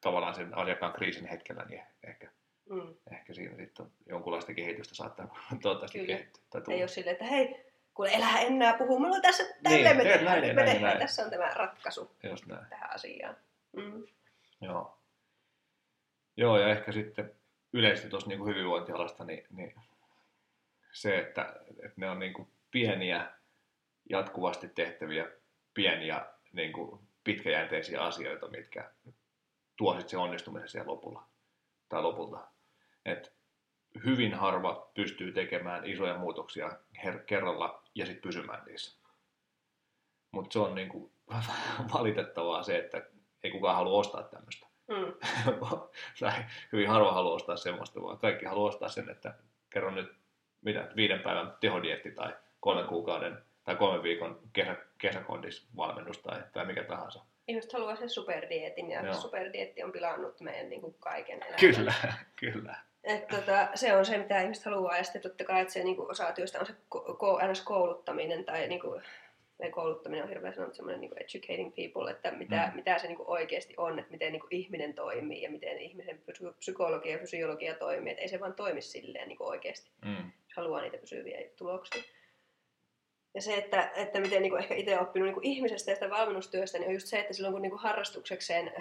tavallaan 0.01 0.35
sen 0.35 0.57
asiakkaan 0.57 0.93
kriisin 0.93 1.25
hetkellä, 1.25 1.65
niin 1.69 1.81
ehkä, 2.03 2.31
mm. 2.69 2.95
ehkä 3.11 3.33
siinä 3.33 3.55
sitten 3.57 3.85
on 3.85 3.91
jonkunlaista 4.05 4.53
kehitystä 4.53 4.95
saattaa 4.95 5.25
toivottavasti 5.61 6.05
kehittyä. 6.05 6.43
Tai 6.49 6.61
Ei 6.69 6.81
ole 6.81 6.87
silleen, 6.87 7.13
että 7.13 7.25
hei, 7.25 7.65
kun 7.93 8.07
elää 8.07 8.39
enää 8.39 8.77
puhu, 8.77 8.99
mulla 8.99 9.15
on 9.15 9.21
tässä 9.21 9.43
tälle 9.63 9.77
niin, 9.77 9.97
me 9.97 10.03
tehdään, 10.03 10.41
näin, 10.41 10.55
me 10.55 10.63
näin, 10.63 10.81
näin. 10.81 10.99
tässä 10.99 11.23
on 11.23 11.29
tämä 11.29 11.53
ratkaisu 11.53 12.11
Just 12.23 12.45
näin. 12.45 12.65
tähän 12.69 12.93
asiaan. 12.93 13.37
Mm. 13.75 14.03
Joo. 14.61 14.96
Joo, 16.37 16.57
ja 16.57 16.67
ehkä 16.67 16.91
sitten 16.91 17.31
yleisesti 17.73 18.09
tuossa 18.09 18.29
niin 18.29 18.45
hyvinvointialasta, 18.45 19.23
niin, 19.23 19.43
niin 19.49 19.75
se, 20.91 21.19
että, 21.19 21.55
että 21.69 21.93
ne 21.95 22.09
on 22.09 22.19
niin 22.19 22.33
kuin 22.33 22.47
pieniä, 22.71 23.31
jatkuvasti 24.09 24.67
tehtäviä, 24.67 25.27
pieniä 25.73 26.25
niin 26.53 26.73
kuin 26.73 26.99
pitkäjänteisiä 27.23 28.01
asioita, 28.01 28.47
mitkä 28.47 28.91
tuo 29.77 29.93
sitten 29.93 30.09
se 30.09 30.17
onnistumisen 30.17 30.69
siellä 30.69 30.91
lopulla, 30.91 31.23
tai 31.89 32.01
lopulta. 32.01 32.47
Et 33.05 33.33
hyvin 34.05 34.33
harva 34.33 34.91
pystyy 34.93 35.31
tekemään 35.31 35.85
isoja 35.85 36.17
muutoksia 36.17 36.71
her- 37.05 37.23
kerralla 37.25 37.83
ja 37.95 38.05
sitten 38.05 38.21
pysymään 38.21 38.65
niissä. 38.65 38.99
Mutta 40.31 40.53
se 40.53 40.59
on 40.59 40.75
niinku 40.75 41.11
valitettavaa 41.93 42.63
se, 42.63 42.77
että 42.77 43.05
ei 43.43 43.51
kukaan 43.51 43.75
halua 43.75 43.99
ostaa 43.99 44.23
tämmöistä. 44.23 44.66
Mm. 44.87 45.13
hyvin 46.71 46.89
harva 46.89 47.11
haluaa 47.11 47.35
ostaa 47.35 47.57
semmoista, 47.57 48.01
vaan 48.01 48.17
kaikki 48.17 48.45
haluaa 48.45 48.69
ostaa 48.69 48.89
sen, 48.89 49.09
että 49.09 49.33
kerro 49.69 49.91
nyt 49.91 50.11
mitä, 50.61 50.87
viiden 50.95 51.19
päivän 51.19 51.53
tehodietti 51.59 52.11
tai 52.11 52.33
kolmen 52.59 52.85
kuukauden 52.85 53.37
tai 53.63 53.75
kolmen 53.75 54.03
viikon 54.03 54.39
kesä, 54.53 54.75
kesäkondisvalmennus 54.97 56.17
tai, 56.17 56.43
tai 56.53 56.65
mikä 56.65 56.83
tahansa. 56.83 57.25
Ihmiset 57.47 57.73
haluaa 57.73 57.95
sen 57.95 58.09
superdietin 58.09 58.91
ja 58.91 59.05
Joo. 59.05 59.13
superdietti 59.13 59.83
on 59.83 59.91
pilannut 59.91 60.41
meidän 60.41 60.69
niin 60.69 60.81
kuin 60.81 60.95
kaiken 60.99 61.43
elämän. 61.43 61.59
Kyllä, 61.59 61.93
kyllä. 62.39 62.75
Et 63.03 63.27
tota, 63.27 63.67
se 63.75 63.95
on 63.95 64.05
se, 64.05 64.17
mitä 64.17 64.41
ihmiset 64.41 64.65
haluaa. 64.65 64.97
Ja 64.97 65.03
sitten 65.03 65.21
totta 65.21 65.43
kai, 65.43 65.61
että 65.61 65.73
se 65.73 65.83
niin 65.83 65.95
kuin, 65.95 66.11
osa 66.11 66.31
työstä 66.31 66.59
on 66.59 66.65
se 66.65 66.73
ko- 66.73 67.09
ko- 67.09 67.63
kouluttaminen 67.63 68.45
tai 68.45 68.67
niin 68.67 68.81
kuin, 68.81 69.03
ei 69.59 69.71
kouluttaminen 69.71 70.23
on 70.23 70.29
hirveän 70.29 70.53
sanottu 70.53 70.75
semmoinen 70.75 71.01
niin 71.01 71.11
educating 71.17 71.75
people, 71.75 72.11
että 72.11 72.31
mitä, 72.31 72.67
Mm. 72.69 72.75
mitä 72.75 72.97
se 72.99 73.07
niin 73.07 73.17
kuin 73.17 73.29
oikeasti 73.29 73.73
on, 73.77 73.99
että 73.99 74.11
miten 74.11 74.31
niin 74.31 74.39
kuin 74.41 74.53
ihminen 74.55 74.93
toimii 74.93 75.41
ja 75.41 75.49
miten 75.51 75.77
ihmisen 75.77 76.21
psy- 76.31 76.53
psykologia 76.59 77.11
ja 77.11 77.17
fysiologia 77.19 77.75
toimii. 77.75 78.11
Että 78.11 78.21
ei 78.21 78.27
se 78.29 78.39
vaan 78.39 78.53
toimi 78.55 78.81
silleen 78.81 79.27
niin 79.27 79.37
kuin 79.37 79.47
oikeasti, 79.47 79.91
Mm. 80.05 80.31
jos 80.47 80.55
haluaa 80.55 80.81
niitä 80.81 80.97
pysyviä 80.97 81.37
tuloksia. 81.55 82.03
Ja 83.33 83.41
se, 83.41 83.55
että, 83.55 83.91
että 83.95 84.19
miten 84.19 84.41
niin 84.41 84.49
kuin 84.51 84.61
ehkä 84.61 84.75
itse 84.75 84.99
oppinut 84.99 85.25
niin 85.27 85.33
kuin 85.33 85.45
ihmisestä 85.47 85.91
ja 85.91 85.95
sitä 85.95 86.09
valmennustyöstä, 86.09 86.77
niin 86.77 86.87
on 86.87 86.93
just 86.93 87.07
se, 87.07 87.19
että 87.19 87.33
silloin 87.33 87.53
kun 87.53 87.61
niin 87.61 87.69
kuin 87.71 87.81
harrastuksekseen 87.81 88.71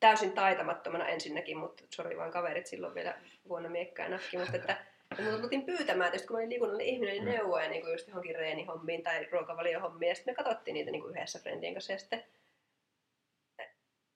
täysin 0.00 0.32
taitamattomana 0.32 1.08
ensinnäkin, 1.08 1.58
mutta 1.58 1.84
sori 1.90 2.16
vaan 2.16 2.30
kaverit 2.30 2.66
silloin 2.66 2.94
vielä 2.94 3.14
vuonna 3.48 3.68
miekkaa 3.68 4.08
nakki, 4.08 4.36
mutta 4.38 4.56
että 4.56 4.76
että 5.10 5.30
mut 5.30 5.40
tultiin 5.40 5.66
pyytämään, 5.66 6.14
että 6.14 6.26
kun 6.26 6.36
mä 6.36 6.38
olin 6.38 6.50
liikunnallinen 6.50 6.94
ihminen, 6.94 7.14
niin 7.14 7.24
Mm. 7.24 7.30
neuvoja 7.30 7.68
niin 7.68 7.90
just 7.92 8.08
johonkin 8.08 8.34
reenihommiin 8.36 9.02
tai 9.02 9.28
ruokavaliohommiin, 9.32 10.08
ja 10.08 10.14
sitten 10.14 10.32
me 10.32 10.36
katsottiin 10.44 10.74
niitä 10.74 10.90
niin 10.90 11.02
kuin 11.02 11.10
yhdessä 11.16 11.38
friendien 11.38 11.74
kanssa, 11.74 11.92
ja 11.92 11.98
sitten 11.98 12.24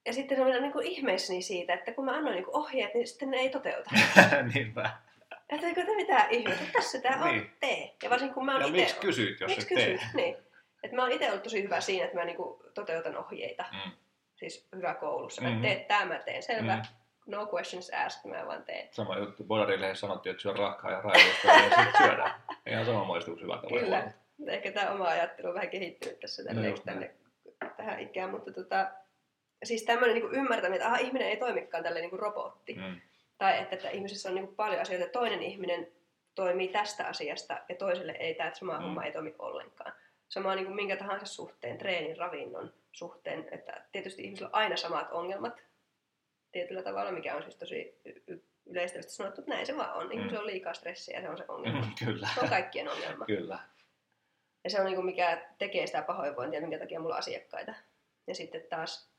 ja 0.06 0.12
sitten 0.12 0.36
se 0.36 0.40
on 0.42 0.46
vielä 0.48 0.60
niin 0.62 0.72
kuin 0.72 0.86
ihmeissäni 0.86 1.42
siitä, 1.42 1.74
että 1.74 1.92
kun 1.92 2.04
mä 2.04 2.16
annoin 2.16 2.34
niin 2.34 2.44
kuin 2.44 2.56
ohjeet, 2.56 2.94
niin 2.94 3.06
sitten 3.06 3.30
ne 3.30 3.36
ei 3.36 3.50
toteuta. 3.50 3.90
Niinpä. 4.54 4.90
Että 5.48 5.66
eikö 5.66 5.84
te 5.86 5.94
mitään 5.96 6.30
ihmettä, 6.30 6.64
tässä 6.72 7.00
tämä 7.00 7.24
on, 7.24 7.30
Niin. 7.30 7.50
tee. 7.60 7.94
Ja 8.02 8.10
varsinkin 8.10 8.34
kun 8.34 8.44
mä 8.44 8.52
oon 8.52 8.60
Ja 8.60 8.66
itse 8.68 8.78
miksi 8.80 8.96
kysyit, 9.00 9.40
jos 9.40 9.48
Miksi 9.56 9.74
et 9.74 9.80
tee? 9.80 9.92
kysyt? 9.92 10.14
Niin. 10.14 10.36
Et 10.82 10.92
mä 10.92 11.02
oon 11.02 11.12
itse 11.12 11.28
ollut 11.30 11.42
tosi 11.42 11.62
hyvä 11.62 11.80
siinä, 11.80 12.04
että 12.04 12.16
mä 12.16 12.24
niinku 12.24 12.62
toteutan 12.74 13.16
ohjeita. 13.16 13.64
Mm. 13.72 13.90
Siis 14.36 14.68
hyvä 14.76 14.94
koulussa. 14.94 15.42
Mhm. 15.42 15.50
Mm-hmm. 15.50 15.62
Teet 15.62 15.88
tämä, 15.88 16.04
mä 16.04 16.18
teen. 16.18 16.42
Selvä. 16.42 16.76
Mm. 16.76 16.82
No 17.28 17.48
questions 17.54 17.90
asked, 17.90 18.30
mä 18.30 18.46
vaan 18.46 18.64
teen. 18.64 18.88
Sama 18.90 19.18
juttu. 19.18 19.44
Bodarille 19.44 19.94
sanottiin, 19.94 20.30
että 20.30 20.42
syö 20.42 20.52
rakkaa 20.52 20.90
ja 20.90 21.00
raivoista, 21.00 21.48
ja 21.48 21.62
sitten 21.62 22.06
syödään. 22.06 22.42
Ihan 22.66 22.86
sama 22.86 23.04
maistuu 23.04 23.36
hyvältä. 23.40 23.66
vai 23.70 23.80
Kyllä. 23.80 24.12
Mutta 24.38 24.52
Ehkä 24.52 24.72
tämä 24.72 24.90
oma 24.90 25.04
ajattelu 25.04 25.48
on 25.48 25.54
vähän 25.54 25.70
kehittynyt 25.70 26.20
tässä 26.20 26.42
No 26.42 26.48
tälle, 26.48 26.68
just 26.68 26.84
tänne, 26.84 27.14
tähän 27.76 28.00
ikään. 28.00 28.30
Mutta 28.30 28.52
tota, 28.52 28.90
siis 29.64 29.82
tämmöinen 29.82 30.14
niinku 30.14 30.36
ymmärtäminen, 30.36 30.76
että 30.76 30.88
aha, 30.88 30.96
ihminen 30.96 31.28
ei 31.28 31.36
toimikaan 31.36 31.82
tälle 31.82 32.00
niinku 32.00 32.16
robotti. 32.16 32.74
Mm. 32.74 33.00
Tai 33.38 33.58
että, 33.58 33.76
että 33.76 33.90
ihmisessä 33.90 34.28
on 34.28 34.34
niinku 34.34 34.54
paljon 34.54 34.80
asioita. 34.80 35.04
että 35.04 35.18
Toinen 35.18 35.42
ihminen 35.42 35.88
toimii 36.34 36.68
tästä 36.68 37.06
asiasta 37.06 37.60
ja 37.68 37.74
toiselle 37.74 38.12
ei 38.12 38.34
tämä 38.34 38.54
sama 38.54 38.78
mm. 38.78 38.84
homma 38.84 39.04
ei 39.04 39.12
toimi 39.12 39.34
ollenkaan. 39.38 39.92
Sama 40.28 40.54
niin 40.54 40.66
kuin 40.66 40.76
minkä 40.76 40.96
tahansa 40.96 41.26
suhteen, 41.26 41.78
treenin, 41.78 42.16
ravinnon 42.16 42.72
suhteen, 42.92 43.48
että 43.50 43.84
tietysti 43.92 44.22
ihmisillä 44.22 44.48
on 44.48 44.54
aina 44.54 44.76
samat 44.76 45.12
ongelmat 45.12 45.62
tietyllä 46.52 46.82
tavalla, 46.82 47.12
mikä 47.12 47.36
on 47.36 47.42
siis 47.42 47.56
tosi 47.56 48.00
y- 48.26 48.42
yleistävästi 48.66 49.12
sanottu, 49.12 49.40
että 49.40 49.50
näin 49.54 49.66
se 49.66 49.76
vaan 49.76 49.94
on. 49.94 50.12
Ihmisillä 50.12 50.40
on 50.40 50.46
liikaa 50.46 50.74
stressiä 50.74 51.16
ja 51.16 51.22
se 51.22 51.28
on 51.28 51.38
se 51.38 51.44
ongelma. 51.48 51.80
Mm, 51.80 51.94
Kyllä. 52.04 52.28
Se 52.34 52.40
on 52.40 52.48
kaikkien 52.48 52.88
ongelma. 52.88 53.24
Kyllä. 53.26 53.58
Ja 54.64 54.70
se 54.70 54.78
on 54.80 54.84
niin 54.86 54.94
kuin 54.94 55.06
mikä 55.06 55.48
tekee 55.58 55.86
sitä 55.86 56.02
pahoinvointia, 56.02 56.60
minkä 56.60 56.78
takia 56.78 57.00
mulla 57.00 57.14
on 57.14 57.18
asiakkaita. 57.18 57.74
Ja 58.26 58.34
sitten 58.34 58.62
taas 58.70 59.10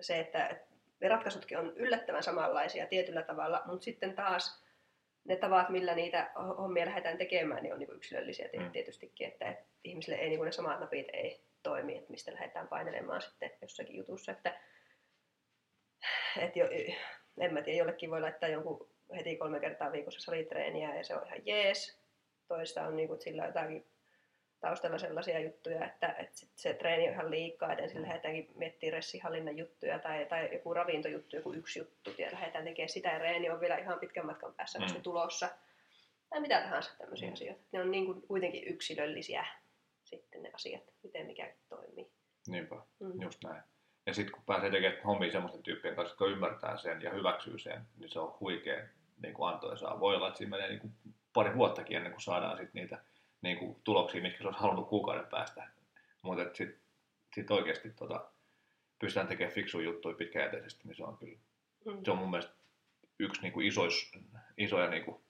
se, 0.00 0.20
että 0.20 0.60
ratkaisutkin 1.08 1.58
on 1.58 1.72
yllättävän 1.76 2.22
samanlaisia 2.22 2.86
tietyllä 2.86 3.22
tavalla, 3.22 3.62
mutta 3.66 3.84
sitten 3.84 4.14
taas 4.14 4.62
ne 5.24 5.36
tavat, 5.36 5.68
millä 5.68 5.94
niitä 5.94 6.30
hommia 6.58 6.86
lähdetään 6.86 7.18
tekemään, 7.18 7.62
niin 7.62 7.72
on 7.72 7.78
niin 7.78 7.92
yksilöllisiä 7.96 8.48
Mm. 8.52 8.62
mm. 8.62 8.70
tietystikin, 8.70 9.28
että 9.28 9.48
että 9.50 9.64
ihmisille 9.84 10.18
ei 10.18 10.28
niin 10.28 10.38
kuin 10.38 10.46
ne 10.46 10.52
samat 10.52 10.80
napit 10.80 11.06
ei 11.12 11.44
toimi, 11.62 11.96
että 11.98 12.10
mistä 12.10 12.32
lähdetään 12.32 12.68
painelemaan 12.68 13.22
sitten 13.22 13.50
jossakin 13.62 13.96
jutussa, 13.96 14.32
että, 14.32 14.60
että 16.38 16.58
jo, 16.58 16.68
en 17.40 17.54
mä 17.54 17.62
tiedä, 17.62 17.78
jollekin 17.78 18.10
voi 18.10 18.20
laittaa 18.20 18.48
jonkun 18.48 18.88
heti 19.16 19.36
kolme 19.36 19.60
kertaa 19.60 19.92
viikossa 19.92 20.20
salitreeniä 20.20 20.94
ja 20.96 21.04
se 21.04 21.14
on 21.16 21.26
ihan 21.26 21.46
jees. 21.46 22.02
Toista 22.48 22.82
on 22.86 22.96
niin 22.96 23.08
kuin, 23.08 23.20
sillä 23.20 23.46
jotakin 23.46 23.86
taustalla 24.60 24.98
sellaisia 24.98 25.40
juttuja, 25.40 25.86
että, 25.86 26.08
että 26.18 26.36
sit 26.38 26.50
se 26.56 26.74
treeni 26.74 27.06
on 27.08 27.12
ihan 27.14 27.30
liikaa, 27.30 27.72
että 27.72 27.82
ensin 27.82 28.02
lähdetäänkin 28.02 28.50
miettimään 28.54 28.92
ressihallinnan 28.92 29.58
juttuja 29.58 29.98
tai, 29.98 30.26
tai 30.26 30.48
joku 30.52 30.74
ravintojuttu, 30.74 31.36
joku 31.36 31.52
yksi 31.52 31.78
juttu, 31.78 32.10
ja 32.18 32.28
lähdetään 32.32 32.64
tekemään 32.64 32.88
sitä, 32.88 33.08
ja 33.08 33.18
reeni 33.18 33.50
on 33.50 33.60
vielä 33.60 33.76
ihan 33.78 34.00
pitkän 34.00 34.26
matkan 34.26 34.54
päässä 34.54 34.78
Mm. 34.78 34.82
vasta 34.82 35.00
tulossa. 35.00 35.48
Tai 36.28 36.40
mitä 36.40 36.60
tahansa 36.60 36.90
tämmöisiä 36.98 37.28
Mm. 37.28 37.32
asioita. 37.32 37.62
Ne 37.72 37.80
on 37.80 37.90
niin 37.90 38.06
kuin 38.06 38.22
kuitenkin 38.22 38.68
yksilöllisiä 38.68 39.46
sitten 40.04 40.42
ne 40.42 40.50
asiat, 40.54 40.82
miten 41.02 41.26
mikäkin 41.26 41.56
toimii. 41.68 42.10
Niinpä. 42.48 42.76
Mm. 43.00 43.22
Just 43.22 43.44
näin. 43.44 43.62
Ja 44.06 44.14
sitten 44.14 44.32
kun 44.32 44.42
pääsee 44.46 44.70
tekemään 44.70 45.02
hommia 45.04 45.32
semmoisten 45.32 45.62
tyyppien 45.62 45.96
kanssa, 45.96 46.12
jotka 46.12 46.26
ymmärtää 46.26 46.76
sen 46.76 47.02
ja 47.02 47.10
hyväksyy 47.10 47.58
sen, 47.58 47.82
niin 47.98 48.08
se 48.10 48.18
on 48.20 48.34
huikea 48.40 48.86
niin 49.22 49.34
kuin 49.34 49.48
antoisaa. 49.48 50.00
Voi 50.00 50.16
olla, 50.16 50.28
että 50.28 50.38
siinä 50.38 50.50
menee 50.50 50.68
niin 50.68 50.80
kuin 50.80 50.92
pari 51.32 51.54
vuottakin 51.54 51.96
ennen 51.96 52.12
kuin 52.12 52.22
saadaan 52.22 52.58
sit 52.58 52.74
niitä 52.74 52.98
niin 53.42 53.58
kuin 53.58 53.76
tuloksia, 53.84 54.22
mitkä 54.22 54.38
se 54.38 54.46
olisi 54.48 54.60
halunnut 54.60 54.88
kuukauden 54.88 55.26
päästä. 55.26 55.68
Mutta 56.22 56.44
sitten 56.54 56.80
sit 57.34 57.50
oikeasti 57.50 57.90
tota, 57.90 58.24
pystytään 58.98 59.28
tekemään 59.28 59.54
fiksuja 59.54 59.84
juttuja 59.84 60.14
pitkäjänteisesti, 60.16 60.80
niin 60.88 60.96
se 60.96 61.04
on 61.04 61.18
kyllä, 61.18 61.38
Mm. 61.84 62.04
se 62.04 62.10
on 62.10 62.18
mun 62.18 62.30
mielestä 62.30 62.52
yksi 63.18 63.42
niin 63.42 63.52
kuin 63.52 63.66
isois, 63.66 64.12
isoja 64.56 64.90
niin 64.90 65.04
kuin, 65.04 65.20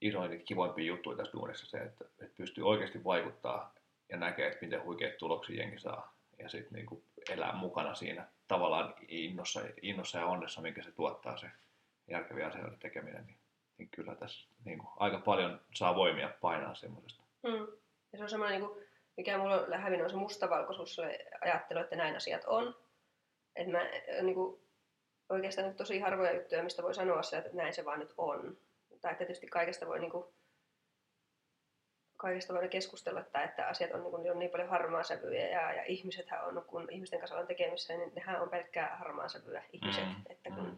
isoja 0.00 0.28
niitä 0.28 0.44
kivoimpia 0.44 0.84
juttuja 0.84 1.16
tässä 1.16 1.32
duunissa 1.32 1.66
se, 1.66 1.78
että, 1.78 2.04
että 2.04 2.36
pystyy 2.36 2.68
oikeasti 2.68 3.04
vaikuttaa 3.04 3.74
ja 4.08 4.16
näkee, 4.16 4.46
että 4.46 4.58
miten 4.64 4.82
huikeat 4.84 5.18
tuloksia 5.18 5.56
jengi 5.56 5.78
saa 5.78 6.14
ja 6.38 6.48
sitten 6.48 6.72
niinku 6.72 7.02
elää 7.30 7.54
mukana 7.56 7.94
siinä 7.94 8.28
tavallaan 8.48 8.94
innossa, 9.08 9.60
innossa 9.82 10.18
ja 10.18 10.26
onnessa, 10.26 10.60
minkä 10.60 10.82
se 10.82 10.92
tuottaa 10.92 11.36
se 11.36 11.50
järkeviä 12.10 12.46
asioiden 12.46 12.78
tekeminen, 12.78 13.26
niin, 13.26 13.38
niin 13.78 13.88
kyllä 13.88 14.14
tässä 14.14 14.48
niinku 14.64 14.86
aika 14.96 15.18
paljon 15.18 15.60
saa 15.74 15.94
voimia 15.94 16.30
painaa 16.40 16.74
semmoisesta. 16.74 17.22
Mm. 17.42 17.66
Ja 18.12 18.18
se 18.18 18.22
on 18.22 18.30
semmoinen, 18.30 18.60
niin 18.60 18.70
kuin, 18.70 18.84
mikä 19.16 19.38
mulla 19.38 19.54
on 19.54 19.72
hävinnyt, 19.72 20.04
on 20.04 20.10
se 20.10 20.16
mustavalkoisuus, 20.16 21.00
ajattelu, 21.40 21.80
että 21.80 21.96
näin 21.96 22.16
asiat 22.16 22.44
on. 22.46 22.76
Että 23.56 23.72
mä 23.72 23.84
niin 24.22 24.34
kuin, 24.34 24.60
oikeastaan 25.28 25.74
tosi 25.74 26.00
harvoja 26.00 26.34
juttuja, 26.34 26.62
mistä 26.62 26.82
voi 26.82 26.94
sanoa 26.94 27.22
se, 27.22 27.38
että 27.38 27.50
näin 27.52 27.74
se 27.74 27.84
vaan 27.84 27.98
nyt 27.98 28.14
on. 28.16 28.56
Tai 29.00 29.14
tietysti 29.14 29.46
kaikesta 29.46 29.86
voi 29.86 29.98
niin 29.98 30.10
kuin, 30.10 30.24
kaikesta 32.18 32.52
voidaan 32.52 32.70
keskustella, 32.70 33.20
että, 33.20 33.42
että 33.42 33.66
asiat 33.68 33.90
on 33.90 34.00
niin, 34.02 34.10
kuin, 34.10 34.30
on 34.30 34.38
niin 34.38 34.50
paljon 34.50 34.68
harmaa 34.68 35.02
sävyjä 35.02 35.48
ja, 35.48 35.72
ja 35.72 35.84
ihmisethän 35.84 36.44
on, 36.44 36.64
kun 36.66 36.88
ihmisten 36.92 37.18
kanssa 37.18 37.34
ollaan 37.34 37.46
tekemisissä, 37.48 37.96
niin 37.96 38.12
nehän 38.14 38.42
on 38.42 38.50
pelkkää 38.50 38.96
harmaa 38.96 39.28
sävyä 39.28 39.62
ihmiset. 39.72 40.04
Mm, 40.04 40.14
Että 40.30 40.50
kun, 40.50 40.64
mm. 40.64 40.76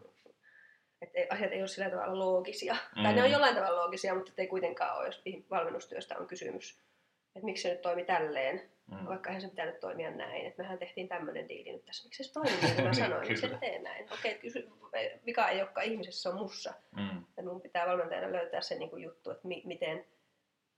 että 1.02 1.18
ei- 1.18 1.26
asiat 1.30 1.52
ei 1.52 1.60
ole 1.60 1.68
sillä 1.68 1.90
tavalla 1.90 2.18
loogisia. 2.18 2.76
Mm. 2.96 3.02
Tai 3.02 3.12
ne 3.14 3.22
on 3.22 3.30
jollain 3.30 3.54
tavalla 3.54 3.80
loogisia, 3.82 4.14
mutta 4.14 4.32
ei 4.38 4.46
kuitenkaan 4.46 4.98
ole, 4.98 5.06
jos 5.06 5.22
valmennustyöstä 5.50 6.18
on 6.18 6.26
kysymys. 6.26 6.80
Että 7.36 7.44
miksi 7.46 7.62
se 7.62 7.70
nyt 7.70 7.82
toimi 7.82 8.04
tälleen, 8.04 8.70
Mm. 8.90 9.06
vaikka 9.06 9.30
eihän 9.30 9.40
se 9.42 9.48
pitänyt 9.48 9.80
toimia 9.80 10.10
näin. 10.10 10.46
Että 10.46 10.62
mehän 10.62 10.78
tehtiin 10.78 11.08
tämmöinen 11.08 11.48
diili 11.48 11.72
nyt 11.72 11.84
tässä. 11.84 12.04
Miksi 12.04 12.24
se 12.24 12.32
toimi 12.32 12.50
niin 12.50 12.74
kuin 12.74 12.84
mä 12.84 12.90
Niin, 12.90 12.94
sanoin? 12.94 13.28
Miksi 13.28 13.48
se 13.48 13.56
tee 13.60 13.78
näin? 13.82 14.06
Okei, 14.12 14.34
kysy, 14.38 14.68
vika 15.26 15.48
ei 15.48 15.60
olekaan 15.62 15.86
ihmisessä, 15.86 16.22
se 16.22 16.28
on 16.28 16.34
mussa. 16.34 16.74
Mm. 16.96 17.24
Ja 17.36 17.42
mun 17.42 17.60
pitää 17.60 17.86
valmentajana 17.86 18.32
löytää 18.32 18.60
se 18.60 18.74
niin 18.78 18.90
kuin 18.90 19.02
juttu, 19.02 19.30
että 19.30 19.48
mi- 19.48 19.62
miten 19.66 20.04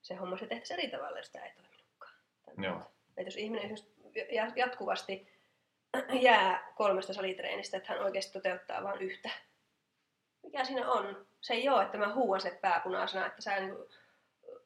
se 0.02 0.14
homma 0.14 0.36
se 0.36 0.46
tehtäisiin 0.46 0.80
eri 0.80 0.90
tavalla, 0.90 1.18
jos 1.18 1.26
sitä 1.26 1.44
ei 1.44 1.52
toiminutkaan. 1.54 2.14
Joo. 2.58 2.82
Että 3.08 3.28
jos 3.28 3.36
ihminen 3.36 3.76
jatkuvasti 4.56 5.28
jää 6.28 6.72
kolmesta 6.74 7.12
salitreenistä, 7.12 7.76
että 7.76 7.92
hän 7.92 8.02
oikeasti 8.02 8.32
toteuttaa 8.32 8.82
vain 8.82 9.02
yhtä. 9.02 9.30
Mikä 10.42 10.64
siinä 10.64 10.90
on? 10.90 11.26
Se 11.40 11.54
ei 11.54 11.68
ole, 11.68 11.82
että 11.82 11.98
mä 11.98 12.14
huuan 12.14 12.40
se 12.40 12.58
pääpunaisena, 12.60 13.26
että 13.26 13.42
sä 13.42 13.60
niin 13.60 13.76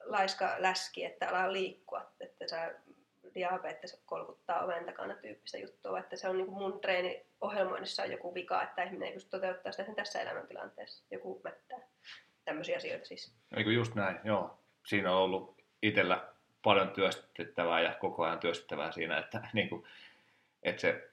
laiska 0.04 0.54
läski, 0.58 1.04
että 1.04 1.28
ala 1.28 1.52
liikkua, 1.52 2.12
että 2.20 2.48
sä 2.48 2.74
diabetes 3.34 4.02
kolkuttaa 4.06 4.64
oven 4.64 4.84
takana 4.84 5.14
tyyppistä 5.14 5.58
juttua, 5.58 5.98
että 5.98 6.16
se 6.16 6.28
on 6.28 6.36
niin 6.36 6.46
kuin 6.46 6.58
mun 6.58 6.80
treeniohjelmoinnissa 6.80 8.02
on 8.02 8.10
joku 8.10 8.34
vika, 8.34 8.62
että 8.62 8.82
ihminen 8.82 9.08
ei 9.08 9.14
pysty 9.14 9.30
toteuttamaan 9.30 9.72
sitä 9.72 9.94
tässä 9.94 10.20
elämäntilanteessa. 10.20 11.04
Joku 11.10 11.40
mättää. 11.44 11.78
Tämmöisiä 12.44 12.76
asioita 12.76 13.06
siis. 13.06 13.34
Eikö 13.56 13.72
just 13.72 13.94
näin, 13.94 14.20
joo. 14.24 14.58
Siinä 14.86 15.12
on 15.12 15.22
ollut 15.22 15.56
itsellä 15.82 16.28
paljon 16.62 16.90
työstettävää 16.90 17.80
ja 17.80 17.94
koko 17.94 18.24
ajan 18.24 18.38
työstettävää 18.38 18.92
siinä, 18.92 19.18
että, 19.18 19.48
niin 19.52 19.68
kuin, 19.68 19.84
että 20.62 20.80
se, 20.80 21.10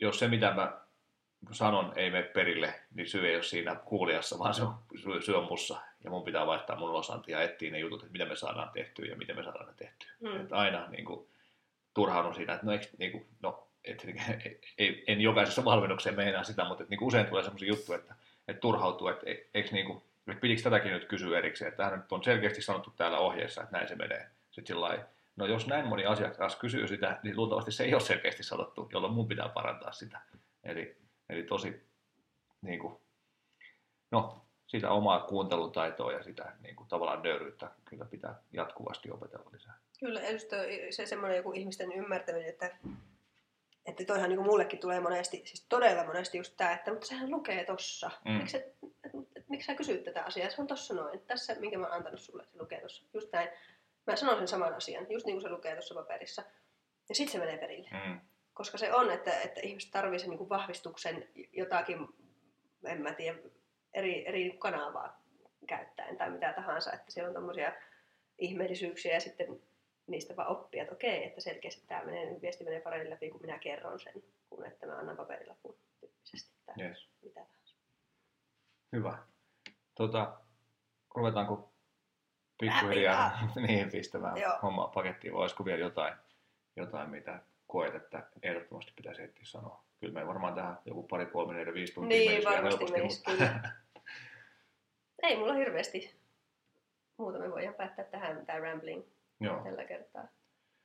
jos 0.00 0.18
se 0.18 0.28
mitä 0.28 0.50
mä 0.54 0.80
sanon 1.52 1.92
ei 1.96 2.10
mene 2.10 2.22
perille, 2.22 2.74
niin 2.94 3.08
syy 3.08 3.28
ei 3.28 3.34
ole 3.34 3.42
siinä 3.42 3.74
kuulijassa, 3.74 4.38
vaan 4.38 4.54
se 4.54 4.62
on, 4.62 4.74
syy, 5.02 5.22
syy 5.22 5.34
on 5.34 5.44
mussa. 5.44 5.80
Ja 6.04 6.10
mun 6.10 6.24
pitää 6.24 6.46
vaihtaa 6.46 6.76
mun 6.76 6.90
osantia 6.90 7.38
ja 7.38 7.44
etsiä 7.44 7.70
ne 7.70 7.78
jutut, 7.78 8.02
että 8.02 8.12
miten 8.12 8.28
me 8.28 8.36
saadaan 8.36 8.70
tehtyä 8.72 9.06
ja 9.06 9.16
miten 9.16 9.36
me 9.36 9.42
saadaan 9.42 9.66
ne 9.66 9.72
tehtyä. 9.76 10.10
Mm. 10.20 10.40
Että 10.40 10.56
aina 10.56 10.88
niin 10.90 11.04
kuin, 11.04 11.26
turhaudun 11.94 12.34
siinä, 12.34 12.54
että 12.54 12.66
no, 12.66 12.72
eikö, 12.72 12.86
niin 12.98 13.12
kuin, 13.12 13.26
no 13.42 13.66
et, 13.84 14.06
ei, 14.78 15.04
en 15.06 15.20
jokaisessa 15.20 15.64
valmennukseen 15.64 16.16
meinaa 16.16 16.44
sitä, 16.44 16.64
mutta 16.64 16.82
että, 16.82 16.90
niin 16.94 17.04
usein 17.04 17.26
tulee 17.26 17.42
sellaisia 17.42 17.68
juttuja, 17.68 17.98
että, 17.98 18.14
että 18.48 18.60
turhautuu, 18.60 19.08
että 19.08 19.26
eikö 19.54 19.68
niin 19.72 19.86
kuin, 19.86 20.02
pitikö 20.36 20.62
tätäkin 20.62 20.92
nyt 20.92 21.08
kysyä 21.08 21.38
erikseen, 21.38 21.68
että 21.68 21.82
tähän 21.82 21.98
nyt 21.98 22.12
on 22.12 22.24
selkeästi 22.24 22.62
sanottu 22.62 22.90
täällä 22.90 23.18
ohjeessa, 23.18 23.62
että 23.62 23.76
näin 23.76 23.88
se 23.88 23.94
menee. 23.94 24.26
Sitten 24.50 24.76
sillä 24.76 25.06
no 25.36 25.46
jos 25.46 25.66
näin 25.66 25.86
moni 25.86 26.06
asiakas 26.06 26.56
kysyy 26.56 26.88
sitä, 26.88 27.20
niin 27.22 27.36
luultavasti 27.36 27.72
se 27.72 27.84
ei 27.84 27.94
ole 27.94 28.00
selkeästi 28.00 28.42
sanottu, 28.42 28.88
jolloin 28.92 29.14
mun 29.14 29.28
pitää 29.28 29.48
parantaa 29.48 29.92
sitä. 29.92 30.20
Eli, 30.64 30.96
eli 31.28 31.42
tosi, 31.42 31.86
niin 32.62 32.80
kuin, 32.80 32.96
no, 34.10 34.44
sitä 34.66 34.90
omaa 34.90 35.20
kuuntelutaitoa 35.20 36.12
ja 36.12 36.22
sitä 36.22 36.52
niin 36.62 36.76
kuin, 36.76 36.88
tavallaan 36.88 37.22
nöyryyttä 37.22 37.70
kyllä 37.84 38.04
pitää 38.04 38.42
jatkuvasti 38.52 39.10
opetella 39.10 39.50
lisää. 39.52 39.74
Kyllä, 40.00 40.20
just 40.20 40.48
se 40.90 41.06
semmoinen 41.06 41.36
joku 41.36 41.52
ihmisten 41.52 41.92
ymmärtäminen, 41.92 42.48
että, 42.48 42.76
että 43.86 44.04
toihan 44.04 44.28
niin 44.28 44.36
kuin 44.36 44.46
mullekin 44.46 44.78
tulee 44.78 45.00
monesti, 45.00 45.42
siis 45.44 45.66
todella 45.68 46.04
monesti 46.04 46.38
just 46.38 46.54
tämä, 46.56 46.72
että 46.72 46.90
mutta 46.90 47.06
sehän 47.06 47.30
lukee 47.30 47.64
tossa. 47.64 48.10
Mm. 48.24 48.40
Et, 48.40 48.54
et, 49.36 49.39
miksi 49.50 49.66
sä 49.66 49.74
kysyt 49.74 50.04
tätä 50.04 50.22
asiaa? 50.24 50.50
Se 50.50 50.60
on 50.60 50.66
tossa 50.66 50.94
noin. 50.94 51.20
Tässä, 51.20 51.54
minkä 51.54 51.78
mä 51.78 51.86
oon 51.86 51.94
antanut 51.94 52.20
sulle, 52.20 52.44
se 52.44 52.58
lukee 52.58 52.80
tossa. 52.80 53.04
Just 53.14 53.32
näin. 53.32 53.48
Mä 54.06 54.16
sanon 54.16 54.36
sen 54.38 54.48
saman 54.48 54.74
asian, 54.74 55.06
just 55.10 55.26
niin 55.26 55.34
kuin 55.34 55.42
se 55.42 55.48
lukee 55.48 55.72
tuossa 55.74 55.94
paperissa. 55.94 56.42
Ja 57.08 57.14
sitten 57.14 57.32
se 57.32 57.38
menee 57.38 57.58
perille. 57.58 57.88
Mm. 58.06 58.20
Koska 58.54 58.78
se 58.78 58.92
on, 58.94 59.10
että, 59.10 59.40
että 59.40 59.60
ihmiset 59.60 59.90
tarvitsevat 59.90 60.20
sen 60.20 60.30
niin 60.30 60.38
kuin 60.38 60.48
vahvistuksen 60.48 61.28
jotakin, 61.52 62.08
en 62.84 63.02
mä 63.02 63.14
tiedä, 63.14 63.38
eri, 63.94 64.28
eri 64.28 64.56
kanavaa 64.58 65.22
käyttäen 65.66 66.16
tai 66.16 66.30
mitä 66.30 66.52
tahansa. 66.52 66.92
Että 66.92 67.10
siellä 67.12 67.28
on 67.28 67.34
tommosia 67.34 67.72
ihmeellisyyksiä 68.38 69.14
ja 69.14 69.20
sitten 69.20 69.62
niistä 70.06 70.36
vaan 70.36 70.48
oppia, 70.48 70.82
että 70.82 70.94
okei, 70.94 71.24
että 71.24 71.40
selkeästi 71.40 71.86
tämä 71.86 72.04
menee, 72.04 72.40
viesti 72.40 72.64
menee 72.64 72.80
paremmin 72.80 73.10
läpi, 73.10 73.30
kun 73.30 73.40
minä 73.40 73.58
kerron 73.58 74.00
sen, 74.00 74.22
kun 74.50 74.66
että 74.66 74.86
mä 74.86 74.98
annan 74.98 75.16
paperilapun 75.16 75.76
tyyppisesti 76.00 76.54
tai 76.66 76.74
Yes. 76.78 77.08
mitä 77.22 77.40
tahansa. 77.40 77.76
Hyvä. 78.92 79.18
Tota, 80.00 80.32
ruvetaanko 81.14 81.72
pikkuhiljaa 82.60 83.38
niin, 83.66 83.90
pistämään 83.90 84.36
Joo. 84.36 84.58
hommaa 84.62 84.88
pakettiin, 84.88 85.32
vai 85.32 85.40
olisiko 85.40 85.64
vielä 85.64 85.80
jotain, 85.80 86.14
jotain, 86.76 87.10
mitä 87.10 87.40
koet, 87.66 87.94
että 87.94 88.26
ehdottomasti 88.42 88.92
pitäisi 88.96 89.22
etsiä 89.22 89.44
sanoa? 89.44 89.84
Kyllä 90.00 90.12
me 90.12 90.26
varmaan 90.26 90.54
tähän 90.54 90.78
joku 90.84 91.02
pari, 91.02 91.26
kolme, 91.26 91.54
neljä, 91.54 91.74
viisi 91.74 91.94
tuntia 91.94 92.18
Niin, 92.18 92.44
varmasti 92.44 92.84
menisi, 92.92 93.22
mutta-. 93.28 93.68
Ei 95.22 95.36
mulla 95.36 95.54
hirveästi 95.54 96.16
muuta, 97.16 97.38
me 97.38 97.50
voidaan 97.50 97.74
päättää 97.74 98.04
tähän 98.04 98.46
tämä 98.46 98.58
rambling 98.58 99.02
Joo, 99.40 99.60
tällä 99.64 99.84
kertaa. 99.84 100.24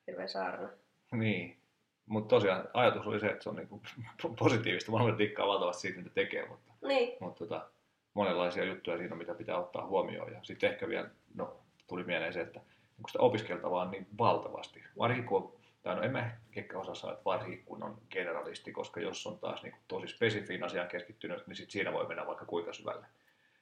Hirveä 0.08 0.28
saarna. 0.28 0.70
niin. 1.12 1.58
Mutta 2.06 2.36
tosiaan 2.36 2.70
ajatus 2.74 3.08
oli 3.08 3.20
se, 3.20 3.28
että 3.28 3.44
se 3.44 3.50
on 3.50 3.56
niinku 3.56 3.82
positiivista. 4.40 4.92
Mä 4.92 5.18
tikkaa 5.18 5.48
valtavasti 5.48 5.82
siitä, 5.82 5.98
mitä 5.98 6.10
tekee, 6.10 6.48
mutta, 6.48 6.72
Niin, 6.88 7.18
mutta 7.20 7.40
tota, 7.40 7.70
monenlaisia 8.16 8.64
juttuja 8.64 8.98
siinä, 8.98 9.16
mitä 9.16 9.34
pitää 9.34 9.58
ottaa 9.58 9.88
huomioon. 9.88 10.32
Ja 10.32 10.40
sitten 10.44 10.72
ehkä 10.72 10.88
vielä, 10.88 11.10
no, 11.36 11.60
tuli 11.88 12.04
mieleen 12.04 12.34
se, 12.34 12.42
että 12.42 12.60
niin 12.98 13.08
sitä 13.08 13.20
opiskeltavaa 13.20 13.82
on 13.82 13.92
niin 13.92 14.08
valtavasti. 14.18 14.84
Varsinkin 14.98 15.28
kun 15.28 15.42
on, 15.42 15.54
tai 15.84 15.96
no 15.96 16.02
en 16.02 16.12
mä 16.12 16.32
ehkä 16.56 16.80
osaa 16.80 16.96
sanoa, 16.96 17.14
että 17.14 17.26
varsinkin 17.26 17.66
kun 17.66 17.84
on 17.84 17.98
generalisti, 18.10 18.72
koska 18.72 19.00
jos 19.00 19.28
on 19.28 19.40
taas 19.40 19.64
niin 19.64 19.76
tosi 19.88 20.08
spesifiin 20.08 20.64
asiaan 20.64 20.88
keskittynyt, 20.88 21.48
niin 21.48 21.56
sit 21.56 21.72
siinä 21.72 21.94
voi 21.94 22.08
mennä 22.08 22.28
vaikka 22.28 22.46
kuinka 22.46 22.74
syvälle. 22.74 23.06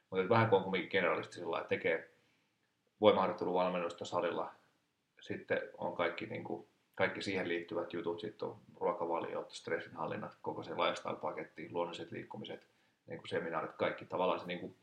Mutta 0.10 0.30
vähän 0.30 0.50
kun 0.50 0.58
on 0.58 0.64
kuitenkin 0.64 0.92
generalisti 0.92 1.34
sillä 1.34 1.58
että 1.58 1.70
tekee 1.70 2.10
voimaharjoitteluvalmennusta 3.02 4.06
salilla, 4.06 4.52
sitten 5.22 5.62
on 5.78 5.96
kaikki, 5.96 6.26
niin 6.26 6.44
kuin, 6.44 6.68
kaikki 6.96 7.22
siihen 7.22 7.48
liittyvät 7.48 7.94
jutut, 7.94 8.20
sitten 8.20 8.48
on 8.48 8.58
ruokavaliot, 8.80 9.52
stressinhallinnat, 9.52 10.38
koko 10.42 10.64
se 10.64 10.72
lifestyle-paketti, 10.72 11.70
luonnolliset 11.72 12.12
liikkumiset, 12.12 12.68
niin 13.08 13.20
kuin 13.20 13.30
seminaarit, 13.30 13.72
kaikki 13.72 14.06
tavallaan 14.06 14.40
se 14.40 14.46
niin 14.46 14.60
kuin, 14.60 14.76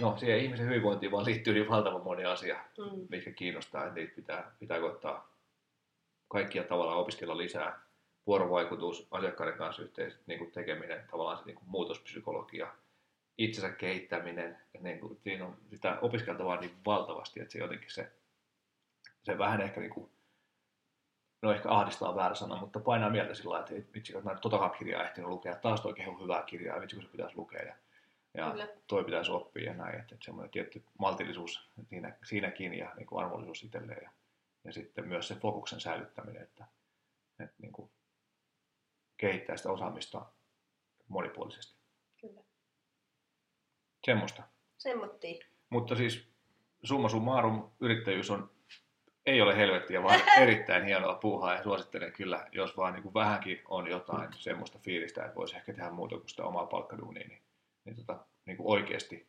no 0.00 0.16
siihen 0.16 0.38
ihmisen 0.38 0.66
hyvinvointiin 0.66 1.12
vaan 1.12 1.24
liittyy 1.24 1.54
niin 1.54 1.68
valtavan 1.68 2.04
moni 2.04 2.24
asia, 2.24 2.64
mm. 2.78 3.06
mitkä 3.08 3.32
kiinnostaa, 3.32 3.82
että 3.82 3.94
niitä 3.94 4.16
pitää, 4.16 4.56
pitää 4.58 4.80
koittaa 4.80 5.34
kaikkia 6.28 6.64
tavallaan 6.64 6.98
opiskella 6.98 7.36
lisää. 7.36 7.84
Vuorovaikutus, 8.26 9.08
asiakkaiden 9.10 9.58
kanssa 9.58 9.82
yhteis, 9.82 10.18
niin 10.26 10.38
kuin 10.38 10.50
tekeminen, 10.50 11.06
tavallaan 11.10 11.38
se 11.38 11.44
niin 11.44 11.56
kuin 11.56 11.68
muutospsykologia, 11.68 12.74
itsensä 13.38 13.70
kehittäminen, 13.70 14.58
että 14.74 14.88
niin 14.88 15.00
kuin, 15.00 15.20
siinä 15.24 15.46
on 15.46 15.56
sitä 15.70 15.98
opiskeltavaa 16.00 16.60
niin 16.60 16.76
valtavasti, 16.86 17.40
että 17.40 17.52
se 17.52 17.58
jotenkin 17.58 17.90
se, 17.90 18.12
se 19.22 19.38
vähän 19.38 19.60
ehkä 19.60 19.80
niin 19.80 19.90
kuin, 19.90 20.10
no 21.44 21.52
ehkä 21.52 21.70
ahdistaa 21.70 22.16
väärä 22.16 22.34
sana, 22.34 22.56
mutta 22.56 22.80
painaa 22.80 23.10
mieltä 23.10 23.34
sillä 23.34 23.58
että 23.58 23.74
vitsi, 23.94 24.12
että 24.12 24.24
mä 24.24 24.32
en 24.32 24.40
totakaan 24.40 24.70
kirjaa 24.78 25.04
ehtinyt 25.04 25.30
lukea, 25.30 25.56
taas 25.56 25.80
toi 25.80 25.94
kehu 25.94 26.22
hyvää 26.22 26.42
kirjaa, 26.42 26.80
vitsi 26.80 26.96
kun 26.96 27.04
se 27.04 27.10
pitäisi 27.10 27.36
lukea 27.36 27.62
ja, 27.62 27.74
ja 28.34 28.50
Kyllä. 28.50 28.68
toi 28.86 29.04
pitäisi 29.04 29.30
oppia 29.30 29.64
ja 29.64 29.74
näin, 29.74 30.00
että, 30.00 30.14
että 30.14 30.24
semmoinen 30.24 30.50
tietty 30.50 30.84
maltillisuus 30.98 31.70
siinä, 31.88 32.16
siinäkin 32.22 32.74
ja 32.74 32.94
niin 32.96 33.06
kuin 33.06 33.24
armollisuus 33.24 33.62
itselleen 33.62 34.02
ja, 34.02 34.10
ja 34.64 34.72
sitten 34.72 35.08
myös 35.08 35.28
se 35.28 35.34
fokuksen 35.34 35.80
säilyttäminen, 35.80 36.42
että, 36.42 36.64
että 37.40 37.54
niin 37.58 37.72
kuin 37.72 37.90
kehittää 39.16 39.56
sitä 39.56 39.72
osaamista 39.72 40.26
monipuolisesti. 41.08 41.74
Kyllä. 42.20 42.40
Semmoista. 44.04 44.42
Semmottiin. 44.78 45.44
Mutta 45.70 45.96
siis 45.96 46.28
summa 46.82 47.08
summarum, 47.08 47.70
yrittäjyys 47.80 48.30
on, 48.30 48.50
ei 49.26 49.40
ole 49.42 49.56
helvettiä, 49.56 50.02
vaan 50.02 50.20
erittäin 50.42 50.84
hienoa 50.84 51.14
puuhaa 51.14 51.54
ja 51.54 51.62
suosittelen 51.62 52.12
kyllä, 52.12 52.46
jos 52.52 52.76
vaan 52.76 52.92
niin 52.92 53.02
kuin 53.02 53.14
vähänkin 53.14 53.62
on 53.68 53.90
jotain 53.90 54.28
semmoista 54.38 54.78
fiilistä, 54.78 55.24
että 55.24 55.36
voisi 55.36 55.56
ehkä 55.56 55.72
tehdä 55.72 55.90
muuta 55.90 56.16
kuin 56.16 56.28
sitä 56.28 56.44
omaa 56.44 56.66
palkkaduunia, 56.66 57.28
niin, 57.28 57.42
niin, 57.84 57.96
tota, 57.96 58.18
niin 58.46 58.56
kuin 58.56 58.66
oikeasti 58.78 59.26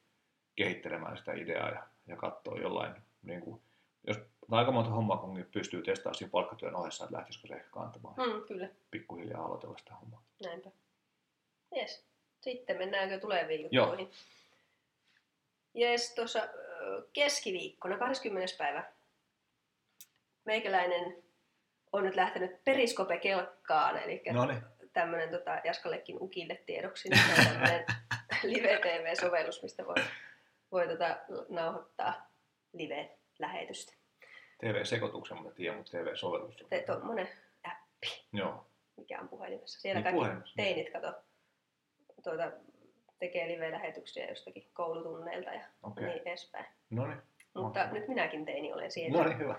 kehittelemään 0.56 1.18
sitä 1.18 1.34
ideaa 1.34 1.70
ja, 1.70 1.84
ja 2.08 2.16
katsoa 2.16 2.58
jollain, 2.60 2.93
niin 3.24 3.41
kuin, 3.41 3.62
jos 4.08 4.18
tai 4.50 4.60
aika 4.60 4.72
monta 4.72 4.89
hommaa, 4.89 5.18
kun 5.18 5.46
pystyy 5.52 5.82
testaamaan 5.82 6.16
siinä 6.16 6.32
palkkatyön 6.32 6.76
ohessa, 6.76 7.04
että 7.04 7.18
lähtisikö 7.18 7.48
se 7.48 7.54
ehkä 7.56 7.70
kantamaan 7.70 8.16
Mm, 8.18 8.41
kyllä, 8.48 8.70
pikkuhiljaa 8.91 9.46
aloitella 9.46 9.78
sitä 9.78 9.93
hommaa. 9.96 10.24
näinpä. 10.46 10.70
Jes. 11.76 12.06
Sitten 12.41 12.78
mennäänkö 12.78 13.20
tuleviin 13.20 13.68
Joo. 13.72 13.86
juttuihin? 13.86 14.12
Jes, 15.74 16.16
tuossa 16.16 16.48
keskiviikkona, 17.14 17.98
20. 17.98 18.56
päivä, 18.58 18.84
meikäläinen 20.46 21.24
on 21.91 22.04
nyt 22.04 22.16
lähtenyt 22.16 22.64
Periskope-kelkkaan, 22.64 23.98
eli 23.98 24.22
niin, 24.26 24.62
tämmöinen 24.93 25.30
tota, 25.30 25.62
Jaskallekin 25.64 26.18
ukille 26.22 26.56
tiedoksi, 26.66 27.10
niin 27.10 27.22
tämmöinen 27.46 27.86
live-tv-sovellus, 28.43 29.64
mistä 29.64 29.86
voi, 29.86 29.96
voi 30.72 30.88
tota, 30.88 31.18
nauhoittaa 31.50 32.30
live-lähetystä. 32.74 33.93
TV-sekoituksen 34.60 35.43
mä 35.43 35.50
tiedän, 35.52 35.78
mutta 35.78 35.91
TV-sovellus. 35.98 36.62
on- 36.62 36.70
Te- 36.70 36.84
Tuommoinen 36.86 37.28
appi, 37.64 38.26
Joo, 38.34 38.67
mikä 38.97 39.20
on 39.22 39.30
puhelimessa. 39.30 39.80
Siellä 39.82 39.97
Niin, 40.00 40.04
kaikki 40.04 40.17
puhelimessa. 40.20 40.55
teinit, 40.55 40.92
kato, 40.92 41.13
tuota, 42.24 42.51
tekee 43.20 43.47
live-lähetyksiä 43.47 44.26
jostakin 44.30 44.70
koulutunneilta 44.74 45.50
ja 45.54 45.66
okei. 45.84 46.05
niin 46.05 46.22
edespäin. 46.28 46.66
No 46.89 47.08
niin, 47.08 47.22
Mutta 47.54 47.88
nyt 47.92 48.08
minäkin 48.08 48.46
teini 48.46 48.74
olen 48.74 48.92
siellä. 48.92 49.17
no 49.17 49.24
niin, 49.24 49.38
hyvä. 49.39 49.55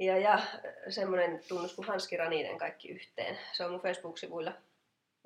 Ja, 0.00 0.18
ja 0.18 0.38
semmoinen 0.88 1.40
tunnus 1.48 1.74
kuin 1.74 1.86
Hanski 1.86 2.16
Raninen 2.16 2.58
kaikki 2.58 2.88
yhteen. 2.88 3.38
Se 3.52 3.64
on 3.64 3.70
mun 3.70 3.80
Facebook-sivuilla 3.80 4.52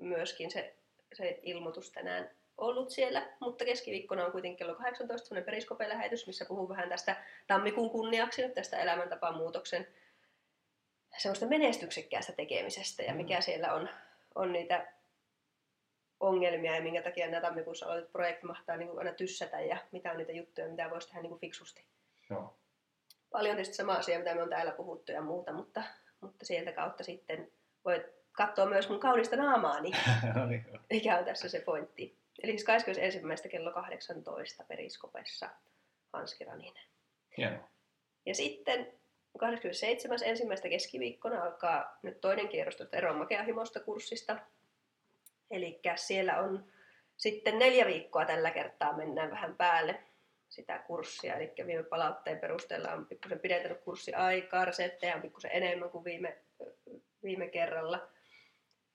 myöskin 0.00 0.50
se, 0.50 0.74
se 1.12 1.40
ilmoitus 1.42 1.92
tänään 1.92 2.30
ollut 2.58 2.90
siellä, 2.90 3.28
mutta 3.40 3.64
keskiviikkona 3.64 4.26
on 4.26 4.32
kuitenkin 4.32 4.56
kello 4.56 4.74
18 4.74 5.28
semmoinen 5.28 5.44
periskope-lähetys, 5.44 6.26
missä 6.26 6.44
puhun 6.44 6.68
vähän 6.68 6.88
tästä 6.88 7.16
tammikuun 7.46 7.90
kunniaksi 7.90 8.42
nyt 8.42 8.54
tästä 8.54 8.78
elämäntapamuutoksen 8.78 9.86
semmoista 11.18 11.46
menestyksekkäästä 11.46 12.32
tekemisestä 12.32 13.02
ja 13.02 13.14
mikä 13.14 13.40
siellä 13.40 13.72
on, 13.72 13.88
on 14.34 14.52
niitä 14.52 14.92
ongelmia 16.20 16.76
ja 16.76 16.82
minkä 16.82 17.02
takia 17.02 17.30
nämä 17.30 17.40
tammikuussa 17.40 17.86
aloitetut 17.86 18.12
projekti 18.12 18.46
mahtaa 18.46 18.76
niin 18.76 18.98
aina 18.98 19.12
tyssätä 19.12 19.60
ja 19.60 19.76
mitä 19.92 20.10
on 20.10 20.16
niitä 20.16 20.32
juttuja, 20.32 20.68
mitä 20.68 20.90
voisi 20.90 21.08
tehdä 21.08 21.22
niin 21.22 21.30
kuin 21.30 21.40
fiksusti 21.40 21.84
Joo. 22.30 22.53
Paljon 23.34 23.56
tietysti 23.56 23.74
sama 23.74 23.92
asia, 23.92 24.18
mitä 24.18 24.34
me 24.34 24.42
on 24.42 24.48
täällä 24.48 24.72
puhuttu 24.72 25.12
ja 25.12 25.22
muuta, 25.22 25.52
mutta, 25.52 25.82
mutta 26.20 26.46
sieltä 26.46 26.72
kautta 26.72 27.04
sitten 27.04 27.52
voi 27.84 28.04
katsoa 28.32 28.66
myös 28.66 28.88
mun 28.88 29.00
kaunista 29.00 29.36
naamaani, 29.36 29.90
no 30.36 30.46
niin, 30.46 30.64
mikä 30.90 31.18
on 31.18 31.24
tässä 31.24 31.48
se 31.48 31.60
pointti. 31.60 32.18
Eli 32.42 32.52
siis 32.52 32.64
21. 32.64 33.48
kello 33.48 33.72
18 33.72 34.64
Periskopessa 34.64 35.50
Hanski 36.12 36.44
Raninen. 36.44 36.84
Hienoa. 37.36 37.68
Ja 38.26 38.34
sitten 38.34 38.92
27. 39.38 40.18
ensimmäistä 40.24 40.68
keskiviikkona 40.68 41.42
alkaa 41.42 41.98
nyt 42.02 42.20
toinen 42.20 42.48
kierros 42.48 42.76
tuosta 42.76 42.96
Eron 42.96 43.18
makeahimosta 43.18 43.80
kurssista. 43.80 44.38
Eli 45.50 45.80
siellä 45.96 46.40
on 46.40 46.64
sitten 47.16 47.58
neljä 47.58 47.86
viikkoa 47.86 48.24
tällä 48.24 48.50
kertaa 48.50 48.96
mennään 48.96 49.30
vähän 49.30 49.56
päälle 49.56 50.00
sitä 50.54 50.78
kurssia. 50.78 51.34
Eli 51.34 51.52
viime 51.66 51.82
palautteen 51.82 52.38
perusteella 52.38 52.92
on 52.92 53.06
pikkusen 53.06 53.40
pidentänyt 53.40 53.80
kurssiaikaa, 53.80 54.64
resettejä 54.64 55.14
on 55.14 55.22
pikkusen 55.22 55.50
enemmän 55.54 55.90
kuin 55.90 56.04
viime, 56.04 56.38
viime 57.22 57.48
kerralla. 57.48 58.08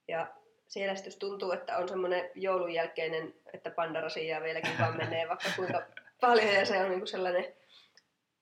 Ja 0.07 0.27
siellä 0.67 0.95
sitten 0.95 1.19
tuntuu, 1.19 1.51
että 1.51 1.77
on 1.77 1.89
semmoinen 1.89 2.29
joulun 2.35 2.73
jälkeinen, 2.73 3.33
että 3.53 3.71
pandarasia 3.71 4.41
vieläkin 4.41 4.79
vaan 4.79 4.97
menee 4.97 5.27
vaikka 5.27 5.49
kuinka 5.55 5.81
paljon 6.21 6.53
ja 6.53 6.65
se 6.65 6.77
on 6.77 6.89
niinku 6.89 7.05
sellainen 7.05 7.53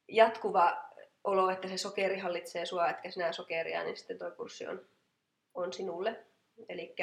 jatkuva 0.07 0.87
olo, 1.23 1.49
että 1.49 1.67
se 1.67 1.77
sokeri 1.77 2.19
hallitsee 2.19 2.65
sua, 2.65 2.89
etkä 2.89 3.11
sinä 3.11 3.31
sokeria, 3.31 3.83
niin 3.83 3.97
sitten 3.97 4.17
tuo 4.17 4.31
kurssi 4.31 4.67
on, 4.67 4.85
on 5.53 5.73
sinulle. 5.73 6.25
Eli 6.69 6.95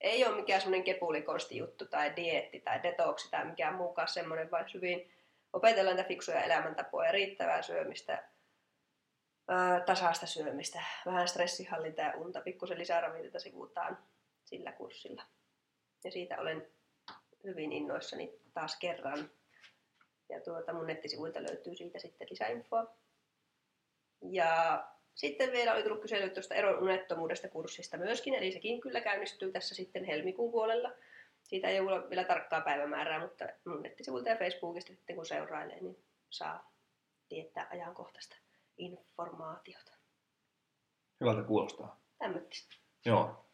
ei 0.00 0.24
ole 0.24 0.36
mikään 0.36 0.60
semmoinen 0.60 0.84
kepulikonsti 0.84 1.56
juttu 1.56 1.86
tai 1.86 2.16
dieetti 2.16 2.60
tai 2.60 2.82
detoksi 2.82 3.30
tai 3.30 3.44
mikään 3.44 3.74
muukaan 3.74 4.08
semmoinen, 4.08 4.50
vaan 4.50 4.66
hyvin 4.74 5.12
opetellaan 5.52 5.96
näitä 5.96 6.08
fiksuja 6.08 6.44
elämäntapoja, 6.44 7.12
riittävää 7.12 7.62
syömistä, 7.62 8.28
tasaista 9.86 10.26
syömistä, 10.26 10.82
vähän 11.06 11.28
stressihallintaa 11.28 12.04
ja 12.04 12.16
unta, 12.16 12.40
pikkusen 12.40 12.78
lisää 12.78 13.00
ravinteita 13.00 13.38
sivuutaan 13.38 13.98
sillä 14.44 14.72
kurssilla. 14.72 15.22
Ja 16.04 16.10
siitä 16.10 16.40
olen 16.40 16.68
hyvin 17.44 17.72
innoissani 17.72 18.32
taas 18.54 18.76
kerran. 18.78 19.30
Ja 20.28 20.40
tuota, 20.40 20.72
mun 20.72 20.86
nettisivuilta 20.86 21.42
löytyy 21.42 21.76
siitä 21.76 21.98
sitten 21.98 22.26
lisäinfoa. 22.30 22.94
Ja 24.22 24.84
sitten 25.18 25.52
vielä 25.52 25.74
oli 25.74 25.82
tullut 25.82 26.00
kysely 26.02 26.30
tuosta 26.30 26.54
eron 26.54 26.82
unettomuudesta 26.82 27.48
kurssista 27.48 27.96
myöskin, 27.96 28.34
eli 28.34 28.52
sekin 28.52 28.80
kyllä 28.80 29.00
käynnistyy 29.00 29.52
tässä 29.52 29.74
sitten 29.74 30.04
helmikuun 30.04 30.52
puolella. 30.52 30.92
Siitä 31.42 31.68
ei 31.68 31.80
ole 31.80 32.10
vielä 32.10 32.24
tarkkaa 32.24 32.60
päivämäärää, 32.60 33.20
mutta 33.20 33.44
mun 33.64 33.82
nettisivuilta 33.82 34.28
ja 34.28 34.36
Facebookista 34.36 34.92
sitten 34.92 35.16
kun 35.16 35.26
seurailee, 35.26 35.80
niin 35.80 36.04
saa 36.30 36.72
tietää 37.28 37.66
ajankohtaista 37.70 38.36
informaatiota. 38.76 39.92
Hyvältä 41.20 41.42
kuulostaa. 41.42 42.00
Tämmöistä. 42.18 42.76
Joo. 43.04 43.46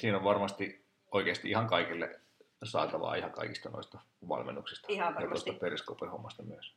Siinä 0.00 0.16
on 0.16 0.24
varmasti 0.24 0.86
oikeasti 1.12 1.50
ihan 1.50 1.66
kaikille 1.66 2.20
saatavaa 2.64 3.14
ihan 3.14 3.32
kaikista 3.32 3.68
noista 3.70 3.98
valmennuksista. 4.28 4.86
Ihan 4.90 5.14
Ja 5.14 5.20
varmasti. 5.20 5.50
tuosta 5.50 5.60
periskopen 5.60 6.10
hommasta 6.10 6.42
myös. 6.42 6.76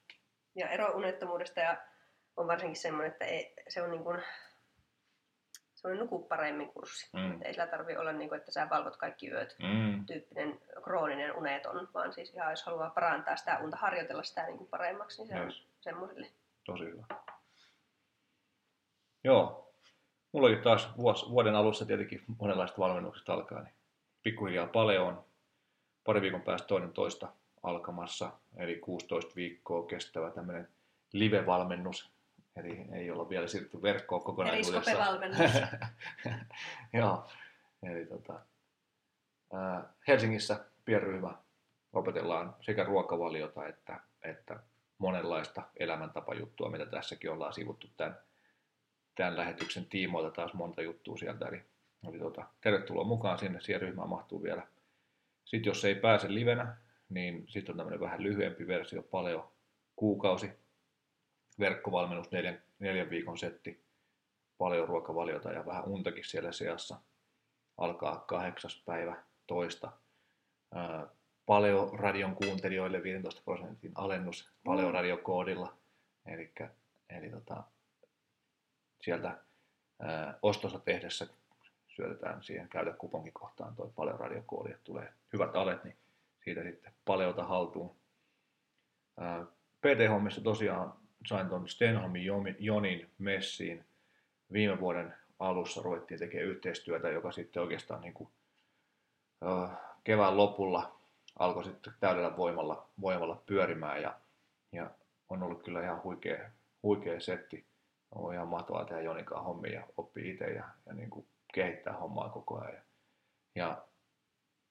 Ja 0.55 0.69
ero 0.69 0.91
unettomuudesta 0.91 1.59
ja 1.59 1.77
on 2.38 2.47
varsinkin 2.47 2.81
semmoinen, 2.81 3.11
että 3.11 3.26
ei, 3.26 3.53
se 3.69 3.81
on 3.81 3.91
niin 3.91 4.03
kuin, 4.03 4.22
se 5.76 5.88
on 5.88 5.97
nuku 5.97 6.19
paremmin 6.27 6.69
kurssi. 6.73 7.09
Mm. 7.14 7.31
Et 7.31 7.41
Ei 7.45 7.53
sillä 7.53 7.68
tarvi 7.68 7.97
olla 7.97 8.11
niin 8.11 8.30
kuin, 8.30 8.39
että 8.39 8.51
sä 8.51 8.68
valvot 8.69 8.97
kaikki 8.97 9.30
yöt 9.30 9.55
Mm. 9.59 10.05
tyyppinen 10.05 10.59
krooninen 10.84 11.35
uneton, 11.35 11.88
vaan 11.93 12.14
siis 12.14 12.34
ihan 12.34 12.49
jos 12.51 12.64
haluaa 12.64 12.89
parantaa 12.89 13.35
sitä 13.35 13.59
unta, 13.64 13.77
harjoitella 13.77 14.23
sitä 14.23 14.45
niin 14.45 14.57
kuin 14.57 14.69
paremmaksi, 14.69 15.22
niin 15.22 15.27
se 15.27 15.35
on 15.39 15.45
Yes. 15.45 15.68
semmoiselle. 15.81 16.27
Tosi 16.65 16.84
hyvä. 16.85 17.05
Joo. 19.23 19.73
Mulla 20.31 20.47
oli 20.47 20.55
taas 20.57 20.97
vuos, 20.97 21.30
vuoden 21.30 21.55
alussa 21.55 21.85
tietenkin 21.85 22.23
monenlaista 22.39 22.77
valmennuksista 22.77 23.34
alkaa, 23.34 23.64
niin 23.64 23.73
pikkuhiljaa 24.23 24.68
paljon. 24.68 25.26
Pari 26.03 26.22
viikon 26.22 26.41
päästä 26.41 26.68
toinen 26.68 26.93
toista 26.93 27.27
alkamassa, 27.64 28.31
eli 28.57 28.76
16 28.76 29.35
viikkoa 29.35 29.88
kestävä 29.88 30.31
tämmöinen 30.31 30.68
live-valmennus. 31.14 32.11
Eli 32.59 32.85
ei 32.91 33.11
olla 33.11 33.29
vielä 33.29 33.47
siirrytty 33.47 33.81
verkkoon 33.81 34.23
kokonaisuudessaan. 34.23 35.19
Joo. 36.93 37.27
Eli 37.84 38.05
tota, 38.05 38.39
ää, 39.53 39.93
Helsingissä 40.07 40.65
pienryhmä 40.85 41.34
opetellaan 41.93 42.55
sekä 42.61 42.84
ruokavaliota 42.84 43.67
että, 43.67 43.99
että 44.21 44.59
monenlaista 44.97 45.61
elämäntapajuttua, 45.77 46.69
mitä 46.69 46.85
tässäkin 46.85 47.31
ollaan 47.31 47.53
sivuttu 47.53 47.88
tämän, 47.97 48.17
tämän 49.15 49.38
lähetyksen 49.38 49.85
tiimoilta 49.85 50.31
taas 50.31 50.53
monta 50.53 50.81
juttua 50.81 51.17
sieltä. 51.17 51.47
Eli, 51.47 51.63
eli 52.09 52.19
tota, 52.19 52.45
tervetuloa 52.61 53.03
mukaan 53.03 53.39
sinne, 53.39 53.61
siihen 53.61 53.81
ryhmään 53.81 54.09
mahtuu 54.09 54.43
vielä. 54.43 54.67
Sitten 55.45 55.69
jos 55.69 55.85
ei 55.85 55.95
pääse 55.95 56.34
livenä, 56.34 56.75
niin 57.09 57.45
sitten 57.47 57.73
on 57.73 57.77
tämmöinen 57.77 57.99
vähän 57.99 58.23
lyhyempi 58.23 58.67
versio, 58.67 59.03
paljon 59.03 59.51
kuukausi, 59.95 60.51
verkkovalmennus, 61.59 62.31
neljän, 62.31 62.61
neljän 62.79 63.09
viikon 63.09 63.38
setti, 63.38 63.84
paljon 64.57 64.88
ruokavaliota 64.88 65.51
ja 65.51 65.65
vähän 65.65 65.85
untakin 65.85 66.25
siellä 66.25 66.51
seassa. 66.51 66.99
Alkaa 67.77 68.19
kahdeksas 68.27 68.84
päivä 68.85 69.23
toista. 69.47 69.91
Ää, 70.73 71.07
paljon 71.45 71.99
radion 71.99 72.35
kuuntelijoille 72.35 73.03
15 73.03 73.41
prosentin 73.45 73.91
alennus 73.95 74.49
paljon 74.63 74.88
Mm. 74.88 74.93
radiokoodilla. 74.93 75.77
Elikkä, 76.25 76.69
eli 77.09 77.29
tota, 77.29 77.63
sieltä 79.01 79.38
ää, 79.99 80.39
ostossa 80.41 80.79
tehdessä 80.79 81.27
syötetään 81.88 82.43
siihen 82.43 82.69
käytä 82.69 82.93
kuponkikohtaan 82.93 83.75
toi 83.75 83.91
paljon 83.95 84.19
radiokoodi, 84.19 84.71
että 84.71 84.84
tulee 84.84 85.13
hyvät 85.34 85.55
alet, 85.55 85.84
niin 85.84 85.97
siitä 86.43 86.63
sitten 86.63 86.93
paljolta 87.05 87.43
haltuun. 87.43 87.95
Ää, 89.19 89.45
PT-hommissa 89.81 90.41
tosiaan 90.41 90.93
sain 91.27 91.49
tuon 91.49 91.69
Stenholmin 91.69 92.25
Jomi- 92.25 92.55
Jonin 92.59 93.09
messiin. 93.17 93.85
Viime 94.53 94.79
vuoden 94.79 95.13
alussa 95.39 95.81
ruvettiin 95.81 96.19
tekemään 96.19 96.49
yhteistyötä, 96.49 97.09
joka 97.09 97.31
sitten 97.31 97.61
oikeastaan 97.61 98.01
niin 98.01 98.13
kuin, 98.13 98.29
ää, 99.41 99.77
kevään 100.03 100.37
lopulla 100.37 100.99
alkoi 101.39 101.63
sitten 101.63 101.93
täydellä 101.99 102.37
voimalla, 102.37 102.89
voimalla 103.01 103.43
pyörimään 103.45 104.01
ja, 104.01 104.19
ja 104.71 104.91
on 105.29 105.43
ollut 105.43 105.63
kyllä 105.63 105.83
ihan 105.83 106.03
huikea, 106.03 106.51
huikea 106.83 107.19
setti. 107.19 107.65
On 108.11 108.33
ihan 108.33 108.47
mahtavaa 108.47 108.85
tehdä 108.85 109.01
Jonikaan 109.01 109.43
hommia 109.43 109.73
ja 109.73 109.87
oppii 109.97 110.29
itse 110.29 110.45
ja, 110.45 110.63
ja 110.85 110.93
niin 110.93 111.09
kuin 111.09 111.27
kehittää 111.53 111.93
hommaa 111.93 112.29
koko 112.29 112.61
ajan. 112.61 112.83
Ja, 113.55 113.63
ja 113.63 113.83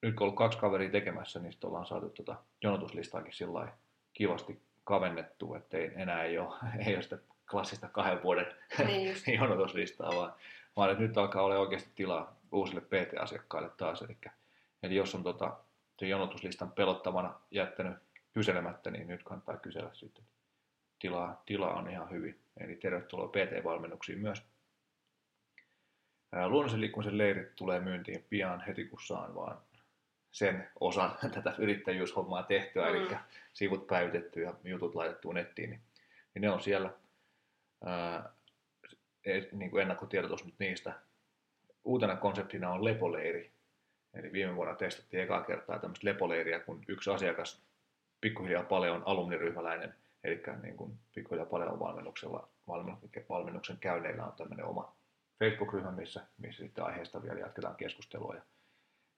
nyt 0.02 0.14
kun 0.14 0.22
on 0.22 0.26
ollut 0.26 0.38
kaksi 0.38 0.58
kaveria 0.58 0.90
tekemässä, 0.90 1.40
niin 1.40 1.52
sitten 1.52 1.68
ollaan 1.68 1.86
saatu 1.86 2.10
tuota 2.10 2.36
jonotuslistaakin 2.62 3.32
sillä 3.32 3.72
kivasti 4.12 4.65
kavennettua, 4.86 5.56
että 5.56 5.78
ei, 5.78 5.92
enää 5.94 6.22
ei 6.22 6.38
ole, 6.38 6.54
ei 6.86 6.94
ole 6.94 7.02
sitä 7.02 7.18
klassista 7.50 7.88
kahden 7.88 8.22
vuoden 8.22 8.46
niin 8.86 9.14
jonotuslistaa, 9.40 10.16
vaan, 10.16 10.32
vaan 10.76 10.90
että 10.90 11.02
nyt 11.02 11.18
alkaa 11.18 11.42
olla 11.42 11.58
oikeasti 11.58 11.90
tilaa 11.94 12.36
uusille 12.52 12.80
PT-asiakkaille 12.80 13.70
taas. 13.76 14.02
Eli, 14.02 14.16
eli 14.82 14.96
jos 14.96 15.14
on 15.14 15.22
tota, 15.22 15.56
sen 15.98 16.08
jonotuslistan 16.08 16.72
pelottavana 16.72 17.34
jättänyt 17.50 17.96
kyselemättä, 18.32 18.90
niin 18.90 19.06
nyt 19.06 19.22
kannattaa 19.22 19.56
kysellä 19.56 19.90
sitten. 19.92 20.24
Tilaa, 20.98 21.42
tilaa 21.46 21.74
on 21.74 21.90
ihan 21.90 22.10
hyvin. 22.10 22.40
Eli 22.60 22.76
tervetuloa 22.76 23.28
PT-valmennuksiin 23.28 24.18
myös. 24.18 24.42
Luonnollisen 26.32 26.80
liikkumisen 26.80 27.18
leirit 27.18 27.56
tulee 27.56 27.80
myyntiin 27.80 28.24
pian 28.30 28.60
heti 28.60 28.84
kun 28.84 29.00
saan 29.02 29.34
vaan 29.34 29.58
sen 30.32 30.68
osan 30.80 31.12
tätä 31.34 31.54
yrittäjyyshommaa 31.58 32.42
tehtyä, 32.42 32.90
Mm. 32.90 32.96
eli 32.96 33.16
sivut 33.52 33.86
päivitetty 33.86 34.40
ja 34.42 34.54
jutut 34.64 34.94
laitettu 34.94 35.32
nettiin, 35.32 35.70
niin, 35.70 35.80
niin 36.34 36.42
ne 36.42 36.50
on 36.50 36.60
siellä. 36.60 36.90
Ää, 37.84 38.30
ei- 39.24 39.48
niin 39.52 39.70
kuin 39.70 39.82
ennakkotiedotus 39.82 40.44
nyt 40.44 40.54
niistä. 40.58 40.92
Uutena 41.84 42.16
konseptina 42.16 42.72
on 42.72 42.84
lepoleiri. 42.84 43.50
Eli 44.14 44.32
viime 44.32 44.56
vuonna 44.56 44.74
testattiin 44.74 45.22
ekaa 45.22 45.42
kertaa 45.42 45.78
tämmöistä 45.78 46.06
lepoleiriä, 46.06 46.60
kun 46.60 46.84
yksi 46.88 47.10
asiakas 47.10 47.62
pikkuhiljaa 48.20 48.62
paljon 48.62 49.02
alumniryhmäläinen, 49.06 49.94
eli 50.24 50.42
niin 50.62 50.76
kuin 50.76 50.98
pikkuhiljaa 51.14 51.46
paljon 51.46 51.78
valmennuksella, 51.80 52.48
valmennuksen, 53.28 53.78
käynneillä 53.78 54.24
on 54.24 54.32
tämmöinen 54.32 54.66
oma 54.66 54.96
Facebook-ryhmä, 55.38 55.90
missä, 55.90 56.26
missä 56.38 56.62
sitten 56.64 56.84
aiheesta 56.84 57.22
vielä 57.22 57.40
jatketaan 57.40 57.76
keskustelua. 57.76 58.34
Ja, 58.34 58.42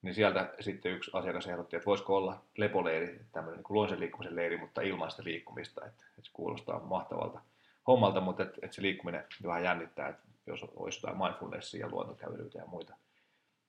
niin 0.03 0.15
sieltä 0.15 0.55
sitten 0.61 0.93
yksi 0.93 1.11
asiakas 1.15 1.47
ehdotti, 1.47 1.77
että 1.77 1.87
voisiko 1.87 2.16
olla 2.16 2.43
lepoleiri, 2.57 3.20
tämmöinen 3.33 3.57
niin 3.57 3.66
luonnollisen 3.69 4.01
liikkumisen 4.01 4.37
leiri, 4.37 4.57
mutta 4.57 4.81
ilman 4.81 5.11
sitä 5.11 5.25
liikkumista, 5.25 5.87
että, 5.87 6.05
että 6.09 6.23
se 6.23 6.31
kuulostaa 6.33 6.81
mahtavalta 6.81 7.41
hommalta, 7.87 8.20
mutta 8.20 8.43
että, 8.43 8.59
että 8.62 8.75
se 8.75 8.83
liikkuminen 8.83 9.25
vähän 9.47 9.65
jännittää, 9.65 10.09
että 10.09 10.23
jos 10.47 10.65
olisi 10.77 10.99
jotain 10.99 11.23
mindfulnessia 11.23 11.87
ja 11.87 11.91
luontokävelyitä 11.91 12.59
ja 12.59 12.66
muita. 12.66 12.97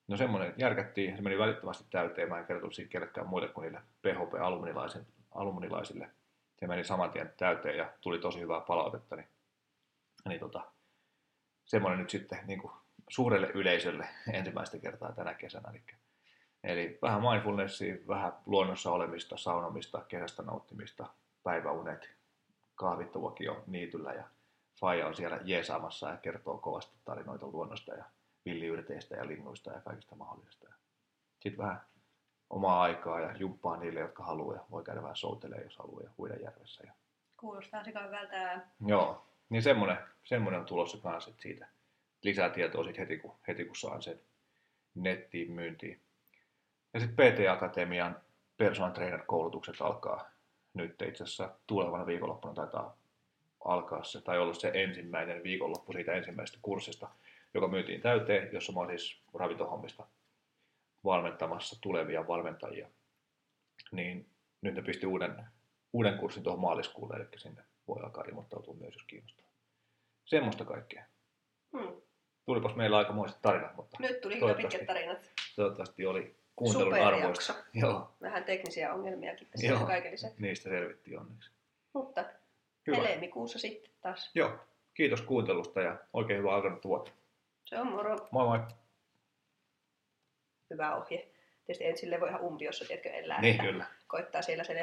No 0.08 0.18
semmoinen 0.18 0.54
järkättiin, 0.58 1.16
se 1.16 1.22
meni 1.22 1.38
välittömästi 1.38 1.86
täyteen, 1.90 2.30
mä 2.30 2.40
en 2.40 2.46
kertonut 2.46 2.74
siitä 2.74 2.92
kellekään 2.92 3.28
muille 3.28 3.48
kuin 3.48 3.64
niille 3.64 3.82
PHP-alumnilaisille. 4.02 6.10
Se 6.60 6.68
meni 6.68 6.84
saman 6.84 7.12
tien 7.12 7.34
täyteen 7.38 7.78
ja 7.78 7.90
tuli 8.02 8.20
tosi 8.20 8.40
hyvää 8.40 8.62
palautetta, 8.62 9.16
niin, 9.16 9.28
niin 10.28 10.40
tota, 10.40 10.62
semmoinen 11.66 12.00
nyt 12.00 12.10
sitten 12.10 12.40
niin 12.48 12.60
kuin 12.60 12.74
suurelle 13.10 13.52
yleisölle 13.54 14.08
ensimmäistä 14.34 14.78
kertaa 14.78 15.12
tänä 15.12 15.34
kesänä. 15.34 15.70
Eli, 15.70 15.82
eli 16.64 17.00
vähän 17.02 17.22
mindfulnessia, 17.22 17.96
vähän 18.08 18.34
luonnossa 18.46 18.92
olemista, 18.92 19.38
saunomista, 19.38 20.02
kesästä 20.08 20.44
nauttimista, 20.44 21.08
päiväunet, 21.44 22.10
kahvittuakin 22.76 23.52
on 23.52 23.64
niityllä 23.68 24.14
ja 24.14 24.24
Faija 24.80 25.08
on 25.08 25.16
siellä 25.16 25.40
jeesaamassa 25.44 26.10
ja 26.10 26.18
kertoo 26.18 26.58
kovasti 26.58 26.98
tarinoita 27.06 27.48
luonnosta 27.48 27.94
ja 27.94 28.06
villiyrteistä 28.46 29.16
ja 29.16 29.28
linnuista 29.28 29.72
ja 29.72 29.82
kaikista 29.82 30.16
mahdollisesta. 30.16 30.70
Sitten 31.40 31.66
vähän 31.66 31.82
omaa 32.50 32.82
aikaa 32.82 33.20
ja 33.20 33.36
jumppaa 33.38 33.78
niille, 33.78 34.00
jotka 34.00 34.24
haluaa 34.24 34.56
ja 34.56 34.66
voi 34.72 34.84
käydä 34.84 35.02
vähän 35.02 35.16
soutelemaan, 35.16 35.64
jos 35.64 35.78
haluaa 35.78 36.04
ja 36.04 36.10
huida 36.18 36.36
järvessä. 36.36 36.84
Ja... 36.88 36.94
Kuulostaa 37.38 37.84
sika 37.84 38.04
hyvältä. 38.04 38.62
Joo, 38.86 39.26
niin 39.50 39.64
semmoinen, 39.64 39.98
semmoinen 40.24 40.60
on 40.60 40.66
tulossa 40.66 40.98
kanssa, 40.98 41.32
siitä, 41.38 41.68
lisää 42.24 42.50
tietoa 42.50 42.84
siitä 42.84 43.02
heti, 43.02 43.18
kun, 43.18 43.36
heti 43.48 43.66
kun 43.66 43.76
saan 43.76 44.02
sen 44.02 44.20
nettiin 44.96 45.52
myyntiin. 45.52 46.02
Ja 46.94 47.00
sitten 47.00 47.34
PT 47.34 47.40
Akatemian 47.50 48.22
personal 48.58 48.92
trainer-koulutukset 48.92 49.82
alkaa 49.82 50.30
nyt 50.74 51.02
itse 51.02 51.24
asiassa 51.24 51.56
tulevana 51.68 52.06
viikonloppuna 52.06 52.54
taitaa 52.54 52.98
alkaa 53.66 54.04
se, 54.04 54.22
tai 54.22 54.40
ollut 54.40 54.60
se 54.60 54.72
ensimmäinen 54.74 55.44
viikonloppu 55.44 55.94
siitä 55.94 56.14
ensimmäisestä 56.14 56.60
kurssista, 56.62 57.10
joka 57.54 57.68
myytiin 57.68 58.02
täyteen, 58.02 58.50
jossa 58.54 58.74
mä 58.74 58.80
oon 58.80 58.90
siis 58.90 59.22
ravintohommista 59.34 60.08
valmentamassa 61.04 61.82
tulevia 61.82 62.28
valmentajia. 62.28 62.90
Niin 63.92 64.30
nyt 64.62 64.76
ne 64.76 64.82
pisti 64.82 65.06
uuden, 65.06 65.46
uuden 65.94 66.18
kurssin 66.18 66.44
tuohon 66.44 66.62
maaliskuulle, 66.62 67.16
eli 67.16 67.26
sinne 67.38 67.64
voi 67.88 68.04
alkaa 68.04 68.24
ilmoittautua 68.24 68.74
myös, 68.74 68.94
jos 68.94 69.04
kiinnostaa. 69.04 69.48
Semmoista 70.26 70.66
kaikkea. 70.66 71.06
Hmm. 71.78 72.02
Tulipas 72.46 72.76
meillä 72.76 72.98
aikamoiset 72.98 73.42
tarinat, 73.42 73.76
mutta 73.76 73.98
Nyt 74.00 74.22
tuli 74.22 74.40
kyllä 74.40 74.54
pitkät 74.54 74.86
tarinat. 74.86 75.32
toivottavasti 75.56 76.06
oli 76.06 76.36
kuuntelun 76.60 76.94
arvoista. 76.94 77.54
Joo, 77.74 78.12
Vähän 78.22 78.44
teknisiä 78.44 78.94
ongelmiakin 78.94 79.48
tässä 79.48 79.68
Joo. 79.68 79.86
kaiken 79.86 80.12
lisäksi. 80.12 80.42
niistä 80.42 80.70
selvittiin 80.70 81.20
onneksi. 81.20 81.52
Mutta 81.94 82.26
Hyvä. 82.88 82.98
helmikuussa 83.08 83.60
sitten 83.60 83.92
taas. 84.02 84.32
Joo, 84.36 84.52
kiitos 84.94 85.22
kuuntelusta 85.22 85.82
ja 85.82 85.98
oikein 86.14 86.40
hyvää 86.40 86.54
alkanutta 86.56 86.88
vuotta. 86.90 87.12
Se 87.66 87.80
on 87.80 87.88
moro. 87.88 88.28
Moi 88.32 88.46
moi! 88.48 88.60
Hyvä 90.70 90.96
ohje. 90.96 91.28
Tietysti 91.66 91.86
ensin 91.86 92.20
voi 92.20 92.30
ihan 92.30 92.42
umpiossa, 92.42 92.86
tiedätkö, 92.86 93.10
elää. 93.10 93.42
Niin 93.42 93.60
kyllä. 93.60 93.86
Koittaa 94.08 94.42
siellä 94.42 94.64
selvitä. 94.64 94.78